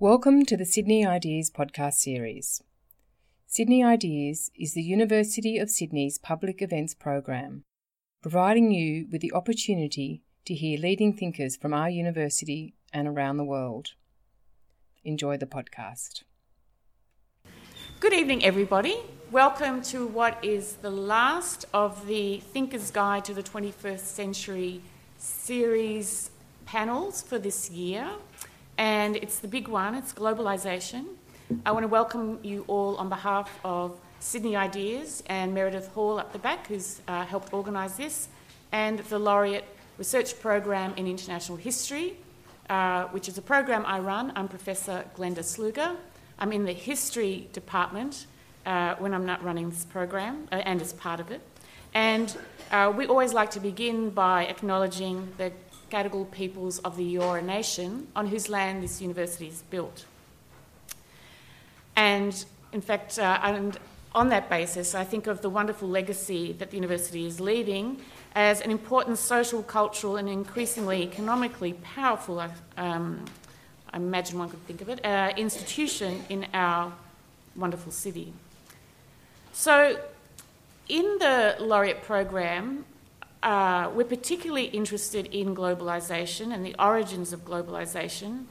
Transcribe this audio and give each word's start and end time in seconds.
Welcome 0.00 0.44
to 0.44 0.56
the 0.56 0.64
Sydney 0.64 1.04
Ideas 1.04 1.50
podcast 1.50 1.94
series. 1.94 2.62
Sydney 3.48 3.82
Ideas 3.82 4.48
is 4.54 4.74
the 4.74 4.80
University 4.80 5.58
of 5.58 5.70
Sydney's 5.70 6.18
public 6.18 6.62
events 6.62 6.94
program, 6.94 7.64
providing 8.22 8.70
you 8.70 9.08
with 9.10 9.22
the 9.22 9.32
opportunity 9.32 10.22
to 10.44 10.54
hear 10.54 10.78
leading 10.78 11.14
thinkers 11.14 11.56
from 11.56 11.74
our 11.74 11.90
university 11.90 12.74
and 12.92 13.08
around 13.08 13.38
the 13.38 13.44
world. 13.44 13.88
Enjoy 15.02 15.36
the 15.36 15.46
podcast. 15.46 16.22
Good 17.98 18.12
evening, 18.12 18.44
everybody. 18.44 18.98
Welcome 19.32 19.82
to 19.90 20.06
what 20.06 20.38
is 20.44 20.74
the 20.74 20.92
last 20.92 21.64
of 21.74 22.06
the 22.06 22.38
Thinker's 22.54 22.92
Guide 22.92 23.24
to 23.24 23.34
the 23.34 23.42
21st 23.42 23.98
Century 23.98 24.80
series 25.16 26.30
panels 26.66 27.20
for 27.20 27.40
this 27.40 27.68
year 27.68 28.08
and 28.78 29.16
it's 29.16 29.40
the 29.40 29.48
big 29.48 29.68
one, 29.68 29.94
it's 29.96 30.12
globalisation. 30.12 31.04
I 31.66 31.72
want 31.72 31.82
to 31.82 31.88
welcome 31.88 32.38
you 32.42 32.64
all 32.68 32.96
on 32.96 33.08
behalf 33.08 33.50
of 33.64 33.98
Sydney 34.20 34.56
Ideas 34.56 35.22
and 35.26 35.52
Meredith 35.52 35.88
Hall 35.88 36.18
up 36.18 36.32
the 36.32 36.38
back, 36.38 36.68
who's 36.68 37.00
uh, 37.08 37.24
helped 37.24 37.52
organise 37.52 37.96
this, 37.96 38.28
and 38.70 39.00
the 39.00 39.18
Laureate 39.18 39.64
Research 39.98 40.38
Program 40.40 40.94
in 40.96 41.08
International 41.08 41.58
History, 41.58 42.16
uh, 42.70 43.04
which 43.06 43.28
is 43.28 43.36
a 43.36 43.42
program 43.42 43.84
I 43.84 43.98
run. 43.98 44.32
I'm 44.36 44.46
Professor 44.46 45.04
Glenda 45.16 45.40
Sluga. 45.40 45.96
I'm 46.38 46.52
in 46.52 46.64
the 46.64 46.72
History 46.72 47.48
Department 47.52 48.26
uh, 48.64 48.94
when 48.96 49.12
I'm 49.12 49.26
not 49.26 49.42
running 49.42 49.70
this 49.70 49.84
program 49.84 50.46
uh, 50.52 50.56
and 50.56 50.80
as 50.80 50.92
part 50.92 51.18
of 51.18 51.32
it. 51.32 51.40
And 51.94 52.36
uh, 52.70 52.92
we 52.96 53.06
always 53.06 53.32
like 53.32 53.50
to 53.52 53.60
begin 53.60 54.10
by 54.10 54.44
acknowledging 54.44 55.32
the 55.36 55.52
Gadigal 55.90 56.30
peoples 56.30 56.78
of 56.80 56.96
the 56.96 57.14
Eora 57.14 57.42
Nation 57.42 58.08
on 58.14 58.26
whose 58.26 58.48
land 58.48 58.82
this 58.82 59.00
university 59.00 59.48
is 59.48 59.62
built. 59.70 60.04
And 61.96 62.44
in 62.72 62.80
fact, 62.80 63.18
uh, 63.18 63.40
and 63.42 63.78
on 64.14 64.28
that 64.28 64.48
basis, 64.48 64.94
I 64.94 65.04
think 65.04 65.26
of 65.26 65.42
the 65.42 65.50
wonderful 65.50 65.88
legacy 65.88 66.52
that 66.54 66.70
the 66.70 66.76
university 66.76 67.26
is 67.26 67.40
leaving 67.40 68.00
as 68.34 68.60
an 68.60 68.70
important 68.70 69.18
social, 69.18 69.62
cultural, 69.62 70.16
and 70.16 70.28
increasingly 70.28 71.02
economically 71.02 71.72
powerful, 71.72 72.42
um, 72.76 73.24
I 73.92 73.96
imagine 73.96 74.38
one 74.38 74.48
could 74.50 74.64
think 74.66 74.80
of 74.80 74.88
it, 74.88 75.04
uh, 75.04 75.32
institution 75.36 76.24
in 76.28 76.46
our 76.54 76.92
wonderful 77.56 77.90
city. 77.90 78.32
So, 79.52 79.98
in 80.88 81.18
the 81.18 81.56
Laureate 81.58 82.02
program, 82.02 82.84
uh, 83.42 83.90
we're 83.94 84.04
particularly 84.04 84.64
interested 84.64 85.26
in 85.26 85.54
globalisation 85.54 86.52
and 86.52 86.64
the 86.64 86.74
origins 86.78 87.32
of 87.32 87.44
globalisation 87.44 88.44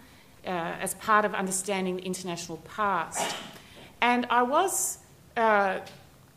uh, 0.45 0.49
as 0.79 0.93
part 0.95 1.25
of 1.25 1.33
understanding 1.33 1.97
the 1.97 2.03
international 2.03 2.57
past. 2.59 3.35
And 4.01 4.25
I 4.29 4.43
was 4.43 4.99
uh, 5.35 5.79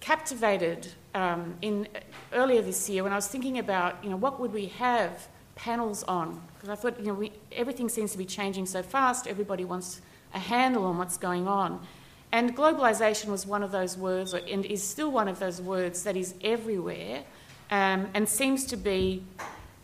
captivated 0.01 0.89
um, 1.15 1.57
in 1.63 1.87
earlier 2.33 2.63
this 2.63 2.89
year 2.89 3.03
when 3.05 3.13
I 3.13 3.17
was 3.17 3.29
thinking 3.29 3.59
about, 3.59 4.03
you 4.03 4.11
know, 4.11 4.17
what 4.17 4.41
would 4.41 4.53
we 4.53 4.67
have 4.67 5.29
panels 5.55 6.03
on? 6.05 6.41
Because 6.55 6.71
I 6.71 6.75
thought, 6.75 6.99
you 6.99 7.07
know, 7.07 7.15
we, 7.15 7.33
everything 7.53 7.89
seems 7.89 8.13
to 8.13 8.19
be 8.19 8.25
changing 8.25 8.67
so 8.67 8.83
fast. 8.83 9.27
Everybody 9.27 9.65
wants 9.65 10.01
a 10.35 10.39
handle 10.39 10.85
on 10.87 10.99
what's 10.99 11.19
going 11.19 11.47
on. 11.47 11.87
And 12.33 12.57
globalisation 12.57 13.27
was 13.27 13.45
one 13.45 13.63
of 13.63 13.73
those 13.73 13.99
words, 13.99 14.35
and 14.35 14.65
is 14.65 14.83
still 14.83 15.11
one 15.11 15.27
of 15.27 15.41
those 15.41 15.61
words 15.61 16.05
that 16.05 16.17
is 16.17 16.35
everywhere 16.43 17.25
um, 17.71 18.09
and 18.15 18.29
seems 18.29 18.65
to 18.67 18.77
be 18.77 19.23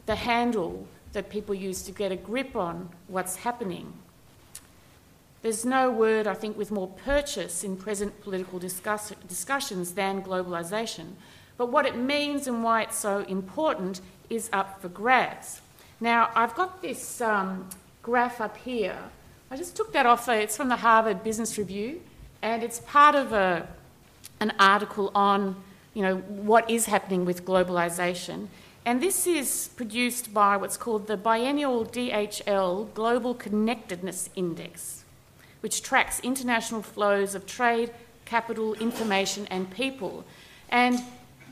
the 0.07 0.17
handle 0.17 0.87
that 1.13 1.31
people 1.31 1.55
use 1.55 1.83
to 1.83 1.93
get 1.93 2.13
a 2.13 2.17
grip 2.17 2.57
on 2.57 2.91
what's 3.09 3.37
happening. 3.37 3.93
There's 5.43 5.65
no 5.65 5.91
word, 5.91 6.27
I 6.27 6.35
think, 6.35 6.59
with 6.59 6.71
more 6.71 6.89
purchase 6.89 7.63
in 7.63 7.77
present 7.77 8.21
political 8.21 8.59
discuss- 8.59 9.13
discussions 9.29 9.93
than 9.93 10.23
globalisation. 10.23 11.13
But 11.57 11.67
what 11.71 11.87
it 11.87 11.97
means 11.97 12.47
and 12.47 12.63
why 12.63 12.83
it's 12.83 12.99
so 12.99 13.21
important 13.21 14.01
is 14.29 14.51
up 14.53 14.81
for 14.83 14.89
grabs. 14.89 15.61
Now, 16.01 16.31
I've 16.35 16.55
got 16.55 16.83
this 16.83 17.21
um, 17.21 17.69
graph 18.03 18.41
up 18.41 18.57
here. 18.57 18.99
I 19.51 19.57
just 19.57 19.77
took 19.77 19.93
that 19.93 20.05
off, 20.05 20.29
it's 20.29 20.57
from 20.57 20.69
the 20.69 20.77
Harvard 20.77 21.23
Business 21.23 21.57
Review, 21.57 22.03
and 22.43 22.63
it's 22.63 22.81
part 22.81 23.15
of 23.15 23.33
a, 23.33 23.69
an 24.41 24.53
article 24.59 25.13
on 25.15 25.57
you 25.97 26.03
know, 26.03 26.17
what 26.19 26.71
is 26.71 26.85
happening 26.85 27.25
with 27.25 27.47
globalisation. 27.47 28.49
And 28.85 29.03
this 29.03 29.27
is 29.27 29.71
produced 29.77 30.35
by 30.35 30.59
what's 30.59 30.77
called 30.77 31.07
the 31.07 31.17
Biennial 31.17 31.87
DHL 31.87 32.93
Global 32.93 33.33
Connectedness 33.33 34.29
Index, 34.37 35.05
which 35.61 35.83
tracks 35.83 36.21
international 36.21 36.83
flows 36.83 37.35
of 37.35 37.47
trade, 37.47 37.95
capital, 38.27 38.75
information, 38.75 39.47
and 39.47 39.71
people. 39.71 40.23
And 40.69 41.01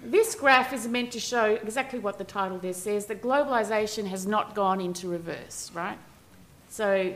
this 0.05 0.35
graph 0.35 0.75
is 0.75 0.87
meant 0.87 1.11
to 1.13 1.21
show 1.21 1.55
exactly 1.63 1.99
what 1.99 2.19
the 2.19 2.25
title 2.25 2.59
there 2.59 2.75
says 2.75 3.07
that 3.07 3.23
globalisation 3.23 4.09
has 4.09 4.27
not 4.27 4.55
gone 4.55 4.79
into 4.79 5.09
reverse, 5.09 5.71
right? 5.73 5.99
So, 6.69 7.15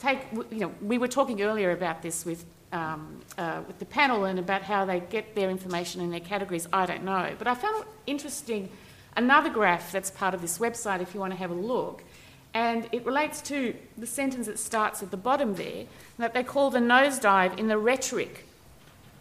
take, 0.00 0.18
you 0.50 0.58
know, 0.58 0.74
we 0.82 0.98
were 0.98 1.06
talking 1.06 1.40
earlier 1.40 1.70
about 1.70 2.02
this 2.02 2.24
with 2.24 2.44
um, 2.76 3.20
uh, 3.38 3.62
with 3.66 3.78
the 3.78 3.84
panel 3.86 4.24
and 4.24 4.38
about 4.38 4.62
how 4.62 4.84
they 4.84 5.00
get 5.00 5.34
their 5.34 5.50
information 5.50 6.00
in 6.00 6.10
their 6.10 6.20
categories, 6.20 6.68
I 6.72 6.84
don't 6.86 7.04
know. 7.04 7.34
But 7.38 7.48
I 7.48 7.54
found 7.54 7.84
interesting 8.06 8.68
another 9.16 9.50
graph 9.50 9.92
that's 9.92 10.10
part 10.10 10.34
of 10.34 10.42
this 10.42 10.58
website 10.58 11.00
if 11.00 11.14
you 11.14 11.20
want 11.20 11.32
to 11.32 11.38
have 11.38 11.50
a 11.50 11.54
look. 11.54 12.04
And 12.52 12.88
it 12.92 13.04
relates 13.04 13.40
to 13.42 13.74
the 13.96 14.06
sentence 14.06 14.46
that 14.46 14.58
starts 14.58 15.02
at 15.02 15.10
the 15.10 15.16
bottom 15.16 15.54
there, 15.54 15.86
that 16.18 16.34
they 16.34 16.42
call 16.42 16.70
the 16.70 16.78
nosedive 16.78 17.58
in 17.58 17.68
the 17.68 17.78
rhetoric 17.78 18.46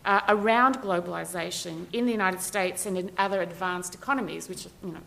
uh, 0.05 0.21
around 0.27 0.81
globalisation 0.81 1.88
in 1.91 2.05
the 2.05 2.11
United 2.11 2.41
States 2.41 2.85
and 2.85 2.97
in 2.97 3.11
other 3.17 3.41
advanced 3.41 3.95
economies, 3.95 4.47
which 4.47 4.65
you 4.83 4.91
know, 4.91 4.99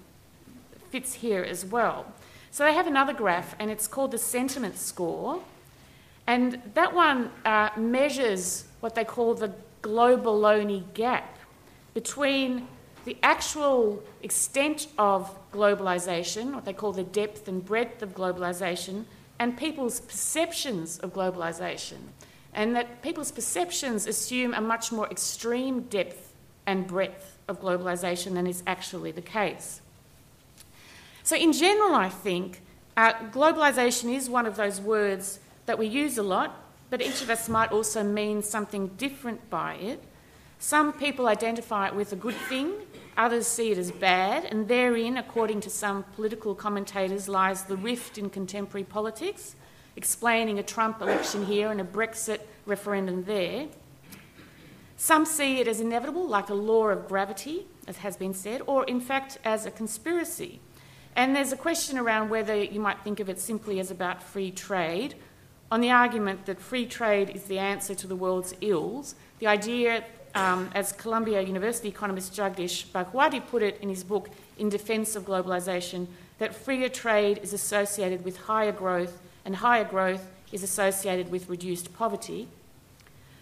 fits 0.90 1.14
here 1.14 1.42
as 1.42 1.64
well. 1.64 2.06
So 2.50 2.64
they 2.64 2.74
have 2.74 2.86
another 2.86 3.12
graph, 3.12 3.54
and 3.58 3.70
it's 3.70 3.86
called 3.86 4.10
the 4.10 4.18
sentiment 4.18 4.76
score. 4.76 5.42
And 6.28 6.60
that 6.74 6.94
one 6.94 7.30
uh, 7.46 7.70
measures 7.78 8.66
what 8.80 8.94
they 8.94 9.04
call 9.04 9.32
the 9.32 9.50
globaloney 9.82 10.84
gap 10.92 11.38
between 11.94 12.68
the 13.06 13.16
actual 13.22 14.02
extent 14.22 14.88
of 14.98 15.34
globalisation, 15.52 16.52
what 16.52 16.66
they 16.66 16.74
call 16.74 16.92
the 16.92 17.02
depth 17.02 17.48
and 17.48 17.64
breadth 17.64 18.02
of 18.02 18.14
globalisation, 18.14 19.04
and 19.38 19.56
people's 19.56 20.00
perceptions 20.00 20.98
of 20.98 21.14
globalisation. 21.14 21.96
And 22.52 22.76
that 22.76 23.00
people's 23.00 23.32
perceptions 23.32 24.06
assume 24.06 24.52
a 24.52 24.60
much 24.60 24.92
more 24.92 25.08
extreme 25.08 25.84
depth 25.84 26.34
and 26.66 26.86
breadth 26.86 27.38
of 27.48 27.62
globalisation 27.62 28.34
than 28.34 28.46
is 28.46 28.62
actually 28.66 29.12
the 29.12 29.22
case. 29.22 29.80
So, 31.22 31.36
in 31.36 31.54
general, 31.54 31.94
I 31.94 32.10
think 32.10 32.60
uh, 32.98 33.14
globalisation 33.30 34.14
is 34.14 34.28
one 34.28 34.44
of 34.44 34.56
those 34.56 34.78
words 34.78 35.40
that 35.68 35.78
we 35.78 35.86
use 35.86 36.16
a 36.16 36.22
lot, 36.22 36.64
but 36.88 37.02
each 37.02 37.20
of 37.20 37.28
us 37.28 37.46
might 37.46 37.70
also 37.70 38.02
mean 38.02 38.42
something 38.42 38.88
different 38.96 39.50
by 39.50 39.74
it. 39.74 40.02
Some 40.58 40.94
people 40.94 41.28
identify 41.28 41.88
it 41.88 41.94
with 41.94 42.10
a 42.10 42.16
good 42.16 42.34
thing, 42.34 42.72
others 43.18 43.46
see 43.46 43.70
it 43.70 43.76
as 43.76 43.90
bad, 43.90 44.46
and 44.46 44.66
therein, 44.66 45.18
according 45.18 45.60
to 45.60 45.70
some 45.70 46.04
political 46.16 46.54
commentators, 46.54 47.28
lies 47.28 47.64
the 47.64 47.76
rift 47.76 48.16
in 48.16 48.30
contemporary 48.30 48.84
politics, 48.84 49.56
explaining 49.94 50.58
a 50.58 50.62
Trump 50.62 51.02
election 51.02 51.44
here 51.44 51.70
and 51.70 51.82
a 51.82 51.84
Brexit 51.84 52.40
referendum 52.64 53.24
there. 53.24 53.66
Some 54.96 55.26
see 55.26 55.60
it 55.60 55.68
as 55.68 55.80
inevitable, 55.80 56.26
like 56.26 56.48
a 56.48 56.54
law 56.54 56.88
of 56.88 57.06
gravity, 57.06 57.66
as 57.86 57.98
has 57.98 58.16
been 58.16 58.32
said, 58.32 58.62
or 58.66 58.84
in 58.84 59.02
fact 59.02 59.36
as 59.44 59.66
a 59.66 59.70
conspiracy. 59.70 60.60
And 61.14 61.36
there's 61.36 61.52
a 61.52 61.58
question 61.58 61.98
around 61.98 62.30
whether 62.30 62.56
you 62.56 62.80
might 62.80 63.04
think 63.04 63.20
of 63.20 63.28
it 63.28 63.38
simply 63.38 63.80
as 63.80 63.90
about 63.90 64.22
free 64.22 64.50
trade 64.50 65.14
on 65.70 65.80
the 65.80 65.90
argument 65.90 66.46
that 66.46 66.60
free 66.60 66.86
trade 66.86 67.30
is 67.30 67.44
the 67.44 67.58
answer 67.58 67.94
to 67.94 68.06
the 68.06 68.16
world's 68.16 68.54
ills, 68.60 69.14
the 69.38 69.46
idea, 69.46 70.04
um, 70.34 70.70
as 70.74 70.92
Columbia 70.92 71.42
University 71.42 71.88
economist 71.88 72.34
Jagdish 72.34 72.86
Bhagwati 72.86 73.46
put 73.46 73.62
it 73.62 73.78
in 73.80 73.88
his 73.88 74.04
book 74.04 74.28
In 74.58 74.68
Defence 74.68 75.16
of 75.16 75.24
Globalisation, 75.24 76.06
that 76.38 76.54
freer 76.54 76.88
trade 76.88 77.40
is 77.42 77.52
associated 77.52 78.24
with 78.24 78.36
higher 78.36 78.72
growth, 78.72 79.20
and 79.44 79.56
higher 79.56 79.84
growth 79.84 80.28
is 80.52 80.62
associated 80.62 81.30
with 81.30 81.48
reduced 81.48 81.94
poverty. 81.94 82.48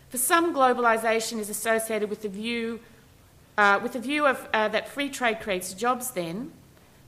For 0.09 0.19
some, 0.19 0.55
globalisation 0.55 1.39
is 1.39 1.51
associated 1.51 2.09
with 2.11 2.23
the 2.23 2.29
view, 2.29 2.81
uh, 3.59 3.81
with 3.83 3.93
the 3.93 4.01
view 4.01 4.27
of, 4.27 4.49
uh, 4.53 4.69
that 4.69 4.89
free 4.89 5.11
trade 5.11 5.41
creates 5.41 5.75
jobs 5.75 6.13
then, 6.13 6.53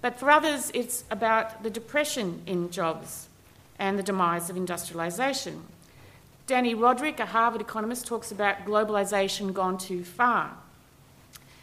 but 0.00 0.18
for 0.18 0.30
others, 0.30 0.70
it's 0.74 1.04
about 1.10 1.62
the 1.62 1.70
depression 1.70 2.42
in 2.46 2.70
jobs 2.70 3.27
and 3.78 3.98
the 3.98 4.02
demise 4.02 4.50
of 4.50 4.56
industrialisation. 4.56 5.60
Dani 6.46 6.74
Rodrik, 6.74 7.20
a 7.20 7.26
Harvard 7.26 7.60
economist, 7.60 8.06
talks 8.06 8.32
about 8.32 8.64
globalisation 8.64 9.52
gone 9.52 9.78
too 9.78 10.02
far. 10.02 10.56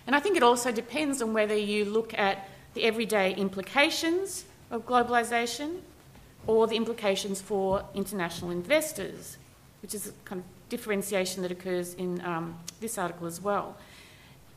And 0.06 0.16
I 0.16 0.20
think 0.20 0.38
it 0.38 0.44
also 0.44 0.72
depends 0.72 1.22
on 1.22 1.34
whether 1.34 1.56
you 1.56 1.86
look 1.86 2.14
at 2.14 2.48
the 2.76 2.84
everyday 2.84 3.34
implications 3.34 4.46
of 4.70 4.86
globalisation, 4.86 5.80
or 6.48 6.68
the 6.68 6.76
implications 6.76 7.42
for 7.42 7.84
international 7.94 8.52
investors, 8.52 9.38
which 9.82 9.96
is 9.96 10.08
a 10.08 10.12
kind 10.26 10.42
of 10.42 10.46
differentiation 10.70 11.42
that 11.42 11.52
occurs 11.52 11.94
in 11.96 12.22
um, 12.22 12.58
this 12.80 12.98
article 12.98 13.26
as 13.26 13.42
well. 13.42 13.76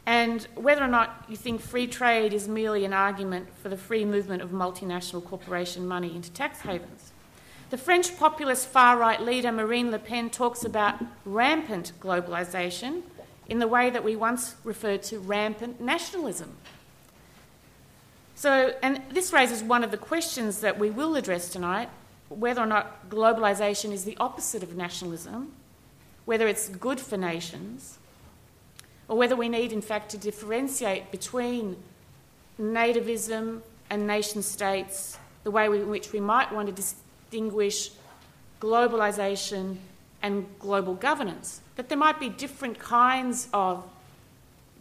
And 0.05 0.43
whether 0.55 0.83
or 0.83 0.89
not 0.89 1.25
you 1.29 1.37
think 1.37 1.61
free 1.61 1.87
trade 1.87 2.33
is 2.33 2.49
merely 2.49 2.85
an 2.85 2.93
argument 2.93 3.47
for 3.63 3.69
the 3.69 3.77
free 3.77 4.05
movement 4.05 4.43
of 4.43 4.51
multinational 4.51 5.25
corporation 5.25 5.87
money 5.87 6.15
into 6.15 6.31
tax 6.31 6.61
havens. 6.61 7.08
The 7.71 7.77
French 7.77 8.17
populist 8.17 8.67
far 8.69 8.97
right 8.97 9.21
leader 9.21 9.53
Marine 9.53 9.91
Le 9.91 9.99
Pen 9.99 10.31
talks 10.31 10.65
about 10.65 11.03
rampant 11.27 11.93
globalisation 12.01 13.03
in 13.47 13.59
the 13.59 13.69
way 13.69 13.91
that 13.91 14.03
we 14.03 14.17
once 14.17 14.55
referred 14.65 15.03
to 15.05 15.19
rampant 15.19 15.79
nationalism. 15.79 16.57
So, 18.35 18.75
and 18.83 19.03
this 19.11 19.33
raises 19.33 19.63
one 19.63 19.85
of 19.85 19.91
the 19.91 19.99
questions 19.99 20.61
that 20.61 20.79
we 20.79 20.89
will 20.91 21.17
address 21.17 21.51
tonight 21.51 21.91
whether 22.31 22.63
or 22.63 22.67
not 22.67 23.09
globalisation 23.11 23.93
is 23.93 24.05
the 24.05 24.17
opposite 24.19 24.63
of 24.63 24.77
nationalism, 24.77 25.53
whether 26.25 26.47
it's 26.47 26.69
good 26.69 27.01
for 27.01 27.17
nations, 27.17 27.99
or 29.09 29.17
whether 29.17 29.35
we 29.35 29.49
need, 29.49 29.73
in 29.73 29.81
fact, 29.81 30.11
to 30.11 30.19
differentiate 30.19 31.11
between 31.11 31.77
nativism 32.61 33.61
and 33.89 34.07
nation 34.07 34.43
states, 34.43 35.19
the 35.45 35.51
way 35.51 35.67
in 35.67 35.89
which 35.89 36.13
we 36.13 36.21
might 36.21 36.53
want 36.53 36.75
to 36.75 36.75
distinguish 37.31 37.91
globalisation 38.61 39.77
and 40.23 40.47
global 40.59 40.95
governance. 40.95 41.61
That 41.77 41.89
there 41.89 41.99
might 41.99 42.19
be 42.19 42.29
different 42.29 42.79
kinds 42.79 43.49
of 43.53 43.85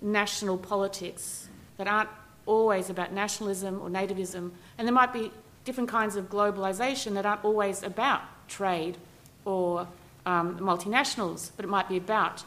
national 0.01 0.57
politics 0.57 1.49
that 1.77 1.87
aren't 1.87 2.09
always 2.45 2.89
about 2.89 3.11
nationalism 3.11 3.81
or 3.81 3.89
nativism, 3.89 4.51
and 4.77 4.87
there 4.87 4.93
might 4.93 5.13
be 5.13 5.31
different 5.65 5.89
kinds 5.89 6.15
of 6.15 6.29
globalisation 6.29 7.13
that 7.15 7.25
aren't 7.25 7.43
always 7.43 7.83
about 7.83 8.21
trade 8.47 8.97
or 9.43 9.87
um, 10.25 10.57
multinationals, 10.59 11.51
but 11.55 11.65
it 11.65 11.67
might 11.67 11.89
be 11.89 11.97
about 11.97 12.43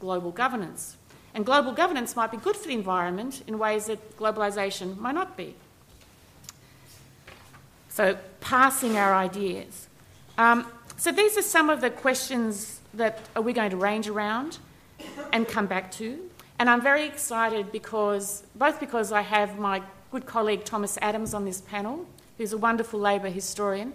global 0.00 0.32
governance. 0.32 0.96
And 1.32 1.46
global 1.46 1.72
governance 1.72 2.14
might 2.16 2.30
be 2.30 2.36
good 2.36 2.56
for 2.56 2.68
the 2.68 2.74
environment 2.74 3.42
in 3.46 3.58
ways 3.58 3.86
that 3.86 4.16
globalisation 4.18 4.98
might 4.98 5.14
not 5.14 5.36
be. 5.36 5.54
So, 7.94 8.18
passing 8.40 8.96
our 8.96 9.14
ideas. 9.14 9.86
Um, 10.36 10.66
so, 10.96 11.12
these 11.12 11.38
are 11.38 11.42
some 11.42 11.70
of 11.70 11.80
the 11.80 11.90
questions 11.90 12.80
that 12.92 13.20
we're 13.36 13.54
going 13.54 13.70
to 13.70 13.76
range 13.76 14.08
around 14.08 14.58
and 15.32 15.46
come 15.46 15.66
back 15.66 15.92
to. 15.92 16.18
And 16.58 16.68
I'm 16.68 16.82
very 16.82 17.06
excited 17.06 17.70
because, 17.70 18.42
both 18.56 18.80
because 18.80 19.12
I 19.12 19.20
have 19.20 19.60
my 19.60 19.80
good 20.10 20.26
colleague 20.26 20.64
Thomas 20.64 20.98
Adams 21.02 21.34
on 21.34 21.44
this 21.44 21.60
panel, 21.60 22.04
who's 22.36 22.52
a 22.52 22.58
wonderful 22.58 22.98
Labor 22.98 23.28
historian, 23.28 23.92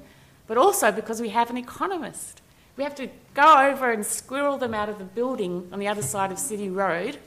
but 0.48 0.58
also 0.58 0.94
because 0.94 1.20
we 1.20 1.28
have 1.28 1.50
an 1.50 1.58
economist. 1.58 2.42
We 2.78 2.86
have 2.86 2.96
to 2.96 3.10
go 3.34 3.68
over 3.70 3.92
and 3.92 4.06
squirrel 4.06 4.58
them 4.58 4.74
out 4.74 4.88
of 4.88 4.98
the 4.98 5.04
building 5.04 5.68
on 5.74 5.80
the 5.80 5.90
other 5.90 6.04
side 6.04 6.32
of 6.32 6.40
City 6.40 6.70
Road 6.70 7.18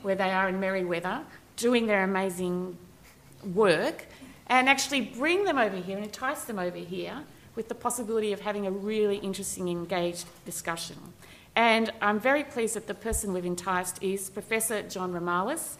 where 0.00 0.14
they 0.14 0.30
are 0.30 0.48
in 0.48 0.58
Merewether, 0.58 1.24
doing 1.56 1.84
their 1.84 2.04
amazing 2.04 2.78
work, 3.52 4.06
and 4.46 4.68
actually 4.68 5.00
bring 5.00 5.44
them 5.44 5.58
over 5.58 5.76
here 5.76 5.96
and 5.96 6.04
entice 6.04 6.44
them 6.44 6.58
over 6.58 6.78
here 6.78 7.24
with 7.54 7.68
the 7.68 7.74
possibility 7.74 8.32
of 8.32 8.40
having 8.40 8.66
a 8.66 8.70
really 8.70 9.16
interesting, 9.16 9.68
engaged 9.68 10.26
discussion. 10.44 10.96
And 11.54 11.92
I'm 12.00 12.18
very 12.18 12.44
pleased 12.44 12.74
that 12.76 12.86
the 12.86 12.94
person 12.94 13.32
we've 13.32 13.44
enticed 13.44 14.02
is 14.02 14.30
Professor 14.30 14.82
John 14.82 15.12
Romalis, 15.12 15.76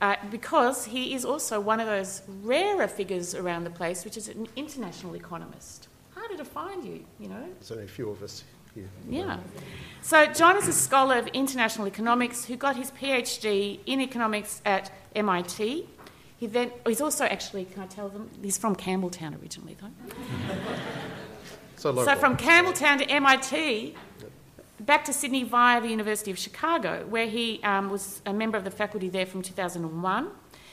uh, 0.00 0.16
because 0.30 0.86
he 0.86 1.14
is 1.14 1.24
also 1.24 1.60
one 1.60 1.80
of 1.80 1.86
those 1.86 2.22
rarer 2.42 2.88
figures 2.88 3.34
around 3.34 3.64
the 3.64 3.70
place, 3.70 4.04
which 4.04 4.16
is 4.16 4.28
an 4.28 4.48
international 4.56 5.14
economist. 5.14 5.88
Harder 6.14 6.36
to 6.36 6.44
find 6.44 6.84
you, 6.84 7.04
you 7.20 7.28
know. 7.28 7.46
There's 7.54 7.70
only 7.70 7.84
a 7.84 7.88
few 7.88 8.10
of 8.10 8.22
us 8.22 8.42
here. 8.74 8.88
Yeah. 9.08 9.38
So, 10.02 10.26
John 10.26 10.56
is 10.56 10.66
a 10.68 10.72
scholar 10.72 11.16
of 11.16 11.28
international 11.28 11.86
economics 11.86 12.44
who 12.44 12.56
got 12.56 12.76
his 12.76 12.90
PhD 12.90 13.80
in 13.86 14.00
economics 14.00 14.60
at 14.64 14.90
MIT. 15.14 15.88
He 16.44 16.48
then, 16.48 16.72
oh, 16.84 16.90
he's 16.90 17.00
also 17.00 17.24
actually, 17.24 17.64
can 17.64 17.84
I 17.84 17.86
tell 17.86 18.10
them, 18.10 18.28
he's 18.42 18.58
from 18.58 18.76
Campbelltown 18.76 19.40
originally, 19.40 19.78
though. 19.80 19.88
so, 21.76 22.04
so, 22.04 22.14
from 22.16 22.36
Campbelltown 22.36 22.98
to 22.98 23.08
MIT, 23.08 23.94
back 24.80 25.06
to 25.06 25.14
Sydney 25.14 25.42
via 25.42 25.80
the 25.80 25.88
University 25.88 26.30
of 26.30 26.38
Chicago, 26.38 27.06
where 27.08 27.26
he 27.26 27.62
um, 27.62 27.88
was 27.88 28.20
a 28.26 28.34
member 28.34 28.58
of 28.58 28.64
the 28.64 28.70
faculty 28.70 29.08
there 29.08 29.24
from 29.24 29.40
2001. 29.40 30.28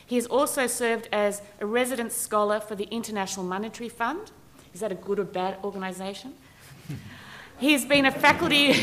He 0.06 0.16
has 0.16 0.26
also 0.26 0.68
served 0.68 1.08
as 1.14 1.42
a 1.62 1.66
resident 1.66 2.12
scholar 2.12 2.60
for 2.60 2.76
the 2.76 2.90
International 2.92 3.46
Monetary 3.46 3.88
Fund. 3.88 4.32
Is 4.74 4.82
that 4.82 4.92
a 4.92 4.96
good 4.96 5.20
or 5.20 5.24
bad 5.24 5.58
organisation? 5.64 6.34
He's 7.60 7.86
been 7.86 8.06
a 8.06 8.12
faculty. 8.12 8.76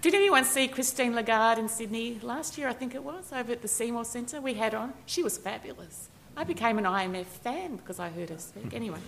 Did 0.00 0.14
anyone 0.14 0.44
see 0.44 0.68
Christine 0.68 1.14
Lagarde 1.14 1.58
in 1.58 1.68
Sydney 1.68 2.20
last 2.22 2.56
year? 2.56 2.68
I 2.68 2.72
think 2.72 2.94
it 2.94 3.02
was 3.02 3.32
over 3.32 3.50
at 3.50 3.62
the 3.62 3.68
Seymour 3.68 4.04
Centre. 4.04 4.40
We 4.40 4.54
had 4.54 4.72
on. 4.72 4.92
She 5.06 5.24
was 5.24 5.36
fabulous. 5.38 6.08
I 6.36 6.44
became 6.44 6.78
an 6.78 6.84
IMF 6.84 7.26
fan 7.26 7.76
because 7.76 7.98
I 7.98 8.08
heard 8.08 8.30
her 8.30 8.38
speak. 8.38 8.72
Anyway. 8.72 8.98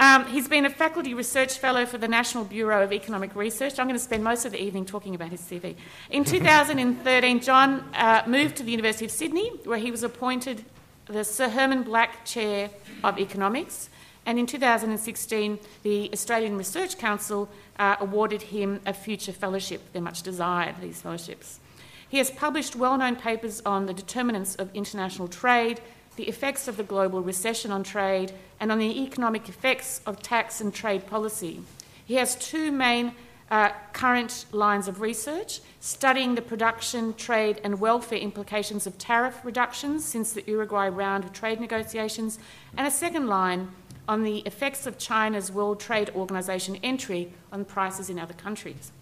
Um, 0.00 0.26
he's 0.26 0.48
been 0.48 0.66
a 0.66 0.70
faculty 0.70 1.14
research 1.14 1.58
fellow 1.58 1.86
for 1.86 1.98
the 1.98 2.08
National 2.08 2.44
Bureau 2.44 2.82
of 2.82 2.92
Economic 2.92 3.34
Research. 3.36 3.78
I'm 3.78 3.86
going 3.86 3.96
to 3.96 4.02
spend 4.02 4.24
most 4.24 4.44
of 4.44 4.50
the 4.50 4.60
evening 4.60 4.86
talking 4.86 5.14
about 5.14 5.30
his 5.30 5.40
CV. 5.40 5.76
In 6.10 6.24
2013, 6.24 7.40
John 7.40 7.88
uh, 7.94 8.22
moved 8.26 8.56
to 8.56 8.64
the 8.64 8.72
University 8.72 9.04
of 9.04 9.12
Sydney, 9.12 9.50
where 9.64 9.78
he 9.78 9.92
was 9.92 10.02
appointed 10.02 10.64
the 11.06 11.22
Sir 11.22 11.48
Hermann 11.48 11.84
Black 11.84 12.24
Chair 12.24 12.70
of 13.04 13.20
Economics. 13.20 13.88
And 14.26 14.40
in 14.40 14.46
2016, 14.46 15.58
the 15.84 16.10
Australian 16.12 16.58
Research 16.58 16.98
Council 16.98 17.48
uh, 17.78 17.94
awarded 18.00 18.42
him 18.42 18.80
a 18.84 18.92
future 18.92 19.32
fellowship. 19.32 19.80
They're 19.92 20.02
much 20.02 20.22
desired, 20.22 20.74
these 20.80 21.00
fellowships. 21.00 21.60
He 22.08 22.18
has 22.18 22.30
published 22.30 22.74
well 22.74 22.98
known 22.98 23.14
papers 23.14 23.62
on 23.64 23.86
the 23.86 23.94
determinants 23.94 24.56
of 24.56 24.74
international 24.74 25.28
trade, 25.28 25.80
the 26.16 26.24
effects 26.28 26.66
of 26.66 26.76
the 26.76 26.82
global 26.82 27.20
recession 27.20 27.70
on 27.70 27.84
trade, 27.84 28.32
and 28.58 28.72
on 28.72 28.78
the 28.78 29.02
economic 29.02 29.48
effects 29.48 30.00
of 30.06 30.22
tax 30.22 30.60
and 30.60 30.74
trade 30.74 31.06
policy. 31.06 31.60
He 32.04 32.14
has 32.14 32.34
two 32.36 32.72
main 32.72 33.12
uh, 33.48 33.70
current 33.92 34.44
lines 34.50 34.88
of 34.88 35.00
research 35.00 35.60
studying 35.78 36.34
the 36.34 36.42
production, 36.42 37.14
trade, 37.14 37.60
and 37.62 37.78
welfare 37.78 38.18
implications 38.18 38.88
of 38.88 38.98
tariff 38.98 39.44
reductions 39.44 40.04
since 40.04 40.32
the 40.32 40.42
Uruguay 40.46 40.88
round 40.88 41.22
of 41.22 41.32
trade 41.32 41.60
negotiations, 41.60 42.40
and 42.76 42.88
a 42.88 42.90
second 42.90 43.28
line 43.28 43.68
on 44.08 44.22
the 44.22 44.38
effects 44.40 44.86
of 44.86 44.98
China's 44.98 45.50
World 45.50 45.80
Trade 45.80 46.10
Organization 46.14 46.76
entry 46.82 47.32
on 47.52 47.64
prices 47.64 48.08
in 48.10 48.18
other 48.18 48.34
countries. 48.34 48.92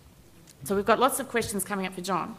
So 0.64 0.74
we've 0.74 0.84
got 0.84 0.98
lots 0.98 1.20
of 1.20 1.28
questions 1.28 1.64
coming 1.64 1.86
up 1.86 1.94
for 1.94 2.00
John. 2.00 2.36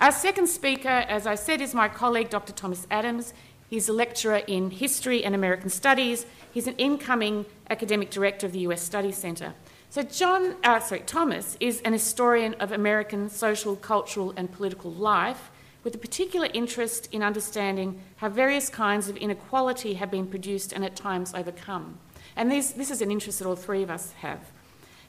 Our 0.00 0.12
second 0.12 0.46
speaker, 0.46 0.88
as 0.88 1.26
I 1.26 1.34
said, 1.34 1.60
is 1.60 1.74
my 1.74 1.88
colleague 1.88 2.30
Dr. 2.30 2.52
Thomas 2.52 2.86
Adams. 2.90 3.32
He's 3.68 3.88
a 3.88 3.92
lecturer 3.92 4.42
in 4.46 4.70
history 4.70 5.24
and 5.24 5.34
American 5.34 5.70
studies. 5.70 6.26
He's 6.52 6.66
an 6.66 6.74
incoming 6.76 7.46
academic 7.70 8.10
director 8.10 8.46
of 8.46 8.52
the 8.52 8.60
US 8.60 8.82
Studies 8.82 9.16
Centre. 9.16 9.54
So 9.90 10.02
John, 10.02 10.56
uh, 10.62 10.80
sorry, 10.80 11.02
Thomas 11.06 11.56
is 11.58 11.80
an 11.80 11.92
historian 11.92 12.54
of 12.54 12.70
American 12.70 13.30
social, 13.30 13.74
cultural, 13.74 14.32
and 14.36 14.52
political 14.52 14.92
life 14.92 15.50
with 15.86 15.94
a 15.94 15.98
particular 15.98 16.48
interest 16.52 17.08
in 17.12 17.22
understanding 17.22 18.00
how 18.16 18.28
various 18.28 18.68
kinds 18.68 19.08
of 19.08 19.16
inequality 19.18 19.94
have 19.94 20.10
been 20.10 20.26
produced 20.26 20.72
and 20.72 20.84
at 20.84 20.96
times 20.96 21.32
overcome. 21.32 21.96
And 22.34 22.50
this, 22.50 22.72
this 22.72 22.90
is 22.90 23.00
an 23.02 23.12
interest 23.12 23.38
that 23.38 23.46
all 23.46 23.54
three 23.54 23.84
of 23.84 23.88
us 23.88 24.10
have. 24.14 24.40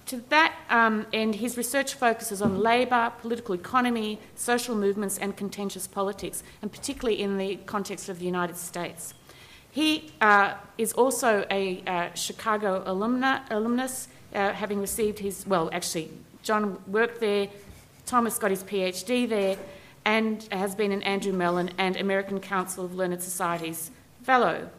To 0.06 0.18
that 0.30 0.54
um, 0.70 1.08
end, 1.12 1.34
his 1.34 1.58
research 1.58 1.96
focuses 1.96 2.44
on 2.44 2.60
labour, 2.60 3.12
political 3.24 3.56
economy, 3.56 4.20
social 4.36 4.76
movements, 4.76 5.18
and 5.18 5.36
contentious 5.36 5.88
politics, 5.88 6.44
and 6.62 6.72
particularly 6.72 7.24
in 7.24 7.40
the 7.40 7.56
context 7.66 8.08
of 8.08 8.20
the 8.20 8.26
United 8.26 8.56
States. 8.56 9.16
He 9.72 10.12
uh, 10.22 10.54
is 10.78 10.94
also 10.94 11.44
a 11.50 11.82
uh, 11.88 12.14
Chicago 12.14 12.84
alumna, 12.86 13.50
alumnus, 13.50 14.10
uh, 14.36 14.54
having 14.54 14.80
received 14.80 15.18
his, 15.18 15.44
well, 15.48 15.72
actually, 15.74 16.12
John 16.44 16.78
worked 16.86 17.20
there, 17.20 17.48
Thomas 18.06 18.38
got 18.38 18.52
his 18.52 18.64
PhD 18.64 19.28
there, 19.28 19.58
and 20.08 20.48
has 20.54 20.74
been 20.74 20.94
an 20.94 21.04
Andrew 21.04 21.34
Mellon 21.34 21.70
and 21.78 21.98
American 21.98 22.40
Council 22.40 22.86
of 22.86 22.96
Learned 22.96 23.22
Societies 23.22 23.92
Fellow. 24.24 24.70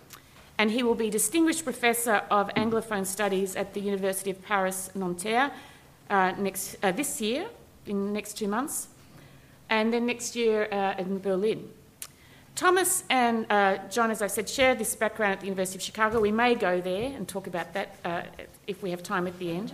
And 0.56 0.70
he 0.70 0.82
will 0.82 0.94
be 0.94 1.11
Distinguished 1.11 1.64
Professor 1.64 2.23
of 2.30 2.49
Anglophone 2.54 3.04
Studies 3.04 3.54
at 3.54 3.75
the 3.75 3.80
University 3.80 4.30
of 4.30 4.42
Paris 4.42 4.90
Nanterre 4.94 5.52
uh, 6.08 6.32
next, 6.38 6.78
uh, 6.82 6.92
this 6.92 7.20
year, 7.20 7.47
in 7.85 8.06
the 8.06 8.12
next 8.12 8.38
two 8.38 8.49
months, 8.49 8.88
and 9.68 9.92
then 9.92 10.06
next 10.06 10.35
year 10.35 10.66
uh, 10.73 10.94
in 10.97 11.18
Berlin. 11.18 11.68
Thomas 12.54 13.04
and 13.11 13.44
uh, 13.50 13.76
John, 13.90 14.11
as 14.11 14.23
I 14.23 14.28
said, 14.28 14.49
share 14.49 14.75
this 14.75 14.97
background 14.97 15.35
at 15.35 15.40
the 15.40 15.47
University 15.47 15.76
of 15.76 15.82
Chicago. 15.82 16.20
We 16.20 16.32
may 16.32 16.54
go 16.54 16.80
there 16.80 17.12
and 17.14 17.28
talk 17.28 17.47
about 17.47 17.75
that 17.75 17.97
uh, 18.02 18.23
if 18.66 18.82
we 18.82 18.90
have 18.92 19.02
time 19.02 19.26
at 19.26 19.38
the 19.38 19.50
end. 19.50 19.73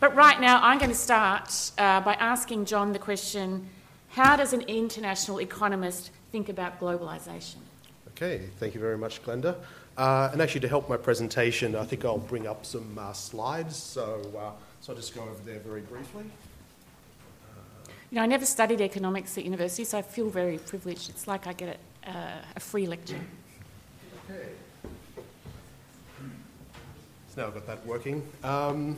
But 0.00 0.14
right 0.16 0.40
now, 0.40 0.60
I'm 0.60 0.78
going 0.78 0.90
to 0.90 0.96
start 0.96 1.70
uh, 1.78 2.00
by 2.00 2.14
asking 2.14 2.64
John 2.64 2.92
the 2.92 2.98
question 2.98 3.70
how 4.16 4.34
does 4.34 4.54
an 4.54 4.62
international 4.62 5.42
economist 5.42 6.10
think 6.32 6.48
about 6.48 6.80
globalisation? 6.80 7.56
Okay, 8.08 8.40
thank 8.58 8.72
you 8.74 8.80
very 8.80 8.96
much, 8.96 9.22
Glenda. 9.22 9.56
Uh, 9.94 10.30
and 10.32 10.40
actually, 10.40 10.62
to 10.62 10.68
help 10.68 10.88
my 10.88 10.96
presentation, 10.96 11.76
I 11.76 11.84
think 11.84 12.02
I'll 12.02 12.16
bring 12.16 12.46
up 12.46 12.64
some 12.64 12.98
uh, 12.98 13.12
slides. 13.12 13.76
So, 13.76 14.22
uh, 14.34 14.52
so 14.80 14.92
I'll 14.92 14.96
just 14.96 15.14
go 15.14 15.20
over 15.20 15.42
there 15.44 15.58
very 15.58 15.82
briefly. 15.82 16.24
You 18.10 18.16
know, 18.16 18.22
I 18.22 18.26
never 18.26 18.46
studied 18.46 18.80
economics 18.80 19.36
at 19.36 19.44
university, 19.44 19.84
so 19.84 19.98
I 19.98 20.02
feel 20.02 20.30
very 20.30 20.56
privileged. 20.56 21.10
It's 21.10 21.28
like 21.28 21.46
I 21.46 21.52
get 21.52 21.78
a, 22.06 22.10
uh, 22.10 22.38
a 22.56 22.60
free 22.60 22.86
lecture. 22.86 23.20
Okay. 24.30 24.48
So 27.34 27.42
now 27.42 27.48
I've 27.48 27.54
got 27.54 27.66
that 27.66 27.84
working. 27.84 28.26
Um, 28.42 28.96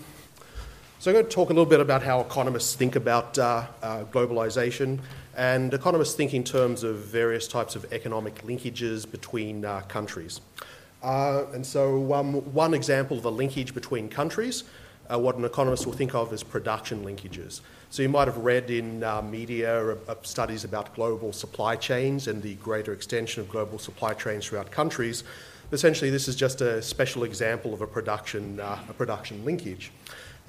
so 1.01 1.13
I'm 1.13 1.15
going 1.15 1.27
to 1.27 1.31
talk 1.31 1.51
a 1.51 1.53
little 1.53 1.65
bit 1.65 1.79
about 1.79 2.03
how 2.03 2.21
economists 2.21 2.75
think 2.75 2.97
about 2.97 3.39
uh, 3.39 3.67
uh, 3.83 4.05
globalization. 4.07 4.99
And 5.37 5.73
economists 5.73 6.17
think 6.17 6.35
in 6.35 6.43
terms 6.43 6.83
of 6.83 6.97
various 6.97 7.47
types 7.47 7.77
of 7.77 7.93
economic 7.93 8.43
linkages 8.45 9.09
between 9.09 9.65
uh, 9.65 9.83
countries. 9.83 10.41
Uh, 11.01 11.45
and 11.55 11.65
so, 11.65 12.13
um, 12.13 12.35
one 12.53 12.75
example 12.75 13.17
of 13.17 13.25
a 13.25 13.31
linkage 13.31 13.75
between 13.75 14.09
countries, 14.09 14.65
uh, 15.09 15.17
what 15.17 15.37
an 15.37 15.45
economist 15.45 15.87
will 15.87 15.93
think 15.93 16.17
of 16.17 16.33
as 16.33 16.43
production 16.43 17.05
linkages. 17.05 17.61
So, 17.91 18.03
you 18.03 18.09
might 18.09 18.27
have 18.27 18.39
read 18.39 18.69
in 18.69 19.05
uh, 19.05 19.23
media 19.23 19.97
studies 20.23 20.65
about 20.65 20.97
global 20.97 21.33
supply 21.33 21.77
chains 21.77 22.27
and 22.27 22.43
the 22.43 22.57
greater 22.57 22.93
extension 22.93 23.41
of 23.41 23.49
global 23.49 23.79
supply 23.79 24.15
chains 24.15 24.47
throughout 24.47 24.73
countries. 24.73 25.23
Essentially, 25.71 26.11
this 26.11 26.27
is 26.27 26.35
just 26.35 26.61
a 26.61 26.83
special 26.83 27.23
example 27.23 27.73
of 27.73 27.83
a 27.83 27.87
production, 27.87 28.59
a 28.59 28.95
production 28.97 29.45
linkage. 29.45 29.93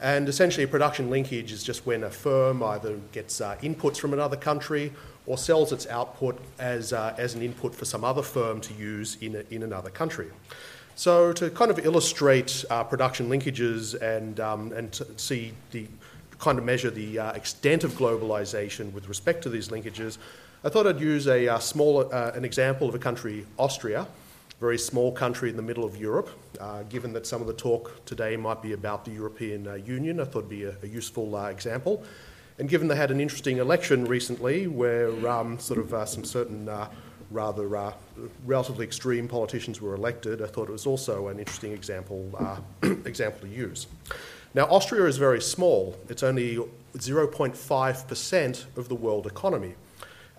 And 0.01 0.29
essentially, 0.29 0.63
a 0.63 0.67
production 0.67 1.09
linkage 1.09 1.51
is 1.51 1.63
just 1.63 1.85
when 1.85 2.03
a 2.03 2.09
firm 2.09 2.63
either 2.63 2.97
gets 3.11 3.41
uh, 3.41 3.57
inputs 3.61 3.97
from 3.97 4.13
another 4.13 4.37
country 4.37 4.93
or 5.25 5.37
sells 5.37 5.73
its 5.73 5.87
output 5.87 6.39
as, 6.57 6.93
uh, 6.93 7.13
as 7.17 7.35
an 7.35 7.41
input 7.41 7.75
for 7.75 7.85
some 7.85 8.03
other 8.03 8.21
firm 8.21 8.61
to 8.61 8.73
use 8.73 9.17
in, 9.21 9.35
a, 9.35 9.43
in 9.51 9.63
another 9.63 9.89
country. 9.89 10.27
So, 10.95 11.33
to 11.33 11.49
kind 11.49 11.69
of 11.69 11.85
illustrate 11.85 12.63
uh, 12.69 12.83
production 12.83 13.29
linkages 13.29 13.99
and, 14.01 14.39
um, 14.39 14.71
and 14.71 14.91
to 14.93 15.05
see 15.17 15.53
the 15.71 15.87
kind 16.39 16.57
of 16.57 16.63
measure 16.63 16.89
the 16.89 17.19
uh, 17.19 17.31
extent 17.33 17.83
of 17.83 17.91
globalization 17.93 18.93
with 18.93 19.09
respect 19.09 19.43
to 19.43 19.49
these 19.49 19.67
linkages, 19.67 20.17
I 20.63 20.69
thought 20.69 20.87
I'd 20.87 20.99
use 20.99 21.27
a 21.27 21.47
uh, 21.47 21.59
small, 21.59 22.13
uh, 22.13 22.31
an 22.33 22.45
example 22.45 22.87
of 22.87 22.95
a 22.95 22.99
country, 22.99 23.45
Austria 23.57 24.07
very 24.59 24.77
small 24.77 25.11
country 25.11 25.49
in 25.49 25.55
the 25.55 25.61
middle 25.61 25.85
of 25.85 25.95
Europe. 25.95 26.29
Uh, 26.59 26.83
given 26.83 27.13
that 27.13 27.25
some 27.25 27.41
of 27.41 27.47
the 27.47 27.53
talk 27.53 28.03
today 28.05 28.35
might 28.35 28.61
be 28.61 28.73
about 28.73 29.05
the 29.05 29.11
European 29.11 29.67
uh, 29.67 29.73
Union, 29.75 30.19
I 30.19 30.25
thought 30.25 30.39
it'd 30.39 30.49
be 30.49 30.65
a, 30.65 30.75
a 30.83 30.87
useful 30.87 31.35
uh, 31.35 31.47
example. 31.47 32.03
And 32.57 32.67
given 32.67 32.89
they 32.89 32.95
had 32.95 33.09
an 33.09 33.21
interesting 33.21 33.57
election 33.57 34.03
recently 34.05 34.67
where 34.67 35.27
um, 35.29 35.57
sort 35.59 35.79
of 35.79 35.93
uh, 35.93 36.05
some 36.05 36.25
certain 36.25 36.67
uh, 36.67 36.89
rather 37.31 37.77
uh, 37.77 37.93
relatively 38.45 38.85
extreme 38.85 39.29
politicians 39.29 39.79
were 39.79 39.95
elected, 39.95 40.41
I 40.41 40.47
thought 40.47 40.67
it 40.67 40.73
was 40.73 40.85
also 40.85 41.29
an 41.29 41.39
interesting 41.39 41.71
example, 41.71 42.59
example 43.05 43.41
to 43.41 43.47
use. 43.47 43.87
Now, 44.55 44.65
Austria 44.65 45.05
is 45.05 45.17
very 45.17 45.41
small. 45.41 45.95
It's 46.09 46.23
only 46.23 46.57
0.5% 46.97 48.77
of 48.77 48.89
the 48.89 48.95
world 48.95 49.27
economy. 49.27 49.75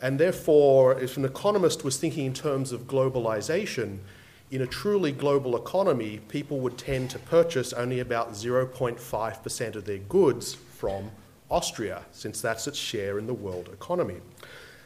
And 0.02 0.18
therefore, 0.18 0.98
if 0.98 1.16
an 1.16 1.24
economist 1.24 1.84
was 1.84 1.96
thinking 1.98 2.26
in 2.26 2.34
terms 2.34 2.72
of 2.72 2.82
globalization, 2.86 3.98
in 4.50 4.62
a 4.62 4.66
truly 4.66 5.12
global 5.12 5.56
economy, 5.56 6.20
people 6.28 6.58
would 6.60 6.76
tend 6.76 7.10
to 7.10 7.18
purchase 7.18 7.72
only 7.72 8.00
about 8.00 8.32
0.5% 8.32 9.74
of 9.76 9.84
their 9.84 9.98
goods 9.98 10.54
from 10.54 11.10
Austria, 11.50 12.04
since 12.12 12.40
that's 12.40 12.66
its 12.66 12.78
share 12.78 13.18
in 13.18 13.26
the 13.26 13.34
world 13.34 13.68
economy. 13.72 14.16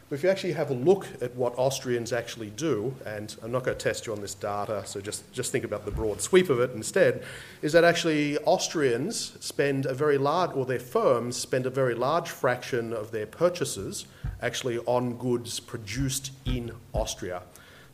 But 0.08 0.16
if 0.16 0.22
you 0.22 0.28
actually 0.28 0.52
have 0.52 0.70
a 0.70 0.74
look 0.74 1.06
at 1.22 1.34
what 1.34 1.54
Austrians 1.56 2.12
actually 2.12 2.50
do, 2.50 2.94
and 3.06 3.34
I'm 3.42 3.50
not 3.50 3.64
going 3.64 3.76
to 3.76 3.82
test 3.82 4.06
you 4.06 4.12
on 4.12 4.20
this 4.20 4.34
data, 4.34 4.82
so 4.84 5.00
just, 5.00 5.30
just 5.32 5.50
think 5.50 5.64
about 5.64 5.86
the 5.86 5.90
broad 5.90 6.20
sweep 6.20 6.50
of 6.50 6.60
it 6.60 6.72
instead, 6.72 7.22
is 7.62 7.72
that 7.72 7.84
actually 7.84 8.36
Austrians 8.38 9.32
spend 9.40 9.86
a 9.86 9.94
very 9.94 10.18
large, 10.18 10.52
or 10.54 10.66
their 10.66 10.78
firms 10.78 11.36
spend 11.36 11.64
a 11.64 11.70
very 11.70 11.94
large 11.94 12.28
fraction 12.28 12.92
of 12.92 13.12
their 13.12 13.26
purchases 13.26 14.06
actually 14.42 14.78
on 14.80 15.16
goods 15.16 15.58
produced 15.58 16.32
in 16.44 16.72
Austria. 16.92 17.42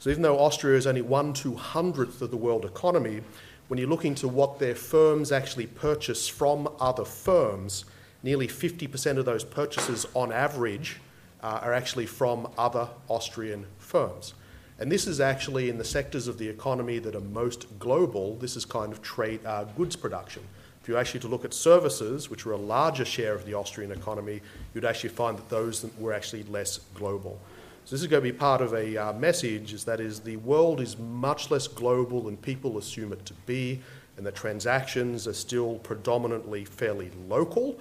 So 0.01 0.11
even 0.11 0.23
though 0.23 0.39
Austria 0.39 0.77
is 0.77 0.89
only 0.89 1.03
one 1.03 1.33
two 1.33 1.55
hundredth 1.55 2.23
of 2.23 2.33
the 2.33 2.37
world 2.37 2.65
economy, 2.65 3.21
when 3.69 3.79
you 3.79 3.87
look 3.87 4.05
into 4.05 4.27
what 4.27 4.59
their 4.59 4.75
firms 4.75 5.31
actually 5.31 5.69
purchase 5.69 6.27
from 6.27 6.69
other 6.81 7.05
firms, 7.05 7.85
nearly 8.25 8.49
50% 8.49 9.17
of 9.17 9.25
those 9.25 9.45
purchases 9.45 10.07
on 10.15 10.33
average 10.33 11.01
uh, 11.43 11.61
are 11.63 11.73
actually 11.73 12.07
from 12.07 12.49
other 12.59 12.89
Austrian 13.09 13.67
firms. 13.79 14.35
And 14.79 14.91
this 14.91 15.07
is 15.07 15.21
actually 15.21 15.69
in 15.69 15.77
the 15.77 15.85
sectors 15.85 16.27
of 16.27 16.39
the 16.39 16.49
economy 16.49 16.99
that 17.01 17.15
are 17.15 17.21
most 17.21 17.79
global, 17.79 18.37
this 18.37 18.57
is 18.57 18.65
kind 18.65 18.93
of 18.93 19.03
trade 19.03 19.45
uh, 19.45 19.65
goods 19.65 19.95
production. 19.95 20.43
If 20.83 20.89
you 20.89 20.97
actually 20.97 21.21
to 21.21 21.29
look 21.29 21.45
at 21.45 21.53
services, 21.53 22.31
which 22.31 22.47
are 22.47 22.53
a 22.53 22.57
larger 22.57 23.05
share 23.05 23.35
of 23.35 23.45
the 23.45 23.53
Austrian 23.53 23.93
economy, 23.93 24.41
you'd 24.73 24.87
actually 24.87 25.11
find 25.11 25.37
that 25.37 25.51
those 25.51 25.85
were 25.99 26.15
actually 26.15 26.45
less 26.45 26.79
global. 26.95 27.39
So 27.85 27.95
this 27.97 28.01
is 28.01 28.07
going 28.07 28.23
to 28.23 28.33
be 28.33 28.37
part 28.37 28.63
of 28.63 28.73
a 28.73 28.97
uh, 28.97 29.13
message 29.15 29.75
is 29.75 29.85
that 29.85 30.01
is 30.01 30.21
the 30.21 30.37
world 30.39 30.81
is 30.81 30.99
much 30.99 31.51
less 31.51 31.67
global 31.69 32.23
than 32.23 32.37
people 32.39 32.79
assume 32.79 33.13
it 33.13 33.27
to 33.27 33.35
be, 33.47 33.81
and 34.17 34.25
the 34.25 34.33
transactions 34.33 35.27
are 35.27 35.35
still 35.35 35.75
predominantly 35.77 36.65
fairly 36.65 37.11
local. 37.29 37.79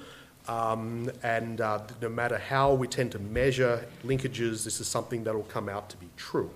Um, 0.49 1.11
and 1.21 1.61
uh, 1.61 1.81
no 2.01 2.09
matter 2.09 2.39
how 2.39 2.73
we 2.73 2.87
tend 2.87 3.11
to 3.11 3.19
measure 3.19 3.85
linkages, 4.03 4.63
this 4.63 4.81
is 4.81 4.87
something 4.87 5.23
that 5.25 5.35
will 5.35 5.43
come 5.43 5.69
out 5.69 5.91
to 5.91 5.97
be 5.97 6.07
true. 6.17 6.49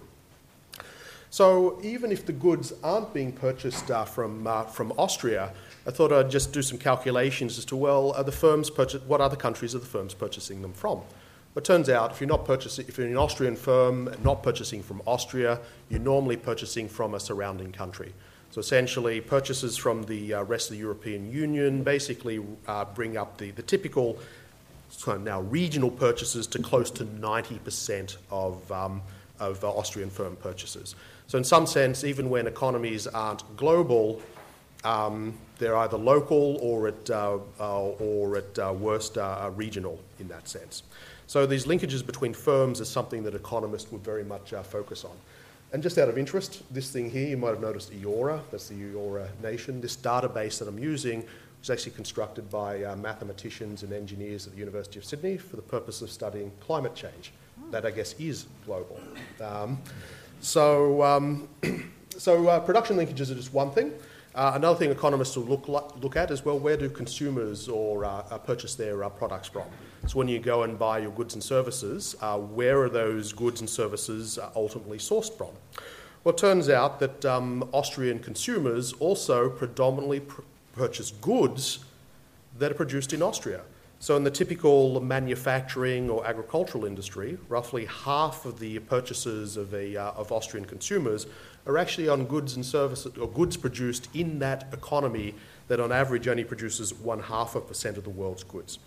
So 1.30 1.80
even 1.84 2.12
if 2.12 2.26
the 2.26 2.34
goods 2.34 2.74
aren't 2.84 3.14
being 3.14 3.32
purchased 3.32 3.92
uh, 3.92 4.06
from, 4.06 4.48
uh, 4.48 4.64
from 4.64 4.94
Austria, 4.98 5.54
I 5.86 5.92
thought 5.92 6.12
I'd 6.12 6.32
just 6.32 6.52
do 6.52 6.64
some 6.64 6.80
calculations 6.80 7.60
as 7.60 7.66
to 7.66 7.76
well, 7.76 8.14
the 8.24 8.32
firms 8.32 8.72
purchase, 8.72 9.04
what 9.04 9.22
other 9.22 9.36
countries 9.36 9.76
are 9.76 9.80
the 9.80 9.86
firms 9.86 10.16
purchasing 10.16 10.64
them 10.64 10.74
from? 10.74 11.02
It 11.56 11.64
turns 11.64 11.88
out 11.88 12.12
if 12.12 12.20
you're 12.20 12.28
not 12.28 12.46
purchasing, 12.46 12.88
if 12.88 12.98
you're 12.98 13.06
an 13.06 13.16
Austrian 13.16 13.56
firm 13.56 14.10
not 14.24 14.42
purchasing 14.42 14.82
from 14.82 15.04
Austria, 15.06 15.60
you're 15.90 16.00
normally 16.00 16.38
purchasing 16.38 16.90
from 16.90 17.14
a 17.14 17.20
surrounding 17.20 17.72
country. 17.72 18.12
So 18.54 18.60
essentially, 18.60 19.20
purchases 19.20 19.78
from 19.78 20.04
the 20.04 20.36
uh, 20.36 20.44
rest 20.44 20.70
of 20.70 20.76
the 20.76 20.80
European 20.80 21.32
Union 21.32 21.82
basically 21.82 22.40
uh, 22.68 22.86
bring 22.86 23.18
up 23.18 23.40
the, 23.40 23.50
the 23.50 23.64
typical 23.64 24.20
now 25.08 25.42
regional 25.42 25.90
purchases 25.90 26.46
to 26.46 26.62
close 26.62 26.92
to 26.92 27.04
90% 27.04 28.18
of, 28.30 28.72
um, 28.72 29.02
of 29.40 29.64
uh, 29.64 29.72
Austrian 29.72 30.12
firm 30.12 30.36
purchases. 30.36 30.94
So 31.26 31.40
in 31.40 31.44
some 31.44 31.66
sense, 31.66 32.04
even 32.04 32.30
when 32.30 32.46
economies 32.46 33.08
aren't 33.08 33.42
global, 33.58 34.22
um, 34.84 35.34
they're 35.58 35.78
either 35.78 35.98
local 35.98 36.58
or 36.58 36.90
at, 36.90 37.10
uh, 37.10 37.40
uh, 37.60 37.80
or 37.82 38.38
at 38.38 38.60
uh, 38.60 38.72
worst 38.72 39.18
regional 39.56 40.00
in 40.20 40.28
that 40.28 40.48
sense. 40.48 40.84
So 41.26 41.48
these 41.48 41.66
linkages 41.66 42.06
between 42.06 42.36
firms 42.36 42.82
is 42.82 42.88
something 42.88 43.24
that 43.24 43.34
economists 43.34 43.92
would 43.92 44.04
very 44.04 44.24
much 44.24 44.54
focus 44.66 45.06
on. 45.06 45.18
And 45.74 45.82
just 45.82 45.98
out 45.98 46.08
of 46.08 46.20
interest, 46.20 46.62
this 46.72 46.92
thing 46.92 47.10
here, 47.10 47.28
you 47.28 47.36
might 47.36 47.50
have 47.50 47.60
noticed 47.60 47.92
Eora, 47.92 48.42
that's 48.52 48.68
the 48.68 48.76
Eora 48.76 49.28
nation. 49.42 49.82
This 49.82 49.98
database 49.98 50.60
that 50.60 50.68
I'm 50.68 50.78
using 50.78 51.26
was 51.60 51.72
actually 51.72 51.94
constructed 51.94 52.48
by 52.52 52.84
uh, 52.84 52.96
mathematicians 52.96 53.82
and 53.82 53.92
engineers 53.92 54.46
at 54.46 54.54
the 54.54 54.60
University 54.60 55.00
of 55.00 55.06
Sydney 55.06 55.36
for 55.36 55.56
the 55.56 55.64
purpose 55.64 56.04
of 56.04 56.12
studying 56.12 56.52
climate 56.60 56.94
change. 56.94 57.34
That, 57.72 57.88
I 57.88 57.92
guess, 57.92 58.14
is 58.20 58.46
global. 58.68 59.00
Um, 59.42 59.82
so, 60.42 61.02
um, 61.02 61.50
so 62.10 62.60
production 62.60 62.96
linkages 62.96 63.32
are 63.32 63.36
just 63.36 63.52
one 63.52 63.72
thing. 63.72 63.94
Uh, 64.36 64.54
another 64.56 64.78
thing 64.78 64.92
economists 64.92 65.36
will 65.36 65.46
look, 65.46 65.68
look 65.68 66.16
at 66.16 66.30
is 66.30 66.46
well, 66.46 66.60
where 66.60 66.78
do 66.78 66.90
consumers 66.90 67.68
or 67.68 68.06
uh, 68.06 68.24
uh, 68.30 68.38
purchase 68.38 68.76
their 68.76 69.04
uh, 69.04 69.10
products 69.10 69.48
from? 69.48 69.66
So 70.06 70.18
when 70.18 70.28
you 70.28 70.40
go 70.40 70.64
and 70.64 70.78
buy 70.78 71.00
your 71.00 71.12
goods 71.12 71.34
and 71.34 71.42
services, 71.42 72.16
uh, 72.20 72.38
where 72.38 72.82
are 72.82 72.90
those 72.90 73.32
goods 73.32 73.62
and 73.62 73.70
services 73.70 74.38
uh, 74.38 74.50
ultimately 74.56 74.98
sourced 74.98 75.36
from? 75.38 75.50
Well, 76.24 76.34
it 76.34 76.38
turns 76.38 76.70
out 76.70 77.00
that 77.00 77.24
um, 77.26 77.70
Austrian 77.72 78.20
consumers 78.20 78.94
also 78.94 79.50
predominantly 79.50 80.20
pr- 80.20 80.42
purchase 80.74 81.12
goods 81.12 81.80
that 82.60 82.72
are 82.72 82.76
produced 82.76 83.14
in 83.14 83.22
Austria. 83.22 83.62
So, 84.04 84.18
in 84.18 84.26
the 84.26 84.32
typical 84.32 85.00
manufacturing 85.00 86.10
or 86.10 86.28
agricultural 86.28 86.84
industry, 86.84 87.38
roughly 87.48 87.86
half 87.86 88.44
of 88.44 88.60
the 88.60 88.80
purchases 88.80 89.56
of, 89.56 89.74
a, 89.74 89.96
uh, 89.96 90.12
of 90.12 90.30
Austrian 90.30 90.66
consumers 90.66 91.26
are 91.66 91.78
actually 91.78 92.10
on 92.10 92.26
goods 92.26 92.58
and 92.58 92.66
services 92.66 93.16
or 93.18 93.30
goods 93.30 93.56
produced 93.56 94.10
in 94.14 94.40
that 94.40 94.68
economy 94.74 95.34
that 95.70 95.80
on 95.80 95.94
average 95.94 96.28
only 96.28 96.44
produces 96.44 96.94
one 96.94 97.22
half 97.22 97.56
of 97.56 97.66
percent 97.66 97.96
of 97.96 98.04
the 98.04 98.10
world's 98.10 98.44
goods. 98.44 98.78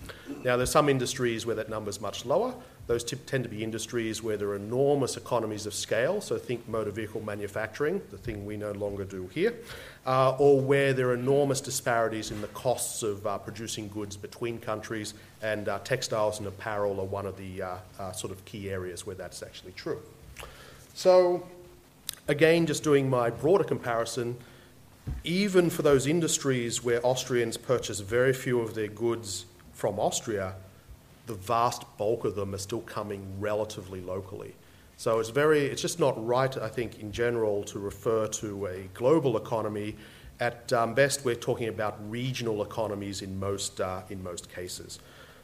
Now, 0.45 0.59
there's 0.59 0.71
some 0.71 0.91
industries 0.91 1.47
where 1.47 1.57
that 1.57 1.71
number 1.71 1.89
is 1.89 1.99
much 1.99 2.27
lower. 2.27 2.55
Those 2.87 3.03
tend 3.03 3.45
to 3.45 3.51
be 3.51 3.65
industries 3.65 4.23
where 4.23 4.37
there 4.37 4.49
are 4.49 4.57
enormous 4.57 5.17
economies 5.17 5.67
of 5.67 5.75
scale. 5.75 6.21
So, 6.21 6.39
think 6.39 6.69
motor 6.69 6.93
vehicle 6.93 7.21
manufacturing, 7.21 8.01
the 8.11 8.19
thing 8.19 8.47
we 8.47 8.57
no 8.57 8.73
longer 8.73 9.05
do 9.05 9.27
here, 9.29 9.55
uh, 10.07 10.37
or 10.39 10.61
where 10.61 10.93
there 10.93 11.09
are 11.09 11.15
enormous 11.15 11.61
disparities 11.61 12.31
in 12.31 12.41
the 12.41 12.47
costs 12.49 13.03
of 13.03 13.27
uh, 13.27 13.39
producing 13.39 13.89
goods 13.89 14.17
between 14.17 14.59
countries, 14.59 15.15
and 15.43 15.69
uh, 15.69 15.81
textiles 15.81 16.39
and 16.39 16.47
apparel 16.47 17.01
are 17.01 17.05
one 17.05 17.27
of 17.27 17.37
the 17.37 17.63
uh, 17.63 17.77
uh, 17.99 18.13
sort 18.13 18.33
of 18.33 18.45
key 18.45 18.71
areas 18.71 19.05
where 19.05 19.17
that's 19.17 19.43
actually 19.43 19.73
true. 19.73 20.01
So, 20.95 21.45
Again, 22.29 22.67
just 22.67 22.83
doing 22.83 23.09
my 23.09 23.31
broader 23.31 23.63
comparison, 23.63 24.37
even 25.23 25.71
for 25.71 25.83
those 25.83 26.09
industries 26.09 26.83
where 26.83 27.01
Austrians 27.07 27.57
purchase 27.57 28.01
very 28.01 28.33
few 28.33 28.59
of 28.59 28.75
their 28.75 28.89
goods 28.89 29.47
from 29.73 30.01
Austria, 30.01 30.55
the 31.27 31.35
vast 31.35 31.85
bulk 31.99 32.25
of 32.25 32.35
them 32.35 32.55
are 32.55 32.59
still 32.59 32.81
coming 32.81 33.27
relatively 33.41 34.01
locally. 34.01 34.55
So 34.97 35.21
it's 35.21 35.29
very, 35.29 35.67
it's 35.67 35.83
just 35.83 36.01
not 36.01 36.15
right, 36.25 36.57
I 36.57 36.69
think, 36.69 37.01
in 37.01 37.13
general, 37.13 37.65
to 37.65 37.79
refer 37.79 38.27
to 38.29 38.67
a 38.67 38.89
global 38.95 39.37
economy. 39.37 39.97
At 40.41 40.73
um, 40.73 40.95
best, 40.95 41.25
we're 41.25 41.35
talking 41.35 41.69
about 41.69 41.99
regional 42.11 42.63
economies 42.63 43.23
in 43.23 43.39
most, 43.39 43.81
uh, 43.81 44.03
in 44.09 44.23
most 44.23 44.51
cases. 44.51 44.99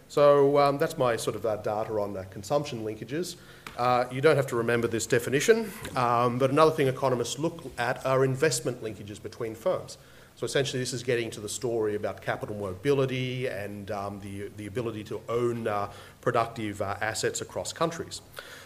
So 0.08 0.58
um, 0.58 0.78
that's 0.78 0.98
my 0.98 1.16
sort 1.16 1.36
of 1.36 1.44
uh, 1.44 1.56
data 1.56 1.92
on 1.98 2.16
uh, 2.16 2.24
consumption 2.30 2.84
linkages. 2.84 3.36
Uh, 3.78 4.04
you 4.10 4.20
don't 4.20 4.36
have 4.36 4.46
to 4.48 4.56
remember 4.56 4.86
this 4.86 5.06
definition, 5.06 5.70
um, 5.96 6.38
but 6.38 6.50
another 6.50 6.70
thing 6.70 6.88
economists 6.88 7.38
look 7.38 7.64
at 7.78 8.04
are 8.04 8.24
investment 8.24 8.82
linkages 8.82 9.22
between 9.22 9.54
firms. 9.54 9.96
So 10.36 10.46
essentially, 10.46 10.80
this 10.80 10.92
is 10.92 11.02
getting 11.02 11.30
to 11.30 11.40
the 11.40 11.48
story 11.48 11.94
about 11.94 12.20
capital 12.20 12.56
mobility 12.56 13.46
and 13.46 13.90
um, 13.90 14.20
the, 14.20 14.50
the 14.56 14.66
ability 14.66 15.04
to 15.04 15.20
own 15.28 15.68
uh, 15.68 15.90
productive 16.20 16.82
uh, 16.82 16.96
assets 17.00 17.40
across 17.40 17.72
countries. 17.72 18.22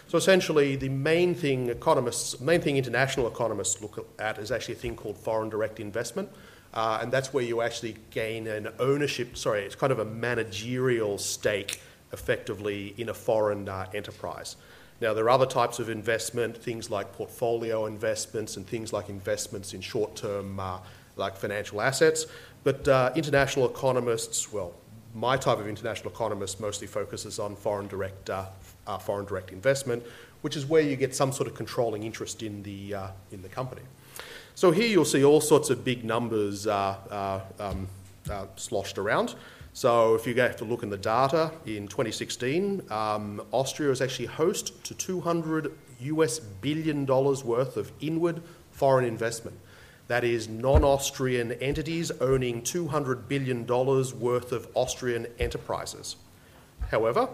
So 0.09 0.17
essentially, 0.17 0.77
the 0.77 0.89
main 0.89 1.35
thing 1.35 1.69
economists, 1.69 2.41
main 2.41 2.61
thing 2.61 2.77
international 2.77 3.27
economists 3.27 3.83
look 3.83 4.09
at 4.19 4.39
is 4.39 4.53
actually 4.53 4.75
a 4.75 4.79
thing 4.79 4.97
called 4.97 5.17
foreign 5.19 5.49
direct 5.49 5.81
investment. 5.81 6.31
Uh, 6.73 6.99
and 7.01 7.11
that's 7.11 7.33
where 7.33 7.43
you 7.43 7.63
actually 7.63 7.97
gain 8.11 8.47
an 8.47 8.69
ownership, 8.79 9.37
sorry, 9.37 9.63
it's 9.63 9.75
kind 9.75 9.93
of 9.93 9.99
a 9.99 10.05
managerial 10.05 11.17
stake 11.19 11.81
effectively 12.13 12.95
in 12.99 13.09
a 13.09 13.15
foreign 13.15 13.69
uh, 13.69 13.87
enterprise. 13.95 14.57
Now, 15.01 15.13
there 15.13 15.25
are 15.25 15.31
other 15.31 15.47
types 15.47 15.79
of 15.79 15.89
investment, 15.89 16.57
things 16.57 16.91
like 16.91 17.13
portfolio 17.13 17.87
investments 17.87 18.57
and 18.57 18.67
things 18.67 18.93
like 18.93 19.09
investments 19.09 19.75
in 19.75 19.81
short 19.81 20.17
term, 20.17 20.59
uh, 20.61 20.79
like 21.17 21.37
financial 21.37 21.81
assets. 21.81 22.27
But 22.65 22.87
uh, 22.89 23.13
international 23.15 23.69
economists, 23.69 24.53
well, 24.53 24.75
my 25.15 25.37
type 25.37 25.59
of 25.59 25.67
international 25.67 26.13
economist 26.13 26.61
mostly 26.61 26.87
focuses 26.87 27.39
on 27.39 27.57
foreign 27.57 27.87
direct, 27.89 28.29
uh, 28.29 28.47
uh, 28.87 28.99
foreign 28.99 29.25
direct 29.25 29.51
investment, 29.51 30.03
which 30.43 30.57
is 30.57 30.67
where 30.67 30.83
you 30.83 30.97
get 30.97 31.15
some 31.15 31.33
sort 31.33 31.49
of 31.49 31.55
controlling 31.55 32.03
interest 32.03 32.43
in 32.43 32.63
the, 32.63 32.95
uh, 32.95 33.09
in 33.33 33.43
the 33.43 33.49
company. 33.49 33.83
So 34.55 34.71
here 34.71 34.87
you'll 34.87 35.05
see 35.05 35.25
all 35.25 35.41
sorts 35.41 35.71
of 35.71 35.85
big 35.85 36.05
numbers 36.05 36.67
uh, 36.67 37.41
um, 37.59 37.89
sloshed 38.57 38.99
around. 38.99 39.35
So 39.73 40.15
if 40.15 40.27
you 40.27 40.35
have 40.37 40.57
to 40.57 40.65
look 40.65 40.83
in 40.83 40.89
the 40.89 40.97
data, 40.97 41.53
in 41.67 41.87
2016, 41.87 42.91
um, 42.91 43.43
Austria 43.53 43.91
is 43.91 44.01
actually 44.01 44.27
host 44.27 44.83
to 44.85 44.95
200 44.95 45.71
US 46.01 46.39
billion 46.39 47.05
dollars 47.05 47.45
worth 47.45 47.77
of 47.77 47.93
inward 48.01 48.43
foreign 48.71 49.05
investment. 49.05 49.59
That 50.09 50.23
is 50.23 50.49
non-Austrian 50.49 51.53
entities 51.53 52.13
owning 52.21 52.63
200 52.63 53.29
billion 53.29 53.65
dollars 53.65 54.15
worth 54.15 54.53
of 54.53 54.69
Austrian 54.75 55.27
enterprises. 55.39 56.17
However, 56.91 57.29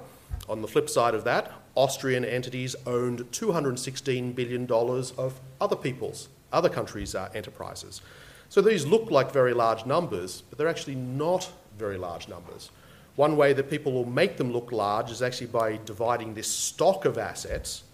on 0.48 0.62
the 0.62 0.68
flip 0.68 0.88
side 0.88 1.14
of 1.14 1.24
that, 1.24 1.52
Austrian 1.74 2.24
entities 2.24 2.74
owned 2.86 3.30
216 3.32 4.32
billion 4.32 4.66
dollars 4.66 5.12
of 5.12 5.38
other 5.60 5.76
people's, 5.76 6.28
other 6.52 6.68
countries' 6.68 7.14
uh, 7.14 7.28
enterprises. 7.34 8.00
So 8.48 8.60
these 8.60 8.86
look 8.86 9.10
like 9.10 9.32
very 9.32 9.54
large 9.54 9.86
numbers, 9.86 10.42
but 10.48 10.58
they're 10.58 10.68
actually 10.68 10.96
not 10.96 11.50
very 11.78 11.96
large 11.96 12.28
numbers. 12.28 12.70
One 13.16 13.36
way 13.36 13.52
that 13.52 13.70
people 13.70 13.92
will 13.92 14.06
make 14.06 14.36
them 14.38 14.52
look 14.52 14.72
large 14.72 15.10
is 15.10 15.20
actually 15.22 15.48
by 15.48 15.78
dividing 15.84 16.34
this 16.34 16.48
stock 16.48 17.04
of 17.04 17.18
assets 17.18 17.84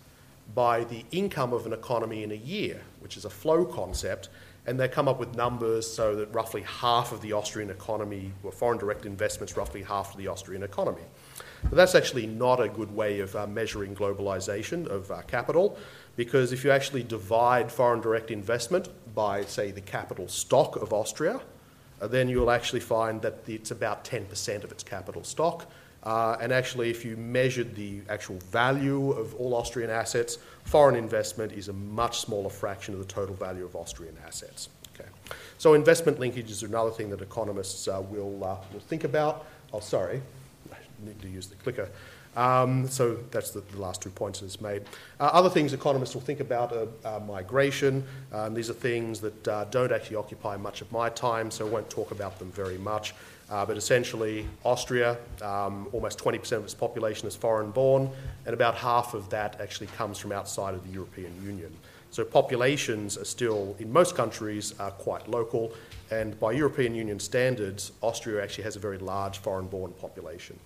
by 0.54 0.84
the 0.84 1.04
income 1.10 1.52
of 1.52 1.66
an 1.66 1.72
economy 1.72 2.22
in 2.22 2.32
a 2.32 2.36
year, 2.36 2.80
which 3.00 3.16
is 3.16 3.24
a 3.24 3.30
flow 3.30 3.64
concept, 3.64 4.28
and 4.68 4.78
they 4.78 4.86
come 4.86 5.08
up 5.08 5.18
with 5.18 5.34
numbers 5.34 5.90
so 5.90 6.14
that 6.14 6.26
roughly 6.34 6.60
half 6.60 7.10
of 7.10 7.22
the 7.22 7.32
Austrian 7.32 7.70
economy, 7.70 8.32
or 8.42 8.52
foreign 8.52 8.78
direct 8.78 9.06
investments, 9.06 9.56
roughly 9.56 9.82
half 9.82 10.10
of 10.10 10.18
the 10.18 10.28
Austrian 10.28 10.62
economy. 10.62 11.00
But 11.62 11.76
that's 11.76 11.94
actually 11.94 12.26
not 12.26 12.60
a 12.60 12.68
good 12.68 12.94
way 12.94 13.20
of 13.20 13.34
uh, 13.34 13.46
measuring 13.46 13.96
globalization 13.96 14.86
of 14.86 15.10
uh, 15.10 15.22
capital, 15.22 15.78
because 16.16 16.52
if 16.52 16.64
you 16.64 16.70
actually 16.70 17.02
divide 17.02 17.72
foreign 17.72 18.02
direct 18.02 18.30
investment 18.30 18.90
by, 19.14 19.42
say, 19.44 19.70
the 19.70 19.80
capital 19.80 20.28
stock 20.28 20.76
of 20.76 20.92
Austria, 20.92 21.40
uh, 22.02 22.06
then 22.06 22.28
you'll 22.28 22.50
actually 22.50 22.80
find 22.80 23.22
that 23.22 23.38
it's 23.46 23.70
about 23.70 24.04
10% 24.04 24.64
of 24.64 24.70
its 24.70 24.82
capital 24.82 25.24
stock. 25.24 25.64
Uh, 26.02 26.36
and 26.42 26.52
actually, 26.52 26.90
if 26.90 27.06
you 27.06 27.16
measured 27.16 27.74
the 27.74 28.02
actual 28.10 28.36
value 28.50 29.12
of 29.12 29.34
all 29.36 29.54
Austrian 29.54 29.90
assets, 29.90 30.38
foreign 30.68 30.96
investment 30.96 31.50
is 31.52 31.68
a 31.68 31.72
much 31.72 32.20
smaller 32.20 32.50
fraction 32.50 32.92
of 32.92 33.00
the 33.00 33.06
total 33.06 33.34
value 33.34 33.64
of 33.64 33.74
Austrian 33.74 34.14
assets. 34.26 34.68
Okay. 34.94 35.08
So 35.56 35.72
investment 35.72 36.20
linkages 36.20 36.62
are 36.62 36.66
another 36.66 36.90
thing 36.90 37.08
that 37.08 37.22
economists 37.22 37.88
uh, 37.88 38.02
will, 38.10 38.44
uh, 38.44 38.58
will 38.70 38.80
think 38.80 39.04
about. 39.04 39.46
Oh, 39.72 39.80
sorry, 39.80 40.20
I 40.70 40.76
need 41.02 41.22
to 41.22 41.28
use 41.28 41.46
the 41.46 41.56
clicker. 41.56 41.88
Um, 42.36 42.86
so 42.86 43.16
that's 43.30 43.50
the, 43.50 43.60
the, 43.60 43.80
last 43.80 44.02
two 44.02 44.10
points 44.10 44.40
that's 44.40 44.60
made. 44.60 44.82
Uh, 45.18 45.30
other 45.32 45.48
things 45.48 45.72
economists 45.72 46.14
will 46.14 46.20
think 46.20 46.40
about 46.40 46.72
are 47.04 47.20
migration. 47.20 48.04
Um, 48.30 48.52
these 48.52 48.68
are 48.68 48.74
things 48.74 49.20
that 49.20 49.48
uh, 49.48 49.64
don't 49.70 49.90
actually 49.90 50.16
occupy 50.16 50.58
much 50.58 50.82
of 50.82 50.92
my 50.92 51.08
time, 51.08 51.50
so 51.50 51.66
I 51.66 51.70
won't 51.70 51.88
talk 51.88 52.10
about 52.10 52.38
them 52.38 52.52
very 52.52 52.78
much. 52.78 53.14
Uh, 53.50 53.64
but 53.64 53.76
essentially, 53.76 54.46
Austria, 54.64 55.16
um, 55.40 55.88
almost 55.92 56.18
20% 56.18 56.52
of 56.52 56.64
its 56.64 56.74
population 56.74 57.26
is 57.26 57.34
foreign 57.34 57.70
born, 57.70 58.10
and 58.44 58.52
about 58.52 58.74
half 58.74 59.14
of 59.14 59.30
that 59.30 59.58
actually 59.60 59.86
comes 59.88 60.18
from 60.18 60.32
outside 60.32 60.74
of 60.74 60.86
the 60.86 60.92
European 60.92 61.32
Union. 61.42 61.74
So 62.10 62.24
populations 62.24 63.16
are 63.16 63.24
still, 63.24 63.74
in 63.78 63.92
most 63.92 64.14
countries, 64.14 64.74
are 64.78 64.90
quite 64.90 65.28
local, 65.28 65.72
and 66.10 66.38
by 66.38 66.52
European 66.52 66.94
Union 66.94 67.18
standards, 67.20 67.92
Austria 68.02 68.42
actually 68.42 68.64
has 68.64 68.76
a 68.76 68.80
very 68.80 68.98
large 68.98 69.38
foreign 69.38 69.66
born 69.66 69.92
population. 69.92 70.58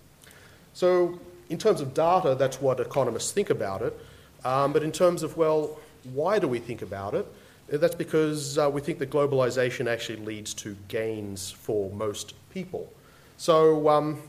So 0.72 1.20
in 1.50 1.58
terms 1.58 1.80
of 1.80 1.94
data, 1.94 2.34
that's 2.34 2.60
what 2.60 2.80
economists 2.80 3.32
think 3.32 3.50
about 3.50 3.82
it. 3.82 3.98
Um, 4.44 4.72
but 4.72 4.82
in 4.82 4.90
terms 4.90 5.22
of, 5.22 5.36
well, 5.36 5.78
why 6.14 6.38
do 6.38 6.48
we 6.48 6.58
think 6.58 6.82
about 6.82 7.14
it? 7.14 7.26
That's 7.68 7.94
because 7.94 8.58
uh, 8.58 8.68
we 8.70 8.80
think 8.80 8.98
that 8.98 9.10
globalization 9.10 9.86
actually 9.86 10.24
leads 10.24 10.52
to 10.54 10.76
gains 10.88 11.50
for 11.50 11.90
most 11.90 12.34
people. 12.52 12.92
So, 13.36 13.88
um, 13.88 14.20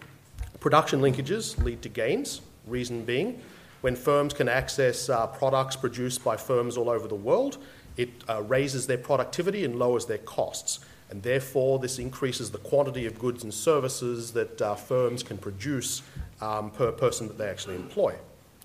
production 0.59 1.01
linkages 1.01 1.62
lead 1.63 1.81
to 1.81 1.89
gains, 1.89 2.41
reason 2.65 3.03
being, 3.03 3.41
when 3.81 3.95
firms 3.95 4.33
can 4.33 4.47
access 4.47 5.09
uh, 5.09 5.27
products 5.27 5.75
produced 5.75 6.23
by 6.23 6.38
firms 6.38 6.77
all 6.77 6.89
over 6.89 7.07
the 7.07 7.15
world, 7.15 7.57
it 7.97 8.09
uh, 8.29 8.41
raises 8.43 8.88
their 8.88 8.97
productivity 8.97 9.65
and 9.65 9.77
lowers 9.77 10.05
their 10.05 10.19
costs. 10.19 10.79
And 11.09 11.21
therefore, 11.21 11.79
this 11.79 11.99
increases 11.99 12.49
the 12.49 12.57
quantity 12.59 13.05
of 13.05 13.19
goods 13.19 13.43
and 13.43 13.53
services 13.53 14.31
that 14.31 14.62
uh, 14.62 14.75
firms 14.75 15.21
can 15.21 15.38
produce 15.38 16.01
um, 16.41 16.71
per 16.71 16.91
person 16.91 17.27
that 17.27 17.38
they 17.38 17.47
actually 17.47 17.75
employ. 17.75 18.15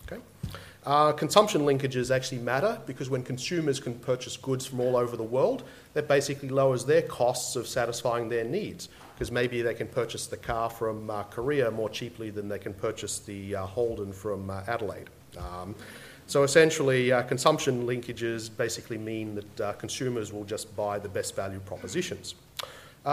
Okay? 0.06 0.22
Uh, 0.86 1.12
consumption 1.12 1.62
linkages 1.62 2.14
actually 2.14 2.38
matter 2.38 2.80
because 2.86 3.10
when 3.10 3.22
consumers 3.22 3.80
can 3.80 3.94
purchase 3.98 4.36
goods 4.36 4.64
from 4.64 4.80
all 4.80 4.96
over 4.96 5.16
the 5.16 5.22
world, 5.22 5.64
that 5.94 6.06
basically 6.08 6.48
lowers 6.48 6.84
their 6.84 7.02
costs 7.02 7.56
of 7.56 7.66
satisfying 7.66 8.28
their 8.28 8.44
needs 8.44 8.88
because 9.18 9.32
maybe 9.32 9.62
they 9.62 9.74
can 9.74 9.88
purchase 9.88 10.28
the 10.28 10.36
car 10.36 10.70
from 10.70 11.10
uh, 11.10 11.24
Korea 11.24 11.72
more 11.72 11.90
cheaply 11.90 12.30
than 12.30 12.48
they 12.48 12.58
can 12.60 12.72
purchase 12.72 13.18
the 13.18 13.56
uh, 13.56 13.66
Holden 13.66 14.12
from 14.12 14.48
uh, 14.48 14.62
Adelaide. 14.68 15.10
Um, 15.36 15.74
so 16.28 16.44
essentially, 16.44 17.10
uh, 17.10 17.24
consumption 17.24 17.84
linkages 17.84 18.48
basically 18.48 18.96
mean 18.96 19.34
that 19.34 19.60
uh, 19.60 19.72
consumers 19.72 20.32
will 20.32 20.44
just 20.44 20.76
buy 20.76 21.00
the 21.00 21.08
best 21.08 21.34
value 21.34 21.58
propositions. 21.58 22.36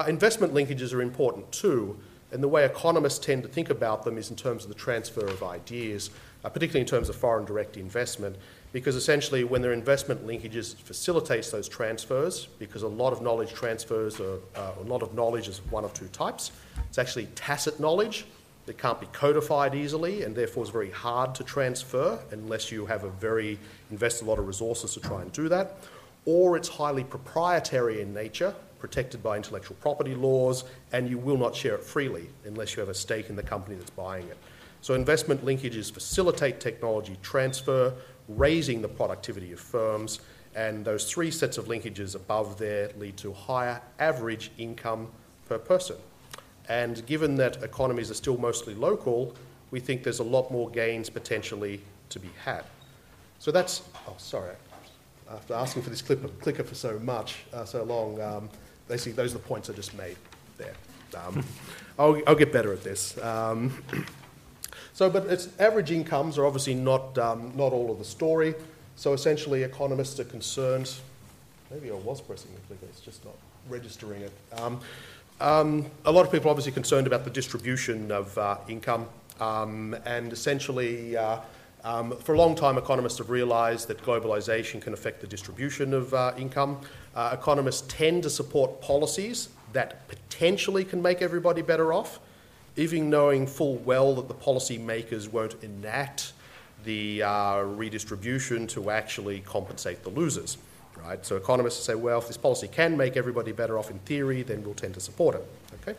investment 0.08 0.54
linkages 0.54 0.94
are 0.94 1.02
important 1.02 1.52
too 1.52 1.98
and 2.32 2.44
the 2.44 2.48
way 2.48 2.66
economists 2.66 3.20
tend 3.20 3.44
to 3.44 3.50
think 3.50 3.70
about 3.70 4.04
them 4.04 4.18
is 4.18 4.30
in 4.30 4.36
terms 4.36 4.64
of 4.64 4.70
the 4.70 4.76
transfer 4.76 5.26
of 5.26 5.44
ideas, 5.44 6.10
uh, 6.44 6.50
particularly 6.50 6.82
in 6.82 6.88
terms 6.88 7.08
of 7.08 7.16
foreign 7.16 7.46
direct 7.46 7.78
investment, 7.78 8.36
because 8.76 8.98
essentially 8.98 9.46
when 9.46 9.62
there 9.62 9.72
are 9.72 9.74
investment 9.74 10.28
linkages, 10.28 10.74
it 10.74 10.80
facilitates 10.80 11.50
those 11.50 11.70
transfers 11.70 12.50
because 12.60 12.82
a 12.82 12.88
lot 12.90 13.14
of 13.14 13.22
knowledge 13.22 13.54
transfers, 13.54 14.20
uh, 14.20 14.36
a 14.58 14.84
lot 14.84 15.02
of 15.02 15.14
knowledge 15.14 15.48
is 15.48 15.60
one 15.70 15.86
of 15.86 15.94
two 15.94 16.08
types. 16.08 16.52
It's 16.90 16.98
actually 16.98 17.28
tacit 17.36 17.80
knowledge 17.80 18.26
that 18.66 18.78
can't 18.78 19.00
be 19.00 19.06
codified 19.14 19.76
easily 19.76 20.24
and 20.24 20.36
therefore 20.36 20.66
is 20.66 20.72
very 20.72 20.92
hard 20.92 21.34
to 21.36 21.44
transfer 21.46 22.20
unless 22.32 22.70
you 22.70 22.86
have 22.86 23.06
a 23.06 23.10
very, 23.12 23.58
invest 23.92 24.22
a 24.24 24.26
lot 24.26 24.40
of 24.40 24.46
resources 24.46 24.94
to 24.96 25.00
try 25.00 25.22
and 25.22 25.32
do 25.32 25.48
that. 25.48 25.78
Or 26.26 26.58
it's 26.58 26.68
highly 26.68 27.06
proprietary 27.06 28.02
in 28.02 28.14
nature, 28.14 28.54
protected 28.80 29.24
by 29.24 29.38
intellectual 29.38 29.78
property 29.80 30.16
laws, 30.16 30.66
and 30.92 31.10
you 31.10 31.18
will 31.18 31.38
not 31.38 31.56
share 31.56 31.76
it 31.76 31.84
freely 31.86 32.28
unless 32.44 32.76
you 32.76 32.82
have 32.82 32.90
a 32.90 32.94
stake 32.94 33.30
in 33.30 33.38
the 33.38 33.44
company 33.44 33.78
that's 33.78 33.92
buying 33.92 34.28
it. 34.28 34.38
So, 34.82 34.94
investment 34.94 35.44
linkages 35.44 35.92
facilitate 35.92 36.60
technology 36.60 37.18
transfer, 37.24 37.92
raising 38.28 38.82
the 38.82 38.88
productivity 38.88 39.52
of 39.52 39.60
firms, 39.60 40.20
and 40.56 40.86
those 40.86 41.12
three 41.12 41.32
sets 41.32 41.58
of 41.58 41.66
linkages 41.66 42.16
above 42.16 42.58
there 42.58 42.92
lead 42.98 43.18
to 43.18 43.34
higher 43.34 43.82
average 44.00 44.52
income 44.58 45.10
per 45.48 45.58
person. 45.58 45.98
And 46.70 47.06
given 47.06 47.36
that 47.36 47.62
economies 47.62 48.10
are 48.10 48.16
still 48.16 48.38
mostly 48.38 48.74
local, 48.74 49.36
we 49.72 49.80
think 49.80 50.04
there's 50.04 50.20
a 50.20 50.24
lot 50.24 50.52
more 50.52 50.70
gains 50.70 51.10
potentially 51.10 51.82
to 52.10 52.20
be 52.20 52.30
had. 52.44 52.64
So 53.40 53.52
that's, 53.52 53.84
oh, 54.08 54.16
sorry, 54.18 54.56
after 55.32 55.54
asking 55.54 55.84
for 55.84 55.90
this 55.90 56.02
clip, 56.02 56.42
clicker 56.42 56.64
for 56.64 56.76
so 56.76 56.98
much, 57.00 57.46
uh, 57.54 57.66
so 57.66 57.84
long, 57.84 58.22
um, 58.22 58.50
basically 58.88 59.14
those 59.14 59.32
are 59.36 59.40
the 59.40 59.44
points 59.44 59.70
I 59.70 59.74
just 59.74 59.96
made 59.96 60.18
there. 60.58 60.74
Um, 61.16 61.44
I'll, 61.98 62.22
I'll, 62.28 62.36
get 62.36 62.52
better 62.52 62.74
at 62.74 62.84
this. 62.84 63.18
Um, 63.22 63.84
so, 64.96 65.10
but 65.10 65.26
it's, 65.26 65.50
average 65.60 65.92
incomes 65.92 66.38
are 66.38 66.46
obviously 66.46 66.74
not, 66.74 67.18
um, 67.18 67.52
not 67.54 67.74
all 67.74 67.92
of 67.92 68.00
the 68.00 68.06
story. 68.06 68.56
So 68.96 69.12
essentially, 69.12 69.64
economists 69.64 70.18
are 70.22 70.24
concerned. 70.24 70.90
Maybe 71.70 71.92
I 71.92 71.96
was 71.96 72.22
pressing 72.22 72.52
the 72.54 72.62
clicker, 72.62 72.86
it's 72.86 73.02
just 73.02 73.26
not 73.26 73.36
registering 73.68 74.22
it. 74.22 74.32
Um, 74.54 74.80
um, 75.42 75.86
a 76.06 76.12
lot 76.14 76.26
of 76.26 76.32
people 76.32 76.48
are 76.48 76.52
obviously 76.52 76.72
concerned 76.72 77.08
about 77.08 77.26
the 77.26 77.30
distribution 77.30 78.10
of 78.10 78.38
uh, 78.38 78.56
income, 78.70 79.10
um, 79.42 79.98
and 80.06 80.32
essentially, 80.32 81.18
uh, 81.18 81.40
um, 81.84 82.16
for 82.20 82.34
a 82.34 82.38
long 82.38 82.56
time, 82.56 82.78
economists 82.78 83.18
have 83.18 83.30
realised 83.30 83.90
that 83.90 84.02
globalisation 84.02 84.82
can 84.82 84.94
affect 84.94 85.20
the 85.20 85.28
distribution 85.28 85.94
of 85.94 86.14
uh, 86.14 86.32
income. 86.38 86.80
Uh, 87.18 87.36
economists 87.38 87.84
tend 87.90 88.24
to 88.24 88.30
support 88.30 88.80
policies 88.80 89.50
that 89.74 90.08
potentially 90.08 90.86
can 90.86 91.02
make 91.02 91.22
everybody 91.22 91.62
better 91.62 91.92
off, 91.92 92.22
even 92.78 93.10
knowing 93.10 93.48
full 93.48 93.76
well 93.78 94.16
that 94.16 94.28
the 94.28 94.34
policy 94.34 94.78
makers 94.78 95.30
won't 95.30 95.56
enact 95.64 96.34
the 96.84 97.24
uh, 97.24 97.62
redistribution 97.62 98.68
to 98.68 98.90
actually 98.90 99.40
compensate 99.42 100.04
the 100.04 100.10
losers. 100.10 100.58
Right? 101.04 101.26
So 101.26 101.36
economists 101.36 101.84
say, 101.84 101.96
well, 101.96 102.20
if 102.20 102.28
this 102.28 102.38
policy 102.38 102.68
can 102.68 102.96
make 102.96 103.18
everybody 103.18 103.52
better 103.52 103.78
off 103.78 103.92
in 103.92 104.00
theory, 104.00 104.44
then 104.44 104.64
we'll 104.64 104.74
tend 104.74 104.94
to 104.94 105.00
support 105.00 105.36
it. 105.36 105.48
Okay? 105.82 105.98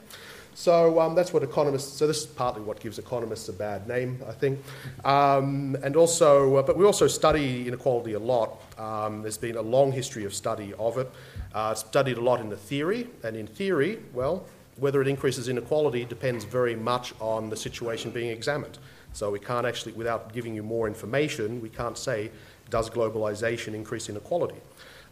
So 0.55 0.99
um, 1.01 1.15
that's 1.15 1.35
what 1.35 1.43
economists. 1.43 1.93
So 1.93 2.07
this 2.07 2.21
is 2.21 2.27
partly 2.27 2.63
what 2.63 2.81
gives 2.81 2.99
economists 2.99 3.49
a 3.51 3.53
bad 3.53 3.87
name, 3.87 4.23
I 4.27 4.33
think. 4.33 4.59
Um, 5.05 5.77
and 5.83 5.97
also, 5.97 6.57
uh, 6.57 6.63
but 6.63 6.79
we 6.79 6.87
also 6.87 7.07
study 7.09 7.69
inequality 7.69 8.15
a 8.15 8.19
lot. 8.19 8.63
Um, 8.79 9.21
there's 9.21 9.37
been 9.37 9.57
a 9.57 9.63
long 9.63 9.93
history 9.93 10.25
of 10.25 10.33
study 10.33 10.73
of 10.79 10.97
it. 10.97 11.11
Uh, 11.55 11.75
studied 11.75 12.17
a 12.17 12.23
lot 12.23 12.41
in 12.41 12.49
the 12.49 12.57
theory, 12.57 13.07
and 13.23 13.37
in 13.37 13.47
theory, 13.47 13.99
well, 14.15 14.47
whether 14.79 15.01
it 15.01 15.09
increases 15.09 15.49
inequality 15.49 16.05
depends 16.05 16.45
very 16.45 16.77
much 16.77 17.15
on 17.21 17.51
the 17.51 17.57
situation 17.57 18.11
being 18.11 18.31
examined. 18.31 18.79
So 19.13 19.31
we 19.31 19.39
can't 19.39 19.67
actually, 19.67 19.93
without 19.93 20.33
giving 20.33 20.55
you 20.55 20.63
more 20.63 20.87
information, 20.87 21.63
we 21.63 21.71
can't 21.71 21.97
say, 21.97 22.31
does 22.69 22.91
globalization 22.91 23.75
increase 23.75 24.09
inequality? 24.09 24.61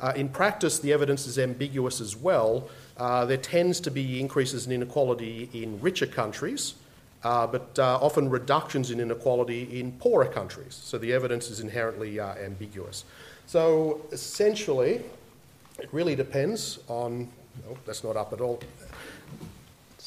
Uh, 0.00 0.12
in 0.16 0.28
practice, 0.28 0.78
the 0.80 0.92
evidence 0.92 1.26
is 1.26 1.38
ambiguous 1.38 2.00
as 2.00 2.14
well. 2.14 2.68
Uh, 2.98 3.24
there 3.24 3.38
tends 3.38 3.80
to 3.80 3.90
be 3.90 4.20
increases 4.20 4.66
in 4.66 4.72
inequality 4.72 5.48
in 5.54 5.80
richer 5.80 6.06
countries, 6.06 6.74
uh, 7.22 7.46
but 7.46 7.78
uh, 7.78 7.98
often 8.02 8.28
reductions 8.28 8.90
in 8.90 9.00
inequality 9.00 9.80
in 9.80 9.92
poorer 9.92 10.26
countries. 10.26 10.78
So 10.84 10.98
the 10.98 11.12
evidence 11.12 11.48
is 11.48 11.60
inherently 11.60 12.20
uh, 12.20 12.34
ambiguous. 12.34 13.04
So 13.46 14.04
essentially, 14.12 15.02
it 15.78 15.88
really 15.92 16.14
depends 16.14 16.80
on. 16.88 17.30
Oh, 17.70 17.78
that's 17.86 18.02
not 18.02 18.16
up 18.16 18.32
at 18.32 18.40
all. 18.40 18.60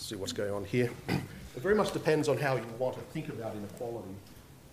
See 0.07 0.15
what's 0.15 0.31
going 0.31 0.53
on 0.53 0.63
here. 0.63 0.89
It 1.09 1.61
very 1.61 1.75
much 1.75 1.91
depends 1.91 2.29
on 2.29 2.37
how 2.37 2.55
you 2.55 2.63
want 2.79 2.95
to 2.95 3.01
think 3.11 3.27
about 3.27 3.53
inequality. 3.57 4.07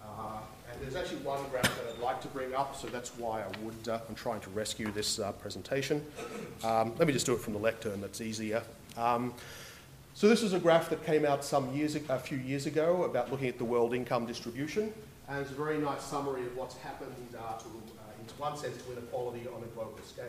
Uh, 0.01 0.39
and 0.71 0.81
there's 0.81 0.95
actually 0.95 1.23
one 1.23 1.41
graph 1.51 1.65
that 1.65 1.93
I'd 1.93 1.99
like 1.99 2.21
to 2.21 2.29
bring 2.29 2.55
up, 2.55 2.77
so 2.77 2.87
that's 2.87 3.11
why 3.19 3.43
I 3.43 3.65
would, 3.65 3.89
uh, 3.89 3.99
I'm 4.09 4.15
trying 4.15 4.39
to 4.43 4.51
rescue 4.51 4.93
this 4.93 5.19
uh, 5.19 5.33
presentation. 5.33 6.07
Um, 6.63 6.95
let 6.99 7.09
me 7.09 7.13
just 7.13 7.27
do 7.27 7.33
it 7.33 7.41
from 7.41 7.53
the 7.53 7.59
lectern, 7.59 8.01
that's 8.01 8.21
easier. 8.21 8.63
Um, 8.97 9.35
so 10.15 10.29
this 10.29 10.45
is 10.45 10.53
a 10.53 10.59
graph 10.61 10.89
that 10.91 11.05
came 11.05 11.25
out 11.25 11.45
some 11.45 11.75
years, 11.75 11.97
a 11.97 12.19
few 12.21 12.39
years 12.39 12.67
ago 12.67 13.03
about 13.03 13.33
looking 13.33 13.49
at 13.49 13.59
the 13.59 13.65
world 13.65 13.93
income 13.93 14.27
distribution, 14.27 14.93
and 15.29 15.41
it's 15.41 15.51
a 15.51 15.55
very 15.55 15.79
nice 15.79 16.05
summary 16.05 16.43
of 16.43 16.57
what's 16.57 16.77
happened 16.77 17.13
uh, 17.37 17.59
to, 17.59 17.67
uh, 17.67 18.21
in 18.21 18.39
one 18.39 18.57
sense, 18.57 18.77
to 18.77 18.93
inequality 18.93 19.49
on 19.49 19.65
a 19.65 19.67
global 19.75 19.99
scale. 20.07 20.27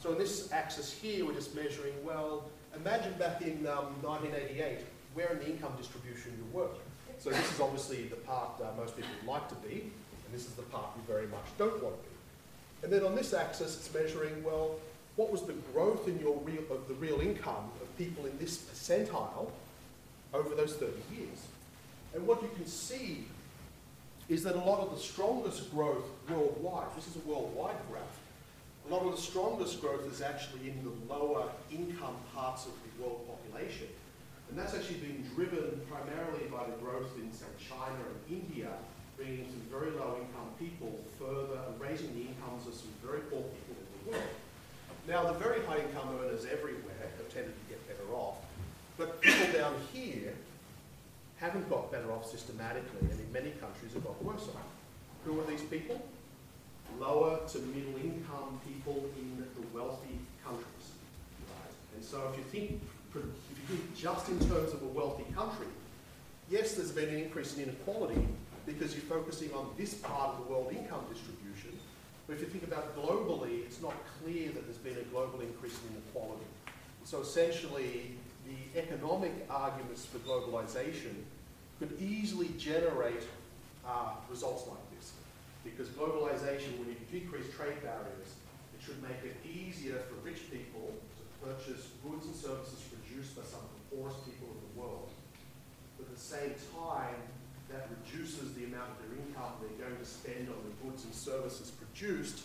So 0.00 0.10
in 0.10 0.18
this 0.18 0.50
axis 0.50 0.92
here, 0.92 1.24
we're 1.24 1.34
just 1.34 1.54
measuring, 1.54 1.94
well, 2.04 2.46
imagine 2.76 3.12
back 3.18 3.42
in 3.42 3.66
um, 3.66 3.94
1988, 4.02 4.78
where 5.14 5.28
in 5.32 5.38
the 5.38 5.46
income 5.46 5.72
distribution 5.76 6.32
you 6.36 6.58
work. 6.58 6.76
So 7.18 7.30
this 7.30 7.52
is 7.52 7.60
obviously 7.60 8.04
the 8.04 8.16
part 8.16 8.60
uh, 8.60 8.66
most 8.76 8.96
people 8.96 9.10
would 9.20 9.30
like 9.30 9.48
to 9.48 9.54
be, 9.56 9.80
and 9.80 10.32
this 10.32 10.46
is 10.46 10.52
the 10.52 10.62
part 10.62 10.86
you 10.96 11.02
very 11.06 11.26
much 11.26 11.46
don't 11.58 11.82
want 11.82 11.96
to 11.96 12.02
be. 12.08 12.14
And 12.82 12.92
then 12.92 13.02
on 13.02 13.14
this 13.14 13.32
axis, 13.32 13.76
it's 13.76 13.94
measuring, 13.94 14.42
well, 14.44 14.76
what 15.16 15.30
was 15.30 15.42
the 15.42 15.54
growth 15.72 16.08
in 16.08 16.18
your 16.18 16.36
real, 16.38 16.62
of 16.70 16.86
the 16.88 16.94
real 16.94 17.20
income 17.20 17.70
of 17.80 17.98
people 17.98 18.26
in 18.26 18.36
this 18.38 18.58
percentile 18.58 19.50
over 20.34 20.54
those 20.54 20.74
30 20.74 20.92
years? 21.16 21.46
And 22.14 22.26
what 22.26 22.42
you 22.42 22.50
can 22.56 22.66
see 22.66 23.26
is 24.28 24.42
that 24.42 24.56
a 24.56 24.58
lot 24.58 24.80
of 24.80 24.90
the 24.90 25.00
strongest 25.00 25.70
growth 25.70 26.04
worldwide, 26.28 26.88
this 26.96 27.06
is 27.06 27.16
a 27.16 27.28
worldwide 27.28 27.76
graph, 27.90 28.18
a 28.86 28.92
lot 28.92 29.02
of 29.04 29.12
the 29.12 29.20
strongest 29.20 29.80
growth 29.80 30.10
is 30.12 30.20
actually 30.20 30.68
in 30.68 30.84
the 30.84 31.12
lower 31.12 31.48
income 31.70 32.16
parts 32.34 32.66
of 32.66 32.72
the 32.72 33.02
world 33.02 33.26
population. 33.26 33.88
And 34.50 34.58
that's 34.58 34.74
actually 34.74 34.98
been 34.98 35.24
driven 35.34 35.80
primarily 35.90 36.44
by 36.52 36.64
the 36.66 36.76
growth 36.82 37.16
in, 37.16 37.32
say, 37.32 37.46
China 37.58 37.96
and 37.96 38.42
India, 38.42 38.68
bringing 39.16 39.46
some 39.48 39.62
very 39.70 39.90
low 39.92 40.16
income 40.20 40.52
people 40.58 41.00
further 41.18 41.60
and 41.66 41.80
raising 41.80 42.12
the 42.14 42.28
incomes 42.28 42.66
of 42.66 42.74
some 42.74 42.92
very 43.02 43.20
poor 43.20 43.40
people 43.40 43.74
in 43.80 43.86
the 44.04 44.10
world. 44.10 44.30
Now, 45.08 45.32
the 45.32 45.38
very 45.38 45.64
high 45.64 45.78
income 45.78 46.18
earners 46.20 46.44
everywhere 46.44 47.08
have 47.16 47.28
tended 47.32 47.54
to 47.54 47.64
get 47.68 47.80
better 47.88 48.12
off, 48.12 48.36
but 48.98 49.20
people 49.20 49.52
down 49.52 49.74
here 49.92 50.34
haven't 51.36 51.68
got 51.68 51.90
better 51.90 52.12
off 52.12 52.30
systematically, 52.30 53.00
and 53.00 53.18
in 53.18 53.32
many 53.32 53.50
countries 53.60 53.92
have 53.94 54.04
got 54.04 54.22
worse 54.22 54.48
off. 54.48 54.68
Who 55.24 55.40
are 55.40 55.44
these 55.44 55.62
people? 55.62 56.00
Lower 57.00 57.40
to 57.48 57.58
middle 57.58 57.96
income 57.96 58.60
people 58.66 59.04
in 59.18 59.38
the 59.38 59.78
wealthy 59.78 60.18
countries. 60.44 60.86
Right? 61.48 61.72
And 61.96 62.04
so 62.04 62.30
if 62.32 62.38
you 62.38 62.44
think 62.44 62.80
just 63.96 64.28
in 64.28 64.38
terms 64.40 64.72
of 64.72 64.82
a 64.82 64.86
wealthy 64.86 65.24
country, 65.34 65.66
yes, 66.50 66.74
there's 66.74 66.92
been 66.92 67.08
an 67.08 67.16
increase 67.16 67.56
in 67.56 67.64
inequality 67.64 68.26
because 68.66 68.94
you're 68.94 69.04
focusing 69.04 69.52
on 69.54 69.70
this 69.76 69.94
part 69.94 70.30
of 70.30 70.44
the 70.44 70.52
world 70.52 70.72
income 70.72 71.04
distribution. 71.12 71.78
But 72.26 72.34
if 72.34 72.40
you 72.40 72.46
think 72.46 72.64
about 72.64 72.96
globally, 72.96 73.64
it's 73.64 73.82
not 73.82 73.94
clear 74.22 74.50
that 74.50 74.64
there's 74.64 74.78
been 74.78 74.96
a 74.96 75.06
global 75.12 75.40
increase 75.40 75.74
in 75.74 75.96
inequality. 75.96 76.46
So 77.04 77.20
essentially, 77.20 78.12
the 78.46 78.78
economic 78.78 79.32
arguments 79.50 80.06
for 80.06 80.18
globalization 80.18 81.14
could 81.78 82.00
easily 82.00 82.48
generate 82.58 83.22
uh, 83.86 84.12
results 84.30 84.66
like. 84.66 84.78
Because 85.64 85.88
globalization, 85.96 86.78
when 86.78 86.92
you 86.92 87.00
decrease 87.10 87.48
trade 87.56 87.80
barriers, 87.82 88.36
it 88.76 88.84
should 88.84 89.00
make 89.02 89.24
it 89.24 89.36
easier 89.42 89.98
for 90.06 90.14
rich 90.20 90.52
people 90.52 90.92
to 90.92 91.22
purchase 91.40 91.88
goods 92.04 92.26
and 92.26 92.36
services 92.36 92.84
produced 92.92 93.34
by 93.34 93.42
some 93.42 93.64
of 93.64 93.72
the 93.72 93.96
poorest 93.96 94.24
people 94.24 94.48
in 94.52 94.60
the 94.60 94.72
world. 94.80 95.08
But 95.96 96.06
at 96.08 96.14
the 96.14 96.20
same 96.20 96.54
time, 96.76 97.16
that 97.72 97.88
reduces 97.90 98.54
the 98.54 98.64
amount 98.64 98.90
of 98.92 98.96
their 99.02 99.18
income 99.18 99.52
they're 99.60 99.88
going 99.88 99.98
to 99.98 100.04
spend 100.04 100.48
on 100.48 100.60
the 100.62 100.74
goods 100.84 101.04
and 101.04 101.14
services 101.14 101.72
produced 101.72 102.42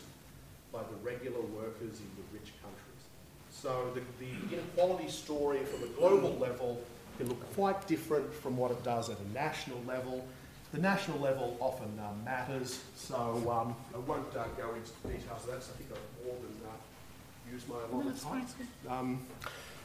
by 0.71 0.79
the 0.79 0.95
regular 1.03 1.41
workers 1.41 1.99
in 1.99 2.09
the 2.15 2.25
rich 2.31 2.53
countries. 2.61 3.03
So 3.51 3.91
the, 3.93 4.01
the 4.23 4.55
inequality 4.55 5.09
story 5.09 5.59
from 5.65 5.83
a 5.83 5.91
global 5.93 6.37
level 6.37 6.81
can 7.17 7.27
look 7.27 7.53
quite 7.55 7.87
different 7.87 8.33
from 8.33 8.55
what 8.55 8.71
it 8.71 8.83
does 8.83 9.09
at 9.09 9.17
a 9.19 9.33
national 9.33 9.81
level. 9.85 10.25
The 10.71 10.79
national 10.79 11.19
level 11.19 11.57
often 11.59 11.99
uh, 11.99 12.11
matters, 12.23 12.81
so 12.95 13.15
um, 13.49 13.75
I 13.93 13.97
won't 13.99 14.35
uh, 14.35 14.43
go 14.55 14.75
into 14.75 14.91
details 15.07 15.43
of 15.43 15.51
that, 15.51 15.63
so 15.63 15.71
I 15.73 15.77
think 15.77 15.89
I've 15.91 16.25
more 16.25 16.35
than 16.35 16.67
uh, 16.67 17.51
used 17.51 17.67
my 17.67 17.75
allotted 17.91 18.21
time. 18.21 18.45
Um, 18.87 19.21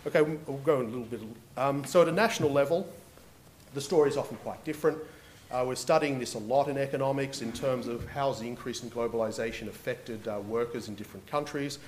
Okay, 0.07 0.21
we'll 0.21 0.59
go 0.59 0.81
in 0.81 0.87
a 0.87 0.89
little 0.91 1.05
bit. 1.05 1.21
Um, 1.57 1.83
so 1.87 2.03
at 2.03 2.09
a 2.09 2.13
national 2.13 2.51
level, 2.51 2.87
the 3.73 3.81
story 3.81 4.11
is 4.11 4.19
often 4.19 4.37
quite 4.39 4.63
different. 4.63 4.99
Uh, 5.51 5.65
we're 5.67 5.75
studying 5.75 6.19
this 6.19 6.35
a 6.35 6.39
lot 6.39 6.69
in 6.69 6.77
economics 6.77 7.41
in 7.41 7.53
terms 7.53 7.87
of 7.87 8.07
how 8.09 8.29
has 8.29 8.41
the 8.41 8.47
increase 8.47 8.83
in 8.83 8.91
globalization 8.91 9.67
affected 9.67 10.29
uh, 10.29 10.41
workers 10.41 10.89
in 10.89 10.95
different 10.95 11.27
countries. 11.27 11.79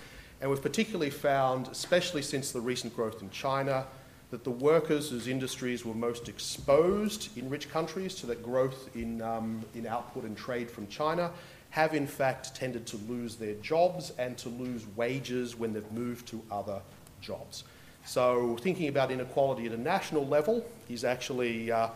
And 0.41 0.49
we've 0.49 0.63
particularly 0.63 1.11
found, 1.11 1.69
especially 1.69 2.23
since 2.23 2.53
the 2.53 2.61
recent 2.61 2.97
growth 2.97 3.21
in 3.21 3.29
China, 3.29 3.85
that 4.31 4.45
the 4.45 4.51
workers 4.51 5.11
whose 5.11 5.29
industries 5.29 5.85
were 5.85 5.95
most 5.95 6.29
exposed 6.29 7.37
in 7.39 7.49
rich 7.49 7.71
countries 7.71 8.15
to 8.17 8.27
that 8.27 8.43
growth 8.43 8.95
in, 8.97 9.23
um, 9.23 9.65
in 9.75 9.87
output 9.87 10.25
and 10.25 10.37
trade 10.37 10.71
from 10.71 10.87
China 10.89 11.31
have 11.71 11.95
in 11.95 12.07
fact 12.07 12.55
tended 12.55 12.87
to 12.87 12.97
lose 13.09 13.37
their 13.37 13.55
jobs 13.55 14.13
and 14.19 14.37
to 14.39 14.49
lose 14.49 14.85
wages 14.97 15.57
when 15.57 15.73
they've 15.73 15.93
moved 15.93 16.27
to 16.27 16.43
other 16.51 16.81
jobs. 17.21 17.65
So 18.05 18.57
thinking 18.61 18.89
about 18.89 19.11
inequality 19.11 19.67
at 19.67 19.73
a 19.73 19.77
national 19.77 20.27
level 20.27 20.65
is 20.89 21.05
actually, 21.05 21.71
uh, 21.71 21.89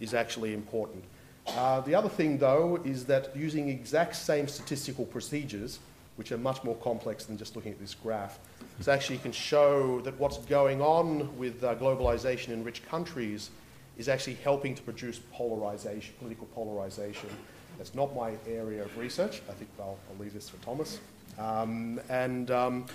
is 0.00 0.14
actually 0.14 0.54
important. 0.54 1.04
Uh, 1.46 1.80
the 1.80 1.94
other 1.94 2.08
thing, 2.08 2.38
though, 2.38 2.78
is 2.84 3.04
that 3.06 3.34
using 3.36 3.68
exact 3.68 4.16
same 4.16 4.48
statistical 4.48 5.06
procedures, 5.06 5.78
which 6.16 6.32
are 6.32 6.38
much 6.38 6.62
more 6.64 6.76
complex 6.76 7.24
than 7.24 7.38
just 7.38 7.56
looking 7.56 7.72
at 7.72 7.80
this 7.80 7.94
graph, 7.94 8.38
is 8.78 8.88
actually 8.88 9.16
you 9.16 9.22
can 9.22 9.32
show 9.32 10.00
that 10.02 10.18
what's 10.18 10.38
going 10.38 10.80
on 10.80 11.36
with 11.36 11.62
uh, 11.64 11.74
globalization 11.76 12.48
in 12.48 12.64
rich 12.64 12.86
countries 12.88 13.50
is 13.96 14.08
actually 14.08 14.34
helping 14.44 14.74
to 14.74 14.82
produce 14.82 15.20
polarization, 15.32 16.14
political 16.18 16.46
polarization. 16.54 17.28
That's 17.76 17.94
not 17.94 18.14
my 18.14 18.32
area 18.48 18.84
of 18.84 18.96
research. 18.96 19.42
I 19.48 19.52
think 19.52 19.70
I'll, 19.78 19.98
I'll 20.10 20.22
leave 20.22 20.34
this 20.34 20.48
for 20.48 20.56
Thomas. 20.64 21.00
Um, 21.38 22.00
and, 22.08 22.50
um, 22.50 22.86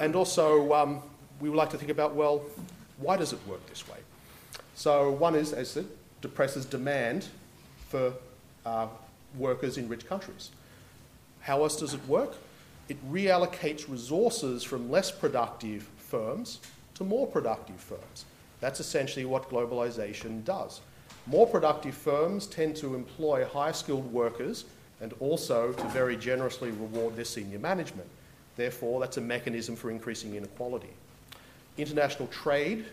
and 0.00 0.14
also, 0.14 0.72
um, 0.72 1.02
we 1.40 1.48
would 1.48 1.56
like 1.56 1.70
to 1.70 1.78
think 1.78 1.90
about 1.90 2.14
well, 2.14 2.42
why 2.98 3.16
does 3.16 3.32
it 3.32 3.38
work 3.46 3.66
this 3.66 3.88
way? 3.88 3.98
So, 4.74 5.10
one 5.10 5.34
is, 5.34 5.52
as 5.52 5.76
it 5.76 5.86
depresses 6.20 6.64
demand 6.64 7.26
for 7.88 8.14
uh, 8.64 8.86
workers 9.36 9.76
in 9.76 9.88
rich 9.88 10.06
countries. 10.06 10.50
How 11.40 11.62
else 11.62 11.76
does 11.76 11.94
it 11.94 12.06
work? 12.06 12.34
It 12.92 13.10
reallocates 13.10 13.88
resources 13.88 14.62
from 14.62 14.90
less 14.90 15.10
productive 15.10 15.88
firms 15.96 16.60
to 16.92 17.04
more 17.04 17.26
productive 17.26 17.80
firms. 17.80 18.26
That's 18.60 18.80
essentially 18.80 19.24
what 19.24 19.48
globalization 19.48 20.44
does. 20.44 20.82
More 21.26 21.46
productive 21.46 21.94
firms 21.94 22.46
tend 22.46 22.76
to 22.76 22.94
employ 22.94 23.46
high 23.46 23.72
skilled 23.72 24.12
workers 24.12 24.66
and 25.00 25.14
also 25.20 25.72
to 25.72 25.84
very 25.84 26.18
generously 26.18 26.70
reward 26.70 27.16
their 27.16 27.24
senior 27.24 27.58
management. 27.58 28.10
Therefore, 28.56 29.00
that's 29.00 29.16
a 29.16 29.22
mechanism 29.22 29.74
for 29.74 29.90
increasing 29.90 30.34
inequality. 30.34 30.92
International 31.78 32.28
trade 32.28 32.84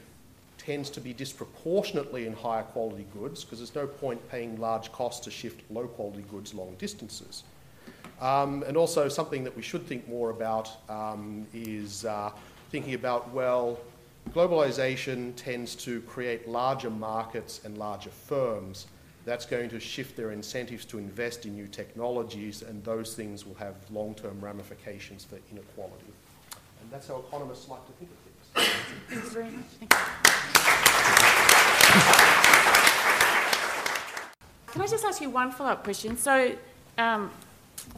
tends 0.58 0.90
to 0.92 1.02
be 1.02 1.12
disproportionately 1.12 2.26
in 2.26 2.32
higher 2.32 2.64
quality 2.64 3.06
goods 3.14 3.44
because 3.44 3.60
there's 3.60 3.76
no 3.76 3.86
point 3.86 4.30
paying 4.32 4.58
large 4.62 4.94
costs 4.94 5.26
to 5.26 5.30
shift 5.30 5.70
low 5.70 5.88
quality 5.88 6.24
goods 6.32 6.54
long 6.54 6.74
distances. 6.78 7.44
Um, 8.22 8.64
and 8.68 8.76
also, 8.76 9.08
something 9.08 9.44
that 9.46 9.56
we 9.56 9.62
should 9.62 9.86
think 9.86 10.08
more 10.08 10.30
about 10.30 10.70
um, 10.90 11.48
is 11.54 12.06
uh, 12.06 12.32
thinking 12.70 12.94
about 12.94 13.32
well, 13.32 13.80
globalization 14.32 15.34
tends 15.36 15.76
to 15.76 16.02
create 16.02 16.48
larger 16.48 16.90
markets 16.90 17.62
and 17.64 17.78
larger 17.78 18.10
firms. 18.10 18.88
That's 19.26 19.46
going 19.46 19.70
to 19.70 19.80
shift 19.80 20.18
their 20.18 20.32
incentives 20.32 20.86
to 20.86 20.98
invest 20.98 21.46
in 21.46 21.56
new 21.56 21.68
technologies, 21.68 22.62
and 22.62 22.84
those 22.84 23.14
things 23.16 23.46
will 23.46 23.56
have 23.56 23.76
long 23.92 24.16
term 24.16 24.40
ramifications 24.42 25.24
for 25.24 25.38
inequality. 25.52 26.14
And 26.82 26.92
that's 26.92 27.08
how 27.08 27.24
economists 27.28 27.70
like 27.70 27.86
to 27.86 27.92
think 27.94 28.12
of 28.12 28.18
things. 28.18 28.36
Thanks 29.10 29.30
very 29.30 29.46
much. 29.46 29.66
Thank 29.80 29.94
you. 29.94 30.00
Can 34.72 34.82
I 34.82 34.88
just 34.88 35.04
ask 35.04 35.22
you 35.22 35.30
one 35.30 35.52
follow 35.52 35.72
up 35.72 35.84
question? 35.84 36.16
So, 36.16 36.56
um, 36.98 37.32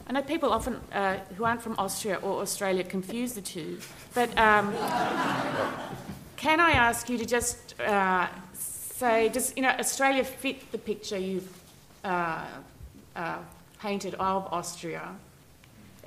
I 0.06 0.12
know 0.12 0.22
people 0.22 0.52
often 0.52 0.80
uh, 0.92 1.18
who 1.36 1.44
aren't 1.44 1.62
from 1.62 1.74
Austria 1.78 2.16
or 2.16 2.40
Australia 2.42 2.84
confuse 2.84 3.32
the 3.32 3.40
two, 3.40 3.78
but 4.14 4.28
um, 4.38 4.72
can 6.36 6.60
I 6.60 6.72
ask 6.72 7.08
you 7.08 7.18
to 7.18 7.24
just 7.24 7.78
uh, 7.80 8.28
say, 8.54 9.28
does 9.28 9.52
you 9.56 9.62
know 9.62 9.70
Australia 9.70 10.24
fit 10.24 10.70
the 10.72 10.78
picture 10.78 11.18
you've 11.18 11.60
uh, 12.04 12.44
uh, 13.16 13.38
painted 13.80 14.14
of 14.14 14.46
Austria 14.52 15.14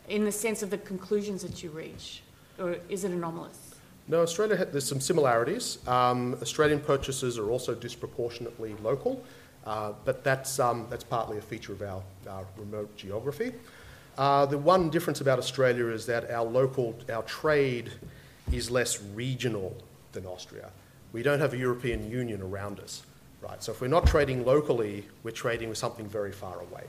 in 0.08 0.24
the 0.24 0.32
sense 0.32 0.62
of 0.62 0.70
the 0.70 0.78
conclusions 0.78 1.42
that 1.42 1.64
you 1.64 1.70
reach, 1.72 2.22
or 2.60 2.78
is 2.90 3.04
it 3.04 3.12
anomalous? 3.12 3.76
No, 4.08 4.22
Australia, 4.22 4.66
there's 4.66 4.88
some 4.88 5.02
similarities. 5.02 5.80
Um, 5.88 6.38
Australian 6.42 6.80
purchases 6.80 7.40
are 7.40 7.50
also 7.50 7.74
disproportionately 7.74 8.76
local, 8.84 9.24
uh, 9.66 9.94
but 10.04 10.24
that's, 10.24 10.60
um, 10.60 10.88
that's 10.90 11.04
partly 11.04 11.38
a 11.38 11.42
feature 11.42 11.74
of 11.74 11.82
our, 11.82 12.02
remote 12.58 12.96
geography. 12.98 13.54
Uh, 14.18 14.46
the 14.46 14.58
one 14.58 14.90
difference 14.90 15.22
about 15.22 15.40
Australia 15.40 15.88
is 15.88 16.06
that 16.06 16.30
our 16.32 16.46
local, 16.46 16.96
our 17.12 17.24
trade 17.24 17.92
is 18.52 18.72
less 18.72 19.02
regional 19.14 19.76
than 20.14 20.26
Austria. 20.26 20.70
We 21.12 21.24
don't 21.24 21.40
have 21.40 21.54
a 21.54 21.58
European 21.58 22.10
Union 22.10 22.42
around 22.42 22.80
us, 22.80 23.04
right? 23.42 23.62
So 23.62 23.72
if 23.72 23.82
we're 23.82 23.88
not 23.88 24.08
trading 24.08 24.46
locally, 24.46 25.06
we're 25.24 25.32
trading 25.32 25.70
with 25.70 25.78
something 25.78 26.08
very 26.08 26.32
far 26.32 26.60
away. 26.60 26.84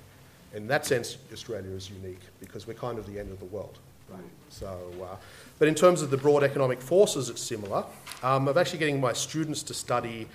In 0.55 0.67
that 0.69 0.87
sense, 0.87 1.19
Australia 1.33 1.71
is 1.71 1.91
unique 1.91 2.21
because 2.41 2.67
we're 2.67 2.75
kind 2.75 2.99
of 2.99 3.07
the 3.07 3.19
end 3.19 3.33
of 3.33 3.39
the 3.41 3.47
world, 3.47 3.79
right? 4.09 4.23
So, 4.49 4.79
uh, 5.03 5.17
but 5.59 5.69
in 5.69 5.75
terms 5.75 6.03
of 6.03 6.11
the 6.11 6.17
broad 6.17 6.45
economic 6.45 6.81
forces, 6.81 7.29
it's 7.29 7.43
similar. 7.43 7.85
Um, 8.23 8.49
I'm 8.49 8.57
actually 8.57 8.79
getting 8.79 9.01
my 9.01 9.13
students 9.13 9.63
to 9.65 9.75
study 9.75 10.29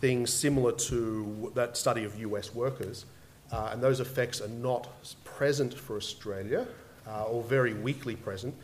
things 0.00 0.32
similar 0.32 0.72
to 0.72 1.52
that 1.54 1.76
study 1.76 2.04
of 2.04 2.18
US 2.20 2.54
workers, 2.54 3.06
uh, 3.52 3.70
and 3.72 3.82
those 3.82 4.00
effects 4.00 4.40
are 4.40 4.48
not 4.48 4.88
present 5.24 5.74
for 5.74 5.96
Australia, 5.96 6.66
uh, 7.06 7.24
or 7.24 7.42
very 7.42 7.74
weakly 7.74 8.16
present. 8.16 8.54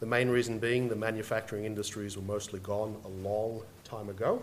The 0.00 0.06
main 0.06 0.28
reason 0.30 0.58
being 0.58 0.88
the 0.88 0.96
manufacturing 0.96 1.64
industries 1.64 2.16
were 2.16 2.22
mostly 2.22 2.60
gone 2.60 2.96
a 3.04 3.08
long 3.08 3.62
time 3.84 4.08
ago. 4.08 4.42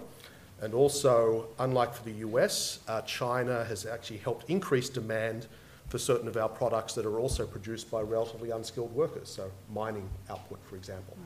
And 0.62 0.74
also, 0.74 1.48
unlike 1.60 1.94
for 1.94 2.04
the 2.04 2.18
US, 2.28 2.80
uh, 2.88 3.02
China 3.02 3.64
has 3.66 3.86
actually 3.86 4.18
helped 4.18 4.50
increase 4.50 4.90
demand 4.90 5.48
for 5.88 5.98
certain 5.98 6.28
of 6.28 6.36
our 6.36 6.50
products 6.50 6.94
that 6.96 7.06
are 7.06 7.20
also 7.20 7.46
produced 7.46 7.90
by 7.90 8.02
relatively 8.02 8.52
unskilled 8.52 8.94
workers, 8.94 9.30
so 9.30 9.50
mining 9.74 10.10
output, 10.30 10.60
for 10.66 10.76
example, 10.76 11.18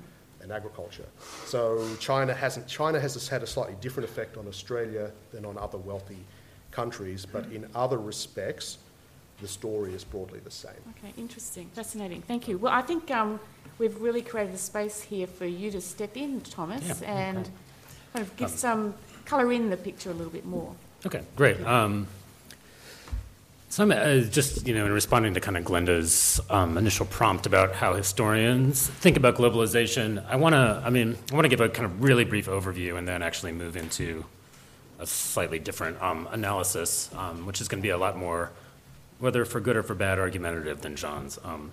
and 0.42 0.52
agriculture. 0.52 1.06
So 1.46 1.88
China 2.00 2.34
hasn't 2.34 2.68
China 2.68 3.00
has 3.00 3.28
had 3.28 3.44
a 3.44 3.48
slightly 3.48 3.76
different 3.82 4.10
effect 4.10 4.38
on 4.38 4.48
Australia 4.48 5.12
than 5.32 5.46
on 5.46 5.58
other 5.58 5.78
wealthy 5.78 6.18
countries, 6.72 7.26
but 7.26 7.46
in 7.52 7.68
other 7.76 7.98
respects, 7.98 8.78
the 9.42 9.48
story 9.48 9.94
is 9.94 10.04
broadly 10.04 10.40
the 10.40 10.52
same. 10.52 10.72
Okay, 10.98 11.14
interesting, 11.18 11.70
fascinating. 11.74 12.22
Thank 12.22 12.48
you. 12.48 12.58
Well, 12.58 12.72
I 12.74 12.82
think 12.82 13.10
um, 13.12 13.40
we've 13.80 14.00
really 14.00 14.22
created 14.22 14.54
a 14.56 14.58
space 14.60 15.02
here 15.02 15.28
for 15.28 15.46
you 15.46 15.72
to 15.72 15.82
step 15.82 16.16
in, 16.16 16.42
Thomas, 16.42 17.02
Yeah, 17.02 17.12
and 17.12 17.38
okay. 17.40 17.50
kind 18.14 18.26
of 18.28 18.36
give 18.38 18.52
Um, 18.52 18.58
some 18.58 18.94
colour 19.26 19.52
in 19.52 19.70
the 19.70 19.78
picture 19.78 20.12
a 20.12 20.14
little 20.14 20.32
bit 20.32 20.46
more. 20.46 20.76
Okay, 21.06 21.24
great. 21.36 21.60
Um, 21.66 22.08
so 23.72 23.84
I'm 23.84 23.92
uh, 23.92 24.20
just, 24.30 24.68
you 24.68 24.74
know, 24.74 24.86
in 24.86 24.92
responding 24.92 25.34
to 25.34 25.40
kind 25.40 25.56
of 25.56 25.64
Glenda's 25.64 26.42
um, 26.50 26.78
initial 26.78 27.06
prompt 27.06 27.46
about 27.46 27.74
how 27.74 27.94
historians 27.94 28.90
think 28.90 29.16
about 29.16 29.36
globalization, 29.36 30.22
I 30.28 30.36
want 30.36 30.56
to, 30.56 30.82
I 30.86 30.90
mean, 30.90 31.18
I 31.32 31.36
want 31.36 31.46
to 31.46 31.50
give 31.50 31.62
a 31.62 31.70
kind 31.70 31.86
of 31.86 32.04
really 32.04 32.26
brief 32.26 32.48
overview 32.48 32.98
and 32.98 33.08
then 33.08 33.24
actually 33.24 33.54
move 33.54 33.78
into 33.78 34.26
a 35.00 35.08
slightly 35.08 35.58
different 35.58 36.02
um, 36.02 36.28
analysis, 36.34 37.10
um, 37.16 37.46
which 37.46 37.62
is 37.62 37.70
going 37.70 37.82
to 37.82 37.82
be 37.82 37.92
a 37.92 37.98
lot 37.98 38.18
more, 38.18 38.52
whether 39.20 39.46
for 39.46 39.62
good 39.62 39.78
or 39.78 39.84
for 39.84 39.96
bad, 39.96 40.20
argumentative 40.20 40.82
than 40.82 40.98
John's. 40.98 41.40
Um, 41.46 41.72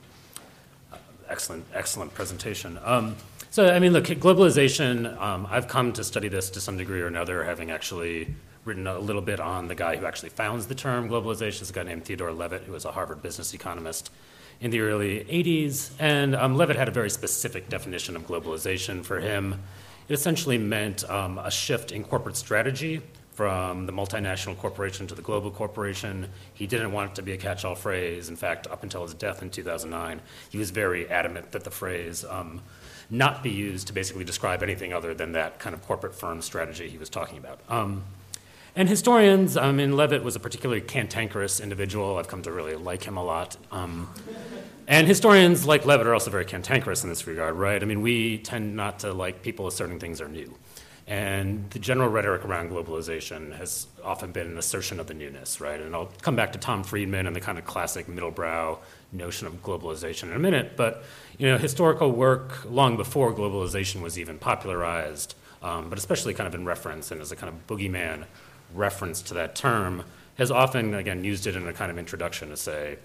excellent, 1.29 1.65
excellent 1.75 2.15
presentation. 2.15 2.79
Um, 2.85 3.17
so, 3.51 3.75
I 3.75 3.81
mean, 3.81 3.93
look, 3.93 4.05
globalization, 4.05 5.21
um, 5.21 5.49
I've 5.51 5.67
come 5.67 5.93
to 5.95 6.05
study 6.05 6.29
this 6.29 6.49
to 6.51 6.61
some 6.61 6.77
degree 6.77 7.01
or 7.01 7.09
another, 7.09 7.43
having 7.43 7.73
actually 7.73 8.37
written 8.69 8.87
a 8.87 8.99
little 8.99 9.23
bit 9.23 9.41
on 9.41 9.67
the 9.67 9.75
guy 9.75 9.97
who 9.97 10.07
actually 10.07 10.29
founds 10.29 10.67
the 10.67 10.75
term 10.75 11.09
globalization. 11.09 11.63
It's 11.63 11.71
a 11.71 11.73
guy 11.73 11.83
named 11.83 12.05
Theodore 12.05 12.33
Levitt, 12.33 12.63
who 12.65 12.73
was 12.73 12.85
a 12.85 12.93
Harvard 12.93 13.23
business 13.23 13.55
economist 13.55 14.11
in 14.61 14.71
the 14.71 14.81
early 14.81 15.25
80s. 15.25 15.91
And 15.99 16.37
um, 16.37 16.55
Levitt 16.55 16.77
had 16.77 16.87
a 16.87 16.93
very 16.93 17.11
specific 17.11 17.69
definition 17.69 18.15
of 18.15 18.27
globalization 18.27 19.05
for 19.05 19.19
him. 19.21 19.61
It 20.09 20.13
essentially 20.13 20.59
meant 20.59 21.09
um, 21.11 21.39
a 21.39 21.51
shift 21.51 21.93
in 21.93 22.05
corporate 22.05 22.37
strategy 22.37 23.01
from 23.33 23.87
the 23.87 23.93
multinational 23.93 24.57
corporation 24.59 25.07
to 25.07 25.15
the 25.15 25.23
global 25.23 25.51
corporation. 25.51 26.29
He 26.55 26.67
didn't 26.67 26.93
want 26.93 27.13
it 27.13 27.15
to 27.17 27.23
be 27.23 27.33
a 27.33 27.37
catch 27.37 27.65
all 27.65 27.75
phrase. 27.75 28.29
In 28.29 28.37
fact, 28.37 28.67
up 28.67 28.83
until 28.83 29.03
his 29.03 29.15
death 29.15 29.43
in 29.43 29.51
2009, 29.51 30.21
he 30.51 30.59
was 30.59 30.71
very 30.71 31.09
adamant 31.09 31.53
that 31.53 31.65
the 31.65 31.71
phrase 31.71 32.25
um, 32.29 32.61
not 33.09 33.43
be 33.43 33.51
used 33.51 33.87
to 33.87 33.93
basically 33.93 34.25
describe 34.25 34.63
anything 34.63 34.93
other 34.93 35.15
than 35.15 35.33
that 35.33 35.59
kind 35.59 35.75
of 35.75 35.87
corporate 35.87 36.15
firm 36.15 36.43
strategy 36.43 36.89
he 36.89 36.99
was 36.99 37.09
talking 37.09 37.39
about. 37.39 37.61
Um, 37.69 38.03
and 38.79 38.89
historians, 38.89 39.57
I 39.57 39.73
mean, 39.73 39.97
Levitt 39.97 40.23
was 40.23 40.37
a 40.37 40.41
particularly 40.41 40.81
cantankerous 40.81 41.59
individual. 41.59 42.17
I've 42.17 42.29
come 42.29 42.43
to 42.43 42.53
really 42.53 42.77
like 42.77 43.03
him 43.03 43.17
a 43.17 43.25
lot. 43.25 43.57
Um, 43.73 44.09
and 44.87 45.05
historians, 45.05 45.67
like 45.67 45.85
Levitt, 45.85 46.07
are 46.07 46.15
also 46.15 46.31
very 46.31 46.45
cantankerous 46.45 47.03
in 47.03 47.09
this 47.09 47.27
regard, 47.27 47.57
right? 47.57 47.83
I 47.83 47.87
mean, 47.87 48.03
we 48.03 48.39
tend 48.39 48.77
not 48.77 49.01
to 49.01 49.13
like 49.13 49.43
people 49.43 49.67
asserting 49.67 49.99
things 49.99 50.21
are 50.21 50.29
new. 50.29 50.57
And 51.09 51.69
the 51.71 51.81
general 51.81 52.09
rhetoric 52.09 52.45
around 52.45 52.71
globalization 52.71 53.53
has 53.57 53.89
often 54.05 54.31
been 54.31 54.47
an 54.47 54.57
assertion 54.57 55.01
of 55.01 55.09
the 55.09 55.15
newness, 55.15 55.61
right? 55.61 55.81
And 55.81 55.93
I'll 55.93 56.13
come 56.23 56.37
back 56.37 56.53
to 56.53 56.59
Tom 56.61 56.85
Friedman 56.85 57.27
and 57.27 57.35
the 57.35 57.41
kind 57.41 57.59
of 57.59 57.65
classic 57.65 58.07
middlebrow 58.07 58.79
notion 59.11 59.49
of 59.49 59.61
globalization 59.61 60.25
in 60.25 60.35
a 60.35 60.39
minute. 60.39 60.77
But 60.77 61.03
you 61.37 61.49
know, 61.49 61.59
historical 61.59 62.13
work 62.13 62.65
long 62.71 62.97
before 62.97 63.35
globalization 63.35 64.03
was 64.03 64.21
even 64.21 64.39
popularized, 64.39 65.35
um, 65.65 65.89
but 65.89 65.99
especially 65.99 66.33
kind 66.33 66.47
of 66.47 66.55
in 66.55 66.65
reference 66.65 67.11
and 67.11 67.21
as 67.21 67.33
a 67.33 67.37
kind 67.37 67.53
of 67.53 67.67
boogeyman 67.67 68.27
reference 68.75 69.23
to 69.23 69.35
that 69.35 69.55
term, 69.55 70.05
has 70.37 70.51
often 70.51 70.95
again 70.95 71.25
used 71.25 71.47
it 71.47 71.57
in 71.57 71.67
a 71.67 71.73
kind 71.73 71.91
of 71.91 71.99
introduction 71.99 72.49
to 72.51 72.57
say, 72.57 72.99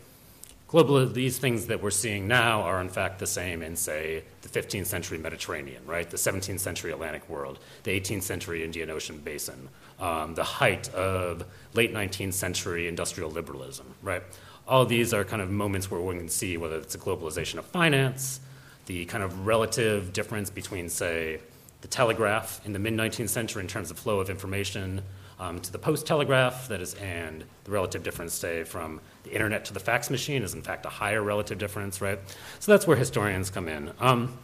global 0.73 1.05
these 1.05 1.37
things 1.37 1.67
that 1.67 1.83
we're 1.83 1.91
seeing 1.91 2.27
now 2.27 2.63
are 2.63 2.81
in 2.81 2.89
fact 2.89 3.19
the 3.19 3.27
same 3.27 3.61
in 3.61 3.75
say 3.75 4.23
the 4.41 4.49
15th 4.49 4.87
century 4.87 5.19
mediterranean 5.19 5.85
right? 5.85 6.09
The 6.09 6.17
17th 6.17 6.59
century 6.59 6.91
atlantic 6.91 7.29
world 7.29 7.59
the 7.83 7.91
18th 7.91 8.23
century 8.23 8.63
indian 8.63 8.89
ocean 8.89 9.19
basin 9.19 9.69
um, 9.99 10.33
the 10.33 10.43
height 10.43 10.91
of 10.95 11.45
late 11.75 11.93
19th 11.93 12.33
century 12.33 12.87
industrial 12.87 13.29
liberalism 13.29 13.85
right? 14.01 14.23
All 14.67 14.83
these 14.83 15.13
are 15.13 15.23
kind 15.23 15.43
of 15.43 15.51
moments 15.51 15.91
where 15.91 16.01
one 16.01 16.17
can 16.17 16.27
see 16.27 16.57
whether 16.57 16.77
it's 16.77 16.95
a 16.95 16.97
globalization 16.97 17.59
of 17.59 17.65
finance 17.65 18.39
the 18.87 19.05
kind 19.05 19.23
of 19.23 19.45
relative 19.45 20.11
difference 20.11 20.49
between 20.49 20.89
say 20.89 21.39
the 21.81 21.87
telegraph 21.87 22.59
in 22.65 22.73
the 22.73 22.79
mid 22.79 22.95
19th 22.95 23.29
century 23.29 23.61
in 23.61 23.67
terms 23.67 23.91
of 23.91 23.99
flow 23.99 24.19
of 24.19 24.27
information 24.27 25.03
um, 25.43 25.59
to 25.59 25.71
the 25.71 25.77
post 25.77 26.07
telegraph, 26.07 26.69
that 26.69 26.81
is, 26.81 26.93
and 26.95 27.43
the 27.65 27.71
relative 27.71 28.01
difference, 28.01 28.33
say, 28.33 28.63
from 28.63 29.01
the 29.23 29.31
internet 29.31 29.65
to 29.65 29.73
the 29.73 29.79
fax 29.79 30.09
machine 30.09 30.41
is 30.41 30.53
in 30.53 30.61
fact 30.61 30.85
a 30.85 30.89
higher 30.89 31.21
relative 31.21 31.57
difference, 31.57 32.01
right? 32.01 32.19
So 32.59 32.71
that's 32.71 32.87
where 32.87 32.95
historians 32.95 33.49
come 33.49 33.67
in. 33.67 33.91
Um, 33.99 34.37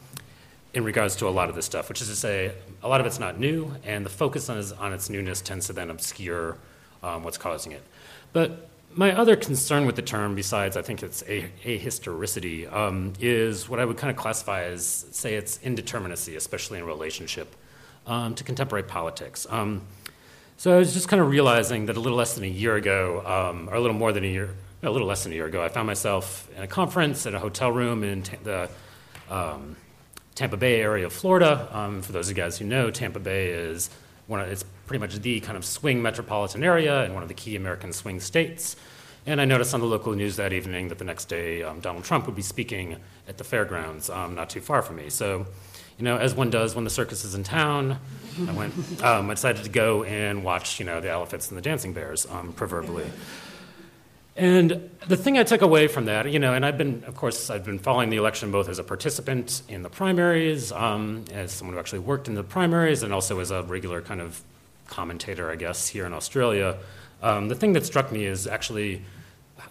in 0.74 0.84
regards 0.84 1.16
to 1.16 1.28
a 1.28 1.30
lot 1.30 1.50
of 1.50 1.56
this 1.56 1.66
stuff, 1.66 1.90
which 1.90 2.02
is 2.02 2.10
to 2.10 2.16
say, 2.16 2.54
a 2.84 2.88
lot 2.88 3.00
of 3.02 3.08
it's 3.08 3.18
not 3.18 3.40
new, 3.40 3.74
and 3.84 4.06
the 4.06 4.10
focus 4.10 4.50
on, 4.50 4.58
is, 4.58 4.72
on 4.74 4.94
its 4.94 5.10
newness 5.10 5.42
tends 5.42 5.68
to 5.68 5.74
then 5.74 5.90
obscure 5.90 6.58
um, 7.02 7.24
what's 7.24 7.38
causing 7.38 7.72
it. 7.72 7.82
But 8.34 8.70
my 8.94 9.16
other 9.16 9.36
concern 9.36 9.86
with 9.86 9.96
the 9.96 10.02
term, 10.02 10.36
besides 10.36 10.76
I 10.78 10.82
think 10.82 11.02
it's 11.02 11.24
a, 11.28 11.50
ahistoricity, 11.64 12.72
um, 12.72 13.14
is 13.20 13.70
what 13.70 13.80
I 13.80 13.86
would 13.86 13.98
kind 13.98 14.12
of 14.12 14.18
classify 14.18 14.64
as, 14.64 15.06
say, 15.12 15.36
its 15.36 15.60
indeterminacy, 15.60 16.36
especially 16.36 16.78
in 16.78 16.86
relationship 16.86 17.56
um, 18.06 18.36
to 18.36 18.44
contemporary 18.44 18.84
politics. 18.84 19.48
Um, 19.50 19.82
so 20.60 20.76
I 20.76 20.78
was 20.78 20.94
just 20.94 21.08
kind 21.08 21.22
of 21.22 21.30
realizing 21.30 21.86
that 21.86 21.96
a 21.96 22.02
little 22.02 22.18
less 22.18 22.36
than 22.36 22.44
a 22.44 22.48
year 22.48 22.76
ago, 22.76 23.24
um, 23.26 23.70
or 23.70 23.76
a 23.76 23.80
little 23.80 23.96
more 23.96 24.12
than 24.12 24.26
a 24.26 24.28
year, 24.28 24.54
a 24.84 24.90
little 24.90 25.08
less 25.08 25.24
than 25.24 25.32
a 25.32 25.36
year 25.36 25.46
ago, 25.46 25.64
I 25.64 25.70
found 25.70 25.88
myself 25.88 26.50
in 26.58 26.62
a 26.64 26.68
conference 26.68 27.26
in 27.26 27.34
a 27.34 27.40
hotel 27.40 27.72
room 27.72 28.04
in 28.04 28.24
the 28.44 28.70
um, 29.30 29.78
Tampa 30.36 30.58
Bay 30.58 30.82
area 30.82 31.06
of 31.06 31.14
Florida. 31.14 31.70
Um, 31.72 32.02
for 32.02 32.12
those 32.12 32.30
of 32.30 32.36
you 32.36 32.44
guys 32.44 32.58
who 32.58 32.66
know, 32.66 32.92
Tampa 32.92 33.20
Bay 33.20 33.52
is 33.52 33.90
one 34.28 34.42
of, 34.42 34.50
it's 34.50 34.66
pretty 34.86 35.00
much 35.00 35.16
the 35.22 35.40
kind 35.40 35.56
of 35.56 35.64
swing 35.64 36.02
metropolitan 36.02 36.62
area 36.62 37.06
and 37.06 37.14
one 37.14 37.24
of 37.24 37.30
the 37.30 37.36
key 37.36 37.56
American 37.56 37.94
swing 37.94 38.20
states. 38.20 38.76
And 39.26 39.40
I 39.40 39.46
noticed 39.46 39.74
on 39.74 39.80
the 39.80 39.88
local 39.88 40.12
news 40.12 40.36
that 40.36 40.52
evening 40.52 40.90
that 40.90 40.98
the 40.98 41.06
next 41.06 41.30
day 41.30 41.64
um, 41.64 41.80
Donald 41.80 42.04
Trump 42.04 42.26
would 42.26 42.36
be 42.36 42.42
speaking 42.42 42.98
at 43.30 43.38
the 43.38 43.46
fairgrounds 43.46 44.10
um, 44.10 44.36
not 44.36 44.50
too 44.50 44.60
far 44.60 44.82
from 44.82 44.98
me. 44.98 45.10
So, 45.10 45.46
you 46.00 46.06
know, 46.06 46.18
as 46.18 46.34
one 46.34 46.50
does 46.50 46.76
when 46.76 46.86
the 46.86 46.90
circus 46.90 47.26
is 47.26 47.36
in 47.36 47.44
town, 47.44 48.00
I 48.48 48.54
went. 48.54 48.74
Um, 49.04 49.30
I 49.30 49.34
decided 49.34 49.66
to 49.66 49.70
go 49.70 50.04
and 50.04 50.46
watch, 50.46 50.80
you 50.80 50.86
know, 50.86 51.02
the 51.02 51.10
elephants 51.10 51.50
and 51.50 51.58
the 51.58 51.62
dancing 51.62 51.92
bears, 51.92 52.26
um, 52.32 52.54
proverbially. 52.54 53.06
And 54.38 54.90
the 55.06 55.18
thing 55.18 55.38
I 55.38 55.44
took 55.44 55.62
away 55.62 55.88
from 55.88 56.06
that, 56.06 56.32
you 56.32 56.40
know, 56.40 56.54
and 56.54 56.66
I've 56.66 56.78
been, 56.78 57.04
of 57.06 57.18
course, 57.18 57.50
I've 57.50 57.66
been 57.66 57.80
following 57.80 58.10
the 58.10 58.16
election 58.16 58.50
both 58.50 58.70
as 58.70 58.80
a 58.80 58.84
participant 58.84 59.62
in 59.68 59.84
the 59.84 59.90
primaries, 59.90 60.72
um, 60.72 61.26
as 61.34 61.52
someone 61.52 61.74
who 61.74 61.80
actually 61.80 62.00
worked 62.00 62.30
in 62.30 62.36
the 62.36 62.44
primaries, 62.44 63.04
and 63.04 63.14
also 63.14 63.38
as 63.42 63.52
a 63.52 63.64
regular 63.64 64.02
kind 64.02 64.22
of 64.22 64.42
commentator, 64.88 65.52
I 65.52 65.58
guess, 65.58 65.90
here 65.90 66.06
in 66.06 66.14
Australia. 66.14 66.78
Um, 67.22 67.50
the 67.50 67.56
thing 67.56 67.74
that 67.74 67.86
struck 67.86 68.10
me 68.14 68.24
is 68.24 68.48
actually 68.48 69.02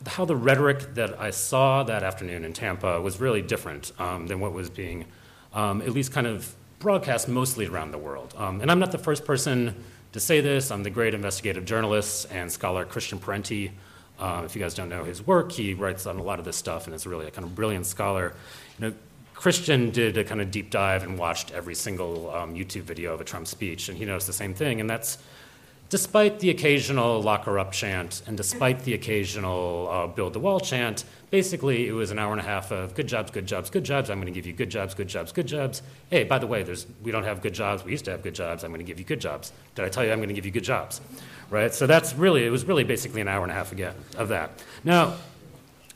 how 0.07 0.27
the 0.27 0.37
rhetoric 0.37 0.95
that 0.95 1.19
I 1.19 1.31
saw 1.31 1.83
that 1.85 2.03
afternoon 2.03 2.45
in 2.45 2.53
Tampa 2.53 3.01
was 3.01 3.19
really 3.19 3.41
different 3.41 3.93
um, 3.99 4.27
than 4.27 4.41
what 4.41 4.53
was 4.53 4.69
being, 4.69 5.07
um, 5.59 5.83
at 5.83 5.90
least 5.90 6.12
kind 6.12 6.27
of 6.27 6.55
broadcast 6.79 7.29
mostly 7.29 7.66
around 7.66 7.90
the 7.90 7.99
world. 7.99 8.33
Um, 8.37 8.61
and 8.61 8.71
I'm 8.71 8.79
not 8.79 8.92
the 8.92 8.99
first 8.99 9.25
person 9.25 9.75
to 10.12 10.21
say 10.21 10.40
this. 10.40 10.71
I'm 10.71 10.85
the 10.85 10.90
great 10.90 11.14
investigative 11.14 11.64
journalist 11.64 12.29
and 12.31 12.51
scholar 12.51 12.85
Christian 12.85 13.18
Parenti. 13.18 13.73
Um, 14.21 14.44
if 14.44 14.55
you 14.55 14.62
guys 14.62 14.75
don't 14.75 14.88
know 14.88 15.03
his 15.03 15.27
work, 15.27 15.51
he 15.51 15.75
writes 15.75 16.07
on 16.07 16.16
a 16.18 16.23
lot 16.23 16.38
of 16.38 16.44
this 16.44 16.57
stuff 16.57 16.87
and 16.87 16.94
is 16.94 17.09
really 17.09 17.27
a 17.27 17.31
kind 17.33 17.44
of 17.44 17.57
brilliant 17.57 17.87
scholar. 17.87 18.35
You 18.79 18.87
know, 18.87 18.94
Christian 19.35 19.90
did 19.90 20.16
a 20.16 20.23
kind 20.23 20.40
of 20.40 20.53
deep 20.53 20.71
dive 20.71 21.03
and 21.03 21.18
watched 21.18 21.51
every 21.51 21.75
single 21.75 22.31
um, 22.31 22.55
YouTube 22.55 22.83
video 22.83 23.12
of 23.12 23.21
a 23.21 23.25
Trump 23.25 23.49
speech, 23.49 23.88
and 23.88 23.99
he 23.99 24.05
knows 24.05 24.27
the 24.27 24.33
same 24.33 24.55
thing. 24.55 24.81
And 24.81 24.88
that's 24.88 25.18
despite 25.90 26.40
the 26.40 26.51
occasional 26.51 27.22
lock 27.22 27.44
her 27.44 27.59
up 27.59 27.72
chant 27.72 28.22
and 28.27 28.37
despite 28.37 28.85
the 28.85 28.94
occasional 28.94 29.88
uh, 29.90 30.07
build 30.07 30.33
the 30.33 30.38
wall 30.38 30.61
chant, 30.61 31.05
basically 31.31 31.88
it 31.88 31.92
was 31.92 32.11
an 32.11 32.18
hour 32.18 32.33
and 32.33 32.40
a 32.40 32.44
half 32.44 32.70
of 32.70 32.94
good 32.94 33.07
jobs, 33.07 33.31
good 33.31 33.46
jobs, 33.46 33.70
good 33.70 33.85
jobs. 33.85 34.11
I'm 34.11 34.18
going 34.18 34.33
to 34.33 34.38
give 34.38 34.46
you 34.46 34.53
good 34.53 34.70
jobs, 34.70 34.94
good 34.94 35.09
jobs, 35.09 35.33
good 35.33 35.46
jobs. 35.46 35.83
Hey, 36.11 36.24
by 36.24 36.38
the 36.38 36.46
way, 36.46 36.62
there's, 36.62 36.87
we 37.03 37.11
don't 37.11 37.24
have 37.24 37.42
good 37.42 37.55
jobs. 37.55 37.85
We 37.85 37.92
used 37.92 38.05
to 38.07 38.11
have 38.11 38.22
good 38.22 38.35
jobs. 38.35 38.64
I'm 38.64 38.70
going 38.70 38.85
to 38.85 38.87
give 38.87 38.98
you 38.98 39.05
good 39.05 39.20
jobs. 39.20 39.53
Did 39.74 39.85
I 39.85 39.88
tell 39.88 40.05
you 40.05 40.12
I'm 40.12 40.18
going 40.18 40.29
to 40.29 40.35
give 40.35 40.46
you 40.46 40.53
good 40.53 40.64
jobs? 40.64 41.01
right? 41.51 41.74
So 41.74 41.87
that's 41.87 42.14
really, 42.14 42.44
it 42.44 42.51
was 42.51 42.64
really 42.64 42.85
basically 42.85 43.20
an 43.20 43.29
hour 43.29 43.42
and 43.42 43.51
a 43.51 43.55
half 43.55 43.72
again 43.72 43.94
of 44.16 44.29
that. 44.29 44.51
Now, 44.85 45.14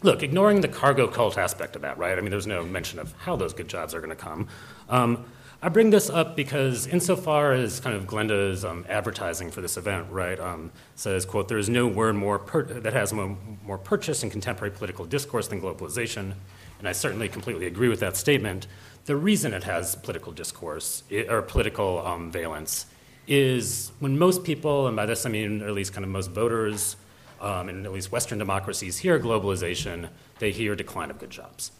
look, 0.02 0.22
ignoring 0.22 0.60
the 0.60 0.68
cargo 0.68 1.06
cult 1.06 1.38
aspect 1.38 1.76
of 1.76 1.82
that, 1.82 1.98
right? 1.98 2.16
I 2.16 2.20
mean, 2.20 2.30
there's 2.30 2.46
no 2.46 2.64
mention 2.64 2.98
of 2.98 3.12
how 3.18 3.36
those 3.36 3.52
good 3.52 3.68
jobs 3.68 3.94
are 3.94 4.00
going 4.00 4.10
to 4.10 4.16
come. 4.16 4.48
Um, 4.88 5.24
I 5.64 5.68
bring 5.68 5.90
this 5.90 6.10
up 6.10 6.34
because, 6.34 6.88
insofar 6.88 7.52
as 7.52 7.78
kind 7.78 7.94
of 7.94 8.04
Glenda's 8.04 8.64
um, 8.64 8.84
advertising 8.88 9.52
for 9.52 9.60
this 9.60 9.76
event, 9.76 10.10
right, 10.10 10.40
um, 10.40 10.72
says, 10.96 11.24
"quote 11.24 11.46
There 11.46 11.56
is 11.56 11.68
no 11.68 11.86
word 11.86 12.16
more 12.16 12.40
per- 12.40 12.64
that 12.64 12.92
has 12.92 13.12
more, 13.12 13.38
more 13.64 13.78
purchase 13.78 14.24
in 14.24 14.30
contemporary 14.30 14.74
political 14.74 15.04
discourse 15.04 15.46
than 15.46 15.60
globalization," 15.60 16.34
and 16.80 16.88
I 16.88 16.90
certainly 16.90 17.28
completely 17.28 17.66
agree 17.66 17.88
with 17.88 18.00
that 18.00 18.16
statement. 18.16 18.66
The 19.04 19.14
reason 19.14 19.54
it 19.54 19.62
has 19.62 19.94
political 19.94 20.32
discourse 20.32 21.04
or 21.28 21.42
political 21.42 22.04
um, 22.04 22.32
valence 22.32 22.86
is 23.28 23.92
when 24.00 24.18
most 24.18 24.42
people, 24.42 24.88
and 24.88 24.96
by 24.96 25.06
this 25.06 25.24
I 25.24 25.28
mean 25.28 25.62
at 25.62 25.72
least 25.74 25.92
kind 25.92 26.04
of 26.04 26.10
most 26.10 26.32
voters, 26.32 26.96
um, 27.40 27.68
in 27.68 27.86
at 27.86 27.92
least 27.92 28.10
Western 28.10 28.40
democracies 28.40 28.98
hear 28.98 29.16
globalization, 29.20 30.08
they 30.40 30.50
hear 30.50 30.74
decline 30.74 31.08
of 31.08 31.20
good 31.20 31.30
jobs. 31.30 31.70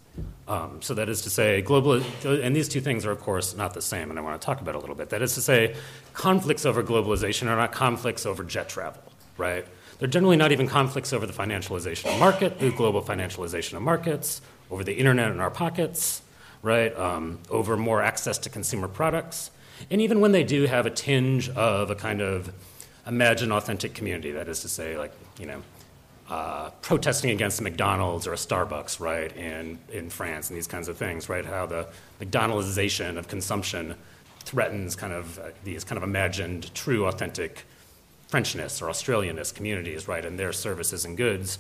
Um, 0.53 0.83
so 0.83 0.93
that 0.95 1.09
is 1.09 1.23
to 1.23 1.31
say, 1.31 1.63
global, 1.63 2.03
and 2.25 2.55
these 2.55 2.69
two 2.69 2.83
things 2.83 3.07
are 3.07 3.11
of 3.11 3.21
course 3.21 3.57
not 3.57 3.73
the 3.73 3.81
same, 3.81 4.11
and 4.11 4.19
I 4.19 4.23
want 4.23 4.39
to 4.39 4.45
talk 4.45 4.61
about 4.61 4.75
a 4.75 4.79
little 4.79 4.95
bit. 4.95 5.09
That 5.09 5.23
is 5.23 5.35
to 5.37 5.41
say, 5.41 5.75
conflicts 6.13 6.67
over 6.67 6.83
globalization 6.83 7.49
are 7.49 7.57
not 7.57 7.73
conflicts 7.73 8.27
over 8.27 8.45
jet 8.45 8.69
travel, 8.69 9.03
right? 9.39 9.65
They're 9.99 10.09
generally 10.09 10.37
not 10.37 10.53
even 10.53 10.69
conflicts 10.69 11.15
over 11.15 11.27
the 11.27 11.33
financialization 11.33 12.13
of 12.13 12.21
market, 12.21 12.59
the 12.59 12.71
global 12.71 13.01
financialization 13.01 13.79
of 13.79 13.83
markets, 13.83 14.43
over 14.71 14.85
the 14.85 14.93
internet 14.93 15.31
in 15.31 15.41
our 15.41 15.51
pockets, 15.51 16.21
right? 16.61 16.95
Um, 16.99 17.39
over 17.49 17.79
more 17.79 18.03
access 18.03 18.37
to 18.39 18.51
consumer 18.51 18.89
products. 18.89 19.51
And 19.91 20.03
even 20.03 20.21
when 20.21 20.33
they 20.33 20.45
do 20.45 20.67
have 20.67 20.85
a 20.85 20.91
tinge 20.91 21.49
of 21.49 21.91
a 21.91 21.95
kind 21.95 22.21
of 22.21 22.53
imagine 23.07 23.53
authentic 23.53 23.95
community, 23.95 24.33
that 24.33 24.49
is 24.49 24.61
to 24.61 24.69
say, 24.69 24.99
like, 24.99 25.13
you 25.41 25.47
know, 25.47 25.63
uh, 26.29 26.71
protesting 26.83 27.31
against 27.31 27.61
McDonald's 27.61 28.27
or 28.27 28.33
a 28.33 28.37
Starbucks, 28.37 29.01
right, 29.01 29.35
in, 29.37 29.79
in 29.93 30.11
France 30.11 30.49
and 30.49 30.57
these 30.57 30.67
kinds 30.67 30.89
of 30.89 30.97
things, 30.97 31.29
right? 31.29 31.45
How 31.45 31.67
the 31.67 31.89
McDonaldization 32.21 33.19
of 33.19 33.29
consumption 33.29 33.95
threatens 34.41 34.97
kind 34.97 35.13
of 35.13 35.39
uh, 35.39 35.51
these 35.65 35.85
kind 35.85 35.97
of 35.97 36.03
imagined, 36.03 36.75
true, 36.75 37.07
authentic 37.07 37.65
Frenchness 38.31 38.81
or 38.81 38.87
Australianness 38.87 39.55
communities, 39.55 40.09
right, 40.09 40.25
and 40.25 40.39
their 40.39 40.53
services 40.53 41.05
and 41.05 41.17
goods. 41.17 41.59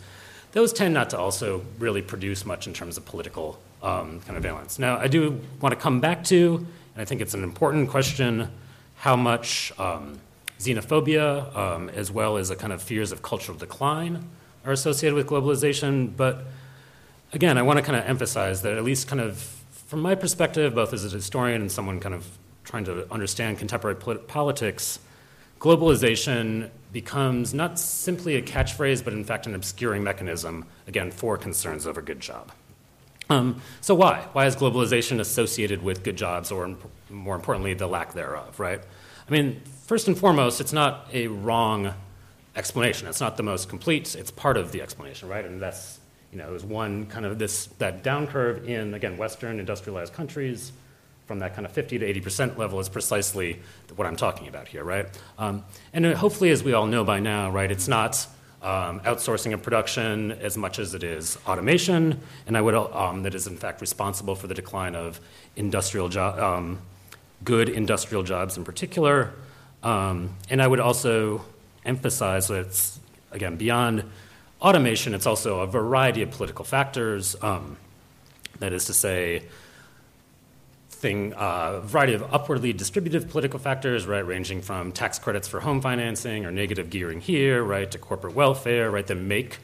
Those 0.52 0.72
tend 0.72 0.94
not 0.94 1.10
to 1.10 1.18
also 1.18 1.62
really 1.78 2.02
produce 2.02 2.44
much 2.44 2.66
in 2.66 2.72
terms 2.72 2.96
of 2.96 3.04
political 3.04 3.58
um, 3.82 4.20
kind 4.20 4.36
of 4.36 4.42
valence. 4.42 4.78
Now, 4.78 4.98
I 4.98 5.08
do 5.08 5.40
want 5.60 5.74
to 5.74 5.80
come 5.80 6.00
back 6.00 6.24
to 6.24 6.66
and 6.94 7.02
I 7.02 7.04
think 7.04 7.20
it's 7.20 7.34
an 7.34 7.42
important 7.42 7.88
question 7.88 8.50
how 8.96 9.16
much 9.16 9.72
um, 9.78 10.20
xenophobia, 10.58 11.54
um, 11.56 11.88
as 11.90 12.10
well 12.10 12.36
as 12.36 12.50
a 12.50 12.56
kind 12.56 12.72
of 12.72 12.82
fears 12.82 13.12
of 13.12 13.22
cultural 13.22 13.56
decline, 13.56 14.28
are 14.64 14.72
associated 14.72 15.14
with 15.14 15.26
globalization. 15.26 16.16
But 16.16 16.44
again, 17.32 17.58
I 17.58 17.62
want 17.62 17.78
to 17.78 17.84
kind 17.84 17.98
of 17.98 18.04
emphasize 18.04 18.62
that, 18.62 18.76
at 18.76 18.84
least 18.84 19.08
kind 19.08 19.20
of 19.20 19.38
from 19.86 20.00
my 20.00 20.14
perspective, 20.14 20.74
both 20.74 20.92
as 20.92 21.04
a 21.04 21.14
historian 21.14 21.60
and 21.60 21.70
someone 21.70 22.00
kind 22.00 22.14
of 22.14 22.26
trying 22.64 22.84
to 22.84 23.12
understand 23.12 23.58
contemporary 23.58 23.96
polit- 23.96 24.26
politics, 24.28 24.98
globalization 25.60 26.70
becomes 26.92 27.52
not 27.52 27.78
simply 27.78 28.36
a 28.36 28.42
catchphrase, 28.42 29.04
but 29.04 29.12
in 29.12 29.24
fact 29.24 29.46
an 29.46 29.54
obscuring 29.54 30.02
mechanism, 30.02 30.64
again, 30.86 31.10
for 31.10 31.36
concerns 31.36 31.86
over 31.86 32.00
good 32.00 32.20
job. 32.20 32.52
Um, 33.30 33.62
so 33.80 33.94
why? 33.94 34.26
Why 34.32 34.46
is 34.46 34.56
globalization 34.56 35.20
associated 35.20 35.82
with 35.82 36.02
good 36.02 36.16
jobs, 36.16 36.50
or 36.50 36.76
more 37.08 37.34
importantly, 37.34 37.74
the 37.74 37.86
lack 37.86 38.12
thereof? 38.12 38.58
Right? 38.58 38.80
I 39.28 39.30
mean, 39.30 39.60
first 39.86 40.08
and 40.08 40.18
foremost, 40.18 40.60
it's 40.60 40.72
not 40.72 41.08
a 41.12 41.28
wrong 41.28 41.94
explanation. 42.56 43.08
It's 43.08 43.20
not 43.20 43.36
the 43.36 43.42
most 43.42 43.68
complete. 43.68 44.14
It's 44.14 44.30
part 44.30 44.56
of 44.56 44.72
the 44.72 44.82
explanation, 44.82 45.28
right? 45.28 45.44
And 45.44 45.60
that's 45.60 46.00
you 46.32 46.38
know, 46.38 46.54
is 46.54 46.64
one 46.64 47.06
kind 47.06 47.26
of 47.26 47.38
this 47.38 47.66
that 47.78 48.02
down 48.02 48.26
curve 48.26 48.68
in 48.68 48.94
again 48.94 49.16
Western 49.18 49.60
industrialized 49.60 50.14
countries 50.14 50.72
from 51.26 51.38
that 51.38 51.54
kind 51.54 51.64
of 51.64 51.72
50 51.72 51.98
to 51.98 52.06
80 52.06 52.20
percent 52.20 52.58
level 52.58 52.80
is 52.80 52.88
precisely 52.88 53.60
what 53.94 54.06
I'm 54.06 54.16
talking 54.16 54.48
about 54.48 54.66
here, 54.66 54.82
right? 54.82 55.06
Um, 55.38 55.64
and 55.92 56.06
hopefully, 56.06 56.50
as 56.50 56.64
we 56.64 56.72
all 56.72 56.86
know 56.86 57.04
by 57.04 57.20
now, 57.20 57.50
right, 57.50 57.70
it's 57.70 57.86
not 57.86 58.26
um, 58.62 59.00
outsourcing 59.00 59.52
of 59.52 59.62
production 59.62 60.32
as 60.32 60.56
much 60.56 60.78
as 60.78 60.94
it 60.94 61.02
is 61.02 61.36
automation, 61.46 62.18
and 62.46 62.56
I 62.56 62.62
would 62.62 62.74
um, 62.74 63.24
that 63.24 63.34
is 63.34 63.46
in 63.46 63.56
fact 63.56 63.82
responsible 63.82 64.34
for 64.34 64.46
the 64.46 64.54
decline 64.54 64.94
of 64.94 65.20
industrial 65.56 66.08
jo- 66.08 66.56
um, 66.56 66.78
good 67.44 67.68
industrial 67.68 68.22
jobs 68.22 68.56
in 68.56 68.64
particular. 68.64 69.32
Um, 69.82 70.36
and 70.48 70.62
I 70.62 70.66
would 70.66 70.80
also 70.80 71.44
emphasize 71.84 72.48
that 72.48 72.66
it's 72.66 73.00
again 73.30 73.56
beyond 73.56 74.04
automation. 74.60 75.14
It's 75.14 75.26
also 75.26 75.60
a 75.60 75.66
variety 75.66 76.22
of 76.22 76.30
political 76.30 76.64
factors. 76.64 77.36
Um, 77.42 77.76
that 78.58 78.72
is 78.72 78.84
to 78.84 78.92
say, 78.92 79.42
thing, 80.88 81.32
uh, 81.32 81.80
variety 81.80 82.14
of 82.14 82.22
upwardly 82.32 82.72
distributive 82.72 83.28
political 83.28 83.58
factors, 83.58 84.06
right, 84.06 84.24
ranging 84.24 84.62
from 84.62 84.92
tax 84.92 85.18
credits 85.18 85.48
for 85.48 85.58
home 85.58 85.80
financing 85.80 86.46
or 86.46 86.52
negative 86.52 86.90
gearing 86.90 87.20
here, 87.20 87.64
right, 87.64 87.90
to 87.90 87.98
corporate 87.98 88.34
welfare, 88.34 88.88
right, 88.88 89.06
that 89.08 89.16
make 89.16 89.58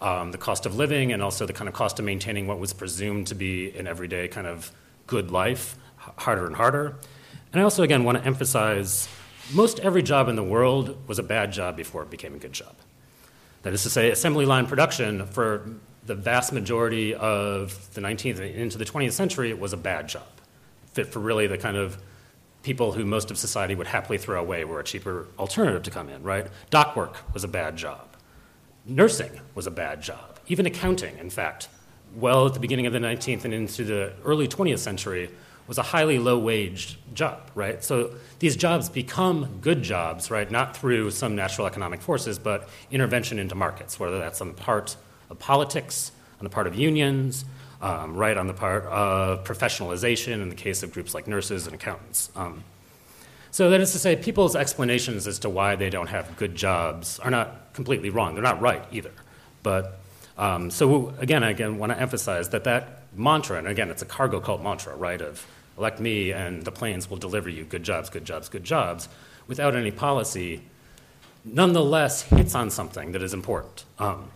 um, 0.00 0.30
the 0.30 0.38
cost 0.38 0.66
of 0.66 0.76
living 0.76 1.12
and 1.12 1.20
also 1.20 1.46
the 1.46 1.52
kind 1.52 1.68
of 1.68 1.74
cost 1.74 1.98
of 1.98 2.04
maintaining 2.04 2.46
what 2.46 2.60
was 2.60 2.72
presumed 2.72 3.26
to 3.26 3.34
be 3.34 3.76
an 3.76 3.88
everyday 3.88 4.28
kind 4.28 4.46
of 4.46 4.70
good 5.08 5.32
life 5.32 5.76
harder 6.16 6.46
and 6.46 6.54
harder. 6.54 6.94
And 7.52 7.60
I 7.60 7.64
also, 7.64 7.82
again, 7.82 8.04
want 8.04 8.18
to 8.18 8.24
emphasize 8.24 9.08
most 9.52 9.80
every 9.80 10.02
job 10.02 10.28
in 10.28 10.36
the 10.36 10.42
world 10.42 11.08
was 11.08 11.18
a 11.18 11.22
bad 11.22 11.52
job 11.52 11.76
before 11.76 12.02
it 12.02 12.10
became 12.10 12.34
a 12.34 12.38
good 12.38 12.52
job. 12.52 12.74
That 13.62 13.72
is 13.72 13.82
to 13.82 13.90
say, 13.90 14.10
assembly 14.10 14.46
line 14.46 14.66
production 14.66 15.26
for 15.26 15.68
the 16.06 16.14
vast 16.14 16.52
majority 16.52 17.14
of 17.14 17.92
the 17.94 18.00
19th 18.00 18.40
and 18.40 18.54
into 18.54 18.78
the 18.78 18.84
20th 18.84 19.12
century 19.12 19.52
was 19.52 19.72
a 19.72 19.76
bad 19.76 20.08
job. 20.08 20.26
Fit 20.92 21.08
for 21.08 21.18
really 21.18 21.46
the 21.46 21.58
kind 21.58 21.76
of 21.76 21.98
people 22.62 22.92
who 22.92 23.04
most 23.04 23.30
of 23.30 23.38
society 23.38 23.74
would 23.74 23.86
happily 23.86 24.18
throw 24.18 24.40
away 24.40 24.64
were 24.64 24.80
a 24.80 24.84
cheaper 24.84 25.26
alternative 25.38 25.82
to 25.82 25.90
come 25.90 26.08
in, 26.08 26.22
right? 26.22 26.46
Dock 26.70 26.96
work 26.96 27.16
was 27.32 27.44
a 27.44 27.48
bad 27.48 27.76
job. 27.76 28.08
Nursing 28.84 29.40
was 29.54 29.66
a 29.66 29.70
bad 29.70 30.02
job. 30.02 30.38
Even 30.48 30.66
accounting, 30.66 31.18
in 31.18 31.30
fact, 31.30 31.68
well 32.14 32.46
at 32.46 32.54
the 32.54 32.60
beginning 32.60 32.86
of 32.86 32.92
the 32.92 32.98
19th 32.98 33.44
and 33.44 33.52
into 33.52 33.84
the 33.84 34.12
early 34.24 34.48
20th 34.48 34.78
century, 34.78 35.30
was 35.68 35.78
a 35.78 35.82
highly 35.82 36.18
low 36.18 36.38
wage 36.38 36.98
job, 37.14 37.50
right? 37.54 37.84
So 37.84 38.12
these 38.38 38.56
jobs 38.56 38.88
become 38.88 39.58
good 39.60 39.82
jobs, 39.82 40.30
right? 40.30 40.50
Not 40.50 40.76
through 40.76 41.10
some 41.10 41.36
natural 41.36 41.66
economic 41.66 42.00
forces, 42.00 42.38
but 42.38 42.68
intervention 42.90 43.38
into 43.38 43.54
markets, 43.54 44.00
whether 44.00 44.18
that's 44.18 44.40
on 44.40 44.48
the 44.48 44.54
part 44.54 44.96
of 45.28 45.38
politics, 45.38 46.10
on 46.40 46.44
the 46.44 46.50
part 46.50 46.66
of 46.66 46.74
unions, 46.74 47.44
um, 47.82 48.16
right 48.16 48.36
on 48.36 48.46
the 48.46 48.54
part 48.54 48.84
of 48.86 49.44
professionalization 49.44 50.42
in 50.42 50.48
the 50.48 50.54
case 50.54 50.82
of 50.82 50.92
groups 50.92 51.14
like 51.14 51.28
nurses 51.28 51.66
and 51.66 51.74
accountants. 51.74 52.30
Um, 52.34 52.64
so 53.50 53.70
that 53.70 53.80
is 53.80 53.92
to 53.92 53.98
say, 53.98 54.16
people's 54.16 54.56
explanations 54.56 55.26
as 55.26 55.38
to 55.40 55.48
why 55.48 55.76
they 55.76 55.90
don't 55.90 56.08
have 56.08 56.36
good 56.36 56.54
jobs 56.54 57.18
are 57.18 57.30
not 57.30 57.72
completely 57.72 58.10
wrong. 58.10 58.34
They're 58.34 58.42
not 58.42 58.60
right 58.60 58.84
either. 58.90 59.12
But 59.62 60.00
um, 60.36 60.70
so 60.70 61.14
again, 61.18 61.42
I 61.42 61.50
again 61.50 61.78
want 61.78 61.92
to 61.92 62.00
emphasize 62.00 62.50
that 62.50 62.64
that 62.64 63.02
mantra, 63.14 63.58
and 63.58 63.66
again, 63.66 63.90
it's 63.90 64.02
a 64.02 64.06
cargo 64.06 64.40
cult 64.40 64.62
mantra, 64.62 64.94
right? 64.94 65.20
Of 65.20 65.46
elect 65.78 66.00
me 66.00 66.32
and 66.32 66.64
the 66.64 66.72
planes 66.72 67.08
will 67.08 67.16
deliver 67.16 67.48
you 67.48 67.64
good 67.64 67.84
jobs, 67.84 68.10
good 68.10 68.24
jobs, 68.24 68.48
good 68.48 68.64
jobs, 68.64 69.08
without 69.46 69.74
any 69.74 69.90
policy, 69.90 70.60
nonetheless 71.44 72.22
hits 72.22 72.54
on 72.54 72.70
something 72.70 73.12
that 73.12 73.22
is 73.22 73.32
important. 73.32 73.84
Um, 73.98 74.30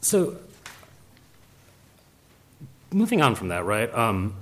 so, 0.00 0.36
moving 2.92 3.22
on 3.22 3.34
from 3.34 3.48
that, 3.48 3.64
right? 3.64 3.92
Um, 3.92 4.34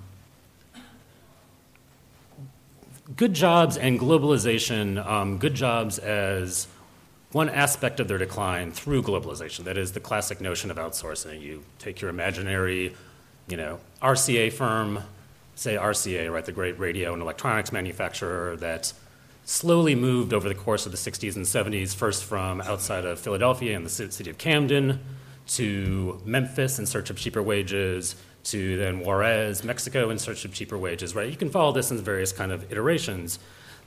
good 3.16 3.32
jobs 3.32 3.76
and 3.76 3.98
globalization, 3.98 5.04
um, 5.06 5.38
good 5.38 5.54
jobs 5.54 5.98
as 5.98 6.66
one 7.32 7.48
aspect 7.48 7.98
of 7.98 8.08
their 8.08 8.18
decline 8.18 8.72
through 8.72 9.02
globalization. 9.02 9.64
That 9.64 9.78
is 9.78 9.92
the 9.92 10.00
classic 10.00 10.40
notion 10.40 10.70
of 10.70 10.76
outsourcing. 10.76 11.40
You 11.40 11.64
take 11.78 12.00
your 12.00 12.10
imaginary 12.10 12.94
you 13.48 13.56
know, 13.56 13.78
RCA 14.02 14.52
firm, 14.52 15.00
say 15.54 15.76
RCA, 15.76 16.32
right, 16.32 16.44
the 16.44 16.52
great 16.52 16.78
radio 16.78 17.12
and 17.12 17.22
electronics 17.22 17.72
manufacturer 17.72 18.56
that 18.56 18.92
slowly 19.44 19.94
moved 19.94 20.32
over 20.32 20.48
the 20.48 20.54
course 20.54 20.86
of 20.86 20.92
the 20.92 20.98
60s 20.98 21.36
and 21.36 21.44
70s, 21.44 21.94
first 21.94 22.24
from 22.24 22.60
outside 22.62 23.04
of 23.04 23.20
Philadelphia 23.20 23.76
and 23.76 23.84
the 23.84 23.90
city 23.90 24.30
of 24.30 24.38
Camden 24.38 25.00
to 25.46 26.20
Memphis 26.24 26.78
in 26.78 26.86
search 26.86 27.10
of 27.10 27.18
cheaper 27.18 27.42
wages, 27.42 28.16
to 28.44 28.76
then 28.76 29.00
Juarez, 29.00 29.64
Mexico 29.64 30.10
in 30.10 30.18
search 30.18 30.44
of 30.44 30.52
cheaper 30.52 30.76
wages, 30.78 31.14
right? 31.14 31.30
You 31.30 31.36
can 31.36 31.50
follow 31.50 31.72
this 31.72 31.90
in 31.90 31.98
various 31.98 32.32
kind 32.32 32.52
of 32.52 32.70
iterations. 32.70 33.38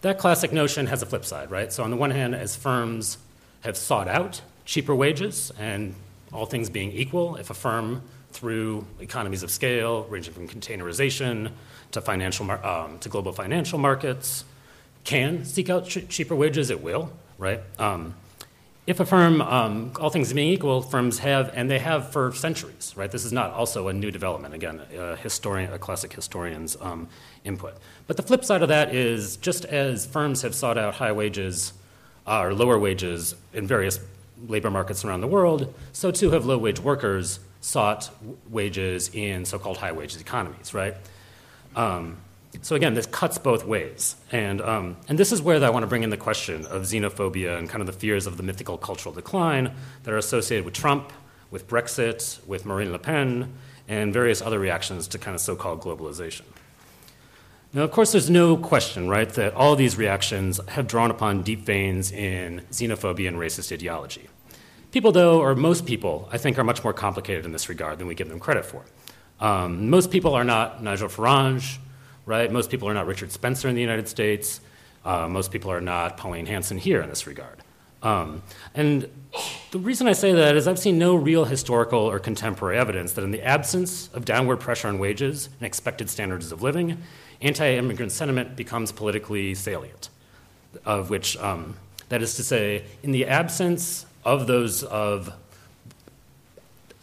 That 0.01 0.17
classic 0.17 0.51
notion 0.51 0.87
has 0.87 1.01
a 1.01 1.05
flip 1.05 1.25
side, 1.25 1.51
right? 1.51 1.71
So 1.71 1.83
on 1.83 1.91
the 1.91 1.97
one 1.97 2.11
hand, 2.11 2.35
as 2.35 2.55
firms 2.55 3.17
have 3.61 3.77
sought 3.77 4.07
out 4.07 4.41
cheaper 4.65 4.95
wages, 4.95 5.51
and 5.59 5.95
all 6.33 6.45
things 6.45 6.69
being 6.69 6.91
equal, 6.91 7.35
if 7.37 7.49
a 7.49 7.53
firm 7.53 8.01
through 8.31 8.85
economies 8.99 9.43
of 9.43 9.51
scale, 9.51 10.05
ranging 10.05 10.33
from 10.33 10.47
containerization 10.47 11.51
to 11.91 12.01
financial 12.01 12.49
um, 12.51 12.99
to 12.99 13.09
global 13.09 13.31
financial 13.31 13.79
markets, 13.79 14.43
can 15.03 15.45
seek 15.45 15.69
out 15.69 15.87
ch- 15.87 16.07
cheaper 16.09 16.35
wages. 16.35 16.69
It 16.69 16.81
will, 16.81 17.11
right? 17.37 17.61
Um, 17.79 18.13
if 18.87 19.01
a 19.01 19.05
firm, 19.05 19.41
um, 19.41 19.91
all 19.99 20.09
things 20.09 20.31
being 20.31 20.53
equal, 20.53 20.81
firms 20.81 21.19
have, 21.19 21.51
and 21.53 21.69
they 21.69 21.79
have 21.79 22.13
for 22.13 22.31
centuries, 22.31 22.93
right? 22.95 23.11
This 23.11 23.25
is 23.25 23.33
not 23.33 23.51
also 23.51 23.89
a 23.89 23.93
new 23.93 24.11
development. 24.11 24.53
Again, 24.53 24.81
a 24.97 25.17
historian, 25.17 25.73
a 25.73 25.77
classic 25.77 26.13
historian's 26.13 26.77
um, 26.79 27.09
input. 27.43 27.73
But 28.07 28.15
the 28.15 28.23
flip 28.23 28.45
side 28.45 28.61
of 28.61 28.69
that 28.69 28.95
is, 28.95 29.35
just 29.37 29.65
as 29.65 30.05
firms 30.05 30.41
have 30.43 30.55
sought 30.55 30.77
out 30.77 30.95
high 30.95 31.11
wages 31.11 31.73
uh, 32.25 32.39
or 32.39 32.53
lower 32.53 32.79
wages 32.79 33.35
in 33.53 33.67
various 33.67 33.99
labor 34.47 34.71
markets 34.71 35.03
around 35.03 35.19
the 35.19 35.27
world, 35.27 35.73
so 35.91 36.09
too 36.09 36.31
have 36.31 36.45
low 36.45 36.57
wage 36.57 36.79
workers 36.79 37.39
sought 37.67 38.09
wages 38.49 39.09
in 39.13 39.43
so 39.43 39.59
called 39.59 39.75
high 39.75 39.91
wages 39.91 40.21
economies, 40.21 40.73
right? 40.73 40.95
Um, 41.75 42.15
so 42.61 42.77
again, 42.77 42.93
this 42.93 43.05
cuts 43.05 43.37
both 43.37 43.65
ways. 43.65 44.15
And, 44.31 44.61
um, 44.61 44.95
and 45.09 45.19
this 45.19 45.33
is 45.33 45.41
where 45.41 45.61
I 45.61 45.69
want 45.69 45.83
to 45.83 45.87
bring 45.87 46.03
in 46.03 46.09
the 46.09 46.15
question 46.15 46.65
of 46.67 46.83
xenophobia 46.83 47.57
and 47.57 47.67
kind 47.67 47.81
of 47.81 47.87
the 47.87 47.93
fears 47.93 48.25
of 48.25 48.37
the 48.37 48.43
mythical 48.43 48.77
cultural 48.77 49.13
decline 49.13 49.73
that 50.03 50.13
are 50.13 50.17
associated 50.17 50.63
with 50.63 50.75
Trump, 50.75 51.11
with 51.51 51.67
Brexit, 51.67 52.39
with 52.47 52.65
Marine 52.65 52.93
Le 52.93 52.99
Pen, 52.99 53.53
and 53.89 54.13
various 54.13 54.41
other 54.41 54.59
reactions 54.59 55.05
to 55.09 55.17
kind 55.17 55.35
of 55.35 55.41
so 55.41 55.57
called 55.57 55.81
globalization. 55.81 56.43
Now, 57.73 57.83
of 57.83 57.91
course, 57.91 58.13
there's 58.13 58.29
no 58.29 58.55
question, 58.55 59.09
right, 59.09 59.29
that 59.33 59.53
all 59.53 59.75
these 59.75 59.97
reactions 59.97 60.61
have 60.69 60.87
drawn 60.87 61.11
upon 61.11 61.43
deep 61.43 61.65
veins 61.65 62.13
in 62.13 62.61
xenophobia 62.71 63.27
and 63.27 63.35
racist 63.35 63.73
ideology. 63.73 64.29
People, 64.97 65.11
though, 65.11 65.39
or 65.41 65.53
most 65.53 65.85
people, 65.85 66.27
I 66.31 66.39
think, 66.39 66.57
are 66.57 66.63
much 66.63 66.83
more 66.83 66.91
complicated 66.91 67.45
in 67.45 67.51
this 67.51 67.69
regard 67.69 67.99
than 67.99 68.07
we 68.07 68.15
give 68.15 68.29
them 68.29 68.39
credit 68.39 68.65
for. 68.65 68.83
Um, 69.39 69.91
most 69.91 70.09
people 70.09 70.33
are 70.33 70.43
not 70.43 70.81
Nigel 70.81 71.07
Farage, 71.07 71.77
right? 72.25 72.51
Most 72.51 72.71
people 72.71 72.89
are 72.89 72.95
not 72.95 73.05
Richard 73.05 73.31
Spencer 73.31 73.69
in 73.69 73.75
the 73.75 73.81
United 73.81 74.07
States. 74.07 74.59
Uh, 75.05 75.27
most 75.27 75.51
people 75.51 75.71
are 75.71 75.81
not 75.81 76.17
Pauline 76.17 76.47
Hanson 76.47 76.79
here 76.79 76.99
in 76.99 77.09
this 77.09 77.27
regard. 77.27 77.59
Um, 78.01 78.41
and 78.73 79.07
the 79.69 79.77
reason 79.77 80.07
I 80.07 80.13
say 80.13 80.33
that 80.33 80.55
is 80.55 80.67
I've 80.67 80.79
seen 80.79 80.97
no 80.97 81.15
real 81.15 81.45
historical 81.45 81.99
or 81.99 82.17
contemporary 82.17 82.79
evidence 82.79 83.13
that 83.13 83.23
in 83.23 83.29
the 83.29 83.43
absence 83.43 84.09
of 84.15 84.25
downward 84.25 84.57
pressure 84.57 84.87
on 84.87 84.97
wages 84.97 85.49
and 85.59 85.67
expected 85.67 86.09
standards 86.09 86.51
of 86.51 86.63
living, 86.63 86.97
anti 87.39 87.69
immigrant 87.69 88.11
sentiment 88.11 88.55
becomes 88.55 88.91
politically 88.91 89.53
salient. 89.53 90.09
Of 90.85 91.11
which, 91.11 91.37
um, 91.37 91.77
that 92.09 92.23
is 92.23 92.33
to 92.37 92.43
say, 92.43 92.85
in 93.03 93.11
the 93.11 93.27
absence 93.27 94.06
of 94.27 94.45
those 94.45 94.83
of 94.83 95.33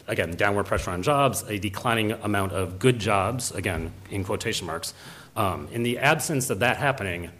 again 0.07 0.35
downward 0.35 0.65
pressure 0.65 0.91
on 0.91 1.01
jobs, 1.01 1.43
a 1.49 1.57
declining 1.57 2.11
amount 2.11 2.51
of 2.51 2.77
good 2.77 2.99
jobs, 2.99 3.51
again 3.51 3.91
in 4.11 4.23
quotation 4.23 4.67
marks. 4.67 4.93
Um, 5.35 5.67
in 5.71 5.81
the 5.81 5.97
absence 5.97 6.51
of 6.51 6.59
that 6.59 6.77
happening, 6.77 7.31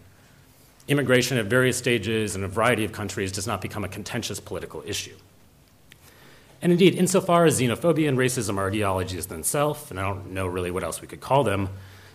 immigration 0.88 1.38
at 1.38 1.45
various 1.45 1.77
stages 1.77 2.36
in 2.36 2.43
a 2.43 2.47
variety 2.47 2.83
of 2.83 2.91
countries 2.91 3.31
does 3.31 3.45
not 3.45 3.61
become 3.61 3.83
a 3.83 3.88
contentious 3.88 4.39
political 4.39 4.83
issue. 4.88 5.15
And 6.63 6.71
indeed, 6.71 6.95
insofar 6.95 7.45
as 7.45 7.61
xenophobia 7.61 8.09
and 8.09 8.17
racism 8.17 8.57
are 8.57 8.67
ideologies 8.67 9.27
themselves, 9.27 9.91
and 9.91 9.99
I 9.99 10.03
don't 10.03 10.31
know 10.31 10.47
really 10.47 10.71
what 10.71 10.83
else 10.83 10.99
we 10.99 11.07
could 11.07 11.21
call 11.21 11.43
them, 11.43 11.69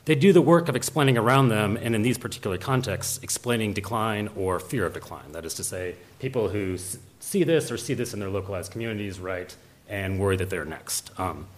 they 0.07 0.14
do 0.14 0.32
the 0.32 0.42
work 0.42 0.68
of 0.68 0.76
explaining 0.76 1.18
around 1.18 1.48
them, 1.48 1.76
and 1.76 1.94
in 1.94 2.03
these 2.03 2.18
particular 2.18 2.57
contexts, 2.57 3.20
explaining 3.22 3.74
decline 3.74 4.30
or 4.34 4.59
fear 4.59 4.86
of 4.86 4.94
decline. 4.94 5.32
That 5.32 5.44
is 5.44 5.55
to 5.55 5.64
say, 5.64 5.96
people 6.18 6.48
who 6.48 6.78
see 7.20 7.44
this 7.44 7.70
or 7.70 7.76
see 7.76 7.94
this 7.94 8.14
in 8.14 8.20
their 8.20 8.30
localized 8.30 8.72
communities, 8.72 9.20
right, 9.20 9.55
and 9.88 10.18
worry 10.18 10.36
that 10.36 10.48
they're 10.48 10.64
next. 10.64 11.11
Um, 11.18 11.48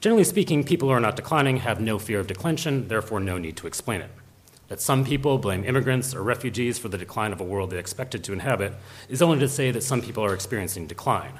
generally 0.00 0.24
speaking, 0.24 0.64
people 0.64 0.88
who 0.88 0.94
are 0.94 1.00
not 1.00 1.16
declining 1.16 1.58
have 1.58 1.80
no 1.80 1.98
fear 1.98 2.20
of 2.20 2.26
declension, 2.26 2.88
therefore, 2.88 3.20
no 3.20 3.36
need 3.36 3.56
to 3.58 3.66
explain 3.66 4.00
it. 4.00 4.10
That 4.68 4.80
some 4.80 5.04
people 5.04 5.36
blame 5.36 5.62
immigrants 5.62 6.14
or 6.14 6.22
refugees 6.22 6.78
for 6.78 6.88
the 6.88 6.96
decline 6.96 7.32
of 7.32 7.40
a 7.40 7.44
world 7.44 7.70
they 7.70 7.78
expected 7.78 8.24
to 8.24 8.32
inhabit 8.32 8.74
is 9.10 9.20
only 9.20 9.38
to 9.40 9.48
say 9.48 9.70
that 9.70 9.82
some 9.82 10.00
people 10.00 10.24
are 10.24 10.32
experiencing 10.32 10.86
decline. 10.86 11.38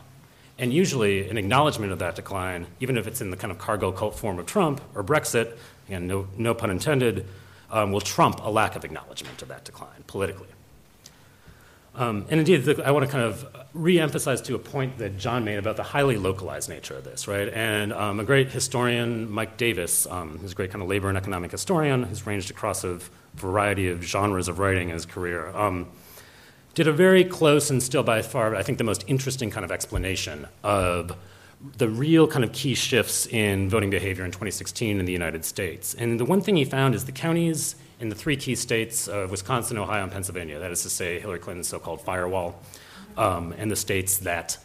And 0.59 0.73
usually, 0.73 1.29
an 1.29 1.39
acknowledgement 1.39 1.91
of 1.91 1.99
that 1.99 2.15
decline, 2.15 2.67
even 2.81 2.97
if 2.97 3.07
it's 3.07 3.21
in 3.21 3.31
the 3.31 3.37
kind 3.37 3.51
of 3.51 3.59
cargo 3.59 3.91
cult 3.91 4.17
form 4.17 4.39
of 4.39 4.47
Trump 4.47 4.81
or 4.95 5.03
Brexit, 5.03 5.57
and 5.89 6.09
no, 6.09 6.29
no 6.37 6.55
pun 6.55 6.71
intended, 6.71 7.27
um, 7.71 7.93
will 7.93 8.01
trump 8.01 8.41
a 8.43 8.51
lack 8.51 8.77
of 8.77 8.85
acknowledgement 8.85 9.43
of 9.43 9.49
that 9.49 9.65
decline 9.65 10.05
politically. 10.07 10.49
Um, 11.97 12.27
and 12.29 12.41
indeed, 12.41 12.65
the, 12.65 12.85
I 12.85 12.91
want 12.91 13.07
to 13.07 13.11
kind 13.11 13.25
of 13.25 13.47
re-emphasize 13.73 14.41
to 14.43 14.55
a 14.55 14.59
point 14.59 14.99
that 14.99 15.17
John 15.17 15.45
made 15.45 15.59
about 15.59 15.77
the 15.77 15.85
highly 15.85 16.17
localized 16.17 16.69
nature 16.69 16.97
of 16.97 17.05
this, 17.05 17.29
right? 17.29 17.49
And 17.49 17.93
um, 17.93 18.19
a 18.19 18.25
great 18.25 18.51
historian, 18.51 19.31
Mike 19.31 19.57
Davis, 19.57 20.07
um, 20.09 20.39
who's 20.39 20.53
a 20.53 20.55
great 20.55 20.71
kind 20.71 20.83
of 20.83 20.89
labor 20.89 21.09
and 21.09 21.17
economic 21.17 21.53
historian, 21.53 22.03
who's 22.03 22.27
ranged 22.27 22.51
across 22.51 22.83
a 22.83 22.99
variety 23.35 23.89
of 23.89 24.03
genres 24.03 24.49
of 24.49 24.59
writing 24.59 24.89
in 24.89 24.95
his 24.95 25.07
career, 25.07 25.49
um, 25.57 25.89
did 26.75 26.89
a 26.89 26.93
very 26.93 27.25
close 27.25 27.71
and 27.71 27.81
still 27.81 28.03
by 28.03 28.23
far, 28.23 28.57
I 28.57 28.65
think, 28.65 28.79
the 28.79 28.85
most 28.85 29.05
interesting 29.07 29.51
kind 29.51 29.65
of 29.65 29.71
explanation 29.71 30.49
of 30.65 31.17
the 31.77 31.89
real 31.89 32.27
kind 32.27 32.45
of 32.45 32.53
key 32.53 32.75
shifts 32.75 33.27
in 33.27 33.69
voting 33.69 33.91
behavior 33.91 34.25
in 34.25 34.31
2016 34.31 35.01
in 35.01 35.07
the 35.07 35.13
United 35.13 35.45
States. 35.45 35.95
And 35.95 36.21
the 36.21 36.25
one 36.25 36.41
thing 36.41 36.57
he 36.57 36.65
found 36.65 36.95
is 36.95 37.05
the 37.05 37.13
counties 37.13 37.77
in 38.01 38.09
the 38.09 38.15
three 38.15 38.37
key 38.37 38.55
states 38.55 39.09
of 39.09 39.31
Wisconsin, 39.31 39.79
Ohio, 39.79 40.03
and 40.03 40.13
Pennsylvania, 40.13 40.59
that 40.59 40.71
is 40.71 40.83
to 40.83 40.91
say, 40.91 41.19
Hillary 41.19 41.39
Clinton's 41.39 41.69
so 41.69 41.79
called 41.79 42.01
firewall, 42.03 42.61
um, 43.17 43.55
and 43.57 43.71
the 43.71 43.77
states 43.77 44.19
that 44.19 44.59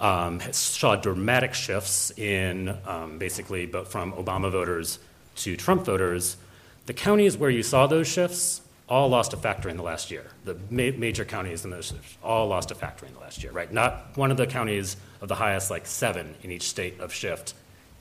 um, 0.00 0.40
saw 0.50 0.96
dramatic 0.96 1.54
shifts 1.54 2.10
in 2.12 2.76
um, 2.86 3.18
basically 3.18 3.66
but 3.66 3.86
from 3.86 4.12
Obama 4.12 4.50
voters 4.50 4.98
to 5.36 5.56
Trump 5.56 5.84
voters, 5.84 6.36
the 6.86 6.94
counties 6.94 7.36
where 7.36 7.50
you 7.50 7.62
saw 7.62 7.86
those 7.86 8.08
shifts 8.08 8.62
all 8.88 9.08
lost 9.08 9.32
a 9.32 9.36
factor 9.36 9.68
in 9.68 9.76
the 9.76 9.82
last 9.82 10.10
year. 10.10 10.26
The 10.44 10.54
ma- 10.70 10.96
major 10.98 11.24
counties 11.24 11.64
in 11.64 11.70
those 11.70 11.94
all 12.24 12.48
lost 12.48 12.70
a 12.72 12.74
factor 12.74 13.06
in 13.06 13.14
the 13.14 13.20
last 13.20 13.42
year, 13.42 13.52
right? 13.52 13.72
Not 13.72 14.16
one 14.16 14.30
of 14.32 14.36
the 14.36 14.46
counties 14.46 14.96
of 15.20 15.28
the 15.28 15.34
highest, 15.34 15.70
like 15.70 15.86
seven 15.86 16.34
in 16.42 16.50
each 16.50 16.68
state 16.68 16.98
of 17.00 17.12
shift, 17.12 17.54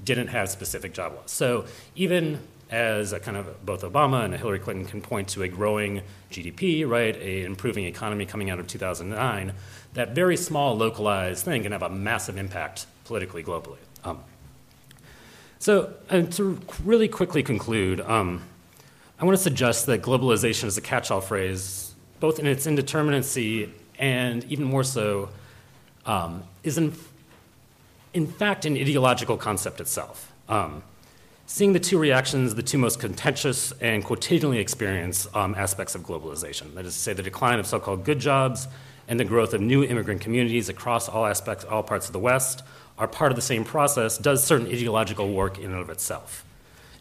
didn't 0.03 0.27
have 0.27 0.49
specific 0.49 0.93
job 0.93 1.13
loss. 1.15 1.31
So 1.31 1.65
even 1.95 2.39
as 2.71 3.13
a 3.13 3.19
kind 3.19 3.35
of 3.35 3.65
both 3.65 3.81
Obama 3.81 4.23
and 4.23 4.33
Hillary 4.33 4.59
Clinton 4.59 4.85
can 4.85 5.01
point 5.01 5.27
to 5.29 5.43
a 5.43 5.47
growing 5.47 6.01
GDP, 6.31 6.87
right, 6.87 7.15
a 7.15 7.43
improving 7.43 7.85
economy 7.85 8.25
coming 8.25 8.49
out 8.49 8.59
of 8.59 8.67
2009, 8.67 9.53
that 9.93 10.13
very 10.13 10.37
small 10.37 10.77
localized 10.77 11.45
thing 11.45 11.63
can 11.63 11.71
have 11.71 11.81
a 11.81 11.89
massive 11.89 12.37
impact 12.37 12.85
politically 13.05 13.43
globally. 13.43 13.79
Um, 14.03 14.19
so, 15.57 15.93
and 16.09 16.31
to 16.33 16.59
really 16.85 17.07
quickly 17.07 17.43
conclude, 17.43 17.99
um, 18.01 18.43
I 19.19 19.25
want 19.25 19.37
to 19.37 19.43
suggest 19.43 19.87
that 19.87 20.01
globalization 20.01 20.65
is 20.65 20.77
a 20.77 20.81
catch 20.81 21.11
all 21.11 21.21
phrase, 21.21 21.93
both 22.19 22.39
in 22.39 22.47
its 22.47 22.65
indeterminacy 22.67 23.71
and 23.97 24.45
even 24.45 24.65
more 24.65 24.83
so, 24.83 25.29
um, 26.05 26.43
is 26.63 26.77
in, 26.77 26.93
in 28.13 28.27
fact 28.27 28.65
an 28.65 28.75
ideological 28.75 29.37
concept 29.37 29.79
itself. 29.81 30.31
Um, 30.47 30.83
seeing 31.45 31.73
the 31.73 31.79
two 31.79 31.97
reactions, 31.97 32.55
the 32.55 32.63
two 32.63 32.77
most 32.77 32.99
contentious 32.99 33.71
and 33.81 34.03
quotidianly 34.03 34.59
experienced 34.59 35.35
um, 35.35 35.55
aspects 35.55 35.95
of 35.95 36.01
globalization 36.03 36.73
that 36.75 36.85
is 36.85 36.93
to 36.93 36.99
say, 36.99 37.13
the 37.13 37.23
decline 37.23 37.59
of 37.59 37.65
so 37.65 37.79
called 37.79 38.03
good 38.03 38.19
jobs 38.19 38.67
and 39.07 39.19
the 39.19 39.25
growth 39.25 39.53
of 39.53 39.61
new 39.61 39.83
immigrant 39.83 40.21
communities 40.21 40.69
across 40.69 41.09
all 41.09 41.25
aspects, 41.25 41.65
all 41.65 41.81
parts 41.81 42.07
of 42.07 42.13
the 42.13 42.19
West, 42.19 42.63
are 42.99 43.07
part 43.07 43.31
of 43.31 43.35
the 43.35 43.41
same 43.41 43.63
process, 43.63 44.17
does 44.17 44.43
certain 44.43 44.67
ideological 44.67 45.33
work 45.33 45.57
in 45.57 45.71
and 45.71 45.81
of 45.81 45.89
itself. 45.89 46.45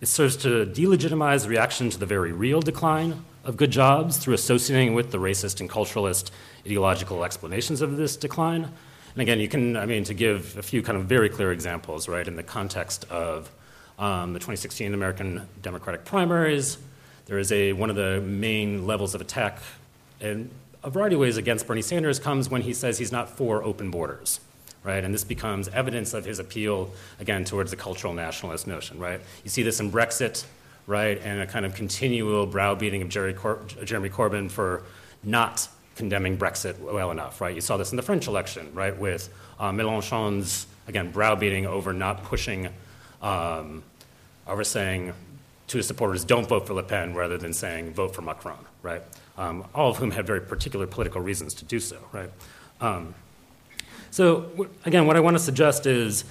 It 0.01 0.07
serves 0.07 0.37
to 0.39 0.65
delegitimize 0.65 1.49
reaction 1.49 1.91
to 1.91 1.99
the 1.99 2.07
very 2.07 2.33
real 2.33 2.61
decline 2.61 3.25
of 3.45 3.57
good 3.57 3.71
jobs 3.71 4.17
through 4.17 4.35
associating 4.35 4.95
with 4.95 5.11
the 5.11 5.19
racist 5.19 5.61
and 5.61 5.69
culturalist 5.69 6.31
ideological 6.65 7.25
explanations 7.25 7.83
of 7.83 7.97
this 7.97 8.17
decline. 8.17 8.71
And 9.15 9.23
again, 9.23 9.41
you 9.41 9.49
can, 9.49 9.77
I 9.77 9.87
mean, 9.87 10.05
to 10.05 10.15
give 10.15 10.57
a 10.57 10.63
few 10.63 10.83
kind 10.83 10.99
of 10.99 11.05
very 11.05 11.29
clear 11.29 11.53
examples, 11.53 12.09
right, 12.09 12.27
in 12.27 12.37
the 12.37 12.43
context 12.43 13.05
of 13.11 13.51
um, 13.99 14.33
the 14.33 14.39
2016 14.39 14.95
American 14.95 15.49
Democratic 15.63 16.05
primaries, 16.05 16.79
there 17.27 17.39
is 17.39 17.51
a, 17.53 17.73
one 17.73 17.91
of 17.91 17.97
the 17.97 18.21
main 18.21 18.87
levels 18.87 19.15
of 19.15 19.21
attack 19.21 19.59
in 20.21 20.51
a 20.85 20.91
variety 20.91 21.15
of 21.15 21.21
ways 21.21 21.37
against 21.37 21.67
Bernie 21.67 21.83
Sanders 21.83 22.19
comes 22.19 22.49
when 22.49 22.63
he 22.63 22.73
says 22.73 22.99
he's 22.99 23.13
not 23.13 23.29
for 23.29 23.63
open 23.63 23.91
borders 23.91 24.41
right? 24.85 25.05
And 25.05 25.13
this 25.13 25.25
becomes 25.25 25.69
evidence 25.69 26.15
of 26.15 26.25
his 26.25 26.39
appeal, 26.39 26.91
again, 27.21 27.45
towards 27.45 27.71
the 27.71 27.77
cultural 27.77 28.15
nationalist 28.15 28.67
notion, 28.67 28.99
right? 28.99 29.21
You 29.45 29.51
see 29.51 29.63
this 29.63 29.81
in 29.81 29.91
Brexit, 29.91 30.45
right, 30.87 31.21
and 31.23 31.41
a 31.41 31.47
kind 31.47 31.67
of 31.67 31.75
continual 31.75 32.47
browbeating 32.47 33.03
of 33.03 33.09
Jerry 33.09 33.35
Cor- 33.35 33.61
Jeremy 33.85 34.09
Corbyn 34.09 34.51
for 34.51 34.83
not 35.23 35.69
condemning 35.99 36.39
Brexit 36.39 36.79
well 36.79 37.11
enough, 37.11 37.41
right? 37.41 37.55
You 37.55 37.61
saw 37.61 37.77
this 37.77 37.91
in 37.91 37.97
the 37.97 38.03
French 38.03 38.29
election, 38.29 38.71
right, 38.73 38.97
with 38.97 39.29
uh, 39.59 39.71
Mélenchon's, 39.73 40.67
again, 40.87 41.11
browbeating 41.11 41.67
over 41.67 41.93
not 41.93 42.23
pushing, 42.23 42.69
um, 43.21 43.83
over 44.47 44.65
saying 44.65 45.13
to 45.67 45.77
his 45.77 45.87
supporters, 45.87 46.25
don't 46.25 46.49
vote 46.49 46.67
for 46.67 46.73
Le 46.73 46.85
Pen 46.85 47.15
rather 47.15 47.37
than 47.37 47.53
saying 47.53 47.93
vote 47.93 48.15
for 48.15 48.23
Macron, 48.23 48.65
right? 48.83 49.03
Um, 49.37 49.67
all 49.75 49.91
of 49.91 49.97
whom 49.97 50.13
had 50.13 50.27
very 50.27 50.41
particular 50.41 50.87
political 50.87 51.21
reasons 51.21 51.53
to 51.55 51.65
do 51.65 51.81
so, 51.81 51.99
right? 52.13 52.31
Um, 52.81 53.15
so, 54.11 54.69
again, 54.87 55.07
what 55.07 55.17
I 55.17 55.21
want 55.21 55.37
to 55.37 55.43
suggest 55.43 55.85
is 55.85 56.25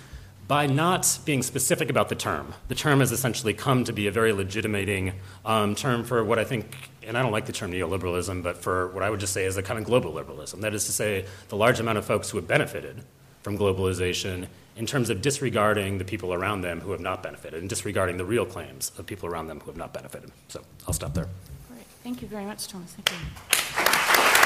by 0.48 0.66
not 0.66 1.20
being 1.26 1.44
specific 1.44 1.90
about 1.90 2.10
the 2.10 2.16
term, 2.16 2.54
the 2.70 2.76
term 2.76 3.00
has 3.02 3.12
essentially 3.12 3.54
come 3.54 3.84
to 3.84 3.94
be 3.94 4.08
a 4.08 4.12
very 4.12 4.32
legitimating 4.32 5.14
um, 5.46 5.76
term 5.76 6.04
for 6.04 6.24
what 6.24 6.40
I 6.40 6.46
think, 6.46 6.90
and 7.04 7.18
I 7.18 7.22
don't 7.22 7.32
like 7.32 7.46
the 7.46 7.52
term 7.52 7.72
neoliberalism, 7.72 8.44
but 8.44 8.58
for 8.58 8.88
what 8.90 9.04
I 9.04 9.10
would 9.10 9.20
just 9.20 9.34
say 9.34 9.46
is 9.46 9.58
a 9.58 9.64
kind 9.64 9.78
of 9.78 9.86
global 9.86 10.14
liberalism. 10.14 10.62
That 10.62 10.74
is 10.74 10.86
to 10.86 10.92
say, 10.92 11.26
the 11.50 11.58
large 11.58 11.80
amount 11.80 11.98
of 11.98 12.06
folks 12.06 12.30
who 12.30 12.38
have 12.38 12.48
benefited 12.48 13.04
from 13.42 13.58
globalization 13.58 14.48
in 14.78 14.86
terms 14.86 15.10
of 15.10 15.22
disregarding 15.22 15.98
the 15.98 16.06
people 16.06 16.34
around 16.34 16.62
them 16.62 16.80
who 16.80 16.92
have 16.92 17.02
not 17.02 17.24
benefited 17.24 17.60
and 17.60 17.70
disregarding 17.70 18.18
the 18.18 18.26
real 18.26 18.46
claims 18.46 18.92
of 18.98 19.06
people 19.06 19.28
around 19.28 19.48
them 19.48 19.60
who 19.60 19.68
have 19.68 19.78
not 19.78 19.92
benefited. 19.92 20.32
So 20.48 20.62
I'll 20.88 20.94
stop 20.94 21.14
there. 21.14 21.28
Great. 21.70 21.86
Thank 22.04 22.22
you 22.22 22.28
very 22.28 22.46
much, 22.46 22.68
Thomas. 22.68 22.94
Thank 22.94 23.12
you. 23.12 24.37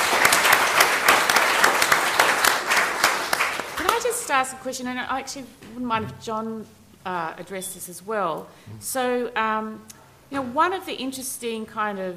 Just 4.31 4.53
ask 4.53 4.59
a 4.59 4.63
question, 4.63 4.87
and 4.87 4.97
I 4.97 5.19
actually 5.19 5.45
wouldn't 5.73 5.85
mind 5.85 6.05
if 6.05 6.21
John 6.21 6.65
uh, 7.05 7.33
addressed 7.37 7.73
this 7.73 7.89
as 7.89 8.05
well. 8.05 8.47
So, 8.79 9.29
um, 9.35 9.83
you 10.29 10.37
know, 10.37 10.43
one 10.43 10.71
of 10.71 10.85
the 10.85 10.93
interesting 10.93 11.65
kind 11.65 11.99
of, 11.99 12.15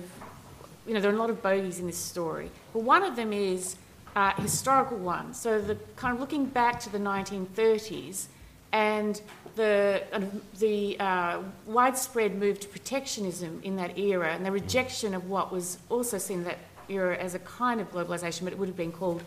you 0.86 0.94
know, 0.94 1.00
there 1.00 1.10
are 1.10 1.14
a 1.14 1.18
lot 1.18 1.30
of 1.30 1.42
bogies 1.42 1.80
in 1.80 1.86
this 1.86 1.96
story, 1.96 2.50
but 2.72 2.82
one 2.82 3.02
of 3.02 3.16
them 3.16 3.32
is 3.32 3.76
uh, 4.14 4.32
historical 4.34 4.96
ones. 4.96 5.40
So, 5.40 5.60
the 5.60 5.76
kind 5.96 6.14
of 6.14 6.20
looking 6.20 6.46
back 6.46 6.78
to 6.80 6.90
the 6.92 6.98
1930s 6.98 8.26
and 8.70 9.20
the, 9.56 10.02
uh, 10.12 10.20
the 10.60 11.00
uh, 11.00 11.38
widespread 11.66 12.36
move 12.36 12.60
to 12.60 12.68
protectionism 12.68 13.60
in 13.64 13.74
that 13.76 13.98
era 13.98 14.32
and 14.34 14.46
the 14.46 14.52
rejection 14.52 15.14
of 15.14 15.28
what 15.28 15.50
was 15.50 15.78
also 15.88 16.18
seen 16.18 16.38
in 16.38 16.44
that 16.44 16.58
era 16.88 17.16
as 17.16 17.34
a 17.34 17.40
kind 17.40 17.80
of 17.80 17.90
globalisation, 17.90 18.44
but 18.44 18.52
it 18.52 18.58
would 18.58 18.68
have 18.68 18.76
been 18.76 18.92
called 18.92 19.22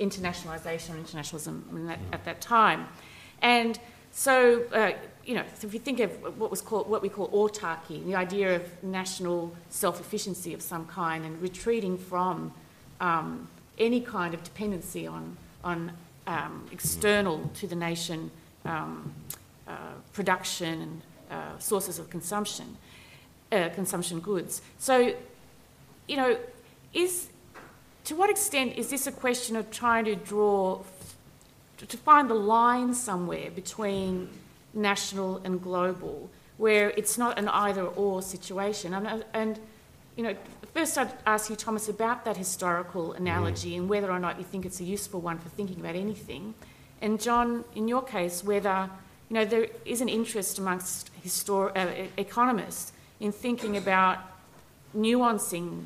internationalisation 0.00 0.94
or 0.94 0.98
internationalism 0.98 1.86
that, 1.86 1.98
at 2.12 2.24
that 2.24 2.40
time. 2.40 2.88
And 3.42 3.78
so, 4.12 4.64
uh, 4.72 4.92
you 5.24 5.34
know, 5.34 5.44
so 5.54 5.66
if 5.66 5.74
you 5.74 5.80
think 5.80 6.00
of 6.00 6.10
what 6.38 6.50
was 6.50 6.60
called 6.60 6.88
what 6.88 7.02
we 7.02 7.08
call 7.08 7.28
autarky, 7.28 8.04
the 8.04 8.16
idea 8.16 8.56
of 8.56 8.82
national 8.82 9.54
self-efficiency 9.68 10.54
of 10.54 10.62
some 10.62 10.86
kind, 10.86 11.24
and 11.24 11.40
retreating 11.40 11.96
from 11.96 12.52
um, 13.00 13.48
any 13.78 14.00
kind 14.00 14.34
of 14.34 14.42
dependency 14.42 15.06
on 15.06 15.36
on 15.62 15.92
um, 16.26 16.66
external 16.72 17.50
to 17.54 17.66
the 17.66 17.74
nation 17.74 18.30
um, 18.64 19.12
uh, 19.68 19.72
production 20.12 20.80
and 20.82 21.02
uh, 21.30 21.58
sources 21.58 21.98
of 21.98 22.10
consumption, 22.10 22.76
uh, 23.52 23.68
consumption 23.74 24.20
goods. 24.20 24.62
So, 24.78 25.14
you 26.08 26.16
know, 26.16 26.38
is 26.92 27.28
to 28.04 28.16
what 28.16 28.30
extent 28.30 28.76
is 28.76 28.88
this 28.90 29.06
a 29.06 29.12
question 29.12 29.56
of 29.56 29.70
trying 29.70 30.04
to 30.06 30.16
draw, 30.16 30.80
to 31.76 31.96
find 31.96 32.28
the 32.28 32.34
line 32.34 32.94
somewhere 32.94 33.50
between 33.50 34.28
national 34.74 35.40
and 35.44 35.62
global, 35.62 36.30
where 36.56 36.90
it's 36.90 37.18
not 37.18 37.38
an 37.38 37.48
either 37.48 37.84
or 37.84 38.22
situation? 38.22 38.94
And, 38.94 39.24
and 39.32 39.58
you 40.16 40.24
know, 40.24 40.34
first 40.74 40.96
I'd 40.98 41.12
ask 41.26 41.50
you, 41.50 41.56
Thomas, 41.56 41.88
about 41.88 42.24
that 42.24 42.36
historical 42.36 43.12
analogy 43.12 43.72
mm. 43.72 43.78
and 43.78 43.88
whether 43.88 44.10
or 44.10 44.18
not 44.18 44.38
you 44.38 44.44
think 44.44 44.66
it's 44.66 44.80
a 44.80 44.84
useful 44.84 45.20
one 45.20 45.38
for 45.38 45.48
thinking 45.50 45.80
about 45.80 45.96
anything. 45.96 46.54
And 47.00 47.20
John, 47.20 47.64
in 47.74 47.88
your 47.88 48.02
case, 48.02 48.44
whether 48.44 48.90
you 49.28 49.34
know 49.34 49.44
there 49.44 49.68
is 49.84 50.00
an 50.00 50.08
interest 50.08 50.58
amongst 50.58 51.10
histor- 51.22 51.74
uh, 51.76 52.08
economists 52.16 52.92
in 53.20 53.32
thinking 53.32 53.76
about 53.76 54.18
nuancing 54.96 55.84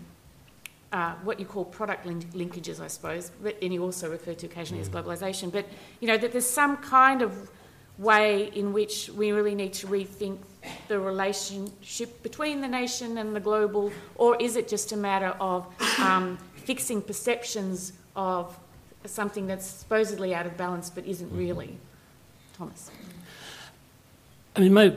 uh, 0.95 1.13
what 1.25 1.41
you 1.41 1.45
call 1.45 1.65
product 1.65 2.07
link- 2.07 2.33
linkages, 2.35 2.79
I 2.79 2.87
suppose, 2.87 3.33
but, 3.43 3.57
and 3.61 3.75
you 3.75 3.83
also 3.83 4.09
refer 4.09 4.33
to 4.33 4.47
occasionally 4.47 4.83
mm. 4.83 4.87
as 4.87 4.89
globalisation. 4.89 5.51
But 5.51 5.67
you 5.99 6.07
know 6.07 6.17
that 6.17 6.31
there's 6.31 6.47
some 6.47 6.77
kind 6.77 7.21
of 7.21 7.51
way 7.99 8.53
in 8.55 8.73
which 8.73 9.11
we 9.11 9.33
really 9.33 9.57
need 9.57 9.73
to 9.73 9.89
rethink 9.89 10.39
the 10.87 10.99
relationship 11.01 12.23
between 12.23 12.61
the 12.61 12.69
nation 12.69 13.19
and 13.19 13.35
the 13.35 13.41
global, 13.41 13.93
or 14.15 14.41
is 14.41 14.55
it 14.55 14.69
just 14.69 14.93
a 14.93 14.97
matter 14.97 15.35
of 15.41 15.67
um, 15.99 16.39
fixing 16.55 17.03
perceptions 17.03 17.93
of 18.15 18.57
something 19.05 19.49
that's 19.49 19.67
supposedly 19.67 20.33
out 20.33 20.47
of 20.47 20.57
balance 20.57 20.91
but 20.91 21.05
isn't 21.05 21.29
mm-hmm. 21.29 21.39
really? 21.39 21.77
Thomas. 22.57 22.93
I 24.55 24.61
mean, 24.61 24.73
my 24.73 24.95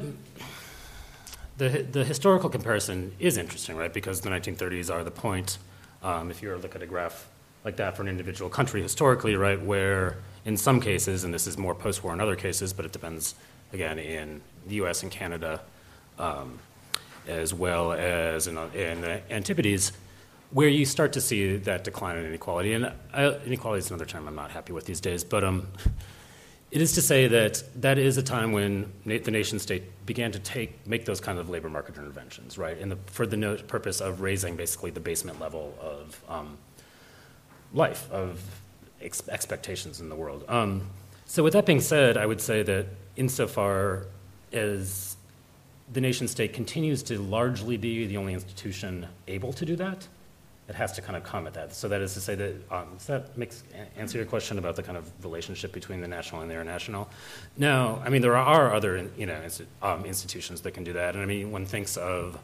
the 1.58 1.70
the 1.92 2.04
historical 2.06 2.52
comparison 2.52 3.14
is 3.18 3.36
interesting, 3.36 3.76
right? 3.76 3.92
Because 3.92 4.22
the 4.22 4.30
1930s 4.30 4.94
are 4.94 5.04
the 5.04 5.10
point 5.10 5.58
um, 6.04 6.32
if 6.32 6.42
you 6.42 6.50
were 6.50 6.56
to 6.56 6.62
look 6.62 6.76
at 6.76 6.82
a 6.82 6.86
graph 6.86 7.28
like 7.66 7.76
that 7.78 7.96
for 7.96 8.02
an 8.02 8.08
individual 8.08 8.50
country 8.50 8.82
historically, 8.82 9.36
right, 9.36 9.62
where 9.62 10.18
in 10.46 10.56
some 10.56 10.80
cases, 10.80 11.24
and 11.24 11.34
this 11.34 11.48
is 11.48 11.58
more 11.58 11.76
post 11.76 12.04
war 12.04 12.14
in 12.14 12.22
other 12.22 12.36
cases, 12.36 12.72
but 12.72 12.86
it 12.86 12.92
depends, 12.92 13.36
again, 13.74 14.00
in 14.00 14.42
the 14.68 14.76
US 14.76 15.04
and 15.04 15.12
Canada, 15.12 15.62
um, 16.18 16.60
as 17.28 17.54
well 17.54 17.92
as 17.92 18.48
in, 18.48 18.58
in 18.74 19.02
the 19.02 19.22
Antipodes, 19.30 19.92
where 20.52 20.70
you 20.70 20.86
start 20.86 21.12
to 21.14 21.22
see 21.22 21.58
that 21.58 21.84
decline 21.84 22.18
in 22.18 22.26
inequality. 22.26 22.72
And 22.72 22.94
uh, 23.14 23.34
inequality 23.46 23.80
is 23.80 23.90
another 23.90 24.06
term 24.06 24.28
I'm 24.28 24.36
not 24.36 24.52
happy 24.52 24.72
with 24.72 24.86
these 24.86 25.02
days, 25.02 25.26
but 25.26 25.44
um, 25.44 25.68
it 26.72 26.82
is 26.82 26.94
to 26.94 27.02
say 27.02 27.28
that 27.28 27.64
that 27.82 27.98
is 27.98 28.18
a 28.18 28.24
time 28.24 28.52
when 28.52 28.92
na- 29.06 29.18
the 29.24 29.32
nation 29.32 29.58
state 29.60 29.84
began 30.06 30.32
to 30.34 30.40
take, 30.40 30.86
make 30.86 31.06
those 31.06 31.22
kind 31.22 31.40
of 31.40 31.50
labor 31.50 31.70
market 31.70 31.98
interventions, 31.98 32.58
right, 32.58 32.78
the, 32.90 32.98
for 33.06 33.26
the 33.26 33.38
no- 33.38 33.56
purpose 33.56 34.02
of 34.02 34.22
raising 34.22 34.56
basically 34.56 34.92
the 34.92 35.00
basement 35.00 35.40
level 35.40 35.74
of 35.80 36.22
um, 36.28 36.58
life, 37.74 38.12
of 38.12 38.42
ex- 39.02 39.28
expectations 39.30 40.02
in 40.02 40.10
the 40.10 40.16
world. 40.16 40.44
Um, 40.50 40.82
so, 41.26 41.44
with 41.44 41.54
that 41.54 41.66
being 41.66 41.82
said, 41.82 42.18
I 42.18 42.26
would 42.26 42.42
say 42.42 42.64
that 42.64 42.88
insofar 43.16 44.06
as 44.52 45.16
the 45.92 46.02
nation 46.02 46.28
state 46.28 46.54
continues 46.54 47.02
to 47.04 47.20
largely 47.20 47.78
be 47.78 48.08
the 48.08 48.18
only 48.18 48.34
institution 48.34 49.08
able 49.28 49.54
to 49.54 49.66
do 49.66 49.76
that, 49.78 50.08
it 50.70 50.76
has 50.76 50.92
to 50.94 51.02
kind 51.02 51.16
of 51.16 51.24
come 51.24 51.48
at 51.48 51.54
that. 51.54 51.74
So 51.74 51.88
that 51.88 52.02
is 52.02 52.14
to 52.16 52.22
say 52.22 52.36
that 52.36 52.54
um, 52.72 52.88
does 52.98 53.08
that 53.08 53.38
makes 53.38 53.64
answer 53.96 54.18
your 54.18 54.28
question 54.28 54.58
about 54.58 54.76
the 54.76 54.84
kind 54.84 54.98
of 54.98 55.10
relationship 55.24 55.72
between 55.72 56.02
the 56.02 56.08
national 56.08 56.42
and 56.42 56.50
the 56.50 56.56
international? 56.56 57.10
No, 57.58 58.02
I 58.04 58.10
mean 58.10 58.22
there 58.22 58.36
are 58.36 58.74
other 58.74 59.10
you 59.18 59.26
know 59.26 59.42
um, 59.82 60.06
institutions 60.06 60.62
that 60.62 60.72
can 60.72 60.84
do 60.84 60.94
that, 60.94 61.16
and 61.16 61.24
I 61.24 61.26
mean 61.26 61.52
one 61.52 61.66
thinks 61.66 61.96
of 61.96 62.38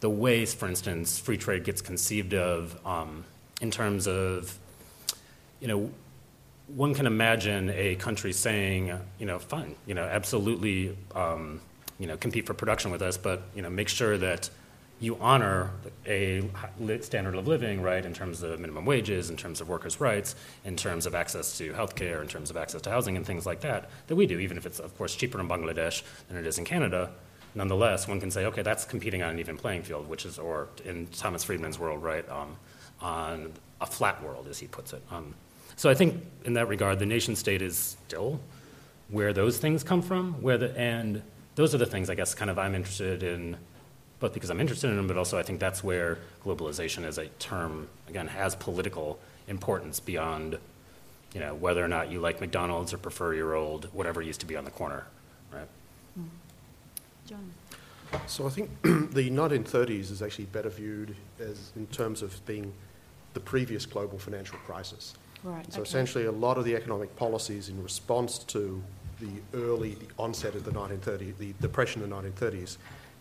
the 0.00 0.10
ways, 0.10 0.54
for 0.54 0.68
instance, 0.68 1.18
free 1.18 1.38
trade 1.38 1.64
gets 1.64 1.80
conceived 1.80 2.34
of 2.34 2.78
um, 2.86 3.24
in 3.60 3.70
terms 3.70 4.06
of 4.06 4.58
you 5.60 5.68
know 5.68 5.90
one 6.68 6.94
can 6.94 7.06
imagine 7.06 7.70
a 7.70 7.94
country 7.96 8.32
saying 8.32 8.92
you 9.18 9.24
know 9.24 9.38
fine 9.38 9.74
you 9.86 9.94
know 9.94 10.04
absolutely 10.04 10.94
um, 11.14 11.62
you 11.98 12.06
know 12.06 12.16
compete 12.18 12.46
for 12.46 12.52
production 12.52 12.90
with 12.90 13.00
us, 13.00 13.16
but 13.16 13.42
you 13.54 13.62
know 13.62 13.70
make 13.70 13.88
sure 13.88 14.18
that 14.18 14.50
you 15.00 15.16
honor 15.20 15.70
a 16.06 16.42
standard 17.00 17.36
of 17.36 17.46
living, 17.46 17.80
right, 17.80 18.04
in 18.04 18.12
terms 18.12 18.42
of 18.42 18.58
minimum 18.58 18.84
wages, 18.84 19.30
in 19.30 19.36
terms 19.36 19.60
of 19.60 19.68
workers' 19.68 20.00
rights, 20.00 20.34
in 20.64 20.74
terms 20.76 21.06
of 21.06 21.14
access 21.14 21.56
to 21.58 21.72
health 21.72 21.94
care, 21.94 22.20
in 22.20 22.28
terms 22.28 22.50
of 22.50 22.56
access 22.56 22.82
to 22.82 22.90
housing, 22.90 23.16
and 23.16 23.24
things 23.24 23.46
like 23.46 23.60
that, 23.60 23.90
that 24.08 24.16
we 24.16 24.26
do, 24.26 24.38
even 24.40 24.56
if 24.56 24.66
it's, 24.66 24.80
of 24.80 24.96
course, 24.98 25.14
cheaper 25.14 25.38
in 25.38 25.48
Bangladesh 25.48 26.02
than 26.28 26.36
it 26.36 26.46
is 26.46 26.58
in 26.58 26.64
Canada. 26.64 27.10
Nonetheless, 27.54 28.08
one 28.08 28.18
can 28.20 28.30
say, 28.30 28.44
okay, 28.46 28.62
that's 28.62 28.84
competing 28.84 29.22
on 29.22 29.30
an 29.30 29.38
even 29.38 29.56
playing 29.56 29.82
field, 29.82 30.08
which 30.08 30.26
is, 30.26 30.38
or 30.38 30.68
in 30.84 31.06
Thomas 31.08 31.44
Friedman's 31.44 31.78
world, 31.78 32.02
right, 32.02 32.28
um, 32.28 32.56
on 33.00 33.52
a 33.80 33.86
flat 33.86 34.22
world, 34.22 34.48
as 34.48 34.58
he 34.58 34.66
puts 34.66 34.92
it. 34.92 35.02
Um, 35.10 35.34
so 35.76 35.88
I 35.88 35.94
think 35.94 36.24
in 36.44 36.54
that 36.54 36.66
regard, 36.66 36.98
the 36.98 37.06
nation 37.06 37.36
state 37.36 37.62
is 37.62 37.96
still 38.06 38.40
where 39.10 39.32
those 39.32 39.58
things 39.58 39.84
come 39.84 40.02
from, 40.02 40.42
where 40.42 40.58
the, 40.58 40.76
and 40.76 41.22
those 41.54 41.74
are 41.74 41.78
the 41.78 41.86
things 41.86 42.10
I 42.10 42.16
guess 42.16 42.34
kind 42.34 42.50
of 42.50 42.58
I'm 42.58 42.74
interested 42.74 43.22
in 43.22 43.56
both 44.20 44.34
because 44.34 44.50
I'm 44.50 44.60
interested 44.60 44.90
in 44.90 44.96
them, 44.96 45.06
but 45.06 45.16
also 45.16 45.38
I 45.38 45.42
think 45.42 45.60
that's 45.60 45.84
where 45.84 46.18
globalization 46.44 47.04
as 47.04 47.18
a 47.18 47.26
term, 47.38 47.88
again, 48.08 48.28
has 48.28 48.54
political 48.54 49.18
importance 49.46 50.00
beyond, 50.00 50.58
you 51.32 51.40
know, 51.40 51.54
whether 51.54 51.84
or 51.84 51.88
not 51.88 52.10
you 52.10 52.20
like 52.20 52.40
McDonald's 52.40 52.92
or 52.92 52.98
prefer 52.98 53.34
your 53.34 53.54
old 53.54 53.86
whatever 53.92 54.20
used 54.20 54.40
to 54.40 54.46
be 54.46 54.56
on 54.56 54.64
the 54.64 54.70
corner, 54.70 55.04
right? 55.52 55.68
Mm-hmm. 56.18 56.28
John. 57.26 57.50
So 58.26 58.46
I 58.46 58.50
think 58.50 58.70
the 58.82 59.30
1930s 59.30 60.10
is 60.10 60.22
actually 60.22 60.46
better 60.46 60.70
viewed 60.70 61.14
as 61.38 61.72
in 61.76 61.86
terms 61.88 62.22
of 62.22 62.44
being 62.46 62.72
the 63.34 63.40
previous 63.40 63.86
global 63.86 64.18
financial 64.18 64.58
crisis. 64.58 65.14
Right. 65.44 65.70
So 65.72 65.80
okay. 65.80 65.88
essentially, 65.88 66.24
a 66.24 66.32
lot 66.32 66.58
of 66.58 66.64
the 66.64 66.74
economic 66.74 67.14
policies 67.16 67.68
in 67.68 67.80
response 67.82 68.38
to 68.38 68.82
the 69.20 69.28
early 69.54 69.94
the 69.94 70.06
onset 70.18 70.54
of 70.54 70.64
the 70.64 70.70
1930s, 70.70 71.36
the 71.38 71.52
depression 71.60 72.02
in 72.02 72.10
the 72.10 72.16
1930s, 72.16 72.78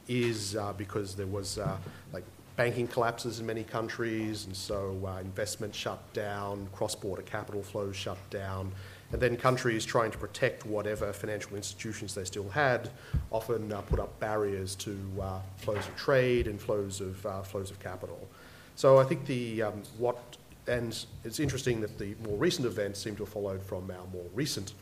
is 0.08 0.56
uh, 0.56 0.74
because 0.74 1.16
there 1.16 1.28
was 1.28 1.58
uh, 1.58 1.78
like 2.14 2.24
banking 2.56 2.88
collapses 2.88 3.40
in 3.40 3.46
many 3.46 3.64
countries, 3.64 4.46
and 4.46 4.56
so 4.56 4.98
uh, 5.06 5.20
investment 5.20 5.74
shut 5.74 6.02
down, 6.14 6.68
cross-border 6.74 7.22
capital 7.22 7.62
flows 7.62 7.96
shut 7.96 8.18
down, 8.30 8.72
and 9.12 9.22
then 9.22 9.38
countries 9.38 9.86
trying 9.86 10.12
to 10.12 10.18
protect 10.18 10.66
whatever 10.66 11.14
financial 11.14 11.56
institutions 11.56 12.16
they 12.16 12.26
still 12.26 12.50
had 12.50 12.90
often 13.32 13.72
uh, 13.72 13.82
put 13.82 14.00
up 14.00 14.20
barriers 14.20 14.76
to 14.76 14.98
uh, 15.22 15.40
flows 15.58 15.88
of 15.88 15.96
trade 15.96 16.48
and 16.48 16.60
flows 16.60 17.00
of 17.00 17.26
uh, 17.26 17.42
flows 17.42 17.72
of 17.72 17.80
capital. 17.80 18.28
So 18.76 19.00
I 19.00 19.04
think 19.04 19.26
the 19.26 19.64
um, 19.64 19.84
what 19.98 20.38
and 20.68 21.06
it's 21.24 21.40
interesting 21.40 21.80
that 21.82 21.98
the 21.98 22.16
more 22.24 22.38
recent 22.38 22.68
events 22.68 23.00
seem 23.00 23.16
to 23.16 23.24
have 23.24 23.32
followed 23.32 23.64
from 23.64 23.90
our 23.90 24.06
more 24.12 24.26
recent 24.34 24.74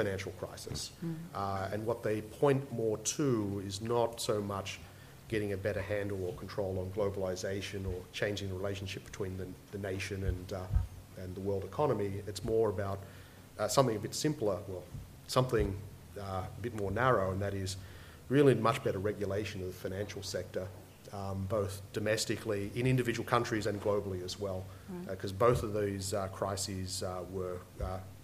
financial 0.00 0.32
crisis. 0.42 0.80
Mm. 1.04 1.14
Uh, 1.34 1.72
and 1.72 1.80
what 1.84 1.98
they 2.02 2.18
point 2.42 2.62
more 2.72 2.98
to 3.18 3.62
is 3.66 3.80
not 3.80 4.10
so 4.20 4.36
much 4.54 4.78
getting 5.28 5.52
a 5.52 5.56
better 5.56 5.82
handle 5.94 6.20
or 6.26 6.32
control 6.34 6.72
on 6.82 6.86
globalization 6.98 7.80
or 7.86 7.98
changing 8.12 8.48
the 8.52 8.58
relationship 8.62 9.02
between 9.04 9.32
the, 9.40 9.46
the 9.72 9.78
nation 9.92 10.24
and, 10.24 10.52
uh, 10.52 11.22
and 11.22 11.34
the 11.34 11.40
world 11.48 11.64
economy. 11.64 12.10
It's 12.26 12.44
more 12.44 12.68
about 12.76 12.98
uh, 13.58 13.68
something 13.68 13.96
a 13.96 14.04
bit 14.06 14.14
simpler, 14.14 14.58
well, 14.68 14.84
something 15.26 15.76
uh, 16.18 16.42
a 16.58 16.60
bit 16.62 16.74
more 16.74 16.90
narrow, 16.90 17.30
and 17.32 17.40
that 17.40 17.54
is 17.54 17.76
really 18.28 18.54
much 18.54 18.82
better 18.82 18.98
regulation 18.98 19.60
of 19.60 19.68
the 19.68 19.80
financial 19.88 20.22
sector. 20.22 20.66
Um, 21.12 21.46
both 21.48 21.82
domestically 21.92 22.70
in 22.76 22.86
individual 22.86 23.28
countries 23.28 23.66
and 23.66 23.82
globally 23.82 24.24
as 24.24 24.38
well, 24.38 24.60
because 25.08 25.32
right. 25.32 25.42
Uh, 25.42 25.46
both 25.46 25.60
of 25.64 25.74
these 25.74 26.14
uh, 26.14 26.28
crises 26.28 27.02
were 27.32 27.58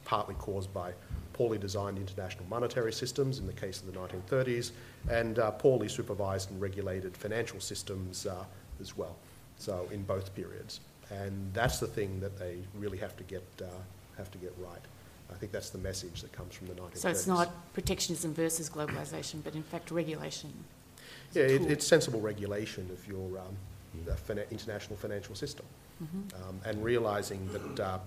partly 0.07 0.35
caused 0.37 0.73
by 0.73 0.93
poorly 1.35 1.59
designed 1.59 1.99
international 1.99 2.47
monetary 2.49 2.93
systems 2.93 3.39
in 3.39 3.47
the 3.47 3.53
case 3.53 3.83
of 3.83 3.93
the 3.93 3.99
1930s, 3.99 4.71
and 5.11 5.39
uh, 5.39 5.51
poorly 5.51 5.89
supervised 5.89 6.51
and 6.51 6.59
regulated 6.61 7.15
financial 7.15 7.61
systems 7.61 8.25
uh, 8.25 8.45
as 8.81 8.97
well, 8.97 9.17
so 9.59 9.87
in 9.93 10.03
both 10.05 10.35
periods. 10.35 10.81
And 11.11 11.53
that's 11.53 11.79
the 11.79 11.87
thing 11.87 12.21
that 12.21 12.39
they 12.39 12.57
really 12.75 12.99
have 12.99 13.17
to 13.19 13.25
get, 13.25 13.45
uh, 13.61 13.67
have 14.17 14.31
to 14.31 14.39
get 14.39 14.55
right. 14.59 14.81
I 15.31 15.35
think 15.35 15.53
that's 15.53 15.71
the 15.71 15.79
message 15.79 16.23
that 16.23 16.33
comes 16.33 16.55
from 16.55 16.69
the 16.69 16.75
1930s. 16.75 16.99
So 16.99 17.09
it's 17.11 17.27
not 17.27 17.73
protectionism 17.75 18.33
versus 18.33 18.71
globalisation, 18.71 19.45
but 19.45 19.55
in 19.55 19.63
fact 19.63 19.91
regulation. 19.91 20.53
Yeah, 21.33 21.43
it, 21.43 21.63
it's 21.63 21.87
sensible 21.87 22.21
regulation 22.21 22.89
of 22.93 23.07
your 23.07 23.39
um, 23.39 23.57
international 24.51 24.97
financial 24.97 25.35
system, 25.35 25.67
mm-hmm. 26.03 26.49
um, 26.49 26.61
and 26.65 26.83
realising 26.83 27.47
that 27.53 27.85
uh, 27.85 27.99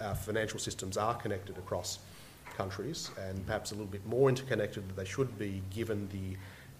our 0.00 0.14
financial 0.14 0.58
systems 0.58 0.96
are 0.96 1.14
connected 1.14 1.56
across 1.58 1.98
countries 2.58 3.10
and 3.28 3.46
perhaps 3.46 3.70
a 3.70 3.74
little 3.74 3.86
bit 3.86 4.04
more 4.06 4.28
interconnected 4.28 4.86
than 4.88 4.96
they 4.96 5.04
should 5.04 5.38
be 5.38 5.62
given 5.70 6.08
the 6.08 6.36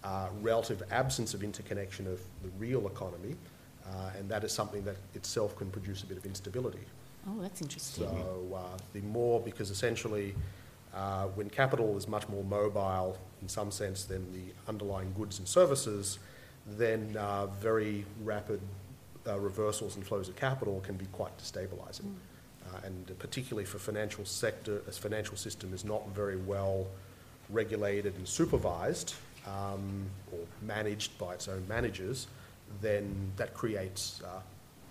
uh, 0.07 0.27
relative 0.41 0.83
absence 0.91 1.33
of 1.33 1.43
interconnection 1.43 2.05
of 2.07 2.19
the 2.43 2.49
real 2.57 2.85
economy. 2.87 3.35
Uh, 3.85 4.11
and 4.17 4.29
that 4.29 4.43
is 4.43 4.51
something 4.51 4.83
that 4.83 4.97
itself 5.15 5.55
can 5.57 5.69
produce 5.71 6.03
a 6.03 6.05
bit 6.05 6.17
of 6.17 6.25
instability. 6.25 6.85
Oh, 7.27 7.41
that's 7.41 7.61
interesting. 7.61 8.05
So 8.05 8.55
uh, 8.55 8.77
the 8.93 9.01
more, 9.01 9.39
because 9.39 9.71
essentially 9.71 10.35
uh, 10.93 11.25
when 11.27 11.49
capital 11.49 11.97
is 11.97 12.07
much 12.07 12.27
more 12.29 12.43
mobile 12.43 13.17
in 13.41 13.49
some 13.49 13.71
sense 13.71 14.03
than 14.03 14.31
the 14.31 14.53
underlying 14.67 15.13
goods 15.13 15.39
and 15.39 15.47
services, 15.47 16.19
then 16.67 17.15
uh, 17.17 17.47
very 17.47 18.05
rapid 18.23 18.59
uh, 19.27 19.39
reversals 19.39 19.95
and 19.95 20.05
flows 20.05 20.29
of 20.29 20.35
capital 20.35 20.81
can 20.81 20.95
be 20.95 21.05
quite 21.07 21.35
destabilizing. 21.37 22.03
Mm 22.03 22.28
uh, 22.73 22.85
and 22.85 23.19
particularly 23.19 23.65
for 23.65 23.79
financial 23.79 24.25
sector, 24.25 24.81
as 24.87 24.97
financial 24.97 25.37
system 25.37 25.73
is 25.73 25.85
not 25.85 26.07
very 26.09 26.37
well 26.37 26.87
regulated 27.49 28.15
and 28.15 28.27
supervised 28.27 29.15
um, 29.47 30.05
or 30.31 30.39
managed 30.61 31.17
by 31.17 31.33
its 31.33 31.47
own 31.47 31.65
managers, 31.67 32.27
then 32.81 33.31
that 33.37 33.53
creates 33.53 34.21
uh, 34.23 34.41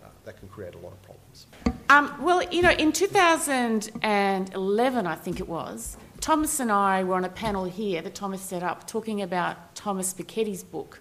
uh, 0.04 0.08
that 0.24 0.38
can 0.38 0.48
create 0.48 0.74
a 0.74 0.78
lot 0.78 0.92
of 0.92 1.02
problems. 1.02 1.46
Um, 1.90 2.14
well, 2.20 2.42
you 2.50 2.62
know, 2.62 2.72
in 2.72 2.92
2011, 2.92 5.06
I 5.06 5.14
think 5.14 5.40
it 5.40 5.48
was, 5.48 5.96
Thomas 6.20 6.60
and 6.60 6.70
I 6.70 7.02
were 7.04 7.14
on 7.14 7.24
a 7.24 7.28
panel 7.28 7.64
here 7.64 8.02
that 8.02 8.14
Thomas 8.14 8.42
set 8.42 8.62
up 8.62 8.86
talking 8.86 9.22
about 9.22 9.74
Thomas 9.74 10.12
Piketty's 10.12 10.62
book 10.62 11.00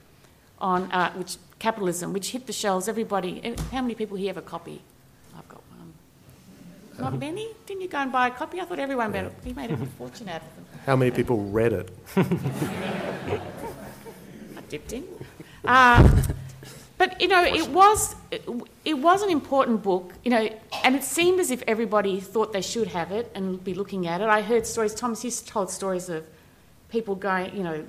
on 0.59 0.91
uh, 0.91 1.11
which 1.13 1.37
capitalism, 1.59 2.13
which 2.13 2.31
hit 2.31 2.47
the 2.47 2.53
shelves. 2.53 2.87
Everybody, 2.87 3.41
eh, 3.43 3.55
how 3.71 3.81
many 3.81 3.95
people 3.95 4.17
here 4.17 4.27
have 4.27 4.37
a 4.37 4.41
copy? 4.41 4.81
Not 6.99 7.19
many? 7.19 7.49
Didn't 7.65 7.81
you 7.81 7.87
go 7.87 7.97
and 7.97 8.11
buy 8.11 8.27
a 8.27 8.31
copy? 8.31 8.59
I 8.59 8.65
thought 8.65 8.79
everyone 8.79 9.13
yeah. 9.13 9.29
He 9.43 9.53
made 9.53 9.71
a 9.71 9.77
fortune 9.97 10.29
out 10.29 10.41
of 10.41 10.55
them. 10.55 10.65
How 10.85 10.95
many 10.95 11.11
people 11.11 11.37
read 11.43 11.73
it? 11.73 11.89
I 12.15 13.41
dipped 14.69 14.93
in. 14.93 15.03
Um, 15.65 16.23
but 16.97 17.21
you 17.21 17.27
know, 17.27 17.43
it 17.43 17.69
was 17.69 18.15
it, 18.31 18.47
it, 18.83 18.95
was 18.95 19.21
an 19.21 19.29
important 19.29 19.83
book. 19.83 20.13
You 20.23 20.31
know, 20.31 20.49
and 20.83 20.95
it 20.95 21.03
seemed 21.03 21.39
as 21.39 21.51
if 21.51 21.61
everybody 21.67 22.19
thought 22.19 22.53
they 22.53 22.61
should 22.61 22.87
have 22.87 23.11
it 23.11 23.31
and 23.35 23.63
be 23.63 23.73
looking 23.73 24.07
at 24.07 24.21
it. 24.21 24.27
I 24.27 24.41
heard 24.41 24.65
stories. 24.65 24.95
Thomas 24.95 25.23
used 25.23 25.45
to 25.45 25.51
told 25.51 25.69
stories 25.69 26.09
of 26.09 26.25
people 26.89 27.15
going, 27.15 27.55
you 27.55 27.63
know, 27.63 27.85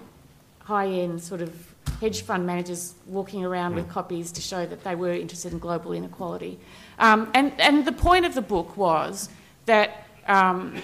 high 0.60 0.88
end 0.88 1.22
sort 1.22 1.40
of 1.40 1.74
hedge 2.00 2.22
fund 2.22 2.46
managers 2.46 2.94
walking 3.06 3.44
around 3.44 3.74
with 3.74 3.88
copies 3.88 4.30
to 4.32 4.40
show 4.40 4.64
that 4.66 4.84
they 4.84 4.94
were 4.94 5.12
interested 5.12 5.52
in 5.52 5.58
global 5.58 5.92
inequality. 5.92 6.58
Um, 6.98 7.30
and, 7.34 7.52
and 7.60 7.84
the 7.84 7.92
point 7.92 8.24
of 8.24 8.34
the 8.34 8.42
book 8.42 8.76
was 8.76 9.28
that 9.66 10.04
um, 10.26 10.74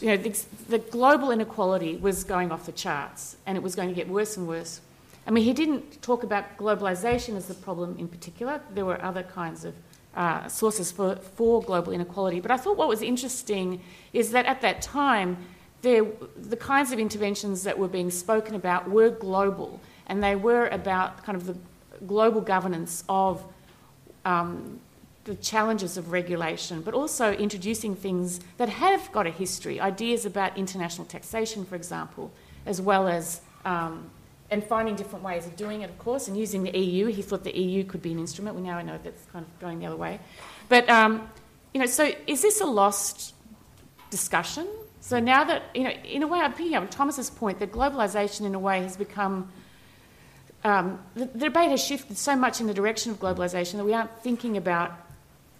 you 0.00 0.08
know, 0.08 0.16
the, 0.18 0.44
the, 0.68 0.78
global 0.78 1.30
inequality 1.30 1.96
was 1.96 2.24
going 2.24 2.52
off 2.52 2.66
the 2.66 2.72
charts 2.72 3.36
and 3.46 3.56
it 3.56 3.62
was 3.62 3.74
going 3.74 3.88
to 3.88 3.94
get 3.94 4.06
worse 4.06 4.36
and 4.36 4.46
worse. 4.46 4.82
I 5.26 5.30
mean, 5.30 5.44
he 5.44 5.54
didn't 5.54 6.02
talk 6.02 6.24
about 6.24 6.58
globalization 6.58 7.36
as 7.36 7.46
the 7.46 7.54
problem 7.54 7.96
in 7.98 8.06
particular. 8.06 8.60
There 8.74 8.84
were 8.84 9.02
other 9.02 9.22
kinds 9.22 9.64
of 9.64 9.74
uh, 10.14 10.46
sources 10.48 10.92
for, 10.92 11.16
for 11.16 11.62
global 11.62 11.92
inequality. 11.92 12.40
But 12.40 12.50
I 12.50 12.58
thought 12.58 12.76
what 12.76 12.88
was 12.88 13.00
interesting 13.00 13.80
is 14.12 14.30
that 14.32 14.44
at 14.44 14.60
that 14.60 14.82
time, 14.82 15.38
there, 15.80 16.04
the 16.36 16.56
kinds 16.56 16.92
of 16.92 16.98
interventions 16.98 17.62
that 17.62 17.78
were 17.78 17.88
being 17.88 18.10
spoken 18.10 18.54
about 18.54 18.90
were 18.90 19.08
global 19.08 19.80
and 20.12 20.22
they 20.22 20.36
were 20.36 20.68
about 20.68 21.24
kind 21.24 21.36
of 21.36 21.46
the 21.46 21.56
global 22.06 22.42
governance 22.42 23.02
of 23.08 23.42
um, 24.26 24.78
the 25.24 25.34
challenges 25.36 25.96
of 25.96 26.12
regulation, 26.12 26.82
but 26.82 26.92
also 26.92 27.32
introducing 27.32 27.96
things 27.96 28.38
that 28.58 28.68
have 28.68 29.10
got 29.10 29.26
a 29.26 29.30
history, 29.30 29.80
ideas 29.80 30.26
about 30.26 30.54
international 30.58 31.06
taxation, 31.06 31.64
for 31.64 31.76
example, 31.76 32.30
as 32.66 32.78
well 32.78 33.08
as 33.08 33.40
um, 33.64 34.10
and 34.50 34.62
finding 34.62 34.94
different 34.96 35.24
ways 35.24 35.46
of 35.46 35.56
doing 35.56 35.80
it, 35.80 35.88
of 35.88 35.98
course, 35.98 36.28
and 36.28 36.36
using 36.36 36.62
the 36.62 36.78
EU. 36.78 37.06
He 37.06 37.22
thought 37.22 37.42
the 37.42 37.58
EU 37.58 37.82
could 37.82 38.02
be 38.02 38.12
an 38.12 38.18
instrument. 38.18 38.54
We 38.54 38.60
now 38.60 38.82
know 38.82 38.98
that's 39.02 39.24
kind 39.32 39.46
of 39.46 39.60
going 39.60 39.78
the 39.78 39.86
other 39.86 39.96
way. 39.96 40.20
But, 40.68 40.90
um, 40.90 41.26
you 41.72 41.80
know, 41.80 41.86
so 41.86 42.12
is 42.26 42.42
this 42.42 42.60
a 42.60 42.66
lost 42.66 43.34
discussion? 44.10 44.68
So 45.00 45.20
now 45.20 45.42
that, 45.44 45.62
you 45.74 45.84
know, 45.84 45.90
in 45.90 46.22
a 46.22 46.26
way, 46.26 46.40
I'm 46.40 46.52
picking 46.52 46.74
up 46.74 46.90
Thomas's 46.90 47.30
point 47.30 47.60
that 47.60 47.72
globalisation, 47.72 48.44
in 48.44 48.54
a 48.54 48.58
way, 48.58 48.82
has 48.82 48.98
become. 48.98 49.50
Um, 50.64 51.00
the, 51.14 51.24
the, 51.24 51.46
debate 51.46 51.70
has 51.70 51.82
shifted 51.82 52.16
so 52.16 52.36
much 52.36 52.60
in 52.60 52.68
the 52.68 52.74
direction 52.74 53.10
of 53.10 53.18
globalisation 53.18 53.72
that 53.78 53.84
we 53.84 53.94
aren't 53.94 54.16
thinking 54.22 54.56
about 54.56 54.92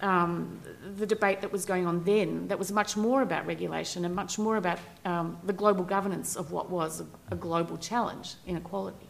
um, 0.03 0.61
the 0.97 1.05
debate 1.05 1.41
that 1.41 1.51
was 1.51 1.65
going 1.65 1.87
on 1.87 2.03
then, 2.03 2.47
that 2.49 2.59
was 2.59 2.71
much 2.71 2.97
more 2.97 3.21
about 3.21 3.45
regulation 3.45 4.05
and 4.05 4.13
much 4.13 4.37
more 4.37 4.57
about 4.57 4.79
um, 5.05 5.37
the 5.43 5.53
global 5.53 5.83
governance 5.83 6.35
of 6.35 6.51
what 6.51 6.69
was 6.69 7.01
a, 7.01 7.05
a, 7.31 7.35
global 7.35 7.77
challenge, 7.77 8.35
inequality. 8.45 9.07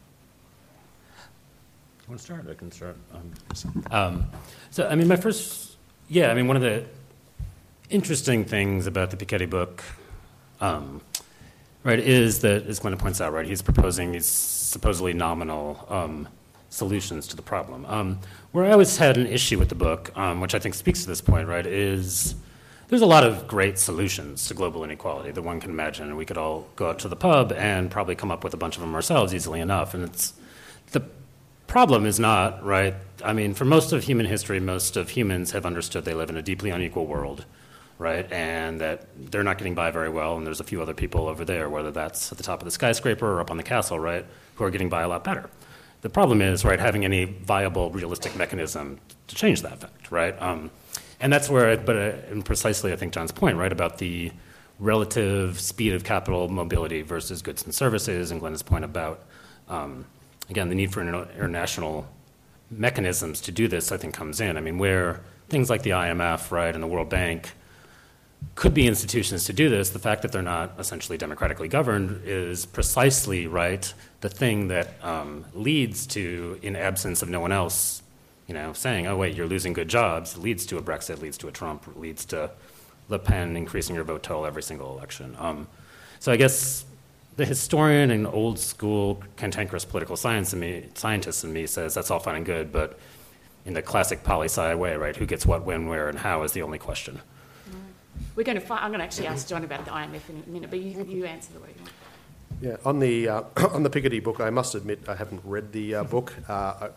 You 2.01 2.09
want 2.09 2.19
to 2.19 2.25
start? 2.25 2.45
I 2.49 2.53
can 2.53 2.71
start. 2.71 2.95
Um, 3.13 3.33
um, 3.91 4.27
so, 4.69 4.87
I 4.87 4.95
mean, 4.95 5.07
my 5.07 5.15
first, 5.15 5.77
yeah, 6.09 6.29
I 6.29 6.35
mean, 6.35 6.47
one 6.47 6.57
of 6.57 6.61
the 6.61 6.85
interesting 7.89 8.45
things 8.45 8.85
about 8.85 9.09
the 9.09 9.17
Piketty 9.17 9.49
book, 9.49 9.83
um, 10.61 11.01
right, 11.83 11.99
is 11.99 12.39
that, 12.39 12.67
as 12.67 12.79
Glenda 12.79 12.99
points 12.99 13.19
out, 13.19 13.33
right, 13.33 13.47
he's 13.47 13.61
proposing 13.61 14.11
these 14.11 14.25
supposedly 14.73 15.13
nominal 15.13 15.85
um, 15.89 16.27
solutions 16.69 17.27
to 17.27 17.35
the 17.35 17.41
problem. 17.41 17.85
Um, 17.85 18.19
where 18.51 18.65
I 18.65 18.71
always 18.71 18.97
had 18.97 19.15
an 19.15 19.27
issue 19.27 19.57
with 19.59 19.69
the 19.69 19.75
book, 19.75 20.11
um, 20.17 20.41
which 20.41 20.55
I 20.55 20.59
think 20.59 20.75
speaks 20.75 21.03
to 21.03 21.07
this 21.07 21.21
point, 21.21 21.47
right, 21.47 21.65
is 21.65 22.35
there's 22.89 23.01
a 23.01 23.07
lot 23.07 23.23
of 23.23 23.47
great 23.47 23.79
solutions 23.79 24.47
to 24.47 24.53
global 24.53 24.83
inequality 24.83 25.31
that 25.31 25.41
one 25.41 25.59
can 25.59 25.71
imagine, 25.71 26.07
and 26.09 26.17
we 26.17 26.25
could 26.25 26.37
all 26.37 26.67
go 26.75 26.89
out 26.89 26.99
to 26.99 27.07
the 27.07 27.15
pub 27.15 27.53
and 27.53 27.89
probably 27.89 28.15
come 28.15 28.31
up 28.31 28.43
with 28.43 28.53
a 28.53 28.57
bunch 28.57 28.75
of 28.75 28.81
them 28.81 28.93
ourselves 28.93 29.33
easily 29.33 29.61
enough. 29.61 29.93
And 29.93 30.03
it's 30.03 30.33
the 30.91 31.03
problem 31.67 32.05
is 32.05 32.19
not 32.19 32.63
right. 32.63 32.95
I 33.23 33.33
mean, 33.33 33.53
for 33.53 33.65
most 33.65 33.93
of 33.93 34.03
human 34.03 34.25
history, 34.25 34.59
most 34.59 34.97
of 34.97 35.11
humans 35.11 35.51
have 35.51 35.65
understood 35.65 36.05
they 36.05 36.13
live 36.13 36.29
in 36.29 36.37
a 36.37 36.41
deeply 36.41 36.71
unequal 36.71 37.07
world, 37.07 37.45
right, 37.97 38.31
and 38.31 38.81
that 38.81 39.07
they're 39.31 39.43
not 39.43 39.57
getting 39.57 39.75
by 39.75 39.89
very 39.91 40.09
well, 40.09 40.37
and 40.37 40.45
there's 40.45 40.59
a 40.59 40.65
few 40.65 40.81
other 40.81 40.93
people 40.93 41.27
over 41.27 41.45
there, 41.45 41.69
whether 41.69 41.91
that's 41.91 42.31
at 42.31 42.37
the 42.37 42.43
top 42.43 42.59
of 42.61 42.65
the 42.65 42.71
skyscraper 42.71 43.25
or 43.25 43.39
up 43.39 43.49
on 43.49 43.57
the 43.57 43.63
castle, 43.63 43.99
right, 43.99 44.25
who 44.55 44.63
are 44.63 44.71
getting 44.71 44.89
by 44.89 45.01
a 45.01 45.07
lot 45.07 45.23
better. 45.23 45.49
The 46.01 46.09
problem 46.09 46.41
is, 46.41 46.65
right, 46.65 46.79
having 46.79 47.05
any 47.05 47.25
viable, 47.25 47.89
realistic 47.89 48.35
mechanism 48.35 48.99
to 49.27 49.35
change 49.35 49.61
that 49.61 49.79
fact, 49.79 50.11
right? 50.11 50.39
Um, 50.41 50.69
and 51.19 51.31
that's 51.31 51.49
where, 51.49 51.69
I, 51.69 51.75
but 51.77 51.95
uh, 51.95 52.11
and 52.29 52.43
precisely, 52.43 52.91
I 52.91 52.97
think 52.97 53.13
John's 53.13 53.31
point, 53.31 53.57
right, 53.57 53.71
about 53.71 53.99
the 53.99 54.31
relative 54.79 55.59
speed 55.59 55.93
of 55.93 56.03
capital 56.03 56.49
mobility 56.49 57.01
versus 57.01 57.41
goods 57.41 57.63
and 57.63 57.73
services, 57.73 58.31
and 58.31 58.41
Glenda's 58.41 58.63
point 58.63 58.83
about, 58.83 59.23
um, 59.69 60.05
again, 60.49 60.67
the 60.67 60.75
need 60.75 60.91
for 60.91 61.01
international 61.01 62.07
mechanisms 62.69 63.39
to 63.41 63.51
do 63.51 63.67
this, 63.69 63.91
I 63.91 63.97
think, 63.97 64.13
comes 64.13 64.41
in. 64.41 64.57
I 64.57 64.61
mean, 64.61 64.77
where 64.77 65.21
things 65.47 65.69
like 65.69 65.83
the 65.83 65.91
IMF, 65.91 66.51
right, 66.51 66.73
and 66.73 66.83
the 66.83 66.87
World 66.87 67.09
Bank 67.09 67.53
could 68.55 68.73
be 68.73 68.87
institutions 68.87 69.45
to 69.45 69.53
do 69.53 69.69
this, 69.69 69.89
the 69.89 69.99
fact 69.99 70.21
that 70.21 70.31
they're 70.31 70.41
not 70.41 70.73
essentially 70.77 71.17
democratically 71.17 71.67
governed 71.67 72.21
is 72.25 72.65
precisely 72.65 73.47
right 73.47 73.93
the 74.21 74.29
thing 74.29 74.67
that 74.69 74.93
um, 75.03 75.45
leads 75.53 76.07
to, 76.07 76.59
in 76.61 76.75
absence 76.75 77.21
of 77.21 77.29
no 77.29 77.39
one 77.39 77.51
else, 77.51 78.01
you 78.47 78.53
know, 78.53 78.73
saying, 78.73 79.07
"Oh 79.07 79.17
wait, 79.17 79.35
you're 79.35 79.47
losing 79.47 79.73
good 79.73 79.87
jobs," 79.87 80.37
leads 80.37 80.65
to 80.67 80.77
a 80.77 80.81
Brexit, 80.81 81.21
leads 81.21 81.37
to 81.39 81.47
a 81.47 81.51
Trump, 81.51 81.87
leads 81.95 82.25
to 82.25 82.51
Le 83.09 83.19
Pen 83.19 83.57
increasing 83.57 83.95
your 83.95 84.03
vote 84.03 84.23
total 84.23 84.45
every 84.45 84.63
single 84.63 84.95
election. 84.95 85.35
Um, 85.39 85.67
so 86.19 86.31
I 86.31 86.37
guess 86.37 86.85
the 87.35 87.45
historian 87.45 88.11
and 88.11 88.27
old 88.27 88.59
school 88.59 89.23
cantankerous 89.37 89.85
political 89.85 90.15
science 90.15 90.53
in 90.53 90.59
me, 90.59 90.85
scientist 90.93 91.43
in 91.43 91.51
me 91.51 91.65
says 91.65 91.93
that's 91.93 92.11
all 92.11 92.19
fine 92.19 92.35
and 92.35 92.45
good, 92.45 92.71
but 92.71 92.99
in 93.65 93.73
the 93.73 93.81
classic 93.81 94.23
poli 94.23 94.47
sci 94.47 94.75
way, 94.75 94.95
right? 94.95 95.15
Who 95.15 95.25
gets 95.25 95.45
what, 95.45 95.65
when, 95.65 95.87
where, 95.87 96.09
and 96.09 96.19
how 96.19 96.43
is 96.43 96.51
the 96.51 96.61
only 96.61 96.77
question. 96.77 97.21
We're 98.35 98.43
going 98.43 98.59
to. 98.59 98.73
I'm 98.73 98.89
going 98.89 98.99
to 98.99 99.05
actually 99.05 99.27
ask 99.27 99.47
John 99.47 99.63
about 99.63 99.85
the 99.85 99.91
IMF 99.91 100.29
in 100.29 100.43
a 100.45 100.49
minute, 100.49 100.69
but 100.69 100.79
you, 100.79 101.03
you 101.03 101.25
answer 101.25 101.53
the 101.53 101.59
way 101.59 101.69
you 101.75 101.81
want. 101.81 101.93
Yeah, 102.61 102.77
on 102.85 102.99
the 102.99 103.27
uh, 103.27 103.43
on 103.73 103.83
the 103.83 103.89
Piketty 103.89 104.23
book, 104.23 104.39
I 104.39 104.49
must 104.49 104.75
admit 104.75 105.07
I 105.07 105.15
haven't 105.15 105.41
read 105.43 105.71
the 105.71 105.95
uh, 105.95 106.03
book. 106.03 106.33
Uh, 106.47 106.89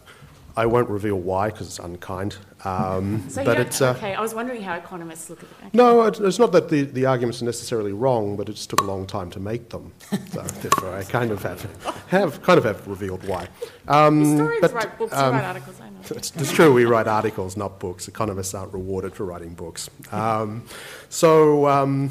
I, 0.57 0.67
won't 0.67 0.89
reveal 0.89 1.17
why 1.17 1.51
because 1.51 1.67
it's 1.67 1.79
unkind. 1.79 2.37
Um, 2.65 3.25
so 3.29 3.45
but 3.45 3.61
it's 3.61 3.81
uh, 3.81 3.91
okay. 3.91 4.15
I 4.15 4.21
was 4.21 4.35
wondering 4.35 4.63
how 4.63 4.75
economists 4.75 5.31
look 5.31 5.41
at 5.41 5.45
it. 5.45 5.55
Okay. 5.59 5.71
No, 5.73 6.03
it's 6.03 6.39
not 6.39 6.53
that 6.53 6.69
the, 6.69 6.83
the 6.83 7.07
arguments 7.07 7.43
are 7.43 7.45
necessarily 7.45 7.93
wrong, 7.93 8.37
but 8.37 8.49
it 8.49 8.53
just 8.53 8.71
took 8.71 8.81
a 8.81 8.85
long 8.85 9.07
time 9.07 9.31
to 9.31 9.41
make 9.41 9.71
them. 9.71 9.93
So 10.33 10.43
therefore, 10.43 10.95
I 10.95 11.03
kind 11.05 11.31
of 11.31 11.43
have 11.43 11.63
have 12.09 12.43
kind 12.43 12.59
of 12.59 12.65
have 12.65 12.87
revealed 12.87 13.27
why. 13.27 13.49
Um, 13.89 14.23
Historians 14.23 14.61
but, 14.61 14.73
write 14.75 14.99
books, 14.99 15.15
um, 15.15 15.35
write 15.35 15.45
articles. 15.45 15.81
I 15.81 15.89
know. 15.89 15.97
It's, 16.17 16.33
it's, 16.37 16.53
true. 16.53 16.73
We 16.73 16.85
write 16.85 17.07
articles, 17.07 17.57
not 17.57 17.79
books. 17.79 18.07
Economists 18.07 18.55
aren't 18.55 18.73
rewarded 18.73 19.15
for 19.15 19.25
writing 19.25 19.55
books. 19.55 19.89
Um, 20.13 20.65
so, 21.09 21.67
um, 21.67 22.11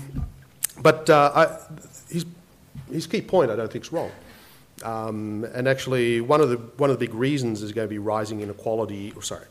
but 0.81 1.09
uh, 1.09 1.31
I, 1.35 2.11
his, 2.11 2.25
his 2.91 3.07
key 3.07 3.21
point, 3.21 3.51
I 3.51 3.55
don't 3.55 3.71
think, 3.71 3.85
is 3.85 3.91
wrong. 3.91 4.11
Um, 4.83 5.45
and 5.53 5.67
actually, 5.67 6.21
one 6.21 6.41
of 6.41 6.49
the 6.49 6.57
one 6.77 6.89
of 6.89 6.99
the 6.99 7.05
big 7.05 7.15
reasons 7.15 7.61
is 7.61 7.71
going 7.71 7.87
to 7.87 7.89
be 7.89 7.99
rising 7.99 8.41
inequality. 8.41 9.13
Or 9.15 9.21
sorry, 9.21 9.45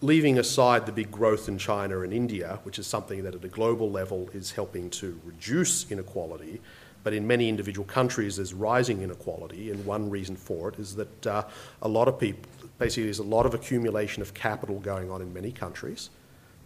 leaving 0.00 0.38
aside 0.38 0.86
the 0.86 0.92
big 0.92 1.10
growth 1.10 1.48
in 1.48 1.58
China 1.58 2.00
and 2.00 2.12
India, 2.12 2.58
which 2.64 2.78
is 2.78 2.86
something 2.86 3.22
that 3.24 3.34
at 3.34 3.44
a 3.44 3.48
global 3.48 3.90
level 3.90 4.28
is 4.32 4.52
helping 4.52 4.90
to 4.90 5.20
reduce 5.24 5.90
inequality. 5.90 6.60
But 7.02 7.14
in 7.14 7.26
many 7.26 7.48
individual 7.48 7.86
countries, 7.86 8.36
there's 8.36 8.52
rising 8.52 9.00
inequality, 9.00 9.70
and 9.70 9.86
one 9.86 10.10
reason 10.10 10.36
for 10.36 10.68
it 10.68 10.78
is 10.78 10.96
that 10.96 11.26
uh, 11.26 11.44
a 11.80 11.88
lot 11.88 12.08
of 12.08 12.18
people, 12.18 12.50
basically, 12.78 13.04
there's 13.04 13.20
a 13.20 13.22
lot 13.22 13.46
of 13.46 13.54
accumulation 13.54 14.20
of 14.20 14.34
capital 14.34 14.80
going 14.80 15.10
on 15.10 15.22
in 15.22 15.32
many 15.32 15.50
countries 15.50 16.10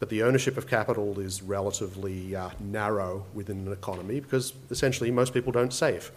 but 0.05 0.11
the 0.11 0.23
ownership 0.23 0.59
of 0.59 0.67
capital 0.67 1.19
is 1.19 1.43
relatively 1.43 2.37
uh, 2.37 2.51
narrow 2.61 3.25
within 3.33 3.67
an 3.67 3.73
economy 3.73 4.21
because 4.21 4.53
essentially 4.71 5.11
most 5.11 5.33
people 5.33 5.53
don't 5.53 5.73
save. 5.73 6.11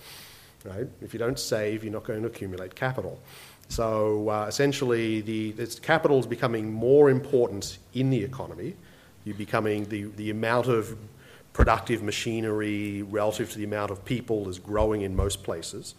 Right? 0.65 0.87
If 1.01 1.13
you 1.13 1.19
don't 1.19 1.39
save, 1.39 1.83
you're 1.83 1.93
not 1.93 2.03
going 2.03 2.21
to 2.21 2.27
accumulate 2.27 2.75
capital. 2.75 3.21
So 3.69 4.29
uh, 4.29 4.45
essentially, 4.47 5.21
the 5.21 5.53
capital 5.81 6.19
is 6.19 6.25
becoming 6.25 6.71
more 6.71 7.09
important 7.09 7.77
in 7.93 8.09
the 8.09 8.23
economy. 8.23 8.75
You're 9.23 9.35
becoming 9.35 9.85
the, 9.85 10.05
the 10.15 10.29
amount 10.29 10.67
of 10.67 10.97
productive 11.53 12.03
machinery 12.03 13.01
relative 13.01 13.51
to 13.51 13.57
the 13.57 13.63
amount 13.63 13.91
of 13.91 14.05
people 14.05 14.47
is 14.47 14.59
growing 14.59 15.01
in 15.01 15.15
most 15.15 15.43
places. 15.43 15.95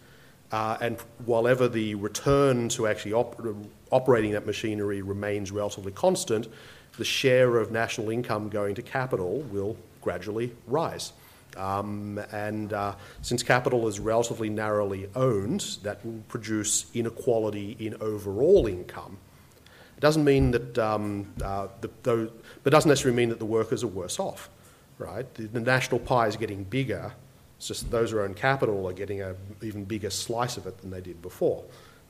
Uh, 0.50 0.78
and 0.80 0.98
while 1.26 1.46
ever 1.46 1.68
the 1.68 1.94
return 1.96 2.68
to 2.70 2.86
actually 2.86 3.12
op- 3.12 3.44
operating 3.90 4.32
that 4.32 4.46
machinery 4.46 5.02
remains 5.02 5.50
relatively 5.50 5.92
constant, 5.92 6.48
the 6.96 7.04
share 7.04 7.58
of 7.58 7.70
national 7.70 8.08
income 8.10 8.48
going 8.48 8.74
to 8.74 8.82
capital 8.82 9.40
will 9.50 9.76
gradually 10.00 10.54
rise. 10.66 11.12
Um, 11.58 12.18
and 12.32 12.72
uh, 12.72 12.94
since 13.22 13.42
capital 13.42 13.88
is 13.88 13.98
relatively 13.98 14.48
narrowly 14.48 15.08
owned, 15.14 15.78
that 15.82 16.04
will 16.04 16.22
produce 16.28 16.86
inequality 16.94 17.76
in 17.78 17.96
overall 18.00 18.66
income. 18.66 19.18
It 19.96 20.00
doesn't 20.00 20.24
mean 20.24 20.52
that, 20.52 20.78
um, 20.78 21.26
uh, 21.42 21.66
but 21.80 22.70
doesn't 22.70 22.88
necessarily 22.88 23.16
mean 23.16 23.30
that 23.30 23.40
the 23.40 23.44
workers 23.44 23.82
are 23.82 23.88
worse 23.88 24.20
off, 24.20 24.48
right? 24.98 25.26
The, 25.34 25.60
national 25.60 25.98
pie 26.00 26.28
is 26.28 26.36
getting 26.36 26.62
bigger. 26.62 27.12
It's 27.56 27.66
just 27.66 27.90
those 27.90 28.12
who 28.12 28.20
own 28.20 28.34
capital 28.34 28.88
are 28.88 28.92
getting 28.92 29.22
an 29.22 29.34
even 29.60 29.84
bigger 29.84 30.10
slice 30.10 30.56
of 30.56 30.68
it 30.68 30.78
than 30.78 30.90
they 30.90 31.00
did 31.00 31.20
before. 31.20 31.64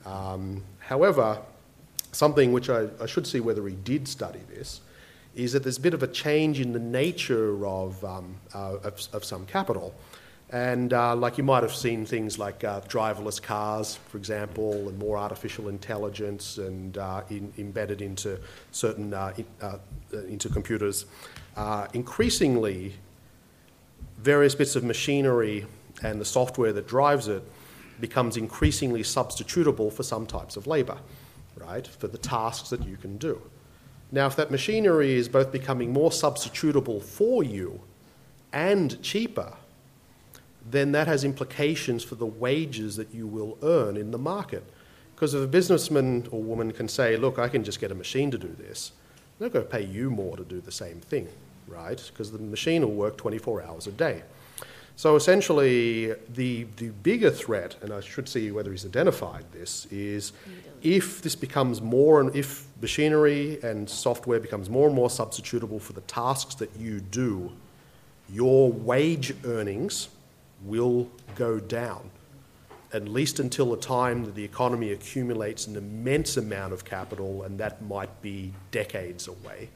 Um, 0.05 0.63
however, 0.81 1.41
something 2.13 2.53
which 2.53 2.69
I, 2.69 2.89
should 3.07 3.27
see 3.27 3.41
whether 3.41 3.67
he 3.67 3.75
did 3.75 4.07
study 4.07 4.41
this, 4.55 4.83
is 5.39 5.53
that 5.53 5.63
there's 5.63 5.79
a 5.79 5.81
bit 5.81 5.95
of 5.95 6.03
a 6.03 6.09
change 6.09 6.61
in 6.61 6.73
the 6.73 6.79
nature 6.79 7.65
of, 7.65 8.05
um, 8.05 8.37
uh, 8.55 8.77
of, 8.83 9.01
of, 9.13 9.25
some 9.25 9.47
capital. 9.47 9.95
And 10.51 10.93
uh, 10.93 11.15
like 11.15 11.39
you 11.39 11.45
might 11.45 11.63
have 11.63 11.75
seen 11.75 12.05
things 12.05 12.39
like 12.39 12.65
uh, 12.65 12.81
driverless 12.83 13.41
cars, 13.41 13.97
for 14.09 14.19
example, 14.19 14.89
and 14.89 14.99
more 14.99 15.17
artificial 15.17 15.69
intelligence 15.69 16.59
and 16.59 16.99
uh, 16.99 17.23
in, 17.31 17.53
embedded 17.57 18.03
into 18.03 18.41
certain 18.73 19.15
uh, 19.15 19.33
in, 19.37 19.47
uh, 19.63 19.79
into 20.27 20.49
computers. 20.49 21.07
increasingly, 21.93 22.95
various 24.19 24.55
bits 24.55 24.75
of 24.75 24.83
machinery 24.83 25.67
and 26.03 26.21
the 26.21 26.25
software 26.25 26.73
that 26.73 26.89
drives 26.89 27.29
it 27.29 27.43
becomes 28.01 28.37
increasingly 28.37 29.03
substitutable 29.03 29.93
for 29.93 30.03
some 30.03 30.27
types 30.27 30.57
of 30.57 30.67
labour 30.67 30.99
right, 31.59 31.87
for 31.87 32.09
the 32.09 32.19
tasks 32.19 32.71
that 32.71 32.87
you 32.87 32.97
can 32.97 33.17
do. 33.19 33.41
Now, 34.11 34.27
if 34.27 34.37
that 34.37 34.51
machinery 34.51 35.15
is 35.15 35.29
both 35.29 35.53
becoming 35.53 35.93
more 35.93 36.11
substitutable 36.11 37.03
for 37.03 37.43
you 37.43 37.81
and 38.53 39.01
cheaper, 39.03 39.55
then 40.71 40.93
that 40.93 41.07
has 41.07 41.25
implications 41.25 42.05
for 42.05 42.15
the 42.15 42.27
wages 42.27 42.97
that 42.97 43.15
you 43.15 43.27
will 43.27 43.59
earn 43.63 43.97
in 43.97 44.11
the 44.11 44.19
market. 44.19 44.65
Because 45.15 45.35
if 45.35 45.43
a 45.43 45.47
businessman 45.47 46.29
or 46.31 46.43
woman 46.43 46.73
can 46.73 46.89
say, 46.89 47.17
look, 47.17 47.39
I 47.39 47.49
can 47.49 47.65
just 47.65 47.81
get 47.81 47.91
a 47.91 47.95
machine 47.95 48.31
to 48.31 48.39
do 48.39 48.55
this, 48.59 48.93
they're 49.39 49.49
going 49.49 49.65
to 49.65 49.71
pay 49.71 49.85
you 49.85 50.11
more 50.11 50.37
to 50.37 50.45
do 50.45 50.61
the 50.61 50.73
same 50.73 51.01
thing, 51.01 51.29
right? 51.67 52.03
Because 52.13 52.33
the 52.33 52.39
machine 52.39 52.83
will 52.83 52.95
work 52.95 53.17
24 53.17 53.63
hours 53.63 53.87
a 53.87 53.93
day. 53.93 54.23
So 54.99 55.15
essentially, 55.15 56.13
the, 56.35 56.67
the 56.79 56.89
bigger 56.89 57.31
threat, 57.31 57.77
and 57.83 57.93
I 57.93 58.01
should 58.01 58.29
see 58.29 58.51
whether 58.51 58.73
he's 58.73 58.85
identified 58.85 59.45
this, 59.53 59.87
is 59.93 60.33
if 60.83 61.23
this 61.23 61.37
becomes 61.37 61.81
more 61.81 62.21
and 62.21 62.35
if 62.35 62.67
machinery 62.83 63.61
and 63.63 63.89
software 63.89 64.41
becomes 64.41 64.69
more 64.69 64.89
and 64.89 64.97
more 64.97 65.09
substitutable 65.09 65.81
for 65.81 65.93
the 65.93 66.01
tasks 66.01 66.57
that 66.57 66.77
you 66.77 66.99
do, 66.99 67.53
your 68.29 68.73
wage 68.73 69.37
earnings 69.45 70.09
will 70.65 71.09
go 71.37 71.61
down, 71.61 72.11
at 72.93 73.07
least 73.07 73.39
until 73.39 73.71
the 73.71 73.77
time 73.77 74.25
that 74.25 74.35
the 74.35 74.45
economy 74.45 74.91
accumulates 74.91 75.69
an 75.69 75.77
immense 75.77 76.37
amount 76.37 76.73
of 76.73 76.85
capital, 76.85 77.45
and 77.45 77.57
that 77.61 77.81
might 77.83 78.21
be 78.21 78.53
decades 78.73 79.29
away. 79.29 79.69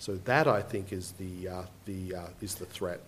So 0.00 0.16
that 0.24 0.48
I 0.48 0.62
think 0.62 0.92
is 0.92 1.12
the, 1.12 1.48
uh, 1.48 1.62
the, 1.84 2.16
uh, 2.16 2.26
is 2.40 2.56
the 2.56 2.66
threat. 2.66 2.98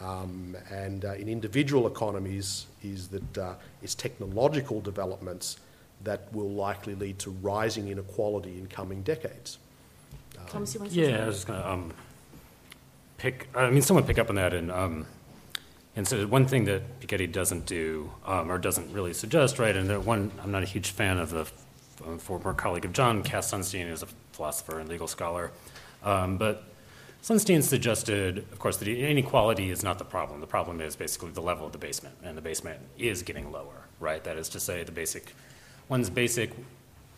Um, 0.00 0.56
and 0.70 1.04
uh, 1.04 1.14
in 1.14 1.28
individual 1.28 1.86
economies 1.86 2.66
is 2.82 3.08
that 3.08 3.38
uh, 3.38 3.54
it's 3.82 3.94
technological 3.94 4.80
developments 4.80 5.58
that 6.04 6.32
will 6.32 6.50
likely 6.50 6.94
lead 6.94 7.18
to 7.20 7.30
rising 7.30 7.88
inequality 7.88 8.58
in 8.58 8.68
coming 8.68 9.02
decades. 9.02 9.58
Thomas, 10.46 10.74
you 10.74 10.80
want 10.80 10.92
to 10.92 10.98
say 10.98 11.10
Yeah, 11.10 11.24
I 11.24 11.26
was 11.26 11.36
just 11.36 11.46
going 11.46 11.60
to 11.60 11.68
um, 11.68 11.92
pick. 13.18 13.48
I 13.54 13.70
mean, 13.70 13.82
someone 13.82 14.04
pick 14.04 14.18
up 14.18 14.28
on 14.28 14.36
that, 14.36 14.54
and 14.54 14.70
um, 14.70 15.06
and 15.96 16.06
so 16.06 16.26
one 16.26 16.46
thing 16.46 16.64
that 16.66 17.00
Piketty 17.00 17.30
doesn't 17.32 17.66
do 17.66 18.10
um, 18.24 18.50
or 18.50 18.58
doesn't 18.58 18.92
really 18.92 19.12
suggest, 19.12 19.58
right? 19.58 19.76
And 19.76 19.90
the 19.90 20.00
one, 20.00 20.30
I'm 20.42 20.52
not 20.52 20.62
a 20.62 20.66
huge 20.66 20.90
fan 20.90 21.18
of 21.18 21.30
the 21.30 21.40
uh, 22.06 22.16
former 22.18 22.54
colleague 22.54 22.84
of 22.84 22.92
John, 22.92 23.22
Cass 23.22 23.50
Sunstein, 23.50 23.90
is 23.90 24.02
a 24.02 24.06
philosopher 24.32 24.78
and 24.78 24.88
legal 24.88 25.08
scholar, 25.08 25.50
um, 26.04 26.38
but 26.38 26.64
Sunstein 27.22 27.62
suggested, 27.62 28.38
of 28.52 28.58
course, 28.58 28.76
that 28.78 28.88
inequality 28.88 29.70
is 29.70 29.82
not 29.82 29.98
the 29.98 30.04
problem. 30.04 30.40
The 30.40 30.46
problem 30.46 30.80
is 30.80 30.96
basically 30.96 31.30
the 31.30 31.40
level 31.42 31.66
of 31.66 31.72
the 31.72 31.78
basement, 31.78 32.16
and 32.22 32.36
the 32.36 32.42
basement 32.42 32.80
is 32.96 33.22
getting 33.22 33.50
lower, 33.50 33.86
right? 34.00 34.22
That 34.22 34.36
is 34.36 34.48
to 34.50 34.60
say, 34.60 34.84
the 34.84 34.92
basic, 34.92 35.34
one's 35.88 36.10
basic 36.10 36.52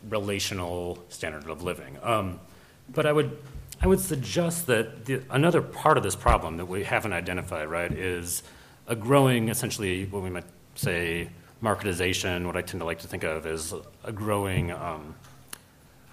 relational 0.08 0.98
standard 1.10 1.48
of 1.48 1.62
living. 1.62 1.98
Um, 2.02 2.40
but 2.88 3.06
I 3.06 3.12
would, 3.12 3.38
I 3.80 3.86
would 3.86 4.00
suggest 4.00 4.66
that 4.66 5.04
the, 5.04 5.22
another 5.30 5.60
part 5.60 5.96
of 5.96 6.02
this 6.02 6.16
problem 6.16 6.56
that 6.56 6.66
we 6.66 6.82
haven't 6.84 7.12
identified, 7.12 7.68
right, 7.68 7.92
is 7.92 8.42
a 8.86 8.96
growing, 8.96 9.48
essentially, 9.48 10.06
what 10.06 10.22
we 10.22 10.30
might 10.30 10.44
say, 10.74 11.28
marketization. 11.62 12.46
What 12.46 12.56
I 12.56 12.62
tend 12.62 12.80
to 12.80 12.84
like 12.86 12.98
to 13.00 13.06
think 13.06 13.22
of 13.22 13.46
as 13.46 13.74
a 14.02 14.12
growing 14.12 14.72
um, 14.72 15.14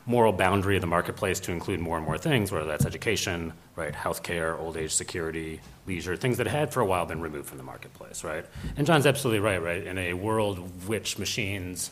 moral 0.08 0.32
boundary 0.32 0.76
of 0.76 0.82
the 0.82 0.88
marketplace 0.88 1.40
to 1.42 1.52
include 1.52 1.82
more 1.82 1.98
and 1.98 2.06
more 2.06 2.18
things, 2.18 2.50
whether 2.50 2.66
that's 2.66 2.86
education, 2.86 3.52
right, 3.76 3.94
healthcare, 3.94 4.58
old 4.58 4.78
age 4.78 4.94
security, 4.94 5.60
leisure, 5.86 6.16
things 6.16 6.38
that 6.38 6.48
had 6.48 6.72
for 6.74 6.80
a 6.80 6.86
while 6.86 7.06
been 7.06 7.20
removed 7.20 7.48
from 7.48 7.58
the 7.58 7.64
marketplace, 7.64 8.24
right? 8.24 8.46
And 8.78 8.88
John's 8.88 9.06
absolutely 9.06 9.42
right, 9.42 9.62
right? 9.62 9.86
In 9.86 9.98
a 9.98 10.14
world 10.14 10.88
which 10.88 11.20
machines, 11.20 11.92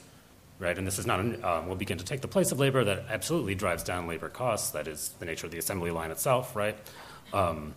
right, 0.60 0.78
and 0.78 0.88
this 0.88 0.98
is 0.98 1.06
not, 1.06 1.20
um, 1.44 1.68
will 1.68 1.76
begin 1.76 1.98
to 1.98 2.06
take 2.06 2.22
the 2.22 2.28
place 2.28 2.54
of 2.54 2.60
labor, 2.60 2.86
that 2.86 3.04
absolutely 3.10 3.54
drives 3.54 3.84
down 3.84 4.08
labor 4.08 4.30
costs. 4.30 4.72
That 4.72 4.88
is 4.88 5.10
the 5.20 5.26
nature 5.26 5.46
of 5.46 5.52
the 5.52 5.60
assembly 5.60 5.92
line 5.92 6.10
itself, 6.10 6.56
right? 6.56 6.78
Um, 7.34 7.74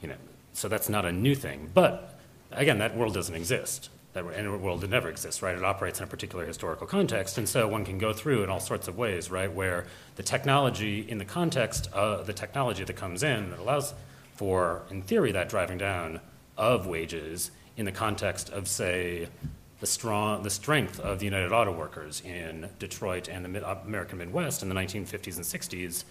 you 0.00 0.08
know, 0.08 0.16
so 0.54 0.68
that's 0.68 0.88
not 0.88 1.04
a 1.04 1.12
new 1.12 1.34
thing. 1.34 1.70
But 1.74 2.18
again, 2.50 2.78
that 2.78 2.96
world 2.96 3.12
doesn't 3.12 3.34
exist 3.34 3.90
that 4.16 4.26
in 4.38 4.46
a 4.46 4.56
world 4.56 4.80
that 4.80 4.90
never 4.90 5.08
exists, 5.08 5.42
right? 5.42 5.56
It 5.56 5.64
operates 5.64 6.00
in 6.00 6.04
a 6.04 6.06
particular 6.06 6.44
historical 6.44 6.86
context, 6.86 7.38
and 7.38 7.48
so 7.48 7.68
one 7.68 7.84
can 7.84 7.98
go 7.98 8.12
through 8.12 8.42
in 8.42 8.50
all 8.50 8.60
sorts 8.60 8.88
of 8.88 8.96
ways, 8.98 9.30
right? 9.30 9.52
Where 9.52 9.86
the 10.16 10.22
technology, 10.22 11.00
in 11.08 11.18
the 11.18 11.24
context 11.24 11.88
of 11.92 12.26
the 12.26 12.32
technology 12.32 12.82
that 12.84 12.96
comes 12.96 13.22
in, 13.22 13.50
that 13.50 13.60
allows 13.60 13.94
for, 14.34 14.82
in 14.90 15.02
theory, 15.02 15.32
that 15.32 15.48
driving 15.48 15.78
down 15.78 16.20
of 16.56 16.86
wages 16.86 17.50
in 17.76 17.84
the 17.84 17.92
context 17.92 18.50
of, 18.50 18.66
say, 18.66 19.28
the 19.80 19.86
strong, 19.86 20.42
the 20.42 20.50
strength 20.50 20.98
of 21.00 21.18
the 21.18 21.26
United 21.26 21.52
Auto 21.52 21.72
Workers 21.72 22.22
in 22.22 22.70
Detroit 22.78 23.28
and 23.28 23.44
the 23.44 23.48
Mid- 23.48 23.62
uh, 23.62 23.76
American 23.84 24.18
Midwest 24.18 24.62
in 24.62 24.68
the 24.68 24.74
1950s 24.74 25.36
and 25.36 25.44
60s, 25.44 26.04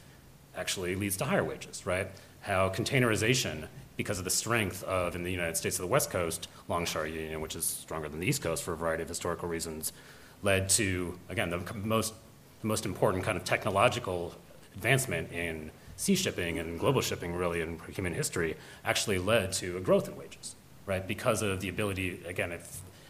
actually 0.56 0.95
leads 0.95 1.18
to 1.18 1.26
higher 1.26 1.43
wages, 1.43 1.86
right? 1.86 2.08
How 2.41 2.70
containerization 2.70 3.68
because 3.98 4.18
of 4.20 4.26
the 4.26 4.30
strength 4.30 4.84
of, 4.84 5.16
in 5.16 5.24
the 5.24 5.32
United 5.32 5.56
States 5.56 5.78
of 5.78 5.82
the 5.82 5.88
West 5.88 6.10
Coast, 6.10 6.48
Longshore 6.68 7.08
Union, 7.08 7.41
which 7.41 7.56
is 7.56 7.66
stronger 7.66 8.10
than 8.10 8.20
the 8.20 8.28
East 8.28 8.41
Coast 8.41 8.64
for 8.64 8.74
a 8.74 8.78
variety 8.78 9.04
of 9.04 9.10
historical 9.10 9.48
reasons, 9.48 9.93
led 10.41 10.70
to, 10.70 11.18
again, 11.30 11.50
the 11.50 11.62
most, 11.76 12.14
the 12.62 12.68
most 12.68 12.86
important 12.86 13.24
kind 13.24 13.38
of 13.38 13.43
technological 13.43 14.34
advancement 14.76 15.32
in 15.32 15.72
sea 15.96 16.16
shipping 16.16 16.60
and 16.60 16.80
global 16.80 17.02
shipping, 17.02 17.34
really, 17.34 17.62
in 17.62 17.80
human 17.93 18.14
history, 18.14 18.58
actually 18.84 19.18
led 19.18 19.54
to 19.54 19.78
a 19.78 19.80
growth 19.80 20.08
in 20.10 20.18
wages, 20.18 20.56
right? 20.86 21.08
Because 21.08 21.41
of 21.41 21.62
the 21.62 21.70
ability, 21.70 22.22
again, 22.26 22.52
it 22.52 22.62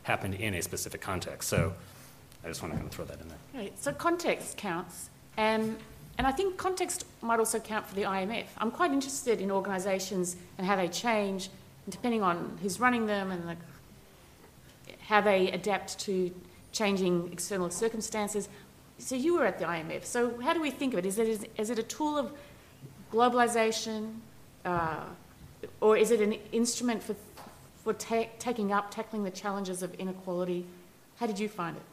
happened 0.04 0.36
in 0.36 0.54
a 0.54 0.62
specific 0.62 1.02
context. 1.02 1.50
So 1.50 1.74
I 2.44 2.48
just 2.48 2.62
want 2.62 2.74
to 2.74 2.78
kind 2.78 2.88
of 2.88 2.94
throw 2.94 3.06
that 3.06 3.20
in 3.20 3.28
there. 3.28 3.38
Right. 3.56 3.80
So 3.80 3.92
context 3.92 4.56
counts. 4.56 5.10
And 5.36 5.78
and 6.18 6.26
I 6.26 6.32
think 6.32 6.58
context 6.58 7.06
might 7.22 7.40
also 7.40 7.60
count 7.60 7.86
for 7.86 7.96
the 7.96 8.04
IMF. 8.04 8.46
I'm 8.58 8.72
quite 8.72 8.92
interested 8.92 9.42
in 9.42 9.52
organisations 9.52 10.38
and 10.58 10.66
how 10.66 10.76
they 10.76 10.88
change, 10.88 11.50
depending 11.90 12.24
on 12.24 12.58
who's 12.62 12.80
running 12.80 13.06
them 13.06 13.32
and 13.32 13.50
the, 13.50 13.58
how 15.02 15.22
they 15.22 15.52
adapt 15.52 16.00
to 16.00 16.34
changing 16.72 17.30
external 17.32 17.70
circumstances. 17.70 18.48
So 18.98 19.16
you 19.16 19.36
were 19.36 19.46
at 19.46 19.60
the 19.60 19.66
IMF. 19.66 20.06
So 20.06 20.40
how 20.42 20.54
do 20.54 20.62
we 20.62 20.72
think 20.72 20.94
of 20.94 21.00
it? 21.00 21.06
Is 21.06 21.20
it, 21.20 21.50
is, 21.58 21.70
it 21.70 21.80
a 21.80 21.84
tool 21.84 22.18
of 22.18 22.32
globalisation, 23.12 24.16
uh, 24.64 25.04
or 25.82 25.98
is 25.98 26.12
it 26.12 26.22
an 26.22 26.34
instrument 26.54 27.04
for, 27.04 27.16
for 27.84 27.94
ta- 27.94 28.30
taking 28.40 28.72
up, 28.72 28.90
tackling 28.90 29.26
the 29.26 29.32
challenges 29.32 29.84
of 29.84 29.94
inequality? 29.96 30.66
How 31.18 31.28
did 31.28 31.40
you 31.40 31.50
find 31.50 31.76
it? 31.76 31.84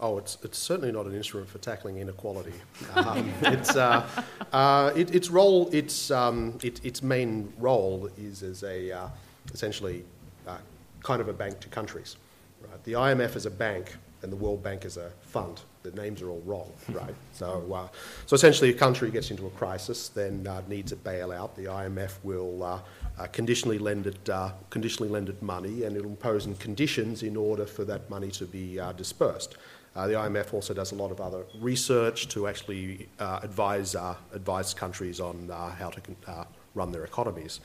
Oh, 0.00 0.18
it's, 0.18 0.38
it's 0.42 0.58
certainly 0.58 0.90
not 0.90 1.06
an 1.06 1.14
instrument 1.14 1.48
for 1.48 1.58
tackling 1.58 1.98
inequality. 1.98 2.52
Um, 2.94 3.32
it's, 3.42 3.76
uh, 3.76 4.06
uh, 4.52 4.92
it, 4.96 5.14
its 5.14 5.30
role, 5.30 5.68
its, 5.72 6.10
um, 6.10 6.58
it, 6.62 6.84
its 6.84 7.02
main 7.02 7.52
role 7.58 8.10
is 8.18 8.42
as 8.42 8.64
a 8.64 8.90
uh, 8.90 9.08
essentially 9.52 10.04
uh, 10.48 10.58
kind 11.02 11.20
of 11.20 11.28
a 11.28 11.32
bank 11.32 11.60
to 11.60 11.68
countries. 11.68 12.16
Right? 12.60 12.84
The 12.84 12.92
IMF 12.94 13.36
is 13.36 13.46
a 13.46 13.50
bank, 13.50 13.94
and 14.22 14.32
the 14.32 14.36
World 14.36 14.62
Bank 14.62 14.84
is 14.84 14.96
a 14.96 15.10
fund. 15.22 15.60
The 15.84 15.92
names 15.92 16.22
are 16.22 16.30
all 16.30 16.42
wrong, 16.44 16.72
right? 16.88 17.14
so, 17.32 17.72
uh, 17.72 17.88
so 18.26 18.34
essentially, 18.34 18.70
a 18.70 18.74
country 18.74 19.10
gets 19.10 19.30
into 19.30 19.46
a 19.46 19.50
crisis, 19.50 20.08
then 20.08 20.46
uh, 20.46 20.62
needs 20.66 20.90
a 20.92 20.96
bailout. 20.96 21.54
The 21.54 21.66
IMF 21.66 22.14
will 22.24 22.82
conditionally 23.30 23.78
lend 23.78 24.06
it, 24.06 24.28
conditionally 24.70 25.10
lend 25.10 25.28
it 25.28 25.40
money, 25.40 25.84
and 25.84 25.96
it'll 25.96 26.10
impose 26.10 26.48
conditions 26.58 27.22
in 27.22 27.36
order 27.36 27.64
for 27.64 27.84
that 27.84 28.10
money 28.10 28.30
to 28.32 28.44
be 28.44 28.80
dispersed. 28.96 29.56
Uh, 29.96 30.08
the 30.08 30.14
IMF 30.14 30.52
also 30.52 30.74
does 30.74 30.90
a 30.92 30.94
lot 30.94 31.10
of 31.12 31.20
other 31.20 31.44
research 31.60 32.28
to 32.28 32.48
actually 32.48 33.08
uh, 33.20 33.40
advise, 33.42 33.94
uh, 33.94 34.16
advise 34.32 34.74
countries 34.74 35.20
on 35.20 35.48
uh, 35.50 35.70
how 35.70 35.88
to 35.88 36.00
uh, 36.26 36.44
run 36.74 36.90
their 36.90 37.04
economies. 37.04 37.60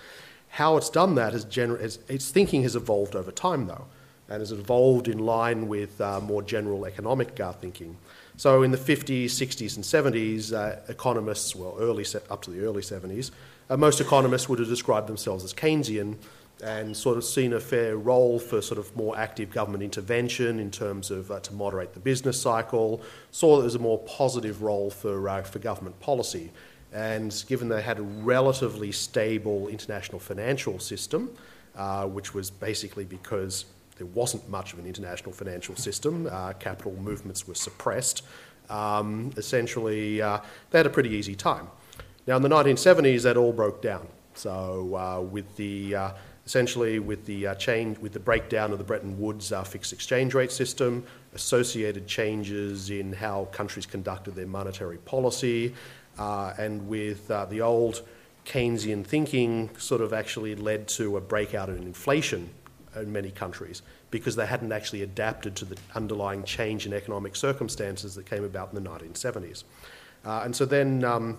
How 0.50 0.78
it's 0.78 0.90
done 0.90 1.16
that 1.16 1.34
is 1.34 1.46
gener- 1.46 1.82
is, 1.82 2.00
its 2.08 2.30
thinking 2.30 2.64
has 2.64 2.76
evolved 2.76 3.16
over 3.16 3.32
time, 3.32 3.66
though, 3.66 3.86
and 4.30 4.42
has 4.42 4.52
evolved 4.52 5.08
in 5.08 5.20
line 5.20 5.68
with 5.68 6.00
uh, 6.00 6.20
more 6.20 6.44
general 6.44 6.86
economic 6.86 7.36
thinking. 7.62 7.98
So 8.38 8.62
in 8.62 8.72
the 8.72 8.78
50s, 8.78 9.26
60s, 9.26 9.76
and 9.76 9.84
70s, 9.84 10.90
economists, 10.90 11.56
well, 11.56 11.76
early 11.80 12.06
up 12.30 12.42
to 12.44 12.52
the 12.52 12.62
early 12.62 12.82
70s, 12.82 13.32
most 13.78 14.00
economists 14.00 14.48
would 14.48 14.60
have 14.60 14.70
described 14.70 15.08
themselves 15.08 15.44
as 15.44 15.54
Keynesian, 15.54 16.16
and 16.64 16.96
sort 16.96 17.18
of 17.18 17.24
seen 17.24 17.54
a 17.54 17.60
fair 17.60 17.98
role 17.98 18.40
for 18.40 18.62
sort 18.62 18.80
of 18.80 18.96
more 18.96 19.18
active 19.18 19.52
government 19.52 19.84
intervention 19.84 20.60
in 20.60 20.70
terms 20.70 21.12
of 21.12 21.32
uh, 21.32 21.40
to 21.40 21.54
moderate 21.54 21.94
the 21.94 22.00
business 22.00 22.42
cycle. 22.42 23.02
Saw 23.32 23.56
that 23.56 23.62
there 23.62 23.66
was 23.66 23.76
a 23.76 23.80
more 23.80 24.00
positive 24.00 24.62
role 24.62 24.90
for 24.90 25.30
uh, 25.30 25.42
for 25.44 25.60
government 25.60 26.00
policy, 26.00 26.52
and 26.92 27.44
given 27.48 27.70
they 27.70 27.82
had 27.82 28.00
a 28.00 28.04
relatively 28.04 28.92
stable 28.92 29.68
international 29.68 30.20
financial 30.20 30.80
system, 30.80 31.30
uh, 31.76 32.06
which 32.06 32.34
was 32.34 32.50
basically 32.50 33.06
because 33.06 33.66
there 33.98 34.08
wasn't 34.08 34.48
much 34.50 34.74
of 34.74 34.80
an 34.80 34.86
international 34.86 35.32
financial 35.32 35.76
system, 35.76 36.28
uh, 36.32 36.54
capital 36.54 36.96
movements 37.02 37.48
were 37.48 37.56
suppressed. 37.56 38.24
Um, 38.70 39.32
essentially, 39.36 40.22
uh, 40.22 40.40
they 40.72 40.80
had 40.80 40.86
a 40.86 40.92
pretty 40.92 41.10
easy 41.10 41.36
time. 41.36 41.68
Now, 42.28 42.38
in 42.38 42.42
the 42.42 42.50
1970s, 42.50 43.24
that 43.24 43.36
all 43.36 43.52
broke 43.52 43.82
down. 43.82 44.08
So, 44.36 44.96
uh, 44.96 45.22
with 45.22 45.56
the 45.58 45.96
essentially 46.50 46.98
with 46.98 47.28
the 47.28 47.46
uh, 47.46 47.54
change, 47.54 48.00
with 48.00 48.12
the 48.12 48.20
breakdown 48.20 48.72
of 48.72 48.80
the 48.80 48.84
Bretton 48.84 49.20
Woods 49.20 49.52
uh, 49.52 49.64
fixed 49.64 49.94
exchange 49.94 50.34
rate 50.34 50.52
system, 50.52 51.06
associated 51.36 52.08
changes 52.08 52.90
in 52.90 53.14
how 53.14 53.46
countries 53.52 53.86
conducted 53.86 54.34
their 54.34 54.48
monetary 54.48 54.98
policy, 54.98 55.76
uh, 56.18 56.52
and 56.58 56.88
with 56.88 57.30
uh, 57.30 57.46
the 57.46 57.62
old 57.62 58.02
Keynesian 58.48 59.06
thinking 59.06 59.70
sort 59.78 60.02
of 60.02 60.12
actually 60.12 60.56
led 60.56 60.88
to 60.88 61.18
a 61.18 61.22
breakout 61.22 61.70
in 61.70 61.84
inflation 61.84 62.50
in 62.96 63.12
many 63.12 63.30
countries 63.30 63.84
because 64.10 64.36
they 64.36 64.48
hadn't 64.48 64.72
actually 64.72 65.04
adapted 65.04 65.56
to 65.58 65.66
the 65.66 65.78
underlying 65.94 66.44
change 66.44 66.88
in 66.88 66.94
economic 66.94 67.36
circumstances 67.36 68.16
that 68.16 68.26
came 68.26 68.44
about 68.44 68.74
in 68.74 68.84
the 68.84 68.90
1970s. 68.90 69.66
Uh, 70.26 70.42
and 70.44 70.56
so 70.56 70.66
then 70.66 71.04
um, 71.04 71.38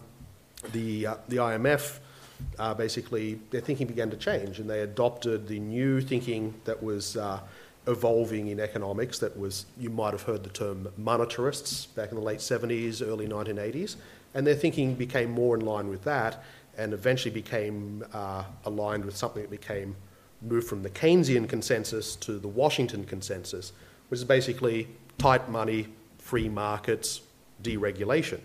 the, 0.71 1.09
uh, 1.09 1.17
the 1.27 1.39
IMF 1.39 1.99
uh, 2.59 2.75
basically 2.75 3.39
their 3.51 3.61
thinking 3.61 3.87
began 3.87 4.11
to 4.11 4.17
change 4.17 4.59
and 4.59 4.69
they 4.69 4.81
adopted 4.81 5.49
the 5.49 5.59
new 5.59 6.01
thinking 6.01 6.55
that 6.65 6.83
was 6.83 7.17
uh, 7.17 7.41
evolving 7.87 8.49
in 8.49 8.61
economics 8.61 9.19
that 9.19 9.37
was, 9.39 9.67
you 9.79 9.91
might 9.91 10.13
have 10.13 10.23
heard 10.23 10.43
the 10.45 10.51
term 10.51 10.89
monetarists 10.99 11.93
back 11.95 12.11
in 12.11 12.17
the 12.17 12.23
late 12.23 12.39
70s, 12.39 13.03
early 13.03 13.27
1980s, 13.27 13.97
and 14.35 14.47
their 14.47 14.55
thinking 14.55 14.95
became 14.95 15.31
more 15.31 15.57
in 15.57 15.65
line 15.65 15.89
with 15.89 16.05
that 16.05 16.43
and 16.77 16.93
eventually 16.93 17.33
became 17.33 18.05
uh, 18.13 18.45
aligned 18.65 19.05
with 19.05 19.17
something 19.17 19.43
that 19.43 19.51
became 19.51 19.97
moved 20.43 20.69
from 20.69 20.83
the 20.83 20.91
Keynesian 20.91 21.49
consensus 21.49 22.17
to 22.17 22.39
the 22.39 22.49
Washington 22.49 23.05
consensus, 23.05 23.73
which 24.09 24.19
is 24.19 24.25
basically 24.25 24.89
tight 25.19 25.51
money, 25.51 25.89
free 26.19 26.49
markets, 26.49 27.21
deregulation. 27.63 28.41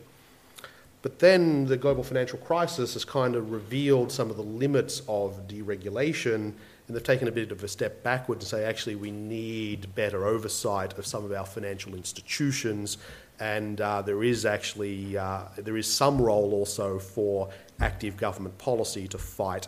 But 1.05 1.19
then 1.19 1.67
the 1.67 1.77
global 1.77 2.01
financial 2.01 2.39
crisis 2.39 2.95
has 2.95 3.05
kind 3.05 3.35
of 3.35 3.51
revealed 3.51 4.11
some 4.11 4.31
of 4.31 4.37
the 4.37 4.41
limits 4.41 5.03
of 5.07 5.47
deregulation, 5.47 6.33
and 6.33 6.55
they've 6.87 7.03
taken 7.03 7.27
a 7.27 7.31
bit 7.31 7.51
of 7.51 7.63
a 7.63 7.67
step 7.67 8.01
backward 8.01 8.39
and 8.39 8.47
say, 8.47 8.63
actually, 8.65 8.95
we 8.95 9.11
need 9.11 9.93
better 9.93 10.25
oversight 10.25 10.97
of 10.97 11.05
some 11.05 11.23
of 11.23 11.31
our 11.31 11.45
financial 11.45 11.93
institutions, 11.93 12.97
and 13.39 13.81
uh, 13.81 14.01
there 14.01 14.23
is 14.23 14.47
actually 14.47 15.15
uh, 15.15 15.43
there 15.57 15.77
is 15.77 15.85
some 15.85 16.19
role 16.19 16.53
also 16.53 16.97
for 16.97 17.49
active 17.79 18.17
government 18.17 18.57
policy 18.57 19.07
to 19.09 19.19
fight 19.19 19.67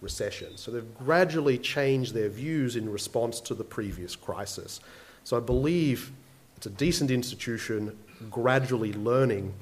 recession. 0.00 0.56
So 0.56 0.70
they've 0.70 0.94
gradually 0.98 1.58
changed 1.58 2.14
their 2.14 2.28
views 2.28 2.76
in 2.76 2.88
response 2.88 3.40
to 3.40 3.54
the 3.54 3.64
previous 3.64 4.14
crisis. 4.14 4.78
So 5.24 5.36
I 5.36 5.40
believe 5.40 6.12
it's 6.56 6.66
a 6.66 6.70
decent 6.70 7.10
institution, 7.10 7.98
gradually 8.30 8.92
learning 8.92 9.52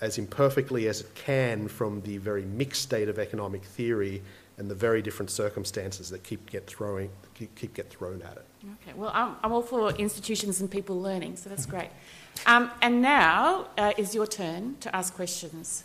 as 0.00 0.18
imperfectly 0.18 0.88
as 0.88 1.00
it 1.00 1.14
can 1.14 1.68
from 1.68 2.00
the 2.02 2.18
very 2.18 2.44
mixed 2.44 2.82
state 2.82 3.08
of 3.08 3.18
economic 3.18 3.64
theory 3.64 4.22
and 4.58 4.70
the 4.70 4.74
very 4.74 5.02
different 5.02 5.30
circumstances 5.30 6.10
that 6.10 6.22
keep 6.22 6.50
get 6.50 6.66
throwing 6.66 7.10
keep, 7.34 7.54
keep 7.54 7.74
get 7.74 7.90
thrown 7.90 8.22
at 8.22 8.36
it. 8.36 8.44
Okay, 8.82 8.96
well, 8.96 9.10
I'm, 9.14 9.36
I'm, 9.42 9.52
all 9.52 9.62
for 9.62 9.90
institutions 9.92 10.60
and 10.60 10.70
people 10.70 11.00
learning, 11.00 11.36
so 11.36 11.48
that's 11.48 11.64
great. 11.64 11.88
Um, 12.46 12.70
and 12.82 13.00
now 13.00 13.68
uh, 13.78 13.92
is 13.96 14.14
your 14.14 14.26
turn 14.26 14.76
to 14.80 14.94
ask 14.94 15.14
questions 15.14 15.84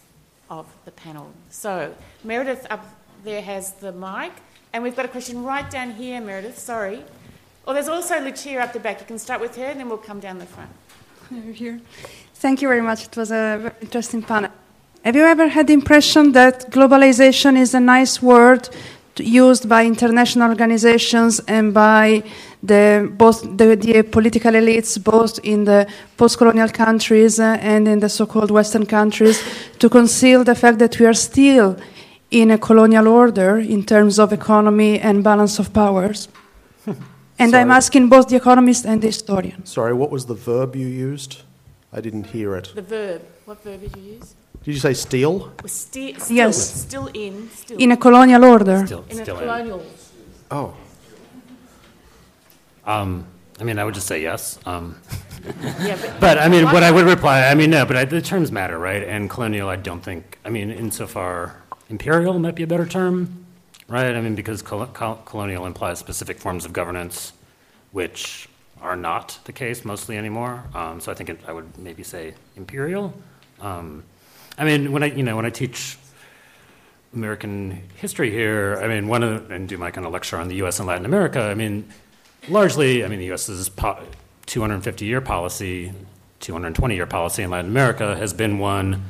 of 0.50 0.68
the 0.84 0.92
panel. 0.92 1.32
So 1.50 1.94
Meredith 2.24 2.68
up 2.70 2.86
there 3.24 3.42
has 3.42 3.74
the 3.74 3.94
mic, 3.94 4.34
and 4.74 4.84
we've 4.84 4.96
got 4.96 5.06
a 5.06 5.10
question 5.10 5.44
right 5.44 5.70
down 5.70 5.92
here, 5.92 6.20
Meredith. 6.20 6.60
Sorry. 6.60 6.98
Or 6.98 7.72
oh, 7.72 7.74
there's 7.74 7.88
also 7.88 8.20
Lucia 8.20 8.60
up 8.60 8.74
the 8.74 8.80
back. 8.80 9.00
You 9.00 9.08
can 9.08 9.18
start 9.18 9.42
with 9.42 9.56
her, 9.56 9.66
and 9.66 9.80
then 9.80 9.88
we'll 9.88 9.98
come 9.98 10.20
down 10.20 10.38
the 10.38 10.46
front. 10.46 10.70
Here. 11.56 11.82
Thank 12.46 12.62
you 12.62 12.68
very 12.68 12.82
much. 12.82 13.06
It 13.06 13.18
was 13.18 13.32
a 13.32 13.58
very 13.60 13.74
interesting 13.82 14.22
panel. 14.22 14.52
Have 15.04 15.16
you 15.16 15.24
ever 15.24 15.48
had 15.48 15.66
the 15.66 15.74
impression 15.74 16.32
that 16.34 16.70
globalization 16.70 17.58
is 17.58 17.74
a 17.74 17.80
nice 17.80 18.22
word 18.22 18.70
used 19.18 19.68
by 19.68 19.84
international 19.84 20.50
organizations 20.50 21.40
and 21.48 21.74
by 21.74 22.22
the, 22.62 23.12
both 23.18 23.42
the, 23.58 23.76
the, 23.76 24.04
political 24.04 24.52
elites, 24.52 25.04
both 25.04 25.40
in 25.40 25.64
the 25.64 25.88
post-colonial 26.18 26.70
countries 26.70 27.40
uh, 27.40 27.58
and 27.62 27.88
in 27.88 28.00
the 28.00 28.10
so-called 28.10 28.52
Western 28.52 28.86
countries, 28.86 29.42
to 29.80 29.90
conceal 29.90 30.44
the 30.44 30.54
fact 30.54 30.78
that 30.78 31.00
we 31.00 31.08
are 31.08 31.16
still 31.16 31.76
in 32.30 32.52
a 32.52 32.60
colonial 32.60 33.08
order 33.08 33.58
in 33.58 33.84
terms 33.84 34.20
of 34.20 34.32
economy 34.32 35.00
and 35.00 35.24
balance 35.24 35.58
of 35.58 35.74
powers. 35.74 36.28
and 37.40 37.50
Sorry. 37.50 37.62
I'm 37.64 37.72
asking 37.72 38.10
both 38.10 38.28
the 38.28 38.36
economist 38.36 38.86
and 38.86 39.02
the 39.02 39.08
historian. 39.08 39.66
Sorry, 39.66 39.96
what 39.96 40.12
was 40.12 40.28
the 40.28 40.36
verb 40.36 40.76
you 40.76 40.86
used? 40.86 41.42
I 41.96 42.02
didn't 42.02 42.26
hear 42.26 42.56
it. 42.58 42.74
The 42.76 42.82
verb. 42.82 43.22
What 43.46 43.64
verb 43.64 43.80
did 43.80 43.96
you 43.96 44.04
use? 44.16 44.36
Did 44.64 44.74
you 44.74 44.80
say 44.82 44.94
steal? 44.94 45.54
Sti- 45.66 46.16
still, 46.18 46.36
yes. 46.36 46.58
Still 46.82 47.08
in. 47.14 47.50
Still. 47.52 47.78
In 47.78 47.92
a 47.92 47.98
colonial 47.98 48.44
order. 48.44 48.86
Still, 48.86 49.06
in 49.10 49.18
still 49.24 49.38
a 49.38 49.40
colonial. 49.40 49.80
In. 49.80 49.88
Oh. 50.52 50.74
Um, 52.86 53.26
I 53.62 53.64
mean, 53.64 53.80
I 53.80 53.86
would 53.86 53.94
just 53.94 54.08
say 54.08 54.22
yes. 54.22 54.60
Um, 54.66 54.98
yeah, 55.80 55.98
but, 56.02 56.20
but, 56.20 56.38
I 56.38 56.50
mean, 56.50 56.66
what 56.66 56.84
I 56.84 56.92
would 56.92 57.06
reply, 57.06 57.48
I 57.48 57.56
mean, 57.56 57.70
no, 57.70 57.86
but 57.86 57.96
I, 57.96 58.04
the 58.04 58.22
terms 58.22 58.52
matter, 58.52 58.78
right? 58.78 59.04
And 59.04 59.30
colonial, 59.30 59.70
I 59.70 59.78
don't 59.78 60.02
think, 60.02 60.38
I 60.44 60.50
mean, 60.50 60.72
insofar 60.72 61.64
imperial 61.90 62.38
might 62.40 62.56
be 62.56 62.64
a 62.64 62.68
better 62.68 62.86
term, 62.86 63.46
right? 63.88 64.14
I 64.14 64.20
mean, 64.20 64.36
because 64.36 64.62
col- 64.62 64.88
col- 64.88 65.22
colonial 65.26 65.66
implies 65.66 66.00
specific 66.00 66.40
forms 66.40 66.66
of 66.66 66.74
governance, 66.74 67.32
which 67.92 68.50
are 68.82 68.96
not 68.96 69.40
the 69.46 69.54
case 69.54 69.86
mostly 69.86 70.18
anymore. 70.18 70.64
Um, 70.74 71.00
so 71.00 71.12
I 71.12 71.16
think 71.16 71.30
it, 71.30 71.40
I 71.48 71.52
would 71.52 71.78
maybe 71.78 72.04
say 72.04 72.34
imperial. 72.56 73.14
Um, 73.62 74.04
I 74.58 74.66
mean, 74.66 74.92
when 74.92 75.04
I 75.04 75.08
you 75.08 75.24
know 75.24 75.36
when 75.36 75.46
I 75.46 75.50
teach 75.50 75.98
American 77.14 77.84
history 77.96 78.30
here, 78.32 78.80
I 78.82 78.88
mean, 78.88 79.08
one 79.08 79.24
of 79.24 79.50
and 79.52 79.68
do 79.68 79.78
my 79.78 79.92
kind 79.92 80.06
of 80.06 80.14
lecture 80.14 80.38
on 80.38 80.48
the 80.48 80.56
U.S. 80.56 80.80
and 80.80 80.88
Latin 80.88 81.06
America. 81.06 81.42
I 81.42 81.56
mean, 81.56 81.90
largely, 82.50 83.04
I 83.04 83.08
mean, 83.08 83.20
the 83.20 83.26
U.S.'s 83.26 83.70
po- 83.70 84.04
250 84.46 85.06
year 85.06 85.22
policy, 85.22 85.92
220 86.42 86.96
year 86.96 87.06
policy 87.06 87.44
in 87.44 87.50
Latin 87.50 87.72
America 87.72 88.16
has 88.16 88.34
been 88.34 88.60
one 88.60 89.04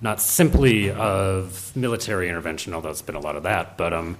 not 0.00 0.20
simply 0.20 0.90
of 0.90 1.74
military 1.74 2.28
intervention, 2.28 2.72
although 2.72 2.90
it's 2.90 3.02
been 3.02 3.16
a 3.16 3.20
lot 3.20 3.36
of 3.36 3.42
that, 3.42 3.76
but 3.76 3.92
um, 3.92 4.16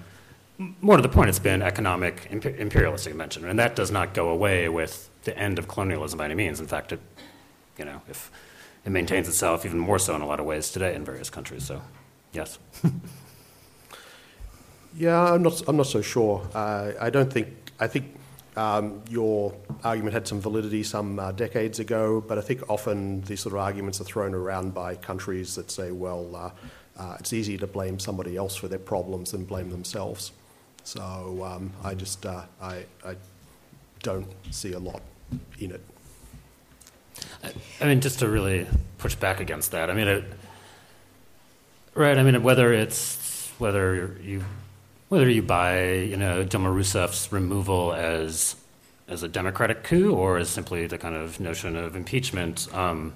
more 0.59 0.97
to 0.97 1.03
the 1.03 1.09
point, 1.09 1.29
it's 1.29 1.39
been 1.39 1.63
economic 1.63 2.27
imperialistic 2.31 3.13
intervention, 3.13 3.45
and 3.45 3.59
that 3.59 3.77
does 3.77 3.91
not 3.91 4.13
go 4.13 4.29
away 4.29 4.69
with 4.69 5.09
the 5.23 5.37
end 5.39 5.59
of 5.59 5.69
colonialism 5.69 6.19
by 6.19 6.25
any 6.25 6.35
means. 6.35 6.59
In 6.59 6.67
fact, 6.67 6.93
it, 6.93 7.01
you 7.77 7.85
know, 7.85 8.03
if 8.09 8.31
it 8.85 8.91
maintains 8.91 9.29
itself 9.29 9.65
even 9.65 9.79
more 9.79 9.99
so 9.99 10.17
in 10.17 10.23
a 10.23 10.27
lot 10.27 10.41
of 10.41 10.47
ways 10.47 10.71
today 10.71 10.95
in 10.95 11.05
various 11.05 11.31
countries. 11.31 11.65
So, 11.65 11.81
yes. 12.33 12.59
yeah, 14.97 15.33
I'm 15.33 15.43
not. 15.43 15.63
I'm 15.69 15.77
not 15.77 15.87
so 15.87 16.03
sure. 16.03 16.49
Uh, 16.53 16.93
I 17.01 17.11
don't 17.11 17.33
think. 17.33 17.49
I 17.79 17.87
think 17.87 18.17
um, 18.57 19.03
your 19.09 19.55
argument 19.85 20.15
had 20.15 20.27
some 20.27 20.41
validity 20.41 20.83
some 20.83 21.21
uh, 21.21 21.31
decades 21.31 21.79
ago, 21.79 22.21
but 22.21 22.39
I 22.39 22.41
think 22.41 22.69
often 22.69 23.21
these 23.23 23.41
sort 23.41 23.55
of 23.55 23.61
arguments 23.61 24.01
are 24.01 24.05
thrown 24.05 24.35
around 24.35 24.75
by 24.75 24.97
countries 24.97 25.55
that 25.55 25.71
say, 25.71 25.93
well, 25.93 26.35
uh, 26.35 26.51
uh, 27.01 27.17
it's 27.21 27.33
easier 27.33 27.59
to 27.59 27.69
blame 27.69 28.01
somebody 28.01 28.37
else 28.37 28.57
for 28.57 28.67
their 28.67 28.81
problems 28.81 29.31
than 29.31 29.45
blame 29.45 29.71
themselves. 29.71 30.33
So 30.89 31.45
um, 31.45 31.71
I 31.85 31.93
just 31.93 32.25
uh, 32.25 32.45
I, 32.63 32.87
I 33.05 33.17
don't 34.03 34.27
see 34.51 34.73
a 34.73 34.79
lot 34.79 35.03
in 35.59 35.73
it. 35.73 35.85
I 37.79 37.85
mean, 37.85 38.01
just 38.01 38.21
to 38.21 38.27
really 38.29 38.67
push 38.97 39.15
back 39.15 39.39
against 39.39 39.73
that. 39.73 39.91
I 39.91 39.93
mean, 39.93 40.09
it, 40.09 40.25
right? 41.93 42.17
I 42.17 42.23
mean, 42.23 42.43
whether 42.43 42.73
it's 42.73 43.53
whether 43.59 44.17
you 44.23 44.47
whether 45.11 45.29
you 45.29 45.43
buy, 45.43 45.93
you 45.93 46.17
know, 46.17 46.43
Dilma 46.43 46.75
Rousseff's 46.75 47.31
removal 47.31 47.93
as 47.93 48.57
as 49.09 49.23
a 49.23 49.29
democratic 49.29 49.83
coup 49.83 50.15
or 50.15 50.39
as 50.39 50.49
simply 50.49 50.87
the 50.87 50.97
kind 50.97 51.15
of 51.15 51.39
notion 51.39 51.77
of 51.77 51.97
impeachment, 51.97 52.67
um, 52.75 53.13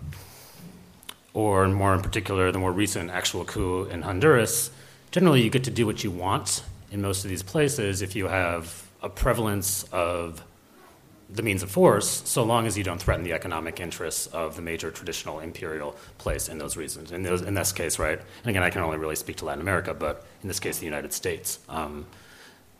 or 1.32 1.66
more 1.68 1.94
in 1.94 2.02
particular, 2.02 2.52
the 2.52 2.58
more 2.58 2.72
recent 2.72 3.10
actual 3.10 3.46
coup 3.46 3.84
in 3.84 4.02
Honduras, 4.02 4.70
generally 5.10 5.40
you 5.40 5.48
get 5.48 5.64
to 5.64 5.70
do 5.70 5.86
what 5.86 6.04
you 6.04 6.10
want 6.10 6.64
in 6.92 7.00
most 7.02 7.24
of 7.24 7.30
these 7.30 7.42
places 7.42 8.02
if 8.02 8.14
you 8.14 8.28
have 8.28 8.86
a 9.02 9.08
prevalence 9.08 9.84
of 9.90 10.44
the 11.30 11.42
means 11.42 11.62
of 11.62 11.70
force, 11.70 12.22
so 12.26 12.44
long 12.44 12.66
as 12.66 12.76
you 12.76 12.84
don't 12.84 13.00
threaten 13.00 13.24
the 13.24 13.32
economic 13.32 13.80
interests 13.80 14.26
of 14.28 14.54
the 14.54 14.60
major 14.60 14.90
traditional 14.90 15.40
imperial 15.40 15.96
place 16.18 16.50
in 16.50 16.58
those 16.58 16.76
regions. 16.76 17.10
In, 17.10 17.22
those, 17.22 17.40
in 17.40 17.54
this 17.54 17.72
case, 17.72 17.98
right? 17.98 18.18
And 18.18 18.50
again, 18.50 18.62
I 18.62 18.68
can 18.68 18.82
only 18.82 18.98
really 18.98 19.16
speak 19.16 19.36
to 19.36 19.46
Latin 19.46 19.62
America, 19.62 19.94
but 19.94 20.26
in 20.42 20.48
this 20.48 20.60
case, 20.60 20.78
the 20.78 20.84
United 20.84 21.12
States. 21.14 21.58
Um, 21.70 22.06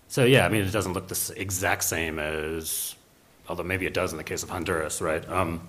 so 0.08 0.24
yeah, 0.24 0.44
I 0.44 0.50
mean, 0.50 0.62
it 0.64 0.70
doesn't 0.70 0.92
look 0.92 1.08
the 1.08 1.32
exact 1.36 1.82
same 1.84 2.18
as, 2.18 2.94
although 3.48 3.62
maybe 3.62 3.86
it 3.86 3.94
does 3.94 4.12
in 4.12 4.18
the 4.18 4.24
case 4.24 4.42
of 4.42 4.50
Honduras, 4.50 5.00
right? 5.00 5.26
Um, 5.30 5.66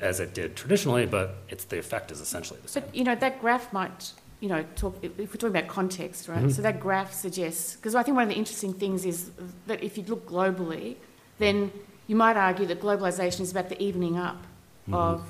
as 0.00 0.20
it 0.20 0.34
did 0.34 0.54
traditionally, 0.54 1.06
but 1.06 1.34
it's 1.48 1.64
the 1.64 1.78
effect 1.78 2.12
is 2.12 2.20
essentially 2.20 2.60
the 2.62 2.68
same. 2.68 2.84
But 2.84 2.94
you 2.94 3.02
know, 3.02 3.16
that 3.16 3.40
graph 3.40 3.72
might 3.72 4.12
you 4.40 4.48
know, 4.48 4.64
talk, 4.76 4.96
if 5.02 5.18
we're 5.18 5.26
talking 5.26 5.48
about 5.48 5.68
context, 5.68 6.28
right? 6.28 6.38
Mm-hmm. 6.38 6.50
So 6.50 6.62
that 6.62 6.80
graph 6.80 7.12
suggests, 7.12 7.76
because 7.76 7.94
I 7.94 8.02
think 8.02 8.14
one 8.14 8.22
of 8.22 8.28
the 8.28 8.36
interesting 8.36 8.72
things 8.72 9.04
is 9.04 9.30
that 9.66 9.82
if 9.82 9.98
you 9.98 10.04
look 10.04 10.28
globally, 10.28 10.96
then 11.38 11.72
you 12.06 12.16
might 12.16 12.36
argue 12.36 12.66
that 12.66 12.80
globalisation 12.80 13.40
is 13.40 13.50
about 13.50 13.68
the 13.68 13.80
evening 13.82 14.16
up 14.16 14.36
mm-hmm. 14.36 14.94
of 14.94 15.24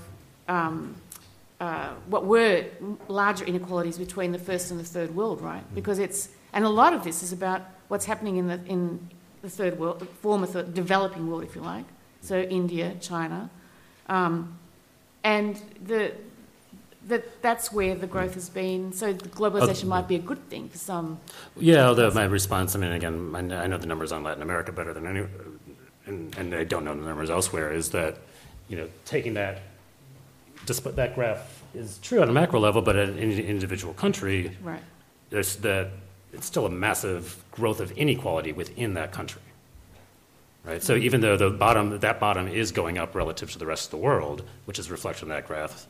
um, 0.46 0.94
uh, 1.60 1.90
what 2.06 2.24
were 2.24 2.64
larger 3.08 3.44
inequalities 3.44 3.98
between 3.98 4.32
the 4.32 4.38
first 4.38 4.70
and 4.70 4.78
the 4.78 4.84
third 4.84 5.14
world, 5.14 5.40
right? 5.40 5.64
Mm-hmm. 5.64 5.74
Because 5.74 5.98
it's 5.98 6.28
and 6.52 6.64
a 6.64 6.68
lot 6.68 6.92
of 6.92 7.04
this 7.04 7.22
is 7.22 7.32
about 7.32 7.62
what's 7.88 8.06
happening 8.06 8.36
in 8.36 8.46
the 8.46 8.60
in 8.66 9.08
the 9.42 9.50
third 9.50 9.78
world, 9.78 10.00
the 10.00 10.06
former 10.06 10.46
third, 10.46 10.74
developing 10.74 11.30
world, 11.30 11.44
if 11.44 11.54
you 11.54 11.62
like. 11.62 11.84
So 12.20 12.40
India, 12.40 12.96
China, 13.00 13.50
um, 14.08 14.58
and 15.24 15.60
the 15.84 16.12
that 17.08 17.42
that's 17.42 17.72
where 17.72 17.94
the 17.94 18.06
growth 18.06 18.34
has 18.34 18.48
been. 18.48 18.92
So 18.92 19.12
globalization 19.14 19.84
oh. 19.84 19.88
might 19.88 20.08
be 20.08 20.16
a 20.16 20.20
good 20.20 20.48
thing 20.48 20.68
for 20.68 20.78
some. 20.78 21.18
Yeah, 21.56 21.88
although 21.88 22.10
my 22.10 22.24
response, 22.24 22.76
I 22.76 22.78
mean, 22.78 22.92
again, 22.92 23.34
I 23.34 23.66
know 23.66 23.78
the 23.78 23.86
numbers 23.86 24.12
on 24.12 24.22
Latin 24.22 24.42
America 24.42 24.72
better 24.72 24.92
than 24.92 25.06
any, 25.06 25.26
and, 26.06 26.36
and 26.38 26.54
I 26.54 26.64
don't 26.64 26.84
know 26.84 26.94
the 26.94 27.06
numbers 27.06 27.30
elsewhere, 27.30 27.72
is 27.72 27.90
that, 27.90 28.18
you 28.68 28.76
know, 28.76 28.88
taking 29.04 29.34
that, 29.34 29.62
despite 30.66 30.96
that 30.96 31.14
graph 31.14 31.62
is 31.74 31.98
true 31.98 32.22
on 32.22 32.28
a 32.28 32.32
macro 32.32 32.60
level, 32.60 32.82
but 32.82 32.96
at 32.96 33.08
an 33.08 33.18
individual 33.18 33.94
country, 33.94 34.56
right. 34.62 34.82
there's 35.30 35.56
the, 35.56 35.90
it's 36.32 36.46
still 36.46 36.66
a 36.66 36.70
massive 36.70 37.42
growth 37.52 37.80
of 37.80 37.90
inequality 37.92 38.52
within 38.52 38.94
that 38.94 39.12
country. 39.12 39.42
Right? 40.64 40.82
So 40.82 40.94
mm-hmm. 40.94 41.04
even 41.04 41.20
though 41.22 41.36
the 41.36 41.50
bottom, 41.50 41.98
that 42.00 42.20
bottom 42.20 42.48
is 42.48 42.72
going 42.72 42.98
up 42.98 43.14
relative 43.14 43.50
to 43.52 43.58
the 43.58 43.64
rest 43.64 43.86
of 43.86 43.90
the 43.92 43.96
world, 43.96 44.42
which 44.66 44.78
is 44.78 44.90
reflected 44.90 45.22
in 45.22 45.28
that 45.30 45.46
graph, 45.46 45.86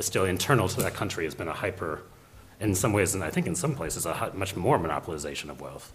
the 0.00 0.04
still 0.04 0.24
internal 0.24 0.66
to 0.66 0.80
that 0.80 0.94
country 0.94 1.24
has 1.24 1.34
been 1.34 1.48
a 1.48 1.52
hyper, 1.52 2.00
in 2.58 2.74
some 2.74 2.94
ways, 2.94 3.14
and 3.14 3.22
I 3.22 3.28
think 3.28 3.46
in 3.46 3.54
some 3.54 3.74
places, 3.74 4.06
a 4.06 4.32
much 4.34 4.56
more 4.56 4.78
monopolization 4.78 5.50
of 5.50 5.60
wealth. 5.60 5.92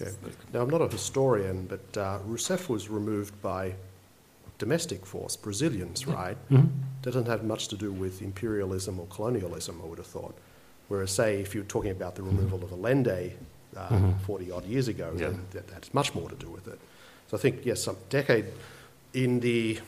Okay. 0.00 0.12
Now, 0.52 0.60
I'm 0.60 0.70
not 0.70 0.80
a 0.80 0.86
historian, 0.86 1.66
but 1.66 2.00
uh, 2.00 2.20
Rousseff 2.28 2.68
was 2.68 2.88
removed 2.88 3.34
by 3.42 3.74
domestic 4.58 5.04
force, 5.04 5.34
Brazilians, 5.34 6.06
right? 6.06 6.36
Mm-hmm. 6.48 6.68
Doesn't 7.02 7.26
have 7.26 7.42
much 7.42 7.66
to 7.68 7.76
do 7.76 7.90
with 7.90 8.22
imperialism 8.22 9.00
or 9.00 9.06
colonialism, 9.06 9.80
I 9.82 9.86
would 9.88 9.98
have 9.98 10.06
thought. 10.06 10.36
Whereas, 10.86 11.10
say, 11.10 11.40
if 11.40 11.56
you're 11.56 11.64
talking 11.64 11.90
about 11.90 12.14
the 12.14 12.22
removal 12.22 12.62
of 12.62 12.70
Allende 12.70 13.32
uh, 13.76 13.88
mm-hmm. 13.88 14.18
40 14.18 14.52
odd 14.52 14.64
years 14.64 14.86
ago, 14.86 15.10
yeah. 15.16 15.26
then 15.26 15.44
that, 15.50 15.66
that's 15.66 15.92
much 15.92 16.14
more 16.14 16.28
to 16.28 16.36
do 16.36 16.48
with 16.48 16.68
it. 16.68 16.78
So 17.26 17.36
I 17.36 17.40
think, 17.40 17.66
yes, 17.66 17.82
some 17.82 17.96
decade 18.10 18.46
in 19.12 19.40
the 19.40 19.80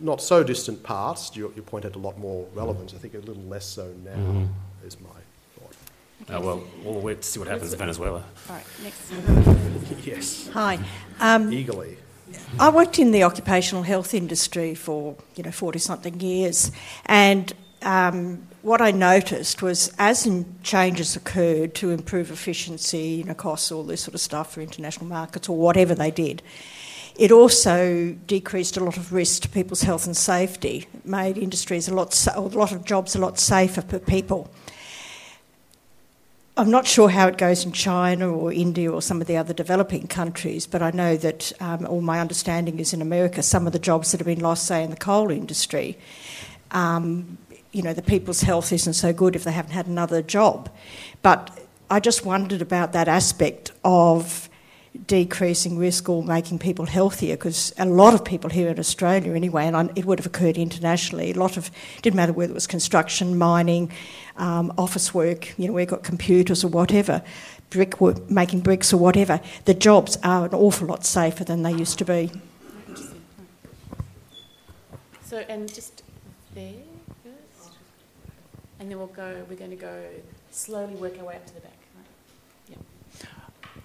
not 0.00 0.22
so 0.22 0.42
distant 0.42 0.82
past, 0.82 1.36
your, 1.36 1.52
your 1.54 1.64
point 1.64 1.84
had 1.84 1.94
a 1.94 1.98
lot 1.98 2.18
more 2.18 2.46
relevance. 2.54 2.94
I 2.94 2.98
think 2.98 3.14
a 3.14 3.18
little 3.18 3.42
less 3.44 3.66
so 3.66 3.92
now 4.04 4.10
mm-hmm. 4.12 4.86
is 4.86 5.00
my 5.00 5.08
thought. 5.56 5.76
Okay. 6.22 6.34
Uh, 6.34 6.40
well, 6.40 6.62
we'll 6.84 7.00
wait 7.00 7.22
to 7.22 7.28
see 7.28 7.38
what 7.38 7.48
happens 7.48 7.72
in 7.72 7.78
Venezuela. 7.78 8.24
All 8.48 8.56
right, 8.56 8.64
next. 8.82 10.06
yes. 10.06 10.48
Hi. 10.52 10.78
Um, 11.18 11.52
Eagerly. 11.52 11.96
I 12.58 12.70
worked 12.70 12.98
in 12.98 13.10
the 13.10 13.24
occupational 13.24 13.82
health 13.82 14.14
industry 14.14 14.74
for 14.74 15.16
you 15.34 15.42
know 15.42 15.50
forty 15.50 15.80
something 15.80 16.20
years, 16.20 16.70
and 17.06 17.52
um, 17.82 18.46
what 18.62 18.80
I 18.80 18.90
noticed 18.90 19.62
was 19.62 19.92
as 19.98 20.28
changes 20.62 21.16
occurred 21.16 21.74
to 21.76 21.90
improve 21.90 22.30
efficiency, 22.30 22.98
you 22.98 23.24
know, 23.24 23.34
costs, 23.34 23.72
all 23.72 23.84
this 23.84 24.02
sort 24.02 24.14
of 24.14 24.20
stuff 24.20 24.54
for 24.54 24.60
international 24.60 25.06
markets 25.06 25.48
or 25.48 25.56
whatever 25.56 25.94
they 25.94 26.10
did, 26.10 26.42
it 27.20 27.30
also 27.30 28.16
decreased 28.26 28.78
a 28.78 28.82
lot 28.82 28.96
of 28.96 29.12
risk 29.12 29.42
to 29.42 29.48
people's 29.50 29.82
health 29.82 30.06
and 30.06 30.16
safety. 30.16 30.88
It 30.94 31.04
made 31.04 31.36
industries 31.36 31.86
a 31.86 31.94
lot, 31.94 32.26
a 32.34 32.40
lot 32.40 32.72
of 32.72 32.86
jobs 32.86 33.14
a 33.14 33.18
lot 33.18 33.38
safer 33.38 33.82
for 33.82 33.98
people. 33.98 34.50
I'm 36.56 36.70
not 36.70 36.86
sure 36.86 37.10
how 37.10 37.28
it 37.28 37.36
goes 37.36 37.62
in 37.62 37.72
China 37.72 38.32
or 38.32 38.54
India 38.54 38.90
or 38.90 39.02
some 39.02 39.20
of 39.20 39.26
the 39.26 39.36
other 39.36 39.52
developing 39.52 40.06
countries, 40.06 40.66
but 40.66 40.80
I 40.80 40.92
know 40.92 41.18
that, 41.18 41.52
um, 41.60 41.84
all 41.84 42.00
my 42.00 42.20
understanding 42.20 42.78
is 42.80 42.94
in 42.94 43.02
America, 43.02 43.42
some 43.42 43.66
of 43.66 43.74
the 43.74 43.78
jobs 43.78 44.12
that 44.12 44.20
have 44.20 44.26
been 44.26 44.40
lost, 44.40 44.66
say, 44.66 44.82
in 44.82 44.88
the 44.88 44.96
coal 44.96 45.30
industry, 45.30 45.98
um, 46.70 47.36
you 47.72 47.82
know, 47.82 47.92
the 47.92 48.00
people's 48.00 48.40
health 48.40 48.72
isn't 48.72 48.94
so 48.94 49.12
good 49.12 49.36
if 49.36 49.44
they 49.44 49.52
haven't 49.52 49.72
had 49.72 49.86
another 49.86 50.22
job. 50.22 50.70
But 51.20 51.50
I 51.90 52.00
just 52.00 52.24
wondered 52.24 52.62
about 52.62 52.94
that 52.94 53.08
aspect 53.08 53.72
of 53.84 54.49
decreasing 55.06 55.78
risk 55.78 56.08
or 56.08 56.22
making 56.22 56.58
people 56.58 56.84
healthier 56.84 57.36
because 57.36 57.72
a 57.78 57.84
lot 57.84 58.12
of 58.12 58.24
people 58.24 58.50
here 58.50 58.68
in 58.68 58.78
Australia 58.78 59.34
anyway 59.34 59.66
and 59.66 59.96
it 59.96 60.04
would 60.04 60.18
have 60.18 60.26
occurred 60.26 60.58
internationally 60.58 61.30
a 61.30 61.34
lot 61.34 61.56
of 61.56 61.70
didn't 62.02 62.16
matter 62.16 62.32
whether 62.32 62.50
it 62.50 62.54
was 62.54 62.66
construction 62.66 63.38
mining 63.38 63.90
um, 64.36 64.72
office 64.76 65.14
work 65.14 65.56
you 65.58 65.68
know 65.68 65.72
we've 65.72 65.86
got 65.86 66.02
computers 66.02 66.64
or 66.64 66.68
whatever 66.68 67.22
brick 67.70 68.00
work, 68.00 68.28
making 68.28 68.60
bricks 68.60 68.92
or 68.92 68.96
whatever 68.96 69.40
the 69.64 69.74
jobs 69.74 70.18
are 70.24 70.46
an 70.46 70.54
awful 70.54 70.88
lot 70.88 71.04
safer 71.04 71.44
than 71.44 71.62
they 71.62 71.72
used 71.72 71.96
to 71.96 72.04
be 72.04 72.28
so 75.24 75.38
and 75.48 75.72
just 75.72 76.02
there 76.56 76.72
first 77.22 77.70
and 78.80 78.90
then 78.90 78.96
we'll 78.96 79.06
go, 79.08 79.44
we're 79.48 79.56
going 79.56 79.70
to 79.70 79.76
go 79.76 80.04
slowly 80.50 80.94
work 80.94 81.18
our 81.18 81.26
way 81.26 81.36
up 81.36 81.46
to 81.46 81.54
the 81.54 81.60
back. 81.60 81.79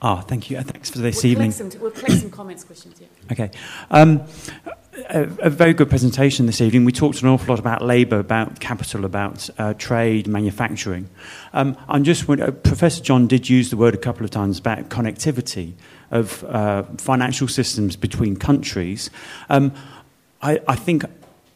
Ah, 0.02 0.22
thank 0.22 0.50
you. 0.50 0.58
Uh, 0.58 0.64
thanks 0.64 0.90
for 0.90 1.00
this 1.00 1.24
we'll 1.24 1.32
evening. 1.32 1.52
Some, 1.52 1.72
we'll 1.80 1.92
collect 1.92 2.22
some 2.22 2.30
comments, 2.30 2.64
questions, 2.64 3.00
yeah. 3.00 3.08
Okay. 3.32 3.52
Um, 3.92 4.24
a, 5.10 5.24
a, 5.40 5.50
very 5.50 5.74
good 5.74 5.90
presentation 5.90 6.46
this 6.46 6.62
evening. 6.62 6.86
We 6.86 6.92
talked 6.92 7.22
an 7.22 7.28
awful 7.28 7.48
lot 7.50 7.60
about 7.60 7.82
labour, 7.82 8.20
about 8.20 8.60
capital, 8.60 9.06
about 9.06 9.50
uh, 9.58 9.74
trade, 9.74 10.28
manufacturing. 10.28 11.10
Um, 11.54 11.78
I'm 11.88 12.04
just 12.04 12.30
uh, 12.30 12.52
Professor 12.52 13.04
John 13.04 13.28
did 13.28 13.50
use 13.50 13.70
the 13.70 13.78
word 13.78 13.94
a 13.94 13.98
couple 13.98 14.24
of 14.24 14.32
times 14.32 14.60
about 14.60 14.90
connectivity 14.90 15.74
of 16.12 16.44
uh, 16.46 16.84
financial 16.98 17.48
systems 17.48 17.96
between 17.96 18.36
countries. 18.36 19.10
Um, 19.50 19.74
I, 20.42 20.60
I 20.68 20.76
think 20.76 21.04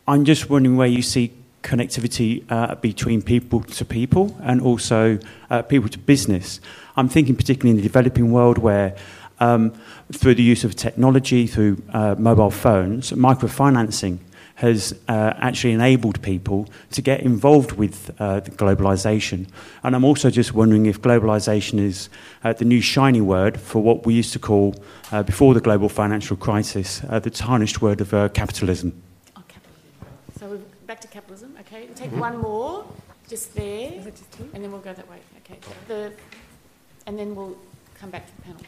I'm 0.08 0.26
just 0.26 0.50
wondering 0.50 0.76
where 0.76 0.88
you 0.88 1.02
see 1.02 1.34
connectivity 1.64 2.44
uh, 2.50 2.76
between 2.76 3.22
people 3.22 3.62
to 3.64 3.86
people 3.86 4.36
and 4.42 4.62
also 4.62 5.20
uh, 5.50 5.62
people 5.62 5.90
to 5.90 6.00
business. 6.00 6.60
I'm 6.96 7.10
thinking 7.10 7.36
particularly 7.36 7.72
in 7.72 7.78
the 7.78 7.84
developing 7.84 8.32
world 8.32 8.58
where 8.58 8.96
um, 9.40 9.74
through 10.12 10.36
the 10.36 10.44
use 10.44 10.64
of 10.64 10.76
technology, 10.76 11.48
through 11.48 11.82
uh, 11.94 12.16
mobile 12.18 12.52
phones, 12.52 13.12
microfinancing 13.12 14.20
has 14.56 14.94
uh, 15.08 15.34
actually 15.38 15.72
enabled 15.72 16.22
people 16.22 16.68
to 16.92 17.02
get 17.02 17.22
involved 17.22 17.72
with 17.74 18.12
uh, 18.20 18.42
globalization. 18.42 19.48
And 19.84 19.96
I'm 19.96 20.04
also 20.04 20.30
just 20.30 20.54
wondering 20.54 20.86
if 20.86 21.02
globalization 21.02 21.80
is 21.80 22.10
uh, 22.44 22.52
the 22.52 22.66
new 22.66 22.82
shiny 22.82 23.22
word 23.22 23.58
for 23.58 23.82
what 23.82 24.06
we 24.06 24.14
used 24.16 24.34
to 24.34 24.40
call, 24.40 24.76
before 25.26 25.54
the 25.54 25.62
global 25.62 25.90
financial 25.90 26.36
crisis, 26.38 27.00
the 27.00 27.30
tarnished 27.30 27.82
word 27.82 28.02
of 28.02 28.34
capitalism. 28.34 29.02
Capitalism. 30.90 30.90
So 30.90 30.96
back 30.96 31.02
to 31.02 31.08
capitalism. 31.08 31.56
Okay, 31.60 31.86
we'll 31.86 31.96
take 31.96 32.10
mm-hmm. 32.10 32.20
one 32.20 32.38
more, 32.38 32.86
just 33.28 33.54
there, 33.56 33.92
and 34.54 34.64
then 34.64 34.72
we'll 34.72 34.82
go 34.82 34.94
that 34.94 35.10
way. 35.10 35.20
Okay, 35.38 35.60
the, 35.88 36.12
and 37.06 37.18
then 37.18 37.36
we'll 37.36 37.58
come 38.00 38.10
back 38.10 38.26
to 38.26 38.36
the 38.36 38.42
panel. 38.42 38.62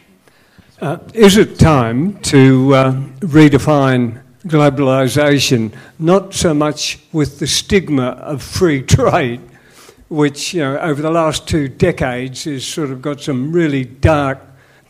Uh, 0.81 0.97
is 1.13 1.37
it 1.37 1.57
time 1.59 2.19
to 2.21 2.73
uh, 2.73 2.91
redefine 3.21 4.21
globalisation, 4.45 5.71
not 5.99 6.33
so 6.33 6.53
much 6.53 6.99
with 7.11 7.39
the 7.39 7.47
stigma 7.47 8.09
of 8.21 8.41
free 8.41 8.81
trade, 8.97 9.41
which 10.09 10.53
you 10.53 10.61
know 10.61 10.77
over 10.79 11.01
the 11.01 11.11
last 11.11 11.47
two 11.47 11.67
decades 11.67 12.43
has 12.43 12.65
sort 12.65 12.91
of 12.91 13.01
got 13.01 13.21
some 13.21 13.51
really 13.51 13.83
dark, 13.83 14.39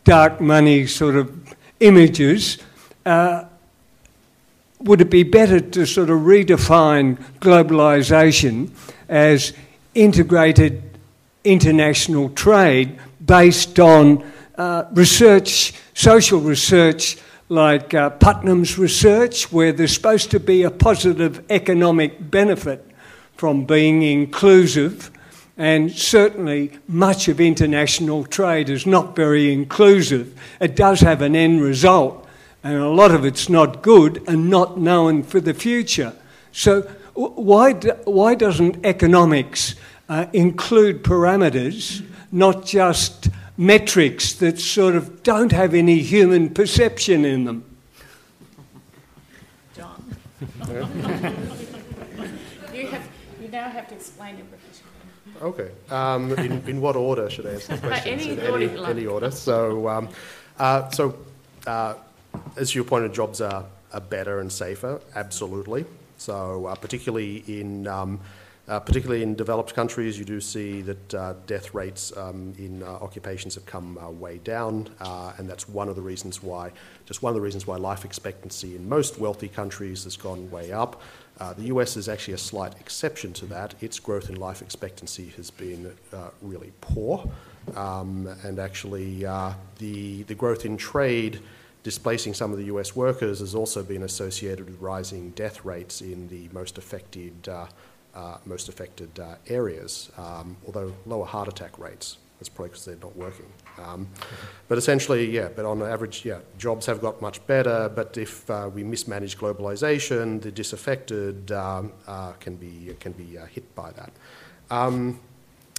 dark 0.03 0.41
money 0.41 0.87
sort 0.87 1.15
of 1.15 1.31
images. 1.79 2.57
Uh, 3.05 3.45
would 4.83 5.01
it 5.01 5.09
be 5.09 5.23
better 5.23 5.59
to 5.59 5.85
sort 5.85 6.09
of 6.09 6.19
redefine 6.21 7.17
globalization 7.39 8.71
as 9.09 9.53
integrated 9.93 10.81
international 11.43 12.29
trade 12.29 12.97
based 13.23 13.79
on 13.79 14.23
uh, 14.57 14.85
research, 14.93 15.73
social 15.93 16.39
research 16.39 17.17
like 17.49 17.93
uh, 17.93 18.09
Putnam's 18.11 18.77
research, 18.77 19.51
where 19.51 19.73
there's 19.73 19.93
supposed 19.93 20.31
to 20.31 20.39
be 20.39 20.63
a 20.63 20.71
positive 20.71 21.43
economic 21.49 22.31
benefit 22.31 22.87
from 23.35 23.65
being 23.65 24.03
inclusive. 24.03 25.11
And 25.57 25.91
certainly, 25.91 26.71
much 26.87 27.27
of 27.27 27.41
international 27.41 28.23
trade 28.23 28.69
is 28.69 28.85
not 28.85 29.15
very 29.15 29.51
inclusive. 29.51 30.39
It 30.61 30.75
does 30.75 31.01
have 31.01 31.21
an 31.21 31.35
end 31.35 31.61
result, 31.61 32.20
and 32.63 32.75
a 32.75 32.89
lot 32.89 33.11
of 33.11 33.25
it's 33.25 33.49
not 33.49 33.81
good 33.81 34.23
and 34.27 34.49
not 34.49 34.79
known 34.79 35.23
for 35.23 35.39
the 35.39 35.53
future. 35.53 36.13
So, 36.51 36.81
why, 37.13 37.73
why 37.73 38.35
doesn't 38.35 38.85
economics 38.85 39.75
uh, 40.07 40.27
include 40.33 41.03
parameters, 41.03 42.05
not 42.31 42.65
just 42.65 43.29
metrics 43.57 44.33
that 44.33 44.59
sort 44.59 44.95
of 44.95 45.23
don't 45.23 45.51
have 45.51 45.73
any 45.73 45.99
human 45.99 46.49
perception 46.49 47.25
in 47.25 47.45
them? 47.45 47.65
John. 49.75 50.15
you, 52.73 52.87
have, 52.87 53.07
you 53.41 53.47
now 53.49 53.69
have 53.69 53.87
to 53.89 53.95
explain 53.95 54.37
your 54.37 54.45
profession. 54.45 54.85
Okay. 55.41 55.71
Um, 55.89 56.31
in, 56.37 56.63
in 56.67 56.81
what 56.81 56.95
order 56.95 57.29
should 57.29 57.47
I 57.47 57.51
answer 57.51 57.75
the 57.75 57.87
question? 57.87 58.19
any, 58.19 58.39
any, 58.39 58.85
any, 58.85 59.05
order. 59.05 59.31
So, 59.31 59.87
um, 59.87 60.09
uh, 60.59 60.89
so 60.89 61.17
uh, 61.65 61.95
as 62.55 62.75
you 62.75 62.83
pointed, 62.83 63.13
jobs 63.13 63.41
are, 63.41 63.65
are 63.93 64.01
better 64.01 64.39
and 64.39 64.51
safer, 64.51 65.01
absolutely. 65.15 65.85
So, 66.17 66.67
uh, 66.67 66.75
particularly 66.75 67.43
in 67.47 67.87
um, 67.87 68.19
uh, 68.67 68.79
particularly 68.79 69.23
in 69.23 69.35
developed 69.35 69.73
countries, 69.73 70.17
you 70.19 70.23
do 70.23 70.39
see 70.39 70.81
that 70.81 71.13
uh, 71.13 71.33
death 71.47 71.73
rates 71.73 72.15
um, 72.15 72.53
in 72.57 72.83
uh, 72.83 72.85
occupations 72.85 73.55
have 73.55 73.65
come 73.65 73.97
uh, 73.97 74.09
way 74.09 74.37
down, 74.37 74.87
uh, 74.99 75.33
and 75.37 75.49
that's 75.49 75.67
one 75.67 75.89
of 75.89 75.95
the 75.95 76.01
reasons 76.01 76.43
why, 76.43 76.71
just 77.05 77.23
one 77.23 77.31
of 77.31 77.35
the 77.35 77.41
reasons 77.41 77.65
why 77.65 77.75
life 77.75 78.05
expectancy 78.05 78.75
in 78.75 78.87
most 78.87 79.19
wealthy 79.19 79.47
countries 79.47 80.03
has 80.03 80.15
gone 80.15 80.49
way 80.51 80.71
up. 80.71 81.01
The 81.57 81.63
US 81.63 81.97
is 81.97 82.07
actually 82.07 82.35
a 82.35 82.37
slight 82.37 82.79
exception 82.79 83.33
to 83.33 83.47
that. 83.47 83.73
Its 83.81 83.99
growth 83.99 84.29
in 84.29 84.35
life 84.35 84.61
expectancy 84.61 85.33
has 85.37 85.49
been 85.49 85.91
really 86.43 86.71
poor, 86.81 87.27
um, 87.75 88.27
and 88.43 88.59
actually 88.59 89.23
the 89.79 90.21
the 90.21 90.35
growth 90.35 90.65
in 90.65 90.77
trade 90.77 91.39
displacing 91.83 92.33
some 92.33 92.51
of 92.51 92.57
the 92.57 92.65
US 92.65 92.95
workers 92.95 93.39
has 93.39 93.55
also 93.55 93.83
been 93.83 94.03
associated 94.03 94.65
with 94.65 94.79
rising 94.79 95.31
death 95.31 95.65
rates 95.65 96.01
in 96.01 96.27
the 96.27 96.47
most 96.51 96.77
affected 96.77 97.47
uh, 97.47 97.67
uh, 98.13 98.37
most 98.45 98.67
affected 98.67 99.17
uh, 99.21 99.35
areas, 99.47 100.11
um, 100.17 100.57
although 100.65 100.93
lower 101.05 101.25
heart 101.25 101.47
attack 101.47 101.79
rates. 101.79 102.17
That's 102.39 102.49
probably 102.49 102.69
because 102.71 102.83
they're 102.83 102.97
not 102.97 103.15
working. 103.15 103.45
Um, 103.81 104.05
but 104.67 104.77
essentially, 104.77 105.29
yeah, 105.29 105.47
but 105.55 105.63
on 105.63 105.81
average, 105.81 106.25
yeah, 106.25 106.39
jobs 106.57 106.87
have 106.87 106.99
got 106.99 107.21
much 107.21 107.45
better, 107.47 107.89
but 107.95 108.17
if 108.17 108.49
uh, 108.49 108.69
we 108.73 108.83
mismanage 108.83 109.37
globalization, 109.37 110.41
the 110.41 110.51
disaffected 110.51 111.53
um, 111.53 111.93
uh, 112.05 112.33
can 112.33 112.55
be, 112.55 112.93
can 112.99 113.13
be 113.13 113.37
uh, 113.37 113.45
hit 113.45 113.73
by 113.75 113.91
that. 113.91 114.11
Um, 114.69 115.19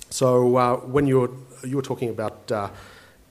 so 0.08 0.78
when 0.86 1.06
you're, 1.06 1.30
you 1.64 1.76
were 1.76 1.82
talking 1.82 2.08
about 2.08 2.50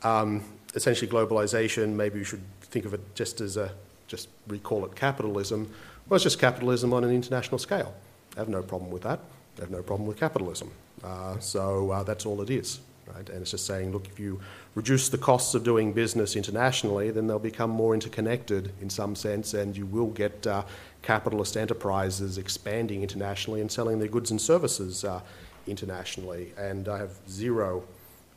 um, 0.04 0.44
essentially 0.76 1.10
globalization, 1.10 1.94
maybe 1.94 2.20
we 2.20 2.26
should 2.26 2.44
think 2.72 2.86
of 2.86 2.94
it 2.94 3.02
just 3.16 3.42
as 3.42 3.58
a, 3.58 3.72
just 4.08 4.30
recall 4.48 4.86
it 4.86 4.96
capitalism. 4.96 5.72
Well, 6.08 6.16
it's 6.16 6.24
just 6.24 6.40
capitalism 6.40 6.94
on 6.94 7.04
an 7.04 7.12
international 7.12 7.60
scale. 7.60 7.94
I 8.36 8.40
have 8.40 8.50
no 8.50 8.64
problem 8.64 8.92
with 8.92 9.04
that. 9.04 9.20
I 9.58 9.62
have 9.62 9.72
no 9.72 9.84
problem 9.84 10.08
with 10.08 10.18
capitalism. 10.18 10.72
Uh, 11.04 11.38
so 11.40 12.04
that's 12.06 12.26
all 12.26 12.42
it 12.42 12.50
is. 12.50 12.80
Right? 13.08 13.30
And 13.30 13.42
it's 13.42 13.52
just 13.52 13.66
saying, 13.66 13.92
look, 13.92 14.08
if 14.08 14.20
you 14.20 14.40
reduce 14.74 15.10
the 15.10 15.18
costs 15.18 15.54
of 15.54 15.64
doing 15.64 15.92
business 15.92 16.36
internationally, 16.36 17.12
then 17.12 17.28
they'll 17.28 17.40
become 17.40 17.70
more 17.70 17.94
interconnected 17.94 18.72
in 18.82 18.90
some 18.90 19.16
sense, 19.16 19.54
and 19.54 19.76
you 19.76 19.86
will 19.86 20.12
get 20.12 20.48
uh, 20.48 20.64
capitalist 21.02 21.58
enterprises 21.58 22.38
expanding 22.38 23.02
internationally 23.02 23.60
and 23.60 23.70
selling 23.70 24.00
their 24.00 24.08
goods 24.08 24.32
and 24.32 24.40
services 24.40 25.04
uh, 25.04 25.20
internationally. 25.68 26.54
And 26.58 26.88
I 26.88 27.00
have 27.00 27.12
zero 27.30 27.84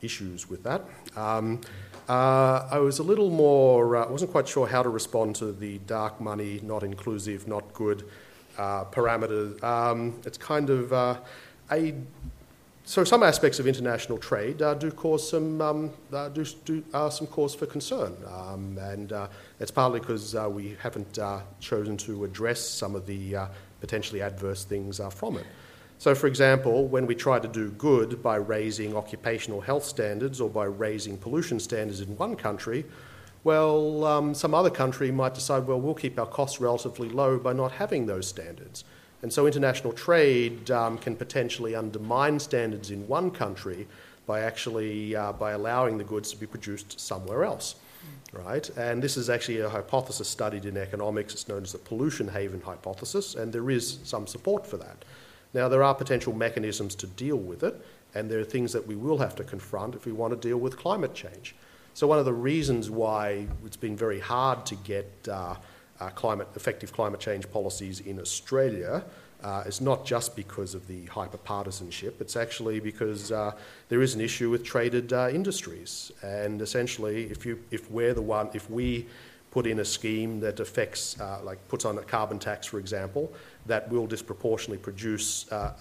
issues 0.03 0.51
with 0.51 0.65
that. 0.65 0.83
Um, 1.17 1.61
uh, 2.09 2.69
I 2.71 2.79
was 2.79 2.99
a 2.99 3.03
little 3.03 3.31
more, 3.31 3.97
I 3.97 4.03
uh, 4.03 4.11
wasn't 4.11 4.31
quite 4.31 4.47
sure 4.47 4.67
how 4.67 4.83
to 4.83 4.89
respond 4.89 5.37
to 5.37 5.53
the 5.53 5.79
dark 5.87 6.21
money, 6.21 6.61
not 6.63 6.83
inclusive, 6.83 7.49
not 7.49 7.73
good 7.73 8.05
uh, 8.59 8.85
parameters. 8.85 9.63
Um, 9.63 10.21
it's 10.27 10.37
kind 10.37 10.69
of, 10.71 10.93
uh, 10.93 11.19
I 11.71 11.95
so 12.87 13.03
some 13.03 13.23
aspects 13.23 13.59
of 13.59 13.67
international 13.67 14.19
trade 14.19 14.61
uh, 14.61 14.75
do 14.75 14.91
cause 14.91 15.31
some 15.31 15.63
um, 15.63 15.91
uh, 16.13 16.29
do, 16.29 16.45
do 16.67 16.85
some 16.93 17.27
cause 17.29 17.55
for 17.55 17.65
concern, 17.65 18.15
um, 18.31 18.77
and 18.77 19.11
it's 19.59 19.71
partly 19.71 20.01
because 20.01 20.35
we 20.51 20.77
haven't 20.83 21.19
chosen 21.61 21.97
to 21.97 22.25
address 22.25 22.61
some 22.61 22.95
of 22.95 23.07
the 23.07 23.37
potentially 23.81 24.21
adverse 24.21 24.65
things 24.65 25.01
from 25.15 25.39
it. 25.39 25.47
So, 26.05 26.15
for 26.15 26.27
example, 26.27 26.87
when 26.87 27.07
we 27.07 27.15
try 27.15 27.39
to 27.39 27.49
do 27.49 27.71
good 27.71 28.23
by 28.23 28.37
raising 28.37 28.95
occupational 28.95 29.63
health 29.63 29.85
standards 29.85 30.39
or 30.39 30.51
by 30.51 30.67
raising 30.67 31.17
pollution 31.17 31.59
standards 31.59 32.03
in 32.03 32.15
one 32.19 32.37
country, 32.37 32.85
well, 33.43 34.05
um, 34.05 34.35
some 34.35 34.53
other 34.53 34.69
country 34.69 35.11
might 35.11 35.33
decide, 35.33 35.67
well, 35.67 35.81
we'll 35.81 35.95
keep 35.95 36.19
our 36.19 36.27
costs 36.27 36.61
relatively 36.61 37.09
low 37.09 37.39
by 37.39 37.55
not 37.55 37.73
having 37.73 38.05
those 38.05 38.29
standards. 38.29 38.85
And 39.23 39.33
so 39.33 39.47
international 39.47 39.95
trade 39.95 40.71
um, 40.71 40.99
can 40.99 41.17
potentially 41.17 41.75
undermine 41.75 42.39
standards 42.39 42.91
in 42.91 43.09
one 43.09 43.31
country 43.31 43.87
by 44.27 44.41
actually 44.41 45.17
uh, 45.17 45.33
by 45.33 45.53
allowing 45.53 45.97
the 45.97 46.05
goods 46.05 46.31
to 46.33 46.37
be 46.37 46.47
produced 46.47 47.01
somewhere 47.01 47.45
else. 47.45 47.77
Right? 48.31 48.69
And 48.77 49.03
this 49.03 49.17
is 49.17 49.31
actually 49.31 49.61
a 49.61 49.71
hypothesis 49.71 50.29
studied 50.29 50.67
in 50.67 50.77
economics. 50.77 51.33
It's 51.33 51.49
known 51.49 51.63
as 51.63 51.73
the 51.73 51.79
pollution 51.79 52.29
haven 52.29 52.61
hypothesis, 52.61 53.37
and 53.37 53.55
there 53.55 53.71
is 53.71 54.01
some 54.05 54.27
support 54.27 54.67
for 54.67 54.77
that. 54.77 55.03
Now, 55.55 55.69
there 55.69 55.85
are 55.85 55.95
potential 55.95 56.33
mechanisms 56.33 56.95
to 56.97 57.07
deal 57.07 57.37
with 57.37 57.63
it, 57.63 57.81
and 58.15 58.29
there 58.31 58.41
are 58.41 58.45
things 58.45 58.73
that 58.73 58.87
we 58.87 58.97
will 58.97 59.19
have 59.19 59.37
to 59.37 59.45
confront 59.45 59.95
if 59.95 60.05
we 60.05 60.13
want 60.13 60.33
to 60.33 60.49
deal 60.49 60.59
with 60.59 60.77
climate 60.77 61.15
change. 61.15 61.55
So, 61.95 62.09
one 62.09 62.19
of 62.19 62.25
the 62.25 62.33
reasons 62.33 62.91
why 62.91 63.47
it's 63.65 63.77
been 63.77 63.97
very 63.97 64.19
hard 64.19 64.67
to 64.67 64.75
get 64.75 65.11
uh, 65.31 65.55
uh, 66.01 66.11
climate, 66.11 66.49
effective 66.57 66.93
climate 66.93 67.21
change 67.21 67.51
policies 67.53 68.01
in 68.01 68.19
Australia 68.19 69.05
uh, 69.45 69.63
is 69.67 69.81
not 69.81 70.05
just 70.05 70.35
because 70.35 70.75
of 70.75 70.87
the 70.89 71.05
hyper-partisanship, 71.07 72.21
it's 72.21 72.35
actually 72.35 72.81
because 72.81 73.31
uh, 73.31 73.53
there 73.91 74.03
is 74.03 74.15
an 74.15 74.21
issue 74.21 74.51
with 74.51 74.65
traded 74.65 75.13
uh, 75.13 75.29
industries. 75.31 76.11
And 76.23 76.63
essentially, 76.63 77.25
if, 77.31 77.47
you, 77.47 77.63
if 77.71 77.91
we're 77.91 78.15
the 78.15 78.23
one, 78.23 78.49
if 78.55 78.69
we 78.71 79.07
put 79.55 79.69
in 79.69 79.79
a 79.79 79.85
scheme 79.85 80.41
that 80.41 80.59
affects, 80.59 81.19
uh, 81.21 81.39
like 81.45 81.59
puts 81.69 81.85
on 81.85 81.97
a 81.97 82.03
carbon 82.03 82.41
tax, 82.41 82.67
for 82.67 82.81
example, 82.81 83.33
that 83.67 83.89
will 83.89 84.05
disproportionately 84.05 84.83
produce, 84.83 85.51
uh, 85.53 85.73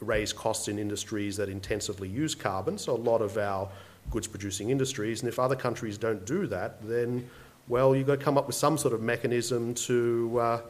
raise 0.00 0.32
costs 0.32 0.68
in 0.68 0.78
industries 0.78 1.36
that 1.36 1.48
intensively 1.48 2.08
use 2.08 2.36
carbon, 2.36 2.78
so 2.78 2.92
a 2.92 3.02
lot 3.10 3.20
of 3.20 3.36
our 3.36 3.68
goods 4.12 4.28
producing 4.28 4.70
industries, 4.70 5.22
and 5.22 5.28
if 5.28 5.40
other 5.40 5.56
countries 5.56 5.98
don't 5.98 6.24
do 6.24 6.46
that, 6.46 6.80
then 6.86 7.28
well, 7.66 7.96
you've 7.96 8.06
got 8.06 8.20
to 8.20 8.24
come 8.24 8.38
up 8.38 8.46
with 8.46 8.54
some 8.54 8.78
sort 8.78 8.94
of 8.94 9.02
mechanism 9.02 9.74
to, 9.74 10.38
uh, 10.38 10.60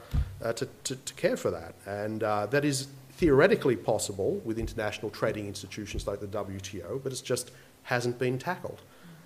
uh, 0.42 0.52
to, 0.54 0.66
to, 0.84 0.96
to, 0.96 1.12
care 1.12 1.36
for 1.36 1.50
that. 1.50 1.74
And 1.84 2.22
uh, 2.22 2.46
that 2.46 2.64
is 2.64 2.88
theoretically 3.18 3.76
possible 3.76 4.40
with 4.46 4.58
international 4.58 5.10
trading 5.10 5.46
institutions 5.46 6.06
like 6.06 6.20
the 6.20 6.26
WTO, 6.26 7.02
but 7.02 7.12
it 7.12 7.20
just 7.22 7.50
hasn't 7.82 8.18
been 8.18 8.38
tackled. 8.38 8.80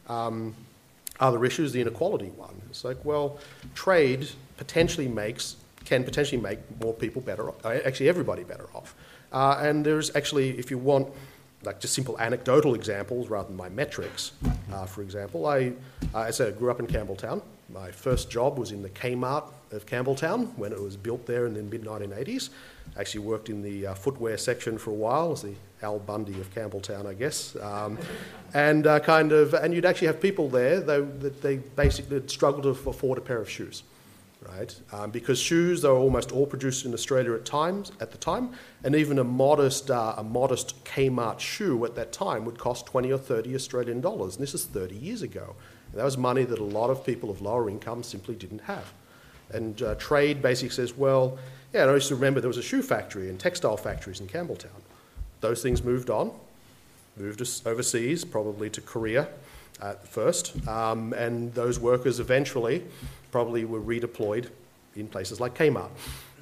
Um, 0.08 0.56
other 1.20 1.44
issues, 1.44 1.72
the 1.72 1.80
inequality 1.80 2.30
one. 2.30 2.60
It's 2.70 2.84
like, 2.84 3.04
well, 3.04 3.38
trade 3.74 4.28
potentially 4.56 5.08
makes, 5.08 5.56
can 5.84 6.02
potentially 6.02 6.40
make 6.40 6.58
more 6.80 6.94
people 6.94 7.22
better 7.22 7.48
off, 7.48 7.64
uh, 7.64 7.78
actually 7.84 8.08
everybody 8.08 8.42
better 8.42 8.66
off. 8.74 8.94
Uh, 9.32 9.58
and 9.60 9.84
there's 9.84 10.14
actually, 10.16 10.58
if 10.58 10.70
you 10.70 10.78
want, 10.78 11.08
like 11.62 11.78
just 11.78 11.94
simple 11.94 12.18
anecdotal 12.18 12.74
examples 12.74 13.28
rather 13.28 13.48
than 13.48 13.56
my 13.56 13.68
metrics, 13.68 14.32
uh, 14.72 14.86
for 14.86 15.02
example, 15.02 15.46
I, 15.46 15.72
uh, 16.14 16.18
I 16.18 16.30
said, 16.30 16.54
I 16.54 16.58
grew 16.58 16.70
up 16.70 16.80
in 16.80 16.86
Campbelltown. 16.86 17.42
My 17.68 17.90
first 17.90 18.30
job 18.30 18.58
was 18.58 18.72
in 18.72 18.82
the 18.82 18.88
Kmart 18.90 19.44
of 19.70 19.86
Campbelltown 19.86 20.56
when 20.56 20.72
it 20.72 20.80
was 20.80 20.96
built 20.96 21.26
there 21.26 21.46
in 21.46 21.54
the 21.54 21.62
mid 21.62 21.84
1980s. 21.84 22.48
Actually 22.98 23.20
worked 23.20 23.48
in 23.48 23.62
the 23.62 23.88
uh, 23.88 23.94
footwear 23.94 24.36
section 24.36 24.78
for 24.78 24.90
a 24.90 24.94
while 24.94 25.32
as 25.32 25.42
the 25.42 25.54
Al 25.82 25.98
Bundy 25.98 26.38
of 26.40 26.54
Campbelltown, 26.54 27.06
I 27.06 27.14
guess. 27.14 27.56
Um, 27.56 27.98
and 28.54 28.86
uh, 28.86 29.00
kind 29.00 29.32
of, 29.32 29.54
and 29.54 29.72
you'd 29.72 29.86
actually 29.86 30.08
have 30.08 30.20
people 30.20 30.48
there 30.48 30.80
that 30.80 31.42
they 31.42 31.56
basically 31.56 32.22
struggled 32.26 32.64
to 32.64 32.70
afford 32.90 33.18
a 33.18 33.20
pair 33.20 33.38
of 33.38 33.48
shoes, 33.48 33.82
right? 34.48 34.74
Um, 34.92 35.10
because 35.10 35.38
shoes 35.38 35.84
are 35.84 35.94
almost 35.94 36.32
all 36.32 36.46
produced 36.46 36.84
in 36.84 36.92
Australia 36.92 37.32
at 37.32 37.44
times 37.44 37.92
at 38.00 38.10
the 38.10 38.18
time, 38.18 38.52
and 38.84 38.94
even 38.94 39.18
a 39.18 39.24
modest 39.24 39.90
uh, 39.90 40.14
a 40.16 40.24
modest 40.24 40.84
Kmart 40.84 41.40
shoe 41.40 41.84
at 41.84 41.94
that 41.94 42.12
time 42.12 42.44
would 42.44 42.58
cost 42.58 42.86
20 42.86 43.12
or 43.12 43.18
30 43.18 43.54
Australian 43.54 44.00
dollars, 44.00 44.36
and 44.36 44.42
this 44.42 44.54
is 44.54 44.64
30 44.66 44.96
years 44.96 45.22
ago. 45.22 45.54
And 45.92 46.00
that 46.00 46.04
was 46.04 46.16
money 46.18 46.44
that 46.44 46.58
a 46.58 46.64
lot 46.64 46.90
of 46.90 47.04
people 47.04 47.30
of 47.30 47.40
lower 47.40 47.68
income 47.68 48.02
simply 48.02 48.34
didn't 48.34 48.62
have. 48.62 48.92
And 49.52 49.82
uh, 49.82 49.96
trade 49.96 50.40
basically 50.40 50.70
says, 50.70 50.96
well, 50.96 51.38
yeah, 51.72 51.84
I 51.84 51.94
used 51.94 52.08
to 52.08 52.14
remember 52.14 52.40
there 52.40 52.48
was 52.48 52.58
a 52.58 52.62
shoe 52.62 52.82
factory 52.82 53.28
and 53.28 53.38
textile 53.38 53.76
factories 53.76 54.20
in 54.20 54.26
Campbelltown. 54.26 54.79
Those 55.40 55.62
things 55.62 55.82
moved 55.82 56.10
on, 56.10 56.32
moved 57.16 57.40
overseas, 57.66 58.24
probably 58.24 58.70
to 58.70 58.80
Korea 58.80 59.28
at 59.82 60.06
first, 60.06 60.66
um, 60.68 61.12
and 61.14 61.54
those 61.54 61.80
workers 61.80 62.20
eventually 62.20 62.84
probably 63.32 63.64
were 63.64 63.80
redeployed 63.80 64.48
in 64.96 65.08
places 65.08 65.40
like 65.40 65.56
Kmart. 65.56 65.90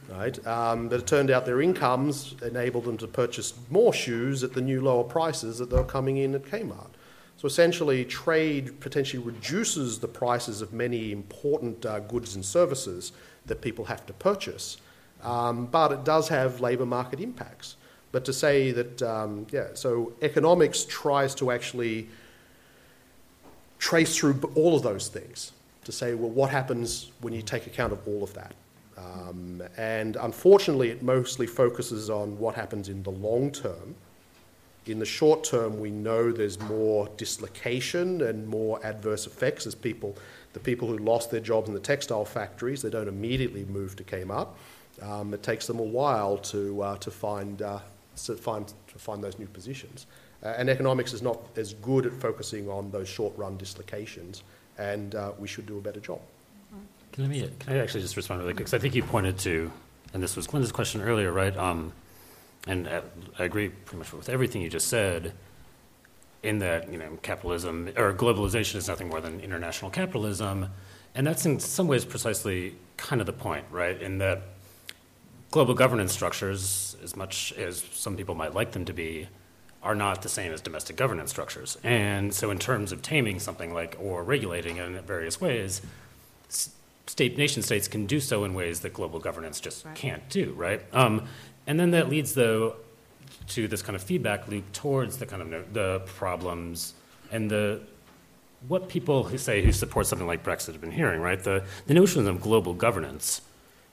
Right? 0.08 0.46
Um, 0.46 0.88
but 0.88 1.00
it 1.00 1.06
turned 1.06 1.30
out 1.30 1.44
their 1.44 1.60
incomes 1.60 2.34
enabled 2.42 2.84
them 2.84 2.96
to 2.96 3.06
purchase 3.06 3.52
more 3.68 3.92
shoes 3.92 4.42
at 4.42 4.54
the 4.54 4.62
new 4.62 4.80
lower 4.80 5.04
prices 5.04 5.58
that 5.58 5.68
they 5.68 5.76
were 5.76 5.84
coming 5.84 6.16
in 6.16 6.34
at 6.34 6.44
Kmart. 6.44 6.88
So 7.36 7.46
essentially, 7.46 8.04
trade 8.06 8.80
potentially 8.80 9.22
reduces 9.22 9.98
the 9.98 10.08
prices 10.08 10.62
of 10.62 10.72
many 10.72 11.12
important 11.12 11.84
uh, 11.84 12.00
goods 12.00 12.34
and 12.34 12.44
services 12.44 13.12
that 13.46 13.60
people 13.60 13.84
have 13.84 14.06
to 14.06 14.12
purchase, 14.14 14.78
um, 15.22 15.66
but 15.66 15.92
it 15.92 16.04
does 16.04 16.28
have 16.28 16.60
labour 16.60 16.86
market 16.86 17.20
impacts. 17.20 17.76
But 18.18 18.24
to 18.24 18.32
say 18.32 18.72
that, 18.72 19.00
um, 19.00 19.46
yeah, 19.52 19.68
so 19.74 20.12
economics 20.22 20.84
tries 20.88 21.36
to 21.36 21.52
actually 21.52 22.08
trace 23.78 24.16
through 24.16 24.40
all 24.56 24.74
of 24.74 24.82
those 24.82 25.06
things 25.06 25.52
to 25.84 25.92
say, 25.92 26.14
well, 26.14 26.30
what 26.30 26.50
happens 26.50 27.12
when 27.20 27.32
you 27.32 27.42
take 27.42 27.68
account 27.68 27.92
of 27.92 28.08
all 28.08 28.24
of 28.24 28.34
that? 28.34 28.56
Um, 28.96 29.62
and 29.76 30.16
unfortunately, 30.16 30.90
it 30.90 31.00
mostly 31.00 31.46
focuses 31.46 32.10
on 32.10 32.36
what 32.40 32.56
happens 32.56 32.88
in 32.88 33.04
the 33.04 33.12
long 33.12 33.52
term 33.52 33.94
in 34.90 34.98
the 34.98 35.06
short 35.06 35.44
term, 35.44 35.78
we 35.78 35.90
know 35.90 36.32
there's 36.32 36.58
more 36.60 37.08
dislocation 37.16 38.22
and 38.22 38.48
more 38.48 38.84
adverse 38.84 39.26
effects 39.26 39.66
as 39.66 39.74
people, 39.74 40.16
the 40.54 40.60
people 40.60 40.88
who 40.88 40.98
lost 40.98 41.30
their 41.30 41.40
jobs 41.40 41.68
in 41.68 41.74
the 41.74 41.80
textile 41.80 42.24
factories, 42.24 42.80
they 42.80 42.90
don't 42.90 43.08
immediately 43.08 43.64
move 43.66 43.96
to 43.96 44.04
Kmart. 44.04 44.48
Um, 45.02 45.34
it 45.34 45.42
takes 45.42 45.66
them 45.66 45.78
a 45.78 45.82
while 45.82 46.38
to, 46.38 46.82
uh, 46.82 46.96
to, 46.98 47.10
find, 47.10 47.60
uh, 47.60 47.80
to, 48.26 48.36
find, 48.36 48.66
to 48.68 48.98
find 48.98 49.22
those 49.22 49.38
new 49.38 49.46
positions. 49.46 50.06
Uh, 50.42 50.54
and 50.56 50.68
economics 50.68 51.12
is 51.12 51.22
not 51.22 51.40
as 51.56 51.74
good 51.74 52.06
at 52.06 52.12
focusing 52.12 52.68
on 52.68 52.90
those 52.90 53.08
short 53.08 53.36
run 53.36 53.56
dislocations, 53.56 54.42
and 54.78 55.14
uh, 55.14 55.32
we 55.38 55.48
should 55.48 55.66
do 55.66 55.78
a 55.78 55.80
better 55.80 56.00
job. 56.00 56.20
Can, 57.12 57.28
me, 57.28 57.50
can 57.58 57.72
I 57.72 57.78
actually 57.78 58.02
just 58.02 58.16
respond 58.16 58.40
really 58.40 58.52
quick? 58.52 58.66
Because 58.66 58.74
I 58.74 58.78
think 58.78 58.94
you 58.94 59.02
pointed 59.02 59.38
to, 59.38 59.72
and 60.14 60.22
this 60.22 60.36
was 60.36 60.46
Glenda's 60.46 60.70
question 60.70 61.00
earlier, 61.00 61.32
right? 61.32 61.56
Um, 61.56 61.92
and 62.66 62.86
uh, 62.86 63.00
I 63.38 63.44
agree 63.44 63.70
pretty 63.70 63.98
much 63.98 64.12
with 64.12 64.28
everything 64.28 64.62
you 64.62 64.70
just 64.70 64.88
said. 64.88 65.32
In 66.44 66.60
that, 66.60 66.92
you 66.92 66.98
know, 66.98 67.18
capitalism 67.22 67.88
or 67.96 68.14
globalization 68.14 68.76
is 68.76 68.86
nothing 68.86 69.08
more 69.08 69.20
than 69.20 69.40
international 69.40 69.90
capitalism, 69.90 70.68
and 71.16 71.26
that's 71.26 71.44
in 71.44 71.58
some 71.58 71.88
ways 71.88 72.04
precisely 72.04 72.76
kind 72.96 73.20
of 73.20 73.26
the 73.26 73.32
point, 73.32 73.64
right? 73.72 74.00
In 74.00 74.18
that 74.18 74.42
global 75.50 75.74
governance 75.74 76.12
structures, 76.12 76.96
as 77.02 77.16
much 77.16 77.52
as 77.54 77.82
some 77.92 78.16
people 78.16 78.34
might 78.34 78.54
like 78.54 78.72
them 78.72 78.84
to 78.84 78.92
be, 78.92 79.28
are 79.82 79.94
not 79.94 80.22
the 80.22 80.28
same 80.28 80.52
as 80.52 80.60
domestic 80.60 80.96
governance 80.96 81.30
structures. 81.30 81.78
And 81.84 82.34
so, 82.34 82.50
in 82.50 82.58
terms 82.58 82.92
of 82.92 83.02
taming 83.02 83.38
something 83.38 83.72
like 83.72 83.96
or 84.00 84.24
regulating 84.24 84.76
it 84.76 84.84
in 84.84 85.00
various 85.02 85.40
ways, 85.40 85.80
state 87.06 87.38
nation 87.38 87.62
states 87.62 87.88
can 87.88 88.06
do 88.06 88.20
so 88.20 88.44
in 88.44 88.54
ways 88.54 88.80
that 88.80 88.92
global 88.92 89.18
governance 89.18 89.60
just 89.60 89.84
right. 89.84 89.94
can't 89.94 90.28
do, 90.28 90.52
right? 90.56 90.82
Um, 90.92 91.26
and 91.66 91.78
then 91.78 91.92
that 91.92 92.08
leads, 92.08 92.34
though, 92.34 92.76
to 93.48 93.68
this 93.68 93.82
kind 93.82 93.96
of 93.96 94.02
feedback 94.02 94.48
loop 94.48 94.72
towards 94.72 95.18
the 95.18 95.26
kind 95.26 95.42
of 95.42 95.72
the 95.72 96.02
problems 96.06 96.94
and 97.30 97.50
the 97.50 97.80
what 98.66 98.88
people 98.88 99.22
who 99.22 99.38
say 99.38 99.62
who 99.62 99.70
support 99.70 100.06
something 100.06 100.26
like 100.26 100.42
Brexit 100.42 100.72
have 100.72 100.80
been 100.80 100.90
hearing, 100.90 101.20
right? 101.20 101.42
The 101.42 101.64
the 101.86 101.94
notion 101.94 102.26
of 102.26 102.40
global 102.40 102.74
governance 102.74 103.40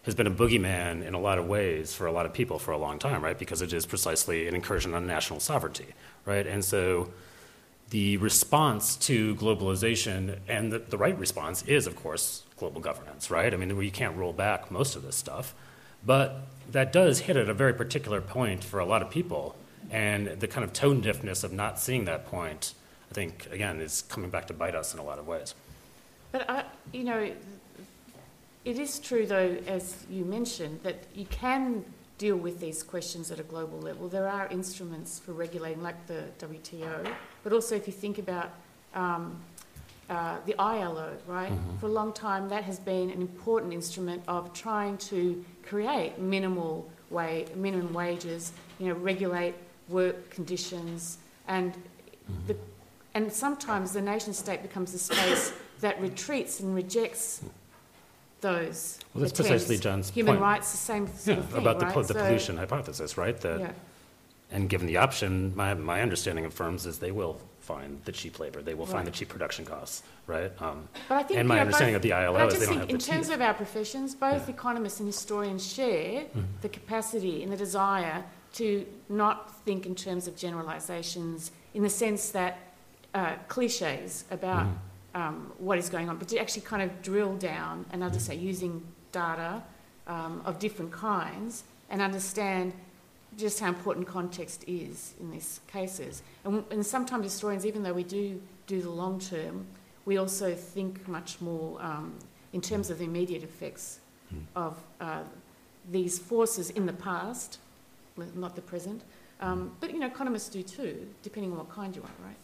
has 0.05 0.13
been 0.15 0.27
a 0.27 0.31
boogeyman 0.31 1.05
in 1.05 1.13
a 1.13 1.19
lot 1.19 1.37
of 1.37 1.47
ways 1.47 1.93
for 1.93 2.05
a 2.05 2.11
lot 2.11 2.25
of 2.25 2.33
people 2.33 2.59
for 2.59 2.71
a 2.71 2.77
long 2.77 2.99
time, 2.99 3.23
right? 3.23 3.37
Because 3.37 3.61
it 3.61 3.73
is 3.73 3.85
precisely 3.85 4.47
an 4.47 4.55
incursion 4.55 4.93
on 4.93 5.07
national 5.07 5.39
sovereignty, 5.39 5.93
right? 6.25 6.45
And 6.45 6.63
so 6.63 7.11
the 7.89 8.17
response 8.17 8.95
to 8.97 9.35
globalization 9.35 10.37
and 10.47 10.71
the, 10.71 10.79
the 10.79 10.97
right 10.97 11.17
response 11.17 11.63
is, 11.63 11.87
of 11.87 11.95
course, 11.95 12.43
global 12.57 12.81
governance, 12.81 13.31
right? 13.31 13.53
I 13.53 13.57
mean, 13.57 13.79
you 13.81 13.91
can't 13.91 14.15
roll 14.15 14.33
back 14.33 14.69
most 14.69 14.95
of 14.95 15.03
this 15.03 15.15
stuff. 15.15 15.55
But 16.05 16.41
that 16.71 16.93
does 16.93 17.21
hit 17.21 17.35
at 17.35 17.49
a 17.49 17.53
very 17.53 17.73
particular 17.73 18.21
point 18.21 18.63
for 18.63 18.79
a 18.79 18.85
lot 18.85 19.01
of 19.01 19.09
people. 19.09 19.55
And 19.89 20.27
the 20.27 20.47
kind 20.47 20.63
of 20.63 20.73
tone 20.73 21.01
deafness 21.01 21.43
of 21.43 21.51
not 21.51 21.79
seeing 21.79 22.05
that 22.05 22.27
point, 22.27 22.73
I 23.09 23.13
think, 23.13 23.47
again, 23.51 23.79
is 23.79 24.03
coming 24.03 24.29
back 24.29 24.47
to 24.47 24.53
bite 24.53 24.75
us 24.75 24.93
in 24.93 24.99
a 24.99 25.03
lot 25.03 25.19
of 25.19 25.27
ways. 25.27 25.55
But, 26.31 26.49
I, 26.49 26.63
you 26.91 27.03
know, 27.03 27.31
it 28.65 28.79
is 28.79 28.99
true, 28.99 29.25
though, 29.27 29.57
as 29.67 30.05
you 30.09 30.25
mentioned, 30.25 30.79
that 30.81 31.03
you 31.13 31.25
can 31.25 31.85
deal 32.17 32.35
with 32.35 32.59
these 32.59 32.81
questions 32.81 33.29
at 33.29 33.39
a 33.39 33.43
global 33.43 33.79
level. 33.79 34.07
There 34.07 34.27
are 34.27 34.47
instruments 34.47 35.19
for 35.19 35.33
regulating, 35.33 35.83
like 35.83 36.07
the 36.07 36.23
WTO, 36.39 37.07
but 37.43 37.53
also 37.53 37.75
if 37.75 37.85
you 37.85 37.93
think 37.93 38.17
about 38.17 38.51
um, 38.95 39.39
uh, 40.09 40.37
the 40.45 40.55
ILO, 40.57 41.13
right? 41.27 41.51
Mm-hmm. 41.51 41.77
For 41.77 41.87
a 41.87 41.91
long 41.91 42.11
time, 42.11 42.49
that 42.49 42.63
has 42.63 42.79
been 42.79 43.11
an 43.11 43.21
important 43.21 43.73
instrument 43.73 44.23
of 44.27 44.51
trying 44.53 44.97
to 44.97 45.43
create 45.63 46.17
minimal 46.17 46.89
wa- 47.09 47.45
minimum 47.55 47.93
wages, 47.93 48.51
you 48.79 48.87
know, 48.87 48.95
regulate 48.95 49.55
work 49.89 50.29
conditions, 50.31 51.19
and 51.47 51.73
mm-hmm. 51.73 52.47
the, 52.47 52.57
and 53.13 53.31
sometimes 53.31 53.93
the 53.93 54.01
nation 54.01 54.33
state 54.33 54.61
becomes 54.61 54.93
a 54.93 54.99
space 54.99 55.53
that 55.81 55.99
retreats 56.01 56.61
and 56.61 56.73
rejects 56.73 57.43
those. 58.41 58.99
Well, 59.13 59.21
that's 59.21 59.33
precisely 59.33 59.77
John's 59.77 60.09
human 60.09 60.35
point. 60.35 60.41
rights, 60.41 60.71
the 60.71 60.77
same 60.77 61.05
yeah, 61.05 61.35
thing, 61.35 61.43
about 61.53 61.79
the, 61.79 61.85
right? 61.87 62.07
the 62.07 62.13
so, 62.13 62.13
pollution 62.13 62.57
hypothesis, 62.57 63.17
right? 63.17 63.39
That, 63.41 63.59
yeah. 63.59 63.71
And 64.51 64.69
given 64.69 64.87
the 64.87 64.97
option, 64.97 65.53
my, 65.55 65.73
my 65.73 66.01
understanding 66.01 66.45
of 66.45 66.53
firms 66.53 66.85
is 66.85 66.99
they 66.99 67.11
will 67.11 67.41
find 67.61 67.99
the 68.05 68.11
cheap 68.11 68.39
labor. 68.39 68.61
They 68.61 68.75
will 68.75 68.85
right. 68.85 68.93
find 68.93 69.07
the 69.07 69.11
cheap 69.11 69.29
production 69.29 69.65
costs, 69.65 70.03
right? 70.27 70.51
Um, 70.61 70.87
but 71.09 71.15
I 71.15 71.23
think, 71.23 71.39
and 71.39 71.47
my 71.47 71.55
know, 71.55 71.61
understanding 71.61 71.93
both, 71.93 71.97
of 71.97 72.01
the 72.03 72.13
ILO 72.13 72.47
is 72.47 72.59
they 72.59 72.65
don't 72.67 72.77
have 72.77 72.89
in 72.89 72.97
the 72.97 73.03
terms 73.03 73.29
of 73.29 73.41
our 73.41 73.55
professions, 73.55 74.13
both 74.13 74.47
yeah. 74.47 74.53
economists 74.53 74.99
and 74.99 75.07
historians 75.07 75.65
share 75.65 76.21
mm-hmm. 76.21 76.41
the 76.61 76.69
capacity 76.69 77.41
and 77.41 77.51
the 77.51 77.57
desire 77.57 78.23
to 78.53 78.85
not 79.09 79.53
think 79.65 79.85
in 79.85 79.95
terms 79.95 80.27
of 80.27 80.35
generalizations 80.37 81.51
in 81.73 81.83
the 81.83 81.89
sense 81.89 82.29
that 82.29 82.59
uh, 83.13 83.35
cliches 83.47 84.25
about 84.31 84.65
mm-hmm. 84.65 84.75
Um, 85.15 85.51
what 85.57 85.79
is 85.79 85.89
going 85.89 86.09
on, 86.09 86.17
but 86.17 86.27
to 86.27 86.37
actually 86.37 86.61
kind 86.61 86.83
of 86.83 87.01
drill 87.01 87.35
down 87.37 87.85
and 87.91 88.03
understand 88.03 88.41
using 88.41 88.83
data 89.11 89.63
um, 90.07 90.41
of 90.45 90.59
different 90.59 90.91
kinds 90.91 91.63
and 91.89 92.01
understand 92.01 92.73
just 93.37 93.59
how 93.59 93.67
important 93.67 94.07
context 94.07 94.63
is 94.67 95.13
in 95.19 95.31
these 95.31 95.61
cases. 95.67 96.21
And, 96.43 96.63
and 96.69 96.85
sometimes 96.85 97.23
historians, 97.23 97.65
even 97.65 97.81
though 97.81 97.93
we 97.93 98.03
do 98.03 98.41
do 98.67 98.81
the 98.81 98.89
long 98.89 99.19
term, 99.19 99.65
we 100.05 100.17
also 100.17 100.53
think 100.53 101.07
much 101.07 101.39
more 101.41 101.81
um, 101.81 102.13
in 102.53 102.61
terms 102.61 102.89
of 102.89 102.99
the 102.99 103.05
immediate 103.05 103.43
effects 103.43 103.99
mm. 104.33 104.41
of 104.55 104.77
uh, 105.01 105.23
these 105.91 106.19
forces 106.19 106.69
in 106.71 106.85
the 106.85 106.93
past, 106.93 107.59
not 108.35 108.55
the 108.55 108.61
present. 108.61 109.01
Um, 109.41 109.75
but 109.79 109.91
you 109.91 109.99
know, 109.99 110.07
economists 110.07 110.49
do 110.49 110.63
too, 110.63 111.07
depending 111.23 111.51
on 111.51 111.57
what 111.57 111.69
kind 111.69 111.95
you 111.95 112.01
are, 112.01 112.25
right? 112.25 112.37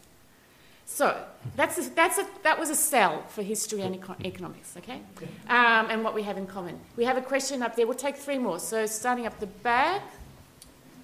So 0.92 1.16
that's 1.56 1.78
a, 1.78 1.88
that's 1.94 2.18
a, 2.18 2.26
that 2.42 2.60
was 2.60 2.68
a 2.68 2.74
sell 2.74 3.22
for 3.28 3.42
history 3.42 3.80
and 3.80 3.98
econ- 3.98 4.22
economics, 4.26 4.76
okay? 4.76 5.00
Um, 5.48 5.88
and 5.88 6.04
what 6.04 6.14
we 6.14 6.22
have 6.24 6.36
in 6.36 6.46
common. 6.46 6.78
We 6.96 7.04
have 7.04 7.16
a 7.16 7.22
question 7.22 7.62
up 7.62 7.76
there. 7.76 7.86
We'll 7.86 7.96
take 7.96 8.16
three 8.16 8.36
more. 8.36 8.58
So 8.58 8.84
starting 8.84 9.24
up 9.26 9.40
the 9.40 9.46
back. 9.46 10.02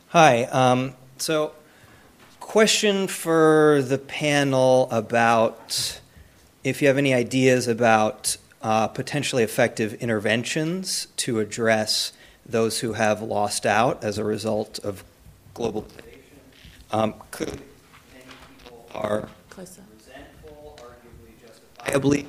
Hi. 0.09 0.45
Um, 0.45 0.93
so, 1.17 1.53
question 2.39 3.09
for 3.09 3.81
the 3.83 3.97
panel 3.97 4.89
about 4.91 6.01
if 6.65 6.83
you 6.83 6.89
have 6.89 6.99
any 6.99 7.15
ideas 7.15 7.67
about 7.67 8.37
uh, 8.61 8.89
potentially 8.89 9.43
effective 9.43 9.95
interventions 9.95 11.09
to 11.17 11.41
address 11.41 12.13
those 12.45 12.81
who 12.81 12.93
have 12.93 13.23
lost 13.23 13.65
out 13.65 14.05
as 14.05 14.19
a 14.19 14.25
result 14.25 14.79
of 14.81 15.03
globalization. 15.55 16.05
Um, 16.91 17.15
could 17.31 17.49
many 17.49 18.25
people 18.59 18.87
are 18.95 19.29
Closer. 19.59 19.83
resentful, 19.97 20.79
arguably 20.79 21.45
justifiably 21.45 22.27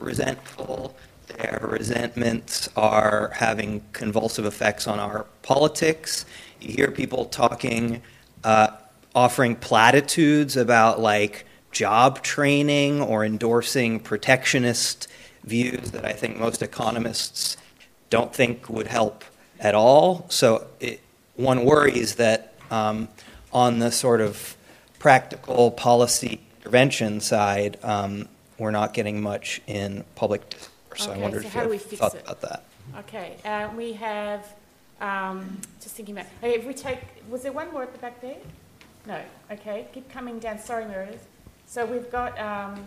resentful. 0.00 0.96
Their 1.28 1.68
resentments 1.70 2.68
are 2.74 3.30
having 3.36 3.84
convulsive 3.92 4.44
effects 4.44 4.88
on 4.88 4.98
our 4.98 5.26
politics 5.42 6.26
you 6.60 6.74
hear 6.74 6.90
people 6.90 7.26
talking, 7.26 8.02
uh, 8.42 8.72
offering 9.14 9.54
platitudes 9.54 10.56
about 10.56 10.98
like 10.98 11.46
job 11.70 12.22
training 12.22 13.00
or 13.00 13.24
endorsing 13.24 14.00
protectionist 14.00 15.06
views 15.44 15.92
that 15.92 16.04
I 16.04 16.12
think 16.12 16.38
most 16.38 16.60
economists 16.60 17.56
don't 18.10 18.34
think 18.34 18.68
would 18.68 18.88
help 18.88 19.22
at 19.60 19.76
all. 19.76 20.26
So 20.28 20.66
it, 20.80 21.00
one 21.36 21.64
worries 21.64 22.16
that 22.16 22.54
um, 22.68 23.06
on 23.52 23.78
the 23.78 23.92
sort 23.92 24.20
of 24.20 24.56
practical 24.98 25.70
policy 25.70 26.40
intervention 26.64 27.20
side, 27.20 27.78
um, 27.82 28.26
we're 28.58 28.70
not 28.70 28.94
getting 28.94 29.20
much 29.20 29.60
in 29.66 30.02
public 30.14 30.48
discourse. 30.48 31.04
So 31.04 31.12
I 31.12 31.18
wonder 31.18 31.42
so 31.42 31.70
if 31.70 31.92
you 31.92 31.98
thought 31.98 32.14
it? 32.14 32.22
about 32.22 32.40
that. 32.40 32.64
Okay, 33.00 33.36
uh, 33.44 33.68
we 33.76 33.92
have 33.94 34.54
um, 35.00 35.60
just 35.80 35.94
thinking 35.94 36.16
about, 36.16 36.30
okay, 36.38 36.54
if 36.54 36.64
we 36.64 36.72
take, 36.72 37.00
was 37.28 37.42
there 37.42 37.52
one 37.52 37.70
more 37.70 37.82
at 37.82 37.92
the 37.92 37.98
back 37.98 38.20
there? 38.20 38.36
No, 39.06 39.20
okay, 39.50 39.88
keep 39.92 40.08
coming 40.10 40.38
down, 40.38 40.58
sorry 40.58 40.86
Meredith. 40.86 41.26
So 41.66 41.84
we've 41.84 42.10
got 42.10 42.38
um, 42.38 42.82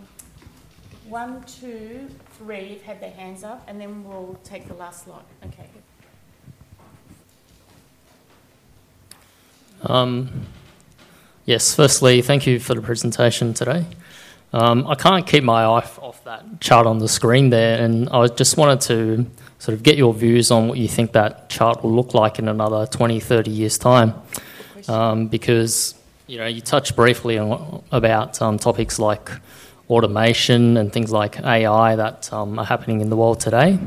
one, 1.08 1.44
two, 1.44 2.08
three 2.38 2.70
have 2.70 2.82
had 2.82 3.02
their 3.02 3.12
hands 3.12 3.44
up, 3.44 3.64
and 3.68 3.80
then 3.80 4.04
we'll 4.04 4.40
take 4.44 4.68
the 4.68 4.74
last 4.74 5.08
lot. 5.08 5.26
Okay. 5.46 5.68
Um, 9.84 10.48
yes, 11.48 11.74
firstly, 11.74 12.22
thank 12.22 12.46
you 12.46 12.60
for 12.60 12.76
the 12.76 12.82
presentation 12.82 13.56
today. 13.56 13.86
Um, 14.54 14.86
I 14.86 14.94
can't 14.94 15.26
keep 15.26 15.44
my 15.44 15.64
eye 15.64 15.66
off 15.66 16.24
that 16.26 16.62
chart 16.62 16.86
on 16.86 17.00
the 17.00 17.08
screen 17.08 17.50
there, 17.50 17.84
and 17.84 18.08
I 18.10 18.28
just 18.28 18.56
wanted 18.58 18.82
to 18.82 19.26
sort 19.58 19.74
of 19.74 19.82
get 19.82 19.98
your 19.98 20.14
views 20.14 20.52
on 20.52 20.68
what 20.68 20.78
you 20.78 20.88
think 20.88 21.14
that 21.14 21.50
chart 21.50 21.84
will 21.84 21.94
look 21.94 22.14
like 22.14 22.38
in 22.38 22.48
another 22.48 22.86
20, 22.86 23.20
30 23.20 23.50
years' 23.50 23.78
time. 23.80 24.14
Um, 24.88 25.28
because 25.28 25.96
you 26.28 26.38
know 26.38 26.46
you 26.46 26.62
touched 26.62 26.96
briefly 26.96 27.38
on, 27.38 27.84
about 27.92 28.42
um, 28.42 28.58
topics 28.58 29.00
like 29.00 29.32
automation 29.90 30.78
and 30.78 30.94
things 30.94 31.12
like 31.12 31.40
AI 31.40 31.96
that 31.96 32.32
um, 32.32 32.60
are 32.60 32.66
happening 32.66 33.02
in 33.02 33.10
the 33.10 33.18
world 33.18 33.40
today, 33.40 33.80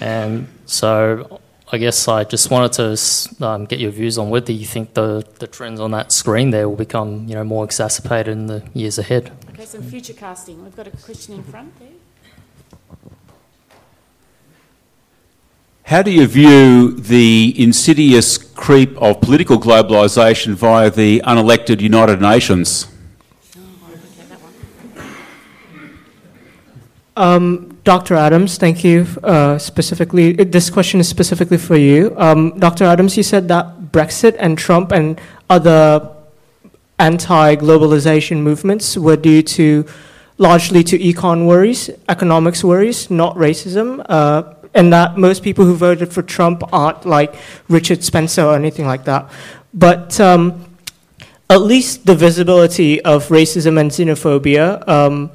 and 0.00 0.48
so 0.66 1.40
I 1.72 1.78
guess 1.78 2.06
I 2.08 2.24
just 2.24 2.50
wanted 2.50 2.72
to 2.74 3.46
um, 3.46 3.64
get 3.64 3.80
your 3.80 3.90
views 3.90 4.18
on 4.18 4.30
whether 4.30 4.52
you 4.52 4.66
think 4.66 4.94
the, 4.94 5.26
the 5.38 5.46
trends 5.46 5.80
on 5.80 5.90
that 5.92 6.12
screen 6.12 6.50
there 6.50 6.68
will 6.68 6.76
become 6.76 7.26
you 7.26 7.34
know 7.34 7.44
more 7.44 7.64
exacerbated 7.64 8.28
in 8.28 8.46
the 8.46 8.62
years 8.74 8.98
ahead. 8.98 9.32
Okay, 9.50 9.64
some 9.64 9.82
future 9.82 10.12
casting. 10.12 10.62
We've 10.62 10.76
got 10.76 10.86
a 10.86 10.90
question 10.90 11.34
in 11.34 11.42
front 11.42 11.78
there. 11.78 11.88
How 15.84 16.02
do 16.02 16.10
you 16.10 16.26
view 16.26 16.92
the 16.92 17.54
insidious 17.56 18.38
creep 18.38 18.96
of 19.02 19.20
political 19.20 19.58
globalisation 19.58 20.54
via 20.54 20.90
the 20.90 21.20
unelected 21.26 21.80
United 21.80 22.20
Nations? 22.22 22.86
Um, 27.16 27.73
Dr. 27.84 28.14
Adams, 28.14 28.56
thank 28.56 28.82
you. 28.82 29.06
Uh, 29.22 29.58
specifically, 29.58 30.32
this 30.32 30.70
question 30.70 31.00
is 31.00 31.08
specifically 31.08 31.58
for 31.58 31.76
you. 31.76 32.14
Um, 32.16 32.58
Dr. 32.58 32.84
Adams, 32.84 33.16
you 33.16 33.22
said 33.22 33.46
that 33.48 33.92
Brexit 33.92 34.36
and 34.38 34.56
Trump 34.56 34.90
and 34.90 35.20
other 35.50 36.10
anti-globalization 36.98 38.38
movements 38.42 38.96
were 38.96 39.16
due 39.16 39.42
to 39.42 39.84
largely 40.38 40.82
to 40.82 40.98
econ 40.98 41.46
worries, 41.46 41.90
economics 42.08 42.64
worries, 42.64 43.10
not 43.10 43.36
racism. 43.36 44.04
Uh, 44.08 44.54
and 44.74 44.92
that 44.92 45.16
most 45.16 45.42
people 45.42 45.64
who 45.64 45.74
voted 45.74 46.12
for 46.12 46.22
Trump 46.22 46.62
aren't 46.72 47.06
like 47.06 47.34
Richard 47.68 48.02
Spencer 48.02 48.42
or 48.42 48.56
anything 48.56 48.86
like 48.86 49.04
that. 49.04 49.30
But 49.72 50.18
um, 50.20 50.64
at 51.48 51.60
least 51.60 52.06
the 52.06 52.14
visibility 52.14 53.00
of 53.02 53.28
racism 53.28 53.78
and 53.78 53.90
xenophobia 53.90 54.86
um, 54.88 55.30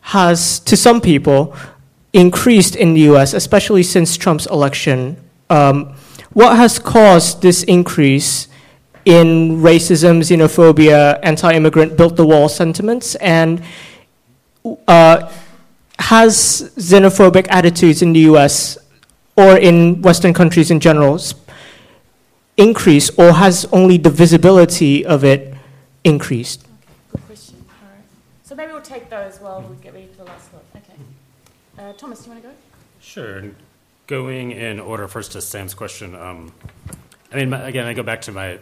has, 0.00 0.58
to 0.60 0.76
some 0.76 1.00
people, 1.00 1.56
increased 2.14 2.76
in 2.76 2.94
the 2.94 3.02
US, 3.12 3.34
especially 3.34 3.82
since 3.82 4.16
Trump's 4.16 4.46
election. 4.46 5.16
Um, 5.50 5.94
what 6.32 6.56
has 6.56 6.78
caused 6.78 7.42
this 7.42 7.62
increase 7.64 8.48
in 9.04 9.60
racism, 9.60 10.20
xenophobia, 10.22 11.18
anti 11.22 11.52
immigrant, 11.52 11.98
built 11.98 12.16
the 12.16 12.24
wall 12.24 12.48
sentiments? 12.48 13.16
And 13.16 13.62
uh, 14.88 15.30
has 15.98 16.72
xenophobic 16.76 17.46
attitudes 17.50 18.00
in 18.00 18.14
the 18.14 18.20
US 18.20 18.78
or 19.36 19.58
in 19.58 20.00
Western 20.00 20.32
countries 20.32 20.70
in 20.70 20.80
general 20.80 21.18
increased, 22.56 23.10
or 23.18 23.32
has 23.32 23.66
only 23.72 23.98
the 23.98 24.10
visibility 24.10 25.04
of 25.04 25.24
it 25.24 25.54
increased? 26.04 26.62
Okay, 26.62 26.70
good 27.10 27.26
question. 27.26 27.64
All 27.68 27.88
right. 27.90 28.04
So 28.44 28.54
maybe 28.54 28.72
we'll 28.72 28.80
take 28.82 29.10
those 29.10 29.38
while 29.38 29.60
we 29.62 29.76
get 29.82 29.92
ready 29.92 30.06
for 30.06 30.18
the 30.18 30.24
last 30.24 30.52
one. 30.52 30.62
Okay. 30.76 31.00
Uh, 31.78 31.92
Thomas, 31.94 32.20
do 32.20 32.26
you 32.26 32.32
want 32.32 32.42
to 32.42 32.48
go? 32.50 32.54
Sure. 33.00 33.42
Going 34.06 34.52
in 34.52 34.78
order 34.78 35.08
first 35.08 35.32
to 35.32 35.40
Sam's 35.40 35.74
question. 35.74 36.14
Um, 36.14 36.52
I 37.32 37.36
mean, 37.36 37.50
my, 37.50 37.62
again, 37.62 37.86
I 37.86 37.94
go 37.94 38.02
back 38.02 38.22
to 38.22 38.32
my. 38.32 38.58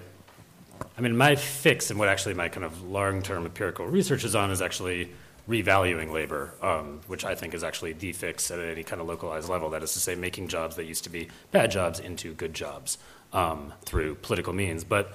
I 0.96 1.00
mean, 1.00 1.16
my 1.16 1.36
fix 1.36 1.90
and 1.90 1.98
what 1.98 2.08
actually 2.08 2.34
my 2.34 2.48
kind 2.48 2.64
of 2.64 2.82
long-term 2.82 3.44
empirical 3.44 3.86
research 3.86 4.24
is 4.24 4.34
on 4.34 4.50
is 4.50 4.60
actually 4.60 5.10
revaluing 5.48 6.12
labor, 6.12 6.54
um, 6.60 7.00
which 7.06 7.24
I 7.24 7.34
think 7.34 7.54
is 7.54 7.62
actually 7.62 7.92
the 7.92 8.12
fix 8.12 8.50
at 8.50 8.58
any 8.58 8.82
kind 8.82 9.00
of 9.00 9.06
localized 9.06 9.48
level. 9.48 9.70
That 9.70 9.82
is 9.82 9.92
to 9.94 10.00
say, 10.00 10.14
making 10.14 10.48
jobs 10.48 10.76
that 10.76 10.84
used 10.84 11.04
to 11.04 11.10
be 11.10 11.28
bad 11.50 11.70
jobs 11.70 12.00
into 12.00 12.34
good 12.34 12.54
jobs 12.54 12.98
um, 13.32 13.72
through 13.84 14.16
political 14.16 14.52
means. 14.52 14.84
But 14.84 15.12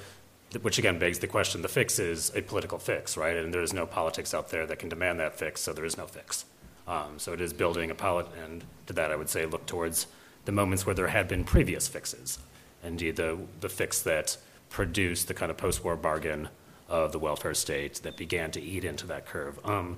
which 0.61 0.77
again 0.77 0.99
begs 0.99 1.19
the 1.19 1.27
question: 1.27 1.61
the 1.61 1.67
fix 1.67 1.99
is 1.99 2.31
a 2.35 2.41
political 2.41 2.77
fix, 2.77 3.17
right? 3.17 3.35
And 3.35 3.53
there 3.53 3.61
is 3.61 3.73
no 3.73 3.85
politics 3.85 4.33
out 4.33 4.49
there 4.49 4.65
that 4.67 4.79
can 4.79 4.89
demand 4.89 5.19
that 5.19 5.35
fix, 5.35 5.61
so 5.61 5.73
there 5.73 5.85
is 5.85 5.97
no 5.97 6.05
fix. 6.05 6.45
Um, 6.87 7.19
so 7.19 7.33
it 7.33 7.41
is 7.41 7.53
building 7.53 7.91
a 7.91 7.95
palette, 7.95 8.27
and 8.43 8.63
to 8.85 8.93
that 8.93 9.11
I 9.11 9.15
would 9.15 9.29
say 9.29 9.45
look 9.45 9.65
towards 9.65 10.07
the 10.45 10.51
moments 10.51 10.85
where 10.85 10.95
there 10.95 11.07
had 11.07 11.27
been 11.27 11.43
previous 11.43 11.87
fixes. 11.87 12.39
Indeed, 12.83 13.17
the 13.17 13.37
the 13.59 13.69
fix 13.69 14.01
that 14.03 14.37
produced 14.69 15.27
the 15.27 15.33
kind 15.33 15.51
of 15.51 15.57
post-war 15.57 15.95
bargain 15.95 16.49
of 16.89 17.11
the 17.11 17.19
welfare 17.19 17.53
state 17.53 17.95
that 18.03 18.15
began 18.15 18.51
to 18.51 18.61
eat 18.61 18.85
into 18.85 19.05
that 19.07 19.25
curve. 19.25 19.59
Um, 19.65 19.97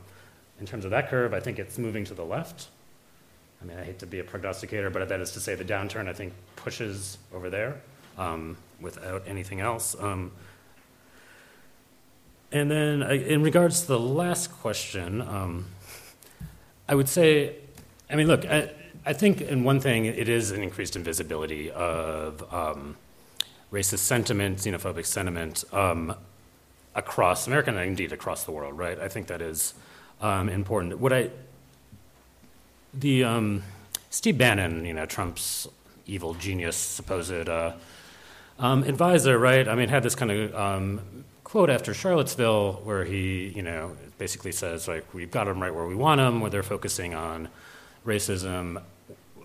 in 0.60 0.66
terms 0.66 0.86
of 0.86 0.92
that 0.92 1.10
curve, 1.10 1.34
I 1.34 1.40
think 1.40 1.60
it's 1.60 1.78
moving 1.78 2.06
to 2.06 2.14
the 2.14 2.26
left. 2.26 2.68
I 3.62 3.66
mean, 3.66 3.78
I 3.78 3.84
hate 3.84 4.00
to 4.00 4.06
be 4.08 4.20
a 4.20 4.24
prognosticator, 4.24 4.90
but 4.90 5.08
that 5.08 5.20
is 5.20 5.32
to 5.32 5.40
say 5.40 5.56
the 5.56 5.66
downturn, 5.66 6.08
I 6.08 6.14
think, 6.14 6.34
pushes 6.56 7.18
over 7.34 7.50
there 7.50 7.82
um, 8.18 8.58
without 8.80 9.24
anything 9.28 9.60
else. 9.60 9.96
Um, 10.00 10.32
and 12.52 12.72
then, 12.72 13.04
uh, 13.04 13.10
in 13.10 13.44
regards 13.44 13.82
to 13.82 13.88
the 13.88 14.00
last 14.00 14.52
question, 14.52 15.22
um, 15.22 15.66
I 16.90 16.96
would 16.96 17.08
say, 17.08 17.56
I 18.10 18.16
mean, 18.16 18.26
look, 18.26 18.46
I, 18.46 18.72
I, 19.06 19.14
think 19.14 19.42
in 19.42 19.64
one 19.64 19.80
thing, 19.80 20.06
it 20.06 20.28
is 20.28 20.50
an 20.50 20.64
increased 20.64 20.96
invisibility 20.96 21.70
of 21.70 22.52
um, 22.52 22.98
racist 23.72 24.00
sentiment, 24.00 24.58
xenophobic 24.58 25.06
sentiment 25.06 25.64
um, 25.72 26.16
across 26.96 27.46
America 27.46 27.70
and 27.70 27.80
indeed 27.80 28.12
across 28.12 28.44
the 28.44 28.52
world, 28.52 28.76
right? 28.76 28.98
I 29.00 29.08
think 29.08 29.28
that 29.28 29.40
is 29.40 29.76
um, 30.20 30.50
important. 30.50 30.98
What 30.98 31.14
I, 31.14 31.30
the 32.92 33.24
um, 33.24 33.62
Steve 34.10 34.40
Bannon, 34.40 34.84
you 34.84 34.96
know, 34.96 35.06
Trump's 35.06 35.68
evil 36.08 36.34
genius, 36.34 36.76
supposed 36.76 37.48
uh, 37.48 37.74
um, 38.58 38.82
advisor, 38.82 39.38
right? 39.38 39.68
I 39.68 39.76
mean, 39.76 39.90
had 39.90 40.02
this 40.02 40.16
kind 40.16 40.32
of 40.32 40.56
um, 40.56 41.24
quote 41.44 41.70
after 41.70 41.94
Charlottesville 41.94 42.82
where 42.84 43.06
he, 43.06 43.50
you 43.56 43.62
know, 43.62 43.96
basically 44.20 44.52
says 44.52 44.88
like 44.88 45.12
we've 45.14 45.32
got 45.32 45.46
them 45.46 45.60
right 45.60 45.74
where 45.74 45.88
we 45.88 45.96
want 45.96 46.20
them, 46.20 46.42
where 46.42 46.52
they're 46.52 46.62
focusing 46.62 47.16
on 47.16 47.50
racism, 48.06 48.84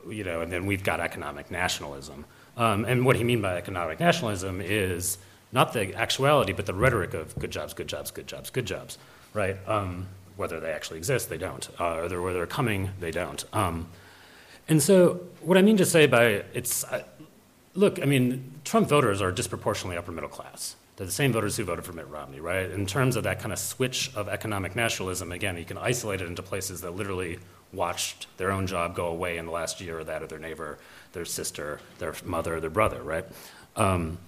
you 0.06 0.24
know, 0.24 0.42
and 0.42 0.52
then 0.52 0.66
we've 0.66 0.84
got 0.84 1.00
economic 1.00 1.50
nationalism. 1.50 2.26
Um, 2.58 2.84
and 2.84 3.06
what 3.06 3.16
he 3.16 3.24
mean 3.24 3.40
by 3.40 3.56
economic 3.56 3.98
nationalism 3.98 4.60
is 4.60 5.16
not 5.52 5.72
the 5.72 5.94
actuality, 5.94 6.52
but 6.52 6.66
the 6.66 6.74
rhetoric 6.74 7.14
of 7.14 7.34
good 7.38 7.50
jobs, 7.50 7.72
good 7.72 7.88
jobs, 7.88 8.10
good 8.10 8.26
jobs, 8.26 8.50
good 8.50 8.66
jobs, 8.66 8.98
right? 9.32 9.56
Um, 9.66 10.08
whether 10.36 10.60
they 10.60 10.72
actually 10.72 10.98
exist, 10.98 11.30
they 11.30 11.38
don't. 11.38 11.68
Uh, 11.80 11.96
or 11.96 12.08
they're, 12.08 12.20
where 12.20 12.34
they're 12.34 12.46
coming, 12.46 12.90
they 13.00 13.12
don't. 13.12 13.44
Um, 13.52 13.88
and 14.68 14.82
so, 14.82 15.20
what 15.40 15.56
I 15.56 15.62
mean 15.62 15.76
to 15.76 15.86
say 15.86 16.06
by 16.06 16.44
it's, 16.52 16.84
uh, 16.84 17.04
look, 17.74 18.00
I 18.02 18.04
mean, 18.04 18.52
Trump 18.64 18.88
voters 18.88 19.20
are 19.20 19.30
disproportionately 19.30 19.96
upper 19.96 20.10
middle 20.10 20.30
class. 20.30 20.76
They're 20.96 21.06
the 21.06 21.12
same 21.12 21.32
voters 21.32 21.56
who 21.56 21.64
voted 21.64 21.84
for 21.84 21.92
Mitt 21.92 22.08
Romney, 22.08 22.40
right? 22.40 22.70
In 22.70 22.86
terms 22.86 23.16
of 23.16 23.24
that 23.24 23.40
kind 23.40 23.52
of 23.52 23.58
switch 23.58 24.14
of 24.14 24.28
economic 24.28 24.76
nationalism, 24.76 25.32
again, 25.32 25.56
you 25.56 25.64
can 25.64 25.78
isolate 25.78 26.20
it 26.20 26.28
into 26.28 26.42
places 26.42 26.82
that 26.82 26.92
literally 26.92 27.38
watched 27.72 28.28
their 28.36 28.52
own 28.52 28.66
job 28.66 28.94
go 28.94 29.08
away 29.08 29.36
in 29.38 29.46
the 29.46 29.52
last 29.52 29.80
year 29.80 29.98
or 29.98 30.04
that 30.04 30.22
of 30.22 30.28
their 30.28 30.38
neighbor, 30.38 30.78
their 31.12 31.24
sister, 31.24 31.80
their 31.98 32.14
mother, 32.24 32.60
their 32.60 32.70
brother, 32.70 33.02
right? 33.02 33.24
Um, 33.74 34.18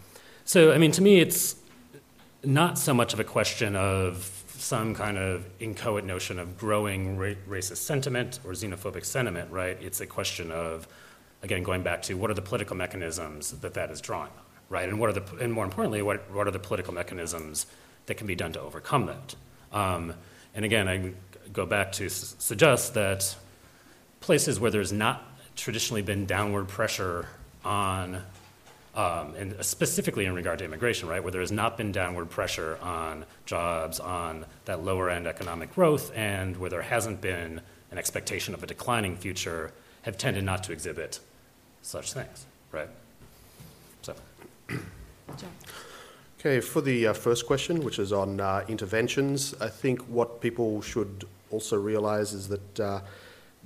so, 0.45 0.73
I 0.73 0.79
mean, 0.79 0.91
to 0.93 1.03
me, 1.03 1.21
it's 1.21 1.57
not 2.43 2.79
so 2.79 2.93
much 2.93 3.13
of 3.13 3.21
a 3.21 3.25
question 3.25 3.77
of 3.77 4.33
some 4.59 4.95
kind 4.95 5.19
of 5.19 5.45
inchoate 5.61 6.05
notion 6.05 6.39
of 6.39 6.59
growing 6.59 7.17
ra- 7.17 7.35
racist 7.49 7.79
sentiment 7.79 8.41
or 8.45 8.53
xenophobic 8.53 9.05
sentiment, 9.05 9.51
right? 9.51 9.79
It's 9.81 10.01
a 10.01 10.07
question 10.07 10.51
of, 10.51 10.89
again, 11.43 11.63
going 11.63 11.83
back 11.83 12.03
to 12.03 12.15
what 12.15 12.31
are 12.31 12.35
the 12.35 12.43
political 12.43 12.75
mechanisms 12.77 13.53
that 13.53 13.75
that 13.75 13.91
is 13.91 14.01
drawing 14.01 14.31
on, 14.31 14.46
right? 14.69 14.89
And 14.89 14.99
what 14.99 15.11
are 15.11 15.13
the, 15.13 15.37
and 15.37 15.53
more 15.53 15.65
importantly, 15.65 16.03
what, 16.03 16.31
what 16.31 16.47
are 16.47 16.51
the 16.51 16.59
political 16.59 16.93
mechanisms 16.93 17.67
that 18.07 18.17
can 18.17 18.27
be 18.27 18.35
done 18.35 18.53
to 18.53 18.61
overcome 18.61 19.07
that? 19.07 19.35
Um, 19.73 20.15
and 20.55 20.65
again, 20.65 20.89
I 20.89 21.13
go 21.53 21.67
back 21.67 21.93
to 21.93 22.07
s- 22.07 22.35
suggest 22.39 22.95
that 22.95 23.37
places 24.21 24.59
where 24.59 24.71
there's 24.71 24.93
not 24.93 25.23
traditionally 25.55 26.03
been 26.03 26.27
downward 26.27 26.69
pressure 26.69 27.29
on 27.65 28.23
um, 28.97 29.35
and 29.35 29.55
specifically 29.65 30.25
in 30.25 30.35
regard 30.35 30.59
to 30.61 30.65
immigration, 30.65 31.07
right, 31.07 31.23
where 31.23 31.31
there 31.31 31.43
has 31.43 31.53
not 31.53 31.77
been 31.77 31.93
downward 31.93 32.31
pressure 32.31 32.79
on 32.81 33.27
jobs, 33.45 34.01
on 34.01 34.47
that 34.65 34.83
lower 34.83 35.11
end 35.11 35.27
economic 35.27 35.75
growth, 35.75 36.11
and 36.17 36.57
where 36.57 36.71
there 36.71 36.81
hasn't 36.81 37.21
been 37.21 37.61
an 37.91 37.99
expectation 37.99 38.55
of 38.55 38.63
a 38.63 38.67
declining 38.67 39.15
future, 39.17 39.73
have 40.03 40.17
tended 40.17 40.45
not 40.45 40.65
to 40.65 40.73
exhibit 40.73 41.21
such 41.83 42.15
things, 42.15 42.47
right? 42.73 42.89
So. 44.07 44.15
Okay, 46.39 46.61
for 46.61 46.81
the 46.81 47.09
uh, 47.09 47.13
first 47.13 47.47
question, 47.47 47.83
which 47.83 47.99
is 47.99 48.13
on 48.13 48.41
uh, 48.41 48.65
interventions, 48.69 49.55
I 49.61 49.69
think 49.69 50.01
what 50.03 50.41
people 50.41 50.81
should 50.83 51.25
also 51.51 51.77
realize 51.77 52.33
is 52.33 52.49
that. 52.49 52.81
Uh, 52.81 53.01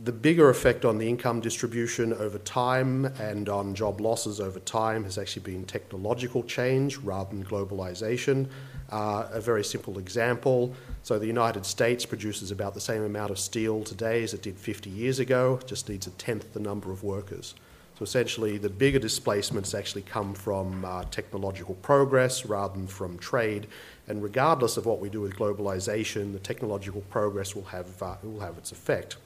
the 0.03 0.13
bigger 0.13 0.49
effect 0.49 0.87
on 0.87 0.97
the 0.97 1.07
income 1.07 1.41
distribution 1.41 2.15
over 2.15 2.39
time 2.39 3.05
and 3.21 3.51
on 3.51 3.75
job 3.75 4.01
losses 4.01 4.41
over 4.41 4.59
time 4.61 5.05
has 5.05 5.19
actually 5.19 5.43
been 5.43 5.63
technological 5.67 6.43
change 6.43 6.97
rather 6.97 7.29
than 7.29 7.45
globalization. 7.45 8.49
Uh, 8.91 9.29
a 9.31 9.43
very 9.43 9.63
simple 9.63 9.99
example 9.99 10.75
so, 11.03 11.19
the 11.19 11.27
United 11.27 11.65
States 11.65 12.05
produces 12.05 12.51
about 12.51 12.75
the 12.75 12.81
same 12.81 13.03
amount 13.03 13.31
of 13.31 13.39
steel 13.39 13.83
today 13.83 14.23
as 14.23 14.35
it 14.35 14.43
did 14.43 14.59
50 14.59 14.91
years 14.91 15.19
ago, 15.19 15.59
just 15.65 15.89
needs 15.89 16.07
a 16.07 16.11
tenth 16.11 16.53
the 16.53 16.61
number 16.61 16.93
of 16.93 17.03
workers. 17.03 17.55
So, 18.01 18.05
essentially, 18.05 18.57
the 18.57 18.71
bigger 18.71 18.99
displacements 18.99 19.75
actually 19.75 20.01
come 20.01 20.33
from 20.33 20.87
uh, 20.87 21.05
technological 21.11 21.75
progress 21.83 22.47
rather 22.47 22.73
than 22.73 22.87
from 22.87 23.19
trade. 23.19 23.67
And 24.09 24.23
regardless 24.23 24.79
of 24.79 24.87
what 24.87 25.01
we 25.01 25.11
do 25.11 25.21
with 25.21 25.37
globalization, 25.37 26.33
the 26.33 26.39
technological 26.39 27.03
progress 27.11 27.55
will 27.55 27.65
have, 27.65 28.03
uh, 28.03 28.15
will 28.23 28.41
have 28.41 28.57
its 28.57 28.73
effect. 28.73 29.19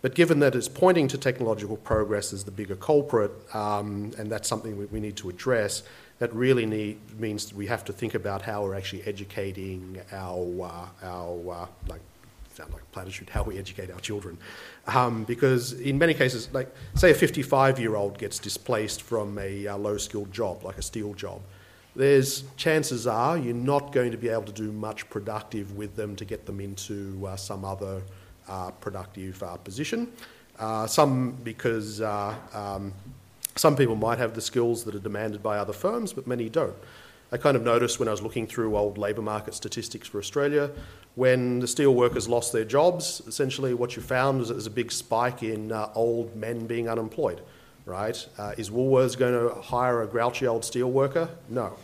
But 0.00 0.14
given 0.14 0.38
that 0.38 0.54
it's 0.54 0.66
pointing 0.66 1.08
to 1.08 1.18
technological 1.18 1.76
progress 1.76 2.32
as 2.32 2.44
the 2.44 2.50
bigger 2.50 2.76
culprit, 2.76 3.32
um, 3.54 4.12
and 4.16 4.32
that's 4.32 4.48
something 4.48 4.78
we, 4.78 4.86
we, 4.86 4.98
need 4.98 5.16
to 5.16 5.28
address, 5.28 5.82
that 6.18 6.34
really 6.34 6.64
need, 6.64 7.20
means 7.20 7.52
we 7.52 7.66
have 7.66 7.84
to 7.84 7.92
think 7.92 8.14
about 8.14 8.40
how 8.40 8.62
we're 8.62 8.76
actually 8.76 9.02
educating 9.02 10.00
our, 10.10 10.64
uh, 10.64 11.06
our 11.06 11.52
uh, 11.52 11.66
like, 11.86 12.00
sound 12.56 12.72
like 12.72 12.82
a 12.82 12.86
platitude, 12.86 13.28
how 13.28 13.42
we 13.42 13.58
educate 13.58 13.90
our 13.90 14.00
children. 14.00 14.38
Um, 14.86 15.24
because 15.24 15.74
in 15.74 15.98
many 15.98 16.14
cases, 16.14 16.48
like, 16.54 16.74
say 16.94 17.10
a 17.10 17.14
55 17.14 17.78
year 17.78 17.96
old 17.96 18.18
gets 18.18 18.38
displaced 18.38 19.02
from 19.02 19.38
a 19.38 19.66
uh, 19.66 19.76
low 19.76 19.98
skilled 19.98 20.32
job, 20.32 20.64
like 20.64 20.78
a 20.78 20.82
steel 20.82 21.12
job. 21.12 21.42
There's 21.94 22.44
chances 22.56 23.06
are 23.06 23.36
you're 23.36 23.54
not 23.54 23.92
going 23.92 24.10
to 24.10 24.16
be 24.16 24.28
able 24.28 24.44
to 24.44 24.52
do 24.52 24.72
much 24.72 25.08
productive 25.10 25.76
with 25.76 25.96
them 25.96 26.16
to 26.16 26.24
get 26.24 26.46
them 26.46 26.60
into 26.60 27.26
uh, 27.26 27.36
some 27.36 27.64
other 27.64 28.02
uh, 28.48 28.70
productive 28.70 29.42
uh, 29.42 29.56
position. 29.56 30.08
Uh, 30.58 30.86
some 30.86 31.32
because 31.44 32.00
um, 32.00 32.92
some 33.54 33.76
people 33.76 33.96
might 33.96 34.18
have 34.18 34.34
the 34.34 34.40
skills 34.40 34.84
that 34.84 34.94
are 34.94 35.04
demanded 35.10 35.42
by 35.42 35.58
other 35.58 35.74
firms, 35.74 36.14
but 36.14 36.26
many 36.26 36.48
don't. 36.48 36.76
I 37.32 37.36
kind 37.38 37.56
of 37.56 37.62
noticed 37.62 37.98
when 37.98 38.08
I 38.08 38.12
was 38.12 38.22
looking 38.22 38.46
through 38.46 38.76
old 38.76 38.98
labour 38.98 39.22
market 39.22 39.54
statistics 39.54 40.06
for 40.06 40.18
Australia, 40.18 40.70
when 41.16 41.58
the 41.60 41.66
steel 41.66 41.94
workers 41.94 42.28
lost 42.28 42.52
their 42.52 42.64
jobs, 42.64 43.22
essentially 43.26 43.74
what 43.74 43.96
you 43.96 44.02
found 44.02 44.38
was, 44.38 44.48
there 44.48 44.54
was 44.54 44.66
a 44.66 44.70
big 44.70 44.92
spike 44.92 45.42
in 45.42 45.72
uh, 45.72 45.90
old 45.94 46.36
men 46.36 46.66
being 46.66 46.88
unemployed. 46.88 47.40
right? 47.86 48.26
Uh, 48.36 48.52
is 48.58 48.68
Woolworths 48.68 49.16
going 49.16 49.32
to 49.32 49.54
hire 49.60 50.02
a 50.02 50.06
grouchy 50.06 50.46
old 50.46 50.64
steel 50.64 50.90
worker? 50.90 51.28
No, 51.48 51.74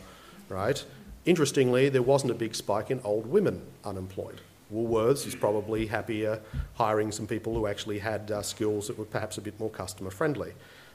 right? 0.48 0.84
Interestingly, 1.24 1.88
there 1.88 2.02
wasn't 2.02 2.32
a 2.32 2.34
big 2.34 2.54
spike 2.54 2.90
in 2.90 3.00
old 3.04 3.26
women 3.26 3.62
unemployed. 3.84 4.40
Woolworths 4.74 5.26
is 5.26 5.34
probably 5.34 5.86
happier 5.86 6.40
hiring 6.74 7.12
some 7.12 7.26
people 7.26 7.54
who 7.54 7.66
actually 7.66 7.98
had 8.00 8.30
uh, 8.30 8.42
skills 8.42 8.88
that 8.88 8.98
were 8.98 9.04
perhaps 9.04 9.38
a 9.38 9.40
bit 9.40 9.58
more 9.60 9.70
customer 9.70 10.10
friendly. 10.10 10.52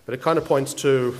But 0.08 0.14
it 0.14 0.22
kind 0.22 0.38
of 0.38 0.46
points 0.46 0.74
to, 0.76 1.18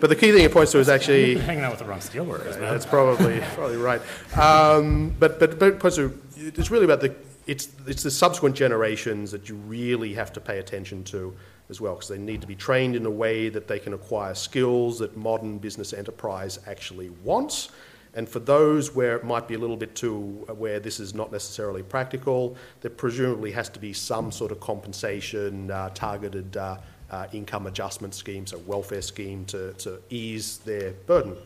but 0.00 0.10
the 0.10 0.14
key 0.14 0.30
thing 0.30 0.44
it 0.44 0.52
points 0.52 0.72
to 0.72 0.78
is 0.78 0.90
actually 0.90 1.38
hanging 1.38 1.64
out 1.64 1.70
with 1.72 1.80
the 1.80 1.86
wrong 1.86 2.00
steelworkers. 2.00 2.60
man. 2.60 2.70
That's 2.70 2.84
probably 2.84 3.40
probably 3.54 3.78
right. 3.78 4.02
Um, 4.38 5.16
but 5.18 5.40
but 5.40 5.58
but 5.58 5.68
it 5.72 5.80
points 5.80 5.96
to 5.96 6.16
it's 6.36 6.70
really 6.70 6.84
about 6.84 7.00
the 7.00 7.16
it's 7.46 7.70
it's 7.86 8.02
the 8.02 8.10
subsequent 8.10 8.56
generations 8.56 9.30
that 9.30 9.48
you 9.48 9.54
really 9.56 10.12
have 10.12 10.34
to 10.34 10.40
pay 10.40 10.58
attention 10.58 11.02
to 11.04 11.34
as 11.70 11.80
well 11.80 11.94
because 11.94 12.08
they 12.08 12.18
need 12.18 12.42
to 12.42 12.46
be 12.46 12.54
trained 12.54 12.94
in 12.94 13.06
a 13.06 13.10
way 13.10 13.48
that 13.48 13.68
they 13.68 13.78
can 13.78 13.94
acquire 13.94 14.34
skills 14.34 14.98
that 14.98 15.16
modern 15.16 15.56
business 15.56 15.94
enterprise 15.94 16.58
actually 16.66 17.08
wants. 17.08 17.70
And 18.16 18.28
for 18.28 18.38
those 18.38 18.94
where 18.94 19.16
it 19.16 19.24
might 19.24 19.48
be 19.48 19.54
a 19.54 19.58
little 19.58 19.76
bit 19.76 19.96
too, 19.96 20.44
where 20.56 20.78
this 20.78 21.00
is 21.00 21.14
not 21.14 21.32
necessarily 21.32 21.82
practical, 21.82 22.56
there 22.80 22.90
presumably 22.90 23.50
has 23.52 23.68
to 23.70 23.80
be 23.80 23.92
some 23.92 24.30
sort 24.30 24.52
of 24.52 24.60
compensation, 24.60 25.70
uh, 25.70 25.88
targeted 25.94 26.56
uh, 26.56 26.76
uh, 27.10 27.26
income 27.32 27.66
adjustment 27.66 28.14
scheme, 28.14 28.46
so 28.46 28.58
welfare 28.58 29.02
scheme 29.02 29.44
to, 29.46 29.72
to 29.74 30.00
ease 30.10 30.58
their 30.58 30.92
burden. 31.06 31.36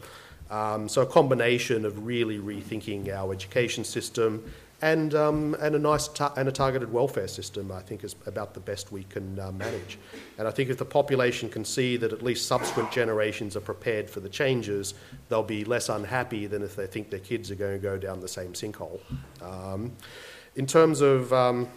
Um, 0.50 0.88
so 0.88 1.02
a 1.02 1.06
combination 1.06 1.84
of 1.84 2.06
really 2.06 2.38
rethinking 2.38 3.08
our 3.10 3.32
education 3.32 3.84
system 3.84 4.50
and, 4.80 5.14
um, 5.14 5.56
and 5.60 5.74
a 5.74 5.78
nice 5.78 6.06
ta- 6.06 6.32
and 6.36 6.48
a 6.48 6.52
targeted 6.52 6.92
welfare 6.92 7.26
system, 7.26 7.72
I 7.72 7.80
think, 7.80 8.04
is 8.04 8.14
about 8.26 8.54
the 8.54 8.60
best 8.60 8.92
we 8.92 9.02
can 9.04 9.38
uh, 9.40 9.50
manage. 9.50 9.98
And 10.38 10.46
I 10.46 10.52
think 10.52 10.70
if 10.70 10.78
the 10.78 10.84
population 10.84 11.48
can 11.48 11.64
see 11.64 11.96
that 11.96 12.12
at 12.12 12.22
least 12.22 12.46
subsequent 12.46 12.92
generations 12.92 13.56
are 13.56 13.60
prepared 13.60 14.08
for 14.08 14.20
the 14.20 14.28
changes, 14.28 14.94
they'll 15.28 15.42
be 15.42 15.64
less 15.64 15.88
unhappy 15.88 16.46
than 16.46 16.62
if 16.62 16.76
they 16.76 16.86
think 16.86 17.10
their 17.10 17.18
kids 17.18 17.50
are 17.50 17.56
going 17.56 17.72
to 17.72 17.82
go 17.82 17.98
down 17.98 18.20
the 18.20 18.28
same 18.28 18.52
sinkhole. 18.52 19.00
Um, 19.42 19.92
in 20.54 20.66
terms 20.66 21.00
of 21.00 21.32
um, 21.32 21.68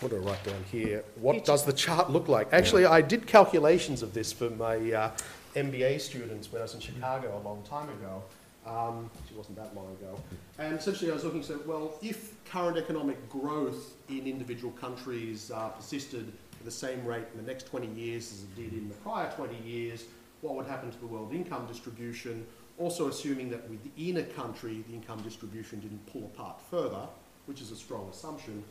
what 0.00 0.10
do 0.10 0.16
I 0.16 0.20
write 0.20 0.44
down 0.44 0.64
here? 0.70 1.04
What 1.16 1.44
does 1.44 1.64
the 1.64 1.72
chart 1.72 2.10
look 2.10 2.28
like? 2.28 2.52
Actually, 2.52 2.86
I 2.86 3.00
did 3.00 3.26
calculations 3.26 4.02
of 4.02 4.14
this 4.14 4.32
for 4.32 4.50
my 4.50 4.76
uh, 4.92 5.10
MBA 5.54 6.00
students 6.00 6.50
when 6.52 6.60
I 6.60 6.64
was 6.64 6.74
in 6.74 6.80
Chicago 6.80 7.40
a 7.42 7.46
long 7.46 7.62
time 7.62 7.88
ago. 7.88 8.22
Um, 8.66 9.10
it 9.30 9.36
wasn't 9.36 9.56
that 9.56 9.74
long 9.74 9.90
ago. 9.92 10.18
And 10.58 10.78
essentially, 10.78 11.10
I 11.10 11.14
was 11.14 11.24
looking, 11.24 11.42
so, 11.42 11.60
well, 11.66 11.94
if 12.02 12.42
current 12.44 12.76
economic 12.76 13.28
growth 13.28 13.94
in 14.08 14.26
individual 14.26 14.72
countries 14.72 15.50
uh, 15.50 15.68
persisted 15.68 16.28
at 16.28 16.64
the 16.64 16.70
same 16.70 17.04
rate 17.04 17.24
in 17.32 17.44
the 17.44 17.50
next 17.50 17.66
20 17.66 17.86
years 17.88 18.32
as 18.32 18.42
it 18.42 18.54
did 18.56 18.72
in 18.72 18.88
the 18.88 18.94
prior 18.96 19.30
20 19.32 19.56
years, 19.66 20.04
what 20.42 20.54
would 20.56 20.66
happen 20.66 20.90
to 20.90 20.98
the 21.00 21.06
world 21.06 21.32
income 21.32 21.66
distribution? 21.66 22.46
Also, 22.78 23.08
assuming 23.08 23.50
that 23.50 23.68
within 23.68 24.18
a 24.18 24.22
country, 24.22 24.84
the 24.88 24.94
income 24.94 25.20
distribution 25.22 25.80
didn't 25.80 26.04
pull 26.06 26.24
apart 26.24 26.60
further, 26.70 27.06
which 27.46 27.60
is 27.60 27.70
a 27.70 27.76
strong 27.76 28.08
assumption. 28.10 28.62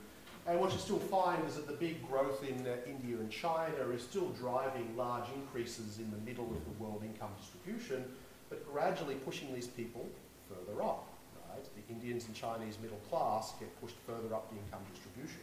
And 0.48 0.60
what 0.60 0.72
you 0.72 0.80
still 0.80 1.00
find 1.00 1.46
is 1.48 1.56
that 1.56 1.68
the 1.68 1.74
big 1.74 2.08
growth 2.08 2.44
in 2.44 2.66
uh, 2.66 2.76
India 2.88 3.18
and 3.18 3.30
China 3.30 3.90
is 3.94 4.02
still 4.02 4.30
driving 4.30 4.96
large 4.98 5.26
increases 5.36 6.00
in 6.00 6.10
the 6.10 6.18
middle 6.18 6.46
of 6.46 6.64
the 6.66 6.84
world 6.84 7.04
income 7.04 7.30
distribution, 7.40 8.04
but 8.50 8.66
gradually 8.72 9.16
pushing 9.16 9.54
these 9.54 9.68
people 9.68 10.08
further 10.50 10.82
up. 10.82 11.08
Right? 11.52 11.64
The 11.64 11.94
Indians 11.94 12.26
and 12.26 12.36
Chinese 12.36 12.78
middle 12.82 13.00
class 13.10 13.54
get 13.60 13.70
pushed 13.82 13.98
further 14.08 14.34
up 14.34 14.50
the 14.50 14.58
income 14.58 14.82
distribution. 14.92 15.42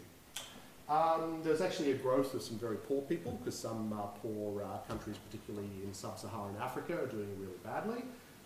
Um, 0.88 1.40
there's 1.42 1.60
actually 1.60 1.92
a 1.92 1.96
growth 1.96 2.32
of 2.34 2.42
some 2.42 2.58
very 2.58 2.76
poor 2.76 3.02
people 3.02 3.32
because 3.32 3.58
some 3.58 3.92
uh, 3.92 4.06
poor 4.22 4.62
uh, 4.62 4.78
countries, 4.88 5.16
particularly 5.18 5.68
in 5.82 5.92
sub-Saharan 5.92 6.56
Africa, 6.60 6.94
are 6.94 7.06
doing 7.06 7.28
really 7.40 7.58
badly. 7.64 8.02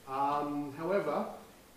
Um, 0.08 0.72
however, 0.78 1.26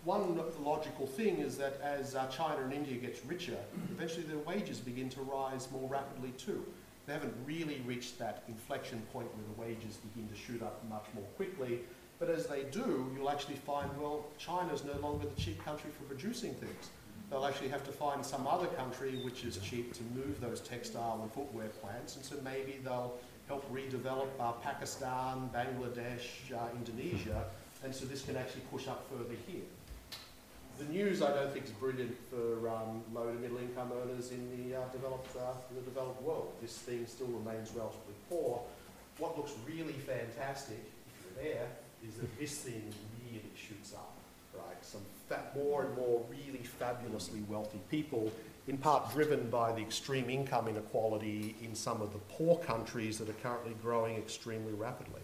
one 0.04 0.38
logical 0.62 1.06
thing 1.06 1.38
is 1.38 1.56
that 1.56 1.80
as 1.82 2.14
uh, 2.14 2.26
China 2.26 2.60
and 2.62 2.72
India 2.72 2.96
gets 2.96 3.24
richer, 3.24 3.56
eventually 3.90 4.24
their 4.24 4.38
wages 4.38 4.78
begin 4.78 5.08
to 5.10 5.22
rise 5.22 5.68
more 5.72 5.88
rapidly 5.88 6.30
too. 6.36 6.64
They 7.06 7.14
haven't 7.14 7.34
really 7.46 7.82
reached 7.86 8.18
that 8.18 8.44
inflection 8.48 9.02
point 9.12 9.28
where 9.34 9.44
the 9.44 9.60
wages 9.60 9.96
begin 9.96 10.28
to 10.28 10.34
shoot 10.34 10.62
up 10.62 10.82
much 10.90 11.04
more 11.14 11.24
quickly. 11.36 11.80
But 12.18 12.30
as 12.30 12.46
they 12.46 12.64
do, 12.64 13.10
you'll 13.14 13.30
actually 13.30 13.56
find, 13.56 13.90
well, 13.98 14.26
China's 14.38 14.84
no 14.84 14.98
longer 15.00 15.26
the 15.26 15.40
cheap 15.40 15.62
country 15.64 15.90
for 15.90 16.04
producing 16.04 16.54
things. 16.54 16.90
They'll 17.30 17.46
actually 17.46 17.68
have 17.68 17.84
to 17.84 17.92
find 17.92 18.24
some 18.24 18.46
other 18.46 18.66
country 18.68 19.20
which 19.24 19.44
is 19.44 19.56
cheap 19.58 19.94
to 19.94 20.02
move 20.14 20.40
those 20.40 20.60
textile 20.60 21.20
and 21.22 21.32
footwear 21.32 21.68
plants, 21.68 22.16
and 22.16 22.24
so 22.24 22.36
maybe 22.44 22.78
they'll 22.84 23.14
help 23.48 23.70
redevelop 23.72 24.28
uh, 24.38 24.52
Pakistan, 24.52 25.50
Bangladesh, 25.52 26.52
uh, 26.54 26.68
Indonesia, 26.76 27.44
and 27.82 27.94
so 27.94 28.04
this 28.04 28.22
can 28.22 28.36
actually 28.36 28.62
push 28.70 28.86
up 28.86 29.04
further 29.10 29.34
here. 29.46 29.62
The 30.78 30.84
news, 30.86 31.22
I 31.22 31.32
don't 31.32 31.52
think, 31.52 31.66
is 31.66 31.70
brilliant 31.70 32.16
for 32.30 32.68
um, 32.68 33.02
low 33.12 33.32
to 33.32 33.38
middle 33.38 33.58
income 33.58 33.92
earners 34.02 34.32
in 34.32 34.70
the, 34.70 34.76
uh, 34.76 34.88
developed, 34.88 35.36
uh, 35.36 35.52
in 35.70 35.76
the 35.76 35.82
developed 35.82 36.20
world. 36.22 36.52
This 36.60 36.76
thing 36.76 37.06
still 37.06 37.28
remains 37.28 37.70
relatively 37.74 38.14
poor. 38.28 38.60
What 39.18 39.36
looks 39.36 39.52
really 39.68 39.92
fantastic, 39.92 40.80
if 41.06 41.24
you're 41.24 41.44
there, 41.44 41.68
is 42.06 42.16
that 42.16 42.38
this 42.40 42.58
thing 42.58 42.92
really 43.24 43.50
shoots 43.54 43.94
up, 43.94 44.16
right? 44.52 44.84
Some 44.84 45.02
more 45.54 45.84
and 45.84 45.96
more 45.96 46.22
really 46.28 46.64
fabulously 46.64 47.42
wealthy 47.48 47.80
people, 47.88 48.32
in 48.66 48.76
part 48.76 49.12
driven 49.12 49.48
by 49.50 49.72
the 49.72 49.80
extreme 49.80 50.28
income 50.28 50.66
inequality 50.66 51.54
in 51.62 51.74
some 51.76 52.02
of 52.02 52.12
the 52.12 52.18
poor 52.30 52.56
countries 52.58 53.18
that 53.18 53.28
are 53.28 53.40
currently 53.42 53.74
growing 53.80 54.16
extremely 54.16 54.72
rapidly. 54.72 55.20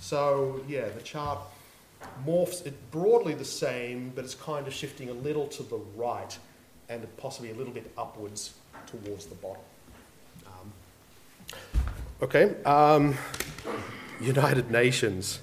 So, 0.00 0.60
yeah, 0.68 0.88
the 0.88 1.02
chart 1.02 1.38
morphs 2.26 2.64
it 2.66 2.74
broadly 2.90 3.34
the 3.34 3.44
same, 3.44 4.12
but 4.14 4.24
it's 4.24 4.34
kind 4.34 4.66
of 4.66 4.72
shifting 4.72 5.10
a 5.10 5.12
little 5.12 5.46
to 5.48 5.62
the 5.62 5.78
right 5.96 6.36
and 6.88 7.04
possibly 7.16 7.50
a 7.50 7.54
little 7.54 7.72
bit 7.72 7.90
upwards 7.96 8.54
towards 8.86 9.26
the 9.26 9.34
bottom. 9.36 9.62
Um, 10.46 11.60
okay, 12.22 12.54
um, 12.64 13.16
United 14.20 14.70
Nations. 14.70 15.40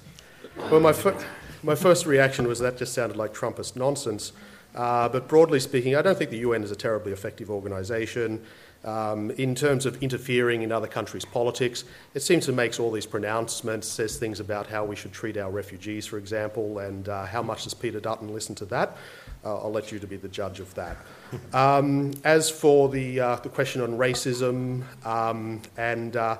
Well, 0.69 0.79
my, 0.79 0.93
fir- 0.93 1.17
my 1.63 1.75
first 1.75 2.05
reaction 2.05 2.47
was 2.47 2.59
that 2.59 2.77
just 2.77 2.93
sounded 2.93 3.17
like 3.17 3.33
Trumpist 3.33 3.75
nonsense. 3.75 4.31
Uh, 4.73 5.09
but 5.09 5.27
broadly 5.27 5.59
speaking, 5.59 5.95
I 5.95 6.01
don't 6.01 6.17
think 6.17 6.29
the 6.29 6.39
UN 6.39 6.63
is 6.63 6.71
a 6.71 6.75
terribly 6.75 7.11
effective 7.11 7.49
organisation. 7.49 8.43
Um, 8.83 9.29
in 9.31 9.53
terms 9.53 9.85
of 9.85 10.01
interfering 10.01 10.63
in 10.63 10.71
other 10.71 10.87
countries' 10.87 11.23
politics, 11.23 11.83
it 12.15 12.21
seems 12.21 12.45
to 12.47 12.51
make 12.51 12.79
all 12.79 12.91
these 12.91 13.05
pronouncements, 13.05 13.87
says 13.87 14.17
things 14.17 14.39
about 14.39 14.65
how 14.67 14.85
we 14.85 14.95
should 14.95 15.11
treat 15.11 15.37
our 15.37 15.51
refugees, 15.51 16.07
for 16.07 16.17
example, 16.17 16.79
and 16.79 17.07
uh, 17.07 17.25
how 17.25 17.43
much 17.43 17.63
does 17.63 17.75
Peter 17.75 17.99
Dutton 17.99 18.33
listen 18.33 18.55
to 18.55 18.65
that? 18.65 18.97
Uh, 19.43 19.57
I'll 19.57 19.71
let 19.71 19.91
you 19.91 19.99
to 19.99 20.07
be 20.07 20.17
the 20.17 20.27
judge 20.27 20.59
of 20.59 20.73
that. 20.75 20.97
Um, 21.53 22.11
as 22.25 22.49
for 22.49 22.89
the, 22.89 23.19
uh, 23.21 23.35
the 23.37 23.47
question 23.47 23.81
on 23.81 23.97
racism, 23.97 24.83
um, 25.05 25.61
and 25.77 26.17
uh, 26.17 26.37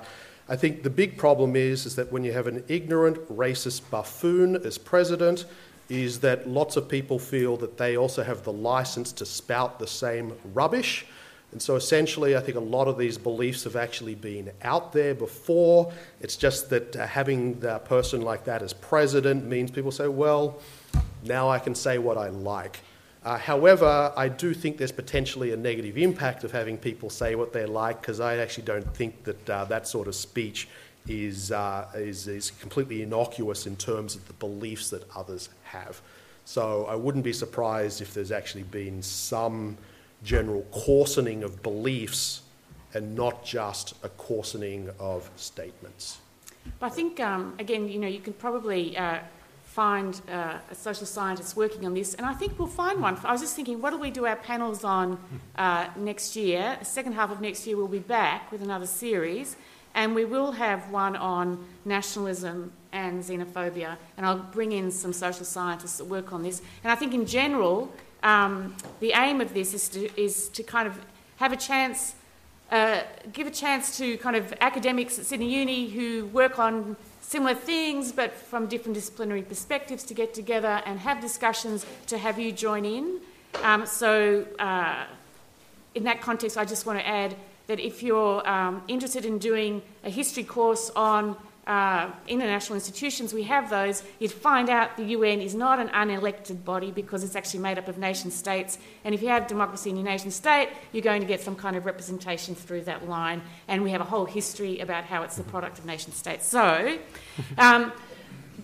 I 0.50 0.56
think 0.56 0.82
the 0.82 0.90
big 0.90 1.16
problem 1.16 1.56
is, 1.56 1.86
is 1.86 1.96
that 1.96 2.12
when 2.12 2.24
you 2.24 2.32
have 2.32 2.46
an 2.46 2.62
ignorant, 2.68 3.16
racist 3.34 3.88
buffoon 3.90 4.56
as 4.56 4.76
president, 4.76 5.46
is 5.88 6.20
that 6.20 6.46
lots 6.46 6.76
of 6.76 6.88
people 6.88 7.18
feel 7.18 7.56
that 7.56 7.78
they 7.78 7.96
also 7.96 8.22
have 8.22 8.42
the 8.44 8.52
license 8.52 9.12
to 9.12 9.24
spout 9.24 9.78
the 9.78 9.86
same 9.86 10.34
rubbish. 10.52 11.06
And 11.52 11.60
so 11.60 11.76
essentially, 11.76 12.34
I 12.34 12.40
think 12.40 12.56
a 12.56 12.60
lot 12.60 12.88
of 12.88 12.96
these 12.96 13.18
beliefs 13.18 13.64
have 13.64 13.76
actually 13.76 14.14
been 14.14 14.50
out 14.62 14.92
there 14.92 15.14
before. 15.14 15.92
It's 16.20 16.36
just 16.36 16.70
that 16.70 16.96
uh, 16.96 17.06
having 17.06 17.62
a 17.64 17.78
person 17.78 18.22
like 18.22 18.44
that 18.44 18.62
as 18.62 18.72
president 18.72 19.44
means 19.44 19.70
people 19.70 19.92
say, 19.92 20.08
well, 20.08 20.58
now 21.22 21.50
I 21.50 21.58
can 21.58 21.74
say 21.74 21.98
what 21.98 22.16
I 22.16 22.30
like. 22.30 22.80
Uh, 23.24 23.38
however, 23.38 24.12
I 24.16 24.28
do 24.28 24.52
think 24.52 24.78
there's 24.78 24.90
potentially 24.90 25.52
a 25.52 25.56
negative 25.56 25.96
impact 25.96 26.42
of 26.42 26.50
having 26.50 26.76
people 26.76 27.08
say 27.08 27.36
what 27.36 27.52
they 27.52 27.66
like 27.66 28.00
because 28.00 28.18
I 28.18 28.38
actually 28.38 28.64
don't 28.64 28.96
think 28.96 29.22
that 29.24 29.50
uh, 29.50 29.64
that 29.66 29.86
sort 29.86 30.08
of 30.08 30.14
speech 30.16 30.68
is, 31.06 31.52
uh, 31.52 31.86
is, 31.94 32.26
is 32.26 32.50
completely 32.50 33.02
innocuous 33.02 33.66
in 33.66 33.76
terms 33.76 34.16
of 34.16 34.26
the 34.26 34.32
beliefs 34.34 34.90
that 34.90 35.04
others 35.14 35.50
have. 35.64 36.00
So 36.44 36.86
I 36.86 36.96
wouldn't 36.96 37.24
be 37.24 37.32
surprised 37.32 38.00
if 38.00 38.14
there's 38.14 38.32
actually 38.32 38.64
been 38.64 39.02
some 39.02 39.76
general 40.24 40.62
coarsening 40.70 41.42
of 41.42 41.62
beliefs 41.62 42.42
and 42.94 43.14
not 43.14 43.44
just 43.44 43.94
a 44.02 44.08
coarsening 44.10 44.90
of 44.98 45.30
statements. 45.36 46.18
But 46.78 46.86
I 46.86 46.90
think, 46.90 47.20
um, 47.20 47.54
again, 47.58 47.88
you 47.88 47.98
know, 47.98 48.06
you 48.06 48.20
can 48.20 48.32
probably 48.34 48.96
uh, 48.96 49.18
find 49.64 50.20
uh, 50.30 50.58
a 50.70 50.74
social 50.74 51.06
scientist 51.06 51.56
working 51.56 51.86
on 51.86 51.94
this, 51.94 52.14
and 52.14 52.26
I 52.26 52.34
think 52.34 52.58
we'll 52.58 52.68
find 52.68 53.00
one. 53.00 53.18
I 53.24 53.32
was 53.32 53.40
just 53.40 53.56
thinking, 53.56 53.80
what 53.80 53.90
do 53.90 53.98
we 53.98 54.10
do 54.10 54.26
our 54.26 54.36
panels 54.36 54.84
on 54.84 55.18
uh, 55.56 55.88
next 55.96 56.36
year? 56.36 56.76
The 56.78 56.84
second 56.84 57.14
half 57.14 57.30
of 57.30 57.40
next 57.40 57.66
year, 57.66 57.76
we'll 57.76 57.88
be 57.88 57.98
back 57.98 58.52
with 58.52 58.62
another 58.62 58.86
series, 58.86 59.56
and 59.94 60.14
we 60.14 60.24
will 60.24 60.52
have 60.52 60.90
one 60.90 61.16
on 61.16 61.64
nationalism 61.84 62.72
and 62.92 63.22
xenophobia, 63.22 63.96
and 64.16 64.26
I'll 64.26 64.38
bring 64.38 64.72
in 64.72 64.90
some 64.90 65.12
social 65.12 65.46
scientists 65.46 65.96
that 65.96 66.04
work 66.04 66.32
on 66.32 66.42
this. 66.42 66.60
And 66.84 66.92
I 66.92 66.94
think, 66.94 67.14
in 67.14 67.26
general, 67.26 67.90
um, 68.22 68.76
the 69.00 69.12
aim 69.12 69.40
of 69.40 69.54
this 69.54 69.74
is 69.74 69.88
to, 69.90 70.20
is 70.20 70.48
to 70.50 70.62
kind 70.62 70.86
of 70.86 70.98
have 71.36 71.52
a 71.52 71.56
chance 71.56 72.14
uh, 72.70 73.02
give 73.34 73.46
a 73.46 73.50
chance 73.50 73.98
to 73.98 74.16
kind 74.16 74.34
of 74.34 74.54
academics 74.62 75.18
at 75.18 75.26
Sydney 75.26 75.54
Uni 75.54 75.90
who 75.90 76.24
work 76.26 76.58
on 76.58 76.96
similar 77.20 77.54
things 77.54 78.12
but 78.12 78.32
from 78.32 78.66
different 78.66 78.94
disciplinary 78.94 79.42
perspectives 79.42 80.04
to 80.04 80.14
get 80.14 80.32
together 80.32 80.82
and 80.86 80.98
have 80.98 81.20
discussions 81.20 81.84
to 82.06 82.16
have 82.16 82.38
you 82.38 82.50
join 82.50 82.86
in. 82.86 83.20
Um, 83.62 83.84
so, 83.84 84.46
uh, 84.58 85.04
in 85.94 86.04
that 86.04 86.22
context, 86.22 86.56
I 86.56 86.64
just 86.64 86.86
want 86.86 86.98
to 86.98 87.06
add 87.06 87.36
that 87.66 87.78
if 87.78 88.02
you're 88.02 88.48
um, 88.48 88.82
interested 88.88 89.26
in 89.26 89.38
doing 89.38 89.82
a 90.04 90.08
history 90.10 90.42
course 90.42 90.90
on 90.96 91.36
uh, 91.66 92.10
international 92.26 92.74
institutions, 92.74 93.32
we 93.32 93.44
have 93.44 93.70
those, 93.70 94.02
you'd 94.18 94.32
find 94.32 94.68
out 94.68 94.96
the 94.96 95.04
UN 95.04 95.40
is 95.40 95.54
not 95.54 95.78
an 95.78 95.88
unelected 95.88 96.64
body 96.64 96.90
because 96.90 97.22
it's 97.22 97.36
actually 97.36 97.60
made 97.60 97.78
up 97.78 97.86
of 97.86 97.98
nation 97.98 98.32
states. 98.32 98.78
And 99.04 99.14
if 99.14 99.22
you 99.22 99.28
have 99.28 99.46
democracy 99.46 99.90
in 99.90 99.96
your 99.96 100.04
nation 100.04 100.32
state, 100.32 100.70
you're 100.90 101.04
going 101.04 101.20
to 101.20 101.26
get 101.26 101.40
some 101.40 101.54
kind 101.54 101.76
of 101.76 101.86
representation 101.86 102.56
through 102.56 102.82
that 102.82 103.08
line. 103.08 103.42
And 103.68 103.84
we 103.84 103.92
have 103.92 104.00
a 104.00 104.04
whole 104.04 104.24
history 104.24 104.80
about 104.80 105.04
how 105.04 105.22
it's 105.22 105.36
the 105.36 105.44
product 105.44 105.78
of 105.78 105.86
nation 105.86 106.12
states. 106.12 106.46
So, 106.46 106.98
um, 107.58 107.92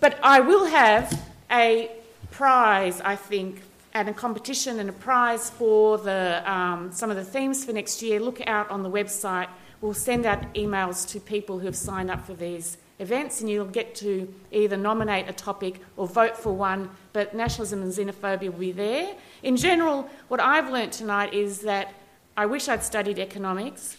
but 0.01 0.19
I 0.23 0.41
will 0.41 0.67
have 0.67 1.25
a 1.53 1.93
prize, 2.33 3.01
I 3.01 3.15
think, 3.15 3.63
and 3.95 4.09
a 4.09 4.13
competition 4.13 4.81
and 4.81 4.91
a 4.91 4.93
prize 4.93 5.51
for 5.51 5.99
the, 5.99 6.43
um, 6.51 6.91
some 6.91 7.11
of 7.11 7.17
the 7.17 7.25
themes 7.25 7.65
for 7.65 7.73
next 7.73 8.03
year. 8.03 8.19
Look 8.19 8.45
out 8.49 8.69
on 8.71 8.83
the 8.83 8.91
website. 8.91 9.49
We'll 9.81 9.95
send 9.95 10.27
out 10.27 10.53
emails 10.55 11.09
to 11.11 11.21
people 11.21 11.61
who 11.61 11.67
have 11.67 11.77
signed 11.77 12.11
up 12.11 12.27
for 12.27 12.35
these 12.35 12.77
events, 12.99 13.41
and 13.41 13.49
you'll 13.49 13.67
get 13.67 13.95
to 13.97 14.33
either 14.51 14.77
nominate 14.77 15.29
a 15.29 15.33
topic 15.33 15.81
or 15.97 16.07
vote 16.07 16.37
for 16.37 16.53
one, 16.53 16.91
but 17.13 17.35
nationalism 17.35 17.83
and 17.83 17.93
xenophobia 17.93 18.51
will 18.51 18.59
be 18.59 18.73
there. 18.73 19.15
In 19.43 19.57
general, 19.57 20.09
what 20.29 20.41
I've 20.41 20.71
learnt 20.71 20.93
tonight 20.93 21.33
is 21.33 21.61
that 21.61 21.95
I 22.37 22.47
wish 22.47 22.69
I'd 22.69 22.85
studied 22.85 23.19
economics 23.19 23.97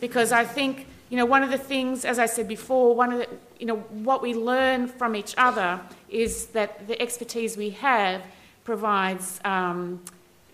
because 0.00 0.32
I 0.32 0.44
think, 0.44 0.86
you 1.08 1.16
know, 1.16 1.26
one 1.26 1.42
of 1.42 1.50
the 1.50 1.58
things, 1.58 2.04
as 2.04 2.18
I 2.18 2.26
said 2.26 2.48
before, 2.48 2.94
one 2.94 3.12
of 3.12 3.18
the, 3.20 3.28
you 3.58 3.66
know, 3.66 3.76
what 3.76 4.22
we 4.22 4.34
learn 4.34 4.86
from 4.86 5.16
each 5.16 5.34
other 5.38 5.80
is 6.08 6.46
that 6.48 6.86
the 6.88 7.00
expertise 7.00 7.56
we 7.56 7.70
have 7.70 8.22
provides. 8.64 9.40
Um, 9.44 10.00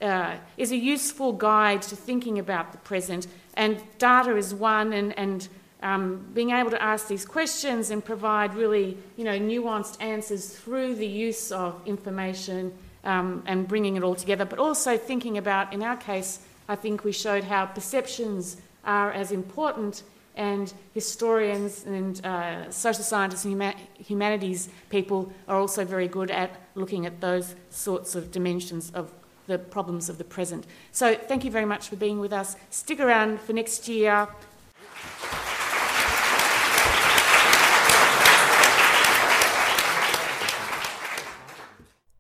uh, 0.01 0.37
is 0.57 0.71
a 0.71 0.77
useful 0.77 1.33
guide 1.33 1.83
to 1.83 1.97
thinking 1.97 2.39
about 2.39 2.73
the 2.73 2.79
present, 2.79 3.27
and 3.55 3.83
data 3.99 4.37
is 4.37 4.55
one, 4.55 4.93
and, 4.93 5.17
and 5.19 5.49
um, 5.83 6.27
being 6.35 6.51
able 6.51 6.71
to 6.71 6.83
ask 6.83 7.09
these 7.09 7.25
questions 7.25 7.91
and 7.91 8.05
provide 8.05 8.55
really 8.55 8.97
you 9.17 9.25
know, 9.25 9.39
nuanced 9.39 10.01
answers 10.03 10.51
through 10.51 10.97
the 10.97 11.07
use 11.07 11.53
of 11.53 11.81
information 11.87 12.73
um, 13.05 13.43
and 13.47 13.69
bringing 13.69 13.97
it 13.97 14.03
all 14.03 14.15
together, 14.15 14.45
but 14.45 14.59
also 14.59 14.97
thinking 14.97 15.39
about, 15.39 15.73
in 15.73 15.83
our 15.83 15.97
case, 15.97 16.41
I 16.69 16.75
think 16.77 17.05
we 17.05 17.13
showed 17.13 17.45
how 17.45 17.67
perceptions 17.67 18.57
are 18.85 19.13
as 19.13 19.33
important, 19.33 20.03
and 20.39 20.73
historians 20.95 21.85
and 21.85 22.25
uh, 22.25 22.71
social 22.71 23.03
scientists 23.03 23.45
and 23.45 23.55
huma- 23.55 23.77
humanities 23.99 24.69
people 24.89 25.33
are 25.49 25.59
also 25.59 25.85
very 25.85 26.07
good 26.07 26.31
at 26.31 26.51
looking 26.77 27.05
at 27.07 27.21
those 27.21 27.57
sorts 27.71 28.15
of 28.15 28.31
dimensions 28.31 28.91
of 28.95 29.13
the 29.49 29.59
problems 29.59 30.09
of 30.09 30.17
the 30.17 30.25
present. 30.25 30.67
So, 30.93 31.15
thank 31.15 31.45
you 31.45 31.51
very 31.51 31.65
much 31.65 31.89
for 31.89 31.97
being 31.97 32.21
with 32.21 32.33
us. 32.33 32.57
Stick 32.71 33.01
around 33.01 33.41
for 33.41 33.53
next 33.53 33.89
year. 33.89 34.29